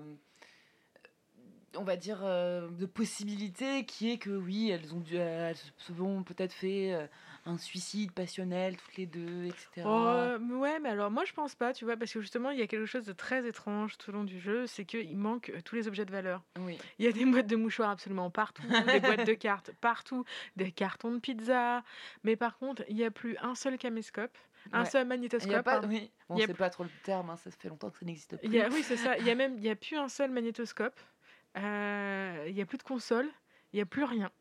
Euh, 1.75 1.79
on 1.79 1.83
va 1.83 1.95
dire, 1.97 2.19
euh, 2.23 2.69
de 2.69 2.85
possibilité 2.85 3.85
qui 3.85 4.11
est 4.11 4.17
que 4.17 4.29
oui, 4.29 4.69
elles 4.69 4.93
ont 4.93 4.99
dû, 4.99 5.15
elles 5.15 5.55
se 5.55 5.93
sont 5.93 6.23
peut-être 6.23 6.53
fait 6.53 6.93
euh, 6.93 7.07
un 7.45 7.57
suicide 7.57 8.11
passionnel 8.11 8.75
toutes 8.77 8.97
les 8.97 9.05
deux, 9.05 9.45
etc. 9.45 9.83
Oh, 9.85 10.37
ouais, 10.59 10.79
mais 10.79 10.89
alors 10.89 11.11
moi 11.11 11.25
je 11.25 11.33
pense 11.33 11.55
pas, 11.55 11.73
tu 11.73 11.85
vois, 11.85 11.95
parce 11.97 12.11
que 12.11 12.21
justement 12.21 12.49
il 12.51 12.59
y 12.59 12.61
a 12.61 12.67
quelque 12.67 12.85
chose 12.87 13.05
de 13.05 13.13
très 13.13 13.47
étrange 13.47 13.97
tout 13.97 14.09
au 14.09 14.13
long 14.13 14.23
du 14.23 14.39
jeu, 14.39 14.65
c'est 14.67 14.85
qu'il 14.85 15.17
manque 15.17 15.49
euh, 15.49 15.61
tous 15.63 15.75
les 15.75 15.87
objets 15.87 16.05
de 16.05 16.11
valeur. 16.11 16.41
Oui. 16.59 16.77
Il 16.99 17.05
y 17.05 17.07
a 17.07 17.11
des 17.11 17.25
boîtes 17.25 17.47
de 17.47 17.55
mouchoirs 17.55 17.89
absolument 17.91 18.29
partout, 18.31 18.63
des 18.91 18.99
boîtes 18.99 19.27
de 19.27 19.33
cartes 19.33 19.71
partout, 19.81 20.25
des 20.55 20.71
cartons 20.71 21.11
de 21.11 21.19
pizza, 21.19 21.83
mais 22.23 22.35
par 22.35 22.57
contre 22.57 22.83
il 22.89 22.95
n'y 22.95 23.03
a 23.03 23.11
plus 23.11 23.37
un 23.41 23.55
seul 23.55 23.77
caméscope, 23.77 24.37
un 24.71 24.83
Ouais. 24.83 24.89
seul 24.89 25.01
Il 25.01 25.03
y 25.03 25.05
a 25.05 25.09
magnétoscope. 25.09 25.63
pas, 25.63 25.77
hein. 25.77 25.81
oui, 25.87 26.11
bon, 26.27 26.37
c'est 26.39 26.53
pas 26.55 26.71
trop 26.71 26.83
le 26.83 26.89
terme, 27.03 27.29
hein, 27.29 27.35
ça 27.37 27.51
fait 27.51 27.69
longtemps 27.69 27.91
que 27.91 27.99
ça 27.99 28.05
n'existe 28.05 28.35
plus. 28.37 28.47
Il 28.47 28.53
y 28.53 28.59
a, 28.59 28.69
oui, 28.69 28.81
c'est 28.81 28.97
ça. 28.97 29.17
Il 29.19 29.25
y 29.25 29.29
a 29.29 29.35
même, 29.35 29.57
il 29.59 29.63
y 29.63 29.69
a 29.69 29.75
plus 29.75 29.97
un 29.97 30.09
seul 30.09 30.31
magnétoscope. 30.31 30.99
Euh, 31.57 32.45
il 32.47 32.55
y 32.55 32.61
a 32.61 32.65
plus 32.65 32.77
de 32.77 32.83
console. 32.83 33.29
Il 33.73 33.79
y 33.79 33.81
a 33.81 33.85
plus 33.85 34.03
rien. 34.03 34.31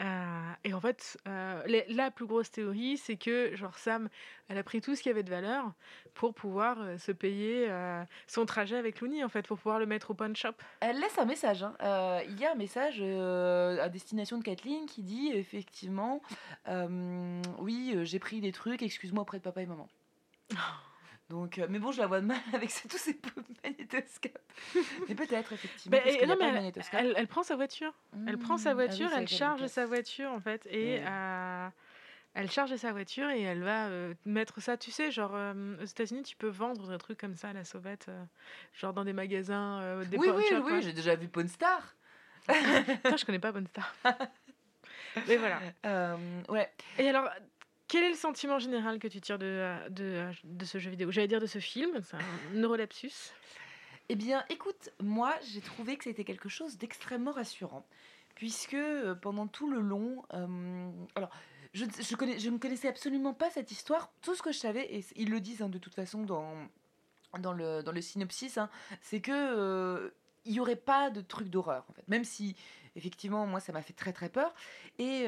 Euh, 0.00 0.52
et 0.64 0.74
en 0.74 0.80
fait, 0.80 1.16
euh, 1.28 1.62
la, 1.66 1.78
la 1.88 2.10
plus 2.10 2.26
grosse 2.26 2.50
théorie, 2.50 2.96
c'est 2.98 3.16
que 3.16 3.54
genre 3.54 3.78
Sam, 3.78 4.08
elle 4.48 4.58
a 4.58 4.64
pris 4.64 4.80
tout 4.80 4.96
ce 4.96 5.02
qui 5.02 5.08
avait 5.08 5.22
de 5.22 5.30
valeur 5.30 5.72
pour 6.14 6.34
pouvoir 6.34 6.80
euh, 6.80 6.98
se 6.98 7.12
payer 7.12 7.70
euh, 7.70 8.02
son 8.26 8.44
trajet 8.44 8.76
avec 8.76 9.00
Looney, 9.00 9.22
en 9.22 9.28
fait, 9.28 9.46
pour 9.46 9.56
pouvoir 9.56 9.78
le 9.78 9.86
mettre 9.86 10.10
au 10.10 10.14
pawn 10.14 10.34
shop. 10.34 10.54
Elle 10.80 10.98
laisse 10.98 11.16
un 11.16 11.26
message. 11.26 11.62
hein. 11.62 11.76
Euh, 11.80 12.20
il 12.28 12.40
y 12.40 12.44
a 12.44 12.52
un 12.52 12.56
message 12.56 12.96
euh, 13.00 13.80
à 13.80 13.88
destination 13.88 14.36
de 14.38 14.42
Kathleen 14.42 14.86
qui 14.86 15.04
dit 15.04 15.30
effectivement 15.32 16.20
euh, 16.66 17.40
Oui, 17.58 17.92
euh, 17.94 18.04
j'ai 18.04 18.18
pris 18.18 18.40
des 18.40 18.50
trucs, 18.50 18.82
excuse-moi 18.82 19.22
auprès 19.22 19.38
de 19.38 19.44
papa 19.44 19.62
et 19.62 19.66
maman. 19.66 19.88
Donc, 21.30 21.58
euh, 21.58 21.66
mais 21.70 21.78
bon, 21.78 21.90
je 21.90 22.00
la 22.00 22.06
vois 22.06 22.20
de 22.20 22.26
mal 22.26 22.38
avec 22.52 22.70
tous 22.88 22.98
ces 22.98 23.18
magnétoscopes. 23.64 24.38
mais 25.08 25.14
peut-être, 25.14 25.52
effectivement. 25.52 25.96
Bah, 25.96 26.02
parce 26.04 26.16
et- 26.16 26.26
non, 26.26 26.36
mais 26.38 26.44
de 26.44 26.48
elle, 26.48 26.54
magnétoscope. 26.54 27.00
elle- 27.00 27.14
elle 27.16 27.26
prend 27.26 27.42
sa 27.42 27.56
voiture. 27.56 27.92
Elle 28.26 28.38
prend 28.38 28.58
sa 28.58 28.70
Mmh. 28.70 28.72
Ah 28.72 28.74
voiture, 28.74 29.10
elle 29.16 29.28
charge 29.28 29.66
sa 29.66 29.86
voiture 29.86 30.30
en 30.30 30.40
fait, 30.40 30.66
et 30.70 30.98
Ouais. 30.98 31.04
euh, 31.06 31.68
elle 32.34 32.50
charge 32.50 32.74
sa 32.76 32.92
voiture 32.92 33.30
et 33.30 33.40
elle 33.42 33.62
va 33.62 33.86
euh, 33.86 34.12
mettre 34.26 34.60
ça. 34.60 34.76
Tu 34.76 34.90
sais, 34.90 35.10
genre 35.10 35.32
euh, 35.34 35.76
aux 35.80 35.84
États-Unis, 35.86 36.24
tu 36.24 36.36
peux 36.36 36.48
vendre 36.48 36.88
des 36.88 36.98
trucs 36.98 37.18
comme 37.18 37.36
ça 37.36 37.48
à 37.48 37.52
la 37.54 37.64
sauvette, 37.64 38.06
euh, 38.08 38.24
genre 38.74 38.92
dans 38.92 39.04
des 39.04 39.12
magasins, 39.14 40.02
des 40.04 40.18
Oui, 40.18 40.26
pawn 40.28 40.36
oui, 40.36 40.44
oui, 40.72 40.82
j'ai 40.82 40.92
déjà 40.92 41.14
vu 41.16 41.28
Pawn 41.28 41.48
Star. 41.48 41.94
Putain, 42.46 43.16
je 43.16 43.24
connais 43.24 43.38
pas 43.38 43.52
Bonne 43.52 43.66
Star. 43.66 43.94
Mais 45.28 45.36
voilà. 45.36 45.60
Ouais. 46.48 46.70
Et 46.98 47.08
alors, 47.08 47.28
quel 47.88 48.04
est 48.04 48.10
le 48.10 48.16
sentiment 48.16 48.58
général 48.58 48.98
que 48.98 49.08
tu 49.08 49.20
tires 49.20 49.38
de, 49.38 49.46
euh, 49.46 49.88
euh, 50.00 50.32
de 50.44 50.64
ce 50.64 50.78
jeu 50.78 50.90
vidéo? 50.90 51.10
J'allais 51.10 51.28
dire 51.28 51.40
de 51.40 51.46
ce 51.46 51.58
film, 51.58 52.00
c'est 52.02 52.16
un 52.16 52.54
neurolapsus. 52.54 53.32
Eh 54.08 54.16
bien, 54.16 54.44
écoute, 54.48 54.90
moi, 55.00 55.34
j'ai 55.52 55.60
trouvé 55.60 55.96
que 55.96 56.04
c'était 56.04 56.24
quelque 56.24 56.48
chose 56.48 56.78
d'extrêmement 56.78 57.32
rassurant. 57.32 57.86
Puisque 58.34 58.74
euh, 58.74 59.14
pendant 59.14 59.46
tout 59.46 59.70
le 59.70 59.80
long. 59.80 60.22
alors, 61.14 61.30
je, 61.72 61.84
je, 61.84 62.16
connais, 62.16 62.36
ne 62.36 62.58
connaissais 62.58 62.88
absolument 62.88 63.34
pas 63.34 63.50
cette 63.50 63.70
histoire. 63.70 64.12
Tout 64.22 64.34
ce 64.34 64.42
que 64.42 64.52
je 64.52 64.58
savais, 64.58 64.86
et 64.94 65.04
ils 65.16 65.30
le 65.30 65.40
disent 65.40 65.62
hein, 65.62 65.68
de 65.68 65.78
toute 65.78 65.94
façon 65.94 66.22
dans, 66.22 66.54
dans, 67.38 67.52
le, 67.52 67.82
dans 67.82 67.92
le 67.92 68.00
synopsis, 68.00 68.58
hein, 68.58 68.70
c'est 69.02 69.20
que. 69.20 70.12
il 70.44 70.52
n'y 70.52 70.60
aurait 70.60 70.76
pas 70.76 71.10
de 71.10 71.20
truc 71.20 71.48
d'horreur, 71.48 71.84
en 71.88 71.92
fait. 71.92 72.06
Même 72.08 72.24
si, 72.24 72.56
effectivement, 72.96 73.46
moi, 73.46 73.60
ça 73.60 73.72
m'a 73.72 73.82
fait 73.82 73.92
très, 73.92 74.12
très 74.12 74.28
peur. 74.28 74.54
Et, 74.98 75.26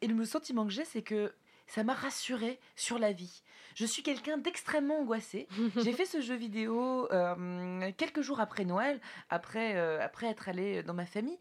et 0.00 0.06
le 0.06 0.24
sentiment 0.24 0.64
que 0.66 0.72
j'ai, 0.72 0.84
c'est 0.84 1.02
que 1.02 1.32
ça 1.66 1.84
m'a 1.84 1.94
rassurée 1.94 2.58
sur 2.76 2.98
la 2.98 3.12
vie. 3.12 3.42
Je 3.74 3.86
suis 3.86 4.02
quelqu'un 4.02 4.38
d'extrêmement 4.38 5.00
angoissé. 5.00 5.48
J'ai 5.76 5.92
fait 5.94 6.04
ce 6.06 6.20
jeu 6.20 6.36
vidéo 6.36 7.08
euh, 7.12 7.90
quelques 7.96 8.20
jours 8.20 8.40
après 8.40 8.64
Noël, 8.64 9.00
après, 9.30 9.76
euh, 9.76 10.00
après 10.00 10.28
être 10.28 10.48
allée 10.48 10.82
dans 10.82 10.94
ma 10.94 11.06
famille. 11.06 11.38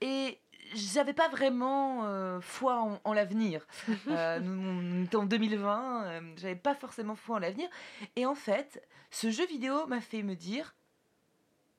Et 0.00 0.40
j'avais 0.74 1.12
pas 1.12 1.28
vraiment 1.28 2.04
euh, 2.06 2.40
foi 2.40 2.80
en, 2.80 3.00
en 3.04 3.12
l'avenir. 3.12 3.66
Euh, 4.08 4.38
nous, 4.40 5.00
on 5.00 5.04
était 5.04 5.16
en 5.16 5.26
2020, 5.26 6.04
euh, 6.04 6.20
j'avais 6.36 6.54
pas 6.54 6.74
forcément 6.74 7.16
foi 7.16 7.36
en 7.36 7.38
l'avenir. 7.38 7.68
Et 8.14 8.24
en 8.24 8.34
fait, 8.34 8.86
ce 9.10 9.30
jeu 9.30 9.44
vidéo 9.46 9.86
m'a 9.88 10.00
fait 10.00 10.22
me 10.22 10.34
dire 10.34 10.74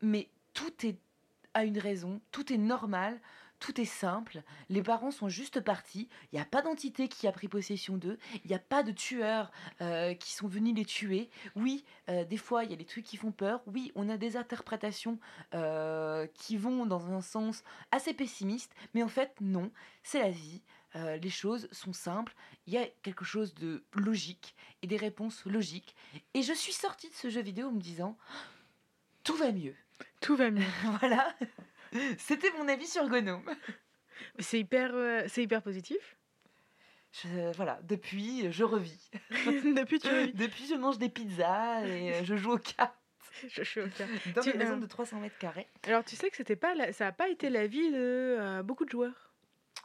mais 0.01 0.29
tout 0.53 0.85
est 0.85 0.97
a 1.53 1.63
une 1.63 1.79
raison, 1.79 2.21
tout 2.31 2.53
est 2.53 2.57
normal, 2.57 3.19
tout 3.59 3.79
est 3.81 3.85
simple. 3.85 4.43
Les 4.69 4.83
parents 4.83 5.11
sont 5.11 5.29
juste 5.29 5.59
partis. 5.61 6.09
Il 6.31 6.35
n'y 6.35 6.41
a 6.41 6.45
pas 6.45 6.61
d'entité 6.61 7.07
qui 7.07 7.27
a 7.27 7.31
pris 7.31 7.47
possession 7.47 7.97
d'eux. 7.97 8.19
Il 8.43 8.47
n'y 8.49 8.55
a 8.55 8.59
pas 8.59 8.83
de 8.83 8.91
tueurs 8.91 9.51
euh, 9.81 10.13
qui 10.13 10.33
sont 10.33 10.47
venus 10.47 10.75
les 10.75 10.85
tuer. 10.85 11.29
Oui, 11.55 11.83
euh, 12.09 12.23
des 12.25 12.37
fois, 12.37 12.63
il 12.63 12.69
y 12.69 12.73
a 12.73 12.77
des 12.77 12.85
trucs 12.85 13.05
qui 13.05 13.17
font 13.17 13.31
peur. 13.31 13.61
Oui, 13.65 13.91
on 13.95 14.09
a 14.09 14.17
des 14.17 14.37
interprétations 14.37 15.19
euh, 15.53 16.27
qui 16.35 16.57
vont 16.57 16.85
dans 16.85 17.11
un 17.11 17.21
sens 17.21 17.63
assez 17.91 18.13
pessimiste. 18.13 18.73
Mais 18.93 19.03
en 19.03 19.07
fait, 19.07 19.33
non, 19.41 19.71
c'est 20.03 20.19
la 20.21 20.29
vie. 20.31 20.61
euh, 20.95 21.17
les 21.17 21.29
choses 21.29 21.67
sont 21.71 21.93
simples, 21.93 22.33
il 22.65 22.73
y 22.73 22.77
a 22.77 22.85
quelque 23.03 23.25
chose 23.25 23.53
de 23.55 23.83
logique 23.93 24.55
et 24.81 24.87
des 24.87 24.97
réponses 24.97 25.45
logiques. 25.45 25.95
Et 26.33 26.41
je 26.41 26.53
suis 26.53 26.73
sortie 26.73 27.09
de 27.09 27.13
ce 27.13 27.29
jeu 27.29 27.41
vidéo 27.41 27.67
en 27.67 27.71
me 27.71 27.81
disant 27.81 28.17
tout 29.23 29.35
va 29.35 29.51
mieux. 29.51 29.75
Tout 30.21 30.35
va 30.35 30.49
mieux. 30.49 30.63
voilà. 30.99 31.35
C'était 32.17 32.51
mon 32.57 32.67
avis 32.67 32.87
sur 32.87 33.07
Gnome. 33.09 33.49
C'est 34.39 34.59
hyper, 34.59 34.91
euh, 34.93 35.23
c'est 35.27 35.43
hyper 35.43 35.61
positif. 35.61 36.17
Je- 37.23 37.55
voilà, 37.55 37.79
depuis, 37.83 38.51
je 38.51 38.63
revis. 38.63 39.09
Depuis, 39.75 39.99
tu 39.99 40.07
revis. 40.09 40.33
depuis, 40.33 40.67
je 40.67 40.75
mange 40.75 40.97
des 40.99 41.09
pizzas 41.09 41.85
et 41.87 42.13
euh, 42.15 42.23
je 42.23 42.35
joue 42.35 42.51
au 42.51 42.57
cartes 42.57 42.95
Je 43.47 43.63
suis 43.63 43.81
au 43.81 43.85
dans 44.35 44.41
Tu- 44.41 44.51
une 44.51 44.57
maison 44.57 44.73
euh, 44.73 44.79
de 44.81 44.85
300 44.85 45.19
mètres 45.19 45.37
carrés. 45.37 45.67
Alors, 45.83 46.03
tu 46.03 46.15
sais 46.15 46.29
que 46.29 46.37
c'était 46.37 46.55
pas, 46.55 46.73
la- 46.75 46.91
ça 46.93 47.05
n'a 47.05 47.11
pas 47.11 47.29
été 47.29 47.49
l'avis 47.49 47.91
de 47.91 47.95
euh, 48.39 48.63
beaucoup 48.63 48.85
de 48.85 48.89
joueurs. 48.89 49.26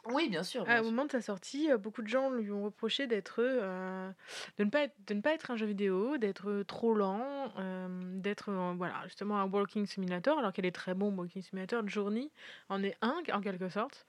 Oui, 0.05 0.27
bien 0.29 0.43
sûr. 0.43 0.67
À 0.69 0.81
au 0.81 0.83
sûr. 0.83 0.91
moment 0.91 1.05
de 1.05 1.11
sa 1.11 1.21
sortie, 1.21 1.71
euh, 1.71 1.77
beaucoup 1.77 2.01
de 2.01 2.07
gens 2.09 2.29
lui 2.29 2.51
ont 2.51 2.63
reproché 2.63 3.07
d'être, 3.07 3.35
euh, 3.39 4.11
de 4.57 4.65
ne 4.65 4.69
pas 4.69 4.81
être, 4.83 4.95
de 5.07 5.13
ne 5.13 5.21
pas 5.21 5.33
être 5.33 5.49
un 5.49 5.55
jeu 5.55 5.65
vidéo, 5.65 6.17
d'être 6.17 6.63
trop 6.63 6.93
lent, 6.93 7.53
euh, 7.57 7.87
d'être 8.19 8.49
euh, 8.49 8.73
voilà 8.77 9.01
justement 9.05 9.39
un 9.39 9.45
walking 9.45 9.85
simulator, 9.85 10.37
alors 10.37 10.51
qu'elle 10.51 10.65
est 10.65 10.71
très 10.75 10.93
bon 10.93 11.15
walking 11.15 11.41
simulator. 11.41 11.87
Journey 11.87 12.31
en 12.67 12.83
est 12.83 12.97
un 13.01 13.15
en 13.31 13.39
quelque 13.39 13.69
sorte, 13.69 14.05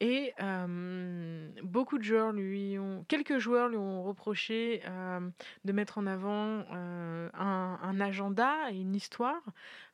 et 0.00 0.34
euh, 0.42 1.50
beaucoup 1.62 1.96
de 1.96 2.02
joueurs 2.04 2.32
lui 2.32 2.78
ont, 2.78 3.04
quelques 3.08 3.38
joueurs 3.38 3.68
lui 3.68 3.78
ont 3.78 4.02
reproché 4.02 4.82
euh, 4.86 5.30
de 5.64 5.72
mettre 5.72 5.96
en 5.96 6.06
avant 6.06 6.66
euh, 6.72 7.30
un, 7.32 7.78
un 7.82 8.00
agenda 8.00 8.70
et 8.70 8.80
une 8.80 8.94
histoire 8.94 9.42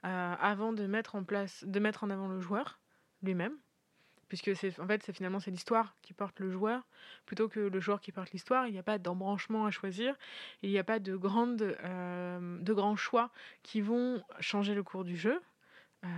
euh, 0.04 0.34
avant 0.40 0.72
de 0.72 0.86
mettre 0.88 1.14
en 1.14 1.22
place, 1.22 1.62
de 1.64 1.78
mettre 1.78 2.02
en 2.02 2.10
avant 2.10 2.26
le 2.26 2.40
joueur 2.40 2.80
lui-même 3.22 3.56
puisque 4.28 4.54
c'est 4.56 4.78
en 4.80 4.86
fait 4.86 5.02
c'est 5.02 5.12
finalement 5.12 5.40
c'est 5.40 5.50
l'histoire 5.50 5.94
qui 6.02 6.12
porte 6.12 6.40
le 6.40 6.50
joueur. 6.50 6.82
Plutôt 7.26 7.48
que 7.48 7.60
le 7.60 7.80
joueur 7.80 8.00
qui 8.00 8.12
porte 8.12 8.32
l'histoire 8.32 8.66
il 8.66 8.72
n'y 8.72 8.78
a 8.78 8.82
pas 8.82 8.98
d'embranchement 8.98 9.66
à 9.66 9.70
choisir. 9.70 10.16
Il 10.62 10.70
n'y 10.70 10.78
a 10.78 10.84
pas 10.84 10.98
de 10.98 11.16
grandes 11.16 11.62
euh, 11.62 12.58
de 12.60 12.72
grands 12.72 12.96
choix 12.96 13.30
qui 13.62 13.80
vont 13.80 14.22
changer 14.40 14.74
le 14.74 14.82
cours 14.82 15.04
du 15.04 15.16
jeu. 15.16 15.40
Euh, 16.04 16.08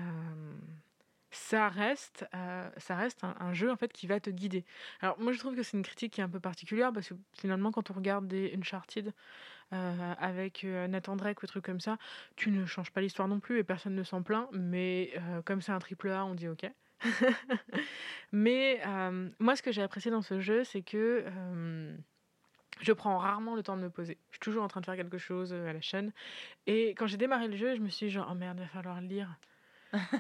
ça 1.31 1.69
reste 1.69 2.27
euh, 2.35 2.71
ça 2.79 2.97
reste 2.97 3.23
un, 3.25 3.53
jeu 3.53 3.71
en 3.71 3.77
fait 3.77 3.93
qui 3.93 4.07
va 4.07 4.21
te 4.21 4.31
guider. 4.31 4.65
Alors 5.01 5.19
moi 5.21 5.33
je 5.33 5.39
trouve 5.39 5.55
que 5.55 5.63
c'est 5.63 5.77
une 5.77 5.83
critique 5.83 6.15
qui 6.15 6.21
est 6.21 6.25
un 6.25 6.29
peu 6.29 6.41
particulière 6.41 6.93
parce 6.93 7.09
que 7.09 7.15
finalement 7.33 7.73
quand 7.73 7.91
on 7.91 7.95
regarde 7.95 8.27
des 8.27 8.55
Uncharted 8.57 9.13
avec 9.73 10.63
Nathan 10.63 11.17
Drake 11.17 11.43
ou 11.43 11.47
trucs 11.47 11.65
comme 11.65 11.81
ça 11.81 11.99
tu 12.37 12.53
ne 12.53 12.65
changes 12.67 12.93
pas 12.93 13.01
l'histoire 13.01 13.27
non 13.27 13.41
plus 13.41 13.59
et 13.59 13.65
personne 13.65 13.97
ne 13.97 14.05
s'en 14.05 14.23
plaint. 14.23 14.49
Mais 14.53 15.13
comme 15.45 15.61
c'est 15.61 15.73
un 15.73 15.79
triple 15.81 16.11
A 16.11 16.25
on 16.25 16.35
dit 16.35 16.49
ok 16.49 16.71
mais 18.33 18.81
euh, 18.87 19.29
moi, 19.39 19.57
ce 19.57 19.63
que 19.63 19.73
j'ai 19.73 19.83
apprécié 19.83 20.11
dans 20.11 20.23
ce 20.23 20.41
jeu, 20.41 20.65
c'est 20.65 20.83
que 20.83 21.25
euh, 21.27 21.97
je 22.81 22.93
prends 22.93 23.19
rarement 23.19 23.55
le 23.55 23.63
temps 23.63 23.77
de 23.77 23.83
me 23.83 23.91
poser. 23.91 24.19
Je 24.31 24.35
suis 24.37 24.41
toujours 24.41 24.63
en 24.65 24.69
train 24.69 24.81
de 24.81 24.87
faire 24.87 24.97
quelque 24.97 25.19
chose 25.19 25.53
à 25.53 25.73
la 25.73 25.81
chaîne. 25.81 26.13
Et 26.67 26.91
quand 26.91 27.07
j'ai 27.07 27.17
démarré 27.17 27.49
le 27.49 27.57
jeu, 27.57 27.75
je 27.75 27.81
me 27.81 27.89
suis 27.89 28.07
dit, 28.07 28.13
genre, 28.13 28.29
oh 28.31 28.35
merde, 28.35 28.59
il 28.59 28.63
va 28.63 28.69
falloir 28.69 29.01
lire. 29.01 29.37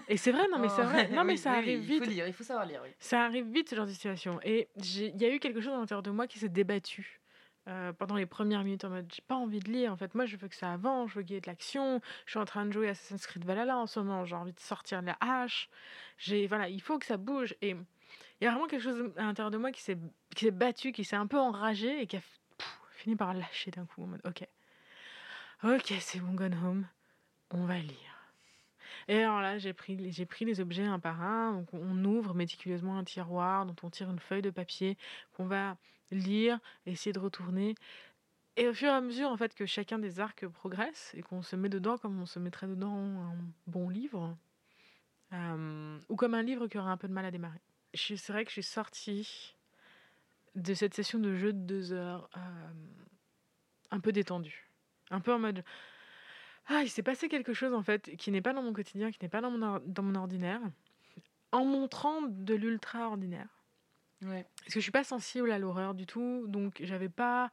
Et 0.08 0.16
c'est 0.16 0.32
vrai, 0.32 0.46
non, 0.50 0.58
mais 0.58 0.68
c'est 0.68 0.82
vrai. 0.82 1.08
Non, 1.08 1.24
mais 1.24 1.32
Oui, 1.32 1.38
ça 1.38 1.50
oui, 1.52 1.56
arrive 1.58 1.80
Il 1.80 1.86
vite. 1.86 2.04
faut 2.04 2.10
lire, 2.10 2.26
il 2.28 2.32
faut 2.32 2.44
savoir 2.44 2.66
lire. 2.66 2.82
Ça 2.98 3.24
arrive 3.24 3.46
vite, 3.50 3.68
ce 3.68 3.74
genre 3.76 3.86
de 3.86 3.90
situation. 3.90 4.38
Et 4.42 4.68
il 4.76 5.20
y 5.20 5.24
a 5.24 5.34
eu 5.34 5.38
quelque 5.38 5.60
chose 5.60 5.74
à 5.74 5.76
l'intérieur 5.76 6.02
de 6.02 6.10
moi 6.10 6.26
qui 6.26 6.38
s'est 6.38 6.48
débattu. 6.48 7.20
Euh, 7.68 7.92
pendant 7.92 8.14
les 8.14 8.26
premières 8.26 8.62
minutes 8.62 8.84
en 8.84 8.90
mode 8.90 9.12
j'ai 9.12 9.22
pas 9.22 9.34
envie 9.34 9.60
de 9.60 9.70
lire 9.70 9.92
en 9.92 9.96
fait. 9.96 10.14
Moi 10.14 10.26
je 10.26 10.36
veux 10.36 10.48
que 10.48 10.54
ça 10.54 10.72
avance 10.72 11.10
je 11.10 11.16
veux 11.16 11.22
qu'il 11.22 11.34
y 11.34 11.36
ait 11.38 11.40
de 11.40 11.46
l'action. 11.46 12.00
Je 12.24 12.30
suis 12.30 12.38
en 12.38 12.44
train 12.44 12.64
de 12.66 12.72
jouer 12.72 12.88
Assassin's 12.88 13.26
Creed 13.26 13.44
Valhalla 13.44 13.76
en 13.76 13.86
ce 13.86 14.00
moment 14.00 14.24
j'ai 14.24 14.36
envie 14.36 14.52
de 14.52 14.60
sortir 14.60 15.02
la 15.02 15.16
hache. 15.20 15.68
J'ai 16.18 16.46
voilà 16.46 16.68
il 16.68 16.80
faut 16.80 16.98
que 16.98 17.06
ça 17.06 17.16
bouge. 17.16 17.54
Et 17.62 17.70
il 17.70 18.44
y 18.44 18.46
a 18.46 18.50
vraiment 18.50 18.66
quelque 18.66 18.82
chose 18.82 19.12
à 19.16 19.22
l'intérieur 19.22 19.50
de 19.50 19.58
moi 19.58 19.72
qui 19.72 19.82
s'est 19.82 19.98
battu 20.50 20.92
qui 20.92 21.04
s'est 21.04 21.16
un 21.16 21.26
peu 21.26 21.38
enragé 21.38 22.02
et 22.02 22.06
qui 22.06 22.16
a 22.16 22.20
fini 22.92 23.16
par 23.16 23.34
lâcher 23.34 23.70
d'un 23.70 23.86
coup 23.86 24.02
en 24.02 24.06
mode 24.06 24.22
ok. 24.24 24.46
Ok 25.64 25.94
c'est 26.00 26.20
bon 26.20 26.34
gone 26.34 26.54
home. 26.54 26.86
On 27.50 27.64
va 27.64 27.78
lire. 27.78 28.16
Et 29.08 29.22
alors 29.22 29.40
là, 29.40 29.58
j'ai 29.58 29.72
pris, 29.72 30.10
j'ai 30.12 30.26
pris 30.26 30.44
les 30.44 30.60
objets 30.60 30.84
un 30.84 30.98
par 30.98 31.22
un. 31.22 31.52
Donc 31.52 31.68
on 31.72 32.04
ouvre 32.04 32.34
méticuleusement 32.34 32.98
un 32.98 33.04
tiroir 33.04 33.66
dont 33.66 33.76
on 33.82 33.90
tire 33.90 34.10
une 34.10 34.18
feuille 34.18 34.42
de 34.42 34.50
papier 34.50 34.98
qu'on 35.34 35.46
va 35.46 35.76
lire, 36.10 36.58
essayer 36.86 37.12
de 37.12 37.18
retourner. 37.18 37.74
Et 38.56 38.68
au 38.68 38.74
fur 38.74 38.88
et 38.88 38.92
à 38.92 39.00
mesure 39.00 39.28
en 39.28 39.36
fait 39.36 39.54
que 39.54 39.66
chacun 39.66 39.98
des 39.98 40.20
arcs 40.20 40.46
progresse 40.46 41.12
et 41.14 41.22
qu'on 41.22 41.42
se 41.42 41.56
met 41.56 41.68
dedans 41.68 41.98
comme 41.98 42.20
on 42.20 42.26
se 42.26 42.38
mettrait 42.38 42.66
dedans 42.66 42.96
un 42.96 43.36
bon 43.66 43.88
livre 43.88 44.36
euh, 45.32 45.98
ou 46.08 46.16
comme 46.16 46.34
un 46.34 46.42
livre 46.42 46.66
qui 46.66 46.78
aurait 46.78 46.90
un 46.90 46.96
peu 46.96 47.08
de 47.08 47.12
mal 47.12 47.26
à 47.26 47.30
démarrer. 47.30 47.60
C'est 47.94 48.28
vrai 48.28 48.44
que 48.44 48.50
je 48.50 48.54
suis 48.54 48.62
sortie 48.62 49.54
de 50.54 50.72
cette 50.72 50.94
session 50.94 51.18
de 51.18 51.34
jeu 51.34 51.52
de 51.52 51.58
deux 51.58 51.92
heures 51.92 52.30
euh, 52.36 52.70
un 53.90 54.00
peu 54.00 54.12
détendue, 54.12 54.70
un 55.10 55.20
peu 55.20 55.32
en 55.32 55.38
mode 55.38 55.62
ah, 56.68 56.82
il 56.82 56.90
s'est 56.90 57.02
passé 57.02 57.28
quelque 57.28 57.52
chose 57.52 57.74
en 57.74 57.82
fait 57.82 58.16
qui 58.16 58.30
n'est 58.30 58.42
pas 58.42 58.52
dans 58.52 58.62
mon 58.62 58.72
quotidien, 58.72 59.12
qui 59.12 59.18
n'est 59.22 59.28
pas 59.28 59.40
dans 59.40 59.50
mon 59.50 60.14
ordinaire, 60.16 60.60
en 61.52 61.64
montrant 61.64 62.22
de 62.22 62.54
l'ultra 62.54 63.06
ordinaire. 63.06 63.55
Ouais. 64.22 64.46
Parce 64.60 64.74
que 64.74 64.80
je 64.80 64.84
suis 64.84 64.92
pas 64.92 65.04
sensible 65.04 65.50
à 65.50 65.58
l'horreur 65.58 65.94
du 65.94 66.06
tout, 66.06 66.46
donc 66.48 66.76
j'avais 66.80 67.08
pas. 67.08 67.50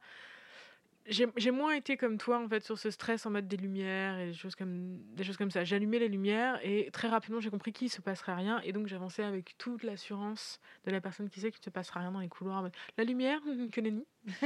J'ai 1.06 1.50
moins 1.50 1.74
été 1.74 1.98
comme 1.98 2.16
toi 2.16 2.38
en 2.42 2.48
fait 2.48 2.64
sur 2.64 2.78
ce 2.78 2.90
stress 2.90 3.26
en 3.26 3.30
mode 3.30 3.46
des 3.46 3.58
lumières 3.58 4.18
et 4.18 4.28
des 4.28 4.32
choses 4.32 4.54
comme, 4.54 4.96
des 5.14 5.22
choses 5.22 5.36
comme 5.36 5.50
ça. 5.50 5.62
J'allumais 5.62 5.98
les 5.98 6.08
lumières 6.08 6.58
et 6.62 6.88
très 6.94 7.08
rapidement 7.08 7.40
j'ai 7.40 7.50
compris 7.50 7.74
qu'il 7.74 7.90
se 7.90 8.00
passerait 8.00 8.34
rien 8.34 8.62
et 8.62 8.72
donc 8.72 8.86
j'avançais 8.86 9.22
avec 9.22 9.54
toute 9.58 9.82
l'assurance 9.82 10.60
de 10.86 10.90
la 10.90 11.02
personne 11.02 11.28
qui 11.28 11.40
sait 11.40 11.50
qu'il 11.50 11.60
ne 11.60 11.64
se 11.64 11.68
passera 11.68 12.00
rien 12.00 12.10
dans 12.10 12.20
les 12.20 12.30
couloirs. 12.30 12.56
en 12.56 12.62
mode, 12.62 12.72
La 12.96 13.04
lumière, 13.04 13.40
que 13.72 13.80
nenni. 13.80 14.06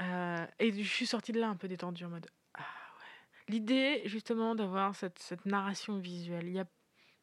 Euh, 0.00 0.46
et 0.60 0.70
je 0.70 0.88
suis 0.88 1.08
sortie 1.08 1.32
de 1.32 1.40
là 1.40 1.48
un 1.48 1.56
peu 1.56 1.66
détendue 1.66 2.04
en 2.04 2.10
mode 2.10 2.28
Ah 2.54 2.60
ouais. 2.60 3.52
L'idée 3.52 4.02
justement 4.04 4.54
d'avoir 4.54 4.94
cette, 4.94 5.18
cette 5.18 5.44
narration 5.44 5.98
visuelle. 5.98 6.46
Il 6.46 6.52
y, 6.54 6.60
a, 6.60 6.66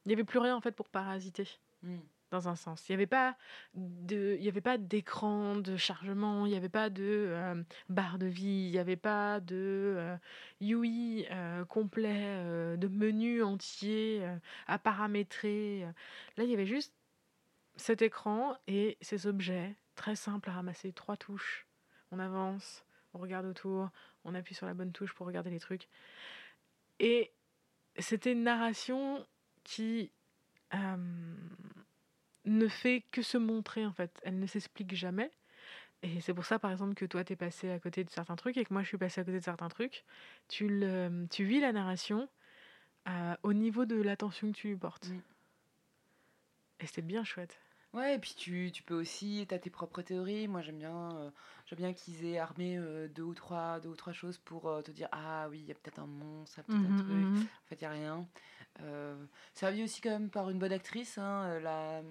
il 0.06 0.12
y 0.12 0.14
avait 0.14 0.26
plus 0.26 0.40
rien 0.40 0.58
en 0.58 0.60
fait 0.60 0.74
pour 0.74 0.90
parasiter 0.90 1.48
Mm. 1.84 2.00
Un 2.36 2.56
sens. 2.56 2.88
Il 2.88 2.92
n'y 2.92 2.96
avait 2.96 3.08
pas 3.08 3.36
de, 3.74 4.36
il 4.40 4.44
y 4.44 4.48
avait 4.48 4.62
pas 4.62 4.78
d'écran 4.78 5.56
de 5.56 5.78
chargement, 5.78 6.46
il 6.46 6.52
n'y 6.52 6.58
avait 6.58 6.70
pas 6.70 6.90
de 6.90 7.04
euh, 7.04 7.64
barre 7.90 8.20
de 8.20 8.26
vie, 8.26 8.68
il 8.68 8.72
n'y 8.72 8.78
avait 8.78 8.96
pas 8.96 9.40
de 9.40 10.18
UI 10.62 11.26
euh, 11.32 11.66
complet, 11.66 12.36
euh, 12.38 12.78
de 12.78 12.88
menu 12.88 13.44
entier 13.44 14.26
à 14.68 14.80
paramétrer. 14.80 15.86
Là, 16.38 16.44
il 16.44 16.50
y 16.50 16.54
avait 16.54 16.66
juste 16.66 16.94
cet 17.78 18.02
écran 18.02 18.56
et 18.68 18.98
ces 19.02 19.28
objets 19.28 19.76
très 19.96 20.16
simples 20.16 20.50
à 20.50 20.54
ramasser, 20.54 20.92
trois 20.92 21.18
touches. 21.18 21.68
On 22.12 22.20
avance, 22.20 22.86
on 23.14 23.20
regarde 23.20 23.46
autour, 23.46 23.90
on 24.24 24.36
appuie 24.36 24.56
sur 24.56 24.68
la 24.68 24.74
bonne 24.74 24.92
touche 24.92 25.14
pour 25.14 25.28
regarder 25.28 25.50
les 25.50 25.60
trucs. 25.60 25.88
Et 27.00 27.32
c'était 27.98 28.34
une 28.34 28.44
narration 28.44 29.26
qui 29.64 30.12
ne 32.46 32.68
fait 32.68 33.04
que 33.12 33.22
se 33.22 33.38
montrer 33.38 33.86
en 33.86 33.94
fait. 33.94 34.20
Elle 34.24 34.40
ne 34.40 34.48
s'explique 34.48 34.96
jamais. 34.96 35.32
Et 36.04 36.22
c'est 36.22 36.34
pour 36.34 36.46
ça, 36.46 36.60
par 36.60 36.72
exemple, 36.72 36.94
que 36.94 37.06
toi, 37.06 37.24
t'es 37.24 37.36
passé 37.36 37.72
à 37.72 37.80
côté 37.80 38.04
de 38.04 38.10
certains 38.10 38.36
trucs 38.36 38.58
et 38.58 38.66
que 38.66 38.74
moi, 38.74 38.84
je 38.84 38.88
suis 38.90 38.98
passée 38.98 39.22
à 39.22 39.24
côté 39.24 39.40
de 39.40 39.44
certains 39.44 39.70
trucs. 39.70 40.04
Tu, 40.48 40.68
le, 40.68 41.26
tu 41.32 41.46
vis 41.46 41.60
la 41.60 41.72
narration 41.72 42.30
euh, 43.08 43.36
au 43.44 43.54
niveau 43.54 43.86
de 43.86 44.00
l'attention 44.00 44.52
que 44.52 44.58
tu 44.58 44.68
lui 44.68 44.76
portes. 44.76 45.10
Et 46.80 46.86
c'était 46.86 47.02
bien 47.02 47.24
chouette. 47.24 47.58
Ouais, 47.94 48.16
et 48.16 48.20
puis 48.20 48.36
tu, 48.36 48.72
tu 48.74 48.84
peux 48.84 48.94
aussi, 48.94 49.46
tu 49.48 49.56
as 49.56 49.60
tes 49.60 49.70
propres 49.70 50.02
théories. 50.02 50.48
Moi, 50.48 50.62
j'aime 50.62 50.78
bien, 50.78 51.16
euh, 51.16 51.32
j'aime 51.66 51.80
bien 51.80 51.94
qu'ils 51.94 52.26
aient 52.26 52.38
armé 52.38 52.78
euh, 52.78 53.08
deux, 53.08 53.24
ou 53.24 53.34
trois, 53.34 53.80
deux 53.80 53.90
ou 53.90 53.96
trois 53.96 54.14
choses 54.14 54.38
pour 54.38 54.84
te 54.84 54.92
dire 54.92 55.08
Ah 55.12 55.48
oui, 55.50 55.62
il 55.62 55.66
y 55.66 55.72
a 55.72 55.76
peut-être 55.76 56.00
un 56.00 56.06
monstre, 56.06 56.60
il 56.60 56.60
y 56.60 56.62
a 56.62 56.64
peut-être 56.66 56.92
un 56.92 56.98
truc. 56.98 57.10
Mhm, 57.10 57.22
mhm. 57.22 57.42
En 57.42 57.68
fait, 57.70 57.76
il 57.76 57.80
n'y 57.80 57.86
a 57.86 57.92
rien. 57.92 58.28
Euh, 58.82 59.16
servi 59.54 59.84
aussi 59.84 60.02
quand 60.02 60.10
même 60.10 60.30
par 60.30 60.50
une 60.50 60.60
bonne 60.60 60.74
actrice. 60.74 61.18
hein, 61.18 61.44
euh, 61.46 61.60
la, 61.62 62.02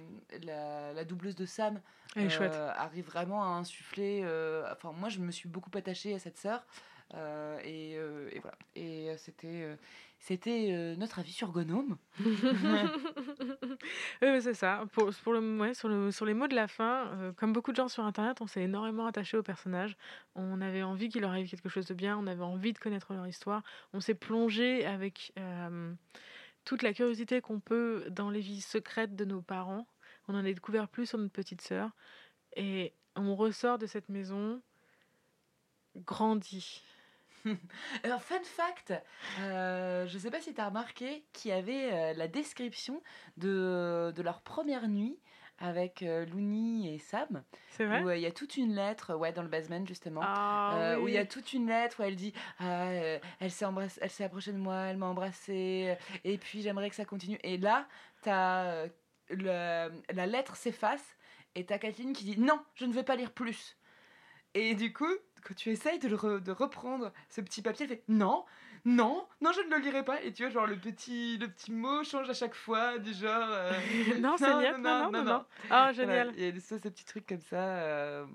la, 0.42 0.92
la 0.92 1.04
doubleuse 1.04 1.36
de 1.36 1.44
Sam 1.46 1.80
Elle 2.16 2.24
est 2.26 2.30
chouette. 2.30 2.54
euh, 2.54 2.70
arrive 2.74 3.04
vraiment 3.06 3.42
à 3.44 3.48
insuffler. 3.58 4.22
euh, 4.24 4.64
enfin, 4.72 4.92
moi, 4.92 5.08
je 5.10 5.18
me 5.20 5.30
suis 5.30 5.48
beaucoup 5.48 5.70
attachée 5.74 6.14
à 6.14 6.18
cette 6.18 6.38
sœur. 6.38 6.64
et, 7.64 7.92
et 7.92 8.38
voilà. 8.40 8.56
Et 8.74 9.14
c'était, 9.18 9.76
c'était 10.18 10.94
notre 10.96 11.18
avis 11.18 11.32
sur 11.32 11.52
Gnome. 11.52 11.96
Oui, 14.22 14.40
c'est 14.42 14.54
ça. 14.54 14.84
Pour, 14.92 15.10
pour 15.22 15.32
le, 15.32 15.58
ouais, 15.58 15.74
sur, 15.74 15.88
le, 15.88 16.10
sur 16.10 16.24
les 16.24 16.34
mots 16.34 16.48
de 16.48 16.54
la 16.54 16.66
fin, 16.68 17.32
comme 17.36 17.52
beaucoup 17.52 17.70
de 17.72 17.76
gens 17.76 17.88
sur 17.88 18.04
Internet, 18.04 18.40
on 18.40 18.46
s'est 18.46 18.62
énormément 18.62 19.06
attaché 19.06 19.36
aux 19.36 19.42
personnages. 19.42 19.96
On 20.34 20.60
avait 20.60 20.82
envie 20.82 21.08
qu'il 21.08 21.20
leur 21.22 21.30
arrive 21.30 21.48
quelque 21.50 21.68
chose 21.68 21.86
de 21.86 21.94
bien, 21.94 22.16
on 22.18 22.26
avait 22.26 22.42
envie 22.42 22.72
de 22.72 22.78
connaître 22.78 23.12
leur 23.12 23.26
histoire. 23.26 23.62
On 23.92 24.00
s'est 24.00 24.14
plongé 24.14 24.86
avec 24.86 25.32
toute 26.64 26.82
la 26.82 26.92
curiosité 26.92 27.40
qu'on 27.40 27.60
peut 27.60 28.06
dans 28.10 28.30
les 28.30 28.40
vies 28.40 28.60
secrètes 28.60 29.16
de 29.16 29.24
nos 29.24 29.42
parents. 29.42 29.86
On 30.28 30.34
en 30.34 30.38
a 30.38 30.42
découvert 30.42 30.88
plus 30.88 31.06
sur 31.06 31.18
notre 31.18 31.32
petite 31.32 31.60
sœur. 31.60 31.90
Et 32.56 32.94
on 33.16 33.34
ressort 33.34 33.78
de 33.78 33.86
cette 33.86 34.08
maison 34.08 34.60
grandi. 35.96 36.82
Alors, 38.02 38.22
fun 38.22 38.42
fact, 38.42 38.94
euh, 39.40 40.06
je 40.06 40.18
sais 40.18 40.30
pas 40.30 40.40
si 40.40 40.54
tu 40.54 40.60
as 40.60 40.68
remarqué 40.68 41.24
qu'il 41.32 41.50
y 41.50 41.54
avait 41.54 41.92
euh, 41.92 42.12
la 42.14 42.28
description 42.28 43.02
de, 43.36 44.12
de 44.14 44.22
leur 44.22 44.40
première 44.40 44.88
nuit 44.88 45.18
avec 45.58 46.02
euh, 46.02 46.26
Looney 46.26 46.94
et 46.94 46.98
Sam. 46.98 47.42
C'est 47.70 47.84
vrai 47.86 48.02
Où 48.02 48.08
euh, 48.08 48.16
il 48.16 48.22
y 48.22 48.26
a 48.26 48.32
toute 48.32 48.56
une 48.56 48.74
lettre, 48.74 49.14
ouais, 49.14 49.32
dans 49.32 49.42
le 49.42 49.48
basement 49.48 49.84
justement. 49.86 50.20
Ah, 50.24 50.76
euh, 50.76 50.98
Où 50.98 51.08
il 51.08 51.14
y 51.14 51.18
a 51.18 51.26
toute 51.26 51.52
une 51.52 51.66
lettre 51.68 52.00
où 52.00 52.02
elle 52.02 52.16
dit 52.16 52.32
ah, 52.58 52.88
euh, 52.88 53.18
elle 53.40 53.50
s'est 53.50 53.64
embrassée- 53.64 53.98
elle 54.02 54.10
s'est 54.10 54.24
approchée 54.24 54.52
de 54.52 54.58
moi, 54.58 54.76
elle 54.86 54.96
m'a 54.96 55.06
embrassée, 55.06 55.96
et 56.24 56.38
puis 56.38 56.62
j'aimerais 56.62 56.90
que 56.90 56.96
ça 56.96 57.04
continue. 57.04 57.38
Et 57.44 57.56
là, 57.58 57.86
t'as 58.22 58.86
le- 59.30 59.90
la 60.12 60.26
lettre 60.26 60.56
s'efface 60.56 61.16
et 61.54 61.64
t'as 61.64 61.78
Kathleen 61.78 62.12
qui 62.12 62.24
dit 62.24 62.38
non, 62.40 62.60
je 62.74 62.84
ne 62.84 62.92
veux 62.92 63.02
pas 63.04 63.16
lire 63.16 63.30
plus. 63.32 63.76
Et 64.54 64.74
du 64.74 64.92
coup, 64.92 65.12
quand 65.42 65.54
tu 65.54 65.70
essayes 65.70 65.98
de, 65.98 66.08
re- 66.16 66.40
de 66.40 66.52
reprendre 66.52 67.12
ce 67.28 67.40
petit 67.40 67.60
papier, 67.62 67.84
elle 67.84 67.96
fait 67.96 68.04
non, 68.08 68.44
non, 68.84 69.26
non, 69.40 69.50
je 69.52 69.60
ne 69.60 69.70
le 69.74 69.82
lirai 69.82 70.04
pas. 70.04 70.22
Et 70.22 70.32
tu 70.32 70.42
vois, 70.42 70.52
genre 70.52 70.66
le 70.66 70.76
petit, 70.76 71.38
le 71.38 71.48
petit 71.48 71.72
mot 71.72 72.04
change 72.04 72.28
à 72.28 72.34
chaque 72.34 72.54
fois, 72.54 72.98
du 72.98 73.12
genre. 73.14 73.48
euh, 73.50 73.72
non, 74.20 74.36
c'est 74.36 74.50
non, 74.50 74.58
niet, 74.60 74.78
non, 74.82 75.10
non, 75.10 75.24
non. 75.24 75.44
Ah, 75.70 75.92
génial. 75.92 76.32
Il 76.36 76.44
y 76.44 76.48
a 76.56 76.60
ça, 76.60 76.78
ces 76.78 76.90
petits 76.90 77.04
trucs 77.04 77.26
comme 77.26 77.40
ça. 77.40 77.56
euh, 77.56 78.26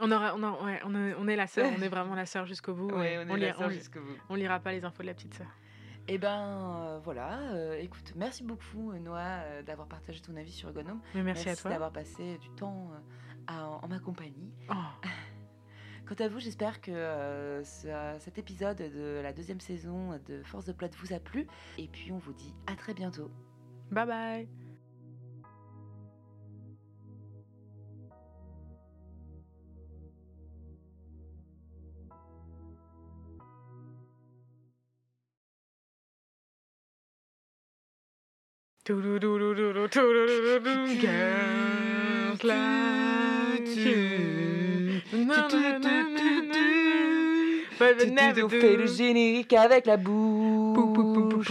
On, 0.00 0.10
aura, 0.12 0.34
on, 0.36 0.42
a- 0.42 0.62
ouais, 0.64 0.80
on, 0.84 0.94
est, 0.94 1.14
on 1.14 1.26
est 1.28 1.36
la 1.36 1.46
sœur, 1.46 1.70
on 1.74 1.80
est 1.82 1.88
vraiment 1.88 2.14
la 2.14 2.26
sœur 2.26 2.46
jusqu'au 2.46 2.74
bout. 2.74 2.90
ouais, 2.90 3.18
on 3.18 3.36
est 3.36 3.54
on, 3.58 3.68
lit- 3.68 3.76
jusqu'au 3.76 4.00
bout. 4.00 4.16
on 4.28 4.34
lira 4.34 4.60
pas 4.60 4.72
les 4.72 4.84
infos 4.84 5.02
de 5.02 5.08
la 5.08 5.14
petite 5.14 5.34
sœur. 5.34 5.48
Et 6.10 6.16
ben 6.16 6.40
euh, 6.40 7.00
voilà, 7.04 7.38
euh, 7.52 7.78
écoute, 7.80 8.12
merci 8.16 8.42
beaucoup 8.42 8.92
Noah 8.94 9.40
euh, 9.42 9.62
d'avoir 9.62 9.88
partagé 9.88 10.20
ton 10.20 10.36
avis 10.36 10.52
sur. 10.52 10.72
Mais 10.72 11.22
merci, 11.22 11.48
à 11.50 11.56
toi. 11.56 11.70
d'avoir 11.70 11.92
passé 11.92 12.38
du 12.38 12.48
temps 12.50 12.90
en 13.46 13.88
ma 13.88 13.98
compagnie. 13.98 14.52
Oh, 14.70 14.74
Quant 16.08 16.24
à 16.24 16.28
vous, 16.28 16.40
j'espère 16.40 16.80
que 16.80 16.90
euh, 16.90 17.62
ce- 17.64 18.16
cet 18.20 18.38
épisode 18.38 18.78
de 18.78 19.20
la 19.22 19.34
deuxième 19.34 19.60
saison 19.60 20.18
de 20.26 20.42
Force 20.42 20.64
de 20.64 20.72
Plot 20.72 20.88
vous 21.02 21.12
a 21.12 21.20
plu. 21.20 21.46
Et 21.76 21.86
puis 21.86 22.10
on 22.12 22.18
vous 22.18 22.32
dit 22.32 22.54
à 22.66 22.76
très 22.76 22.94
bientôt. 22.94 23.30
bye 23.90 24.06
bye. 24.06 24.48
Tu 47.78 48.40
nous 48.40 48.48
fais 48.48 48.76
le 48.76 48.86
générique 48.86 49.52
avec 49.52 49.86
la 49.86 49.96
bouche. 49.96 51.48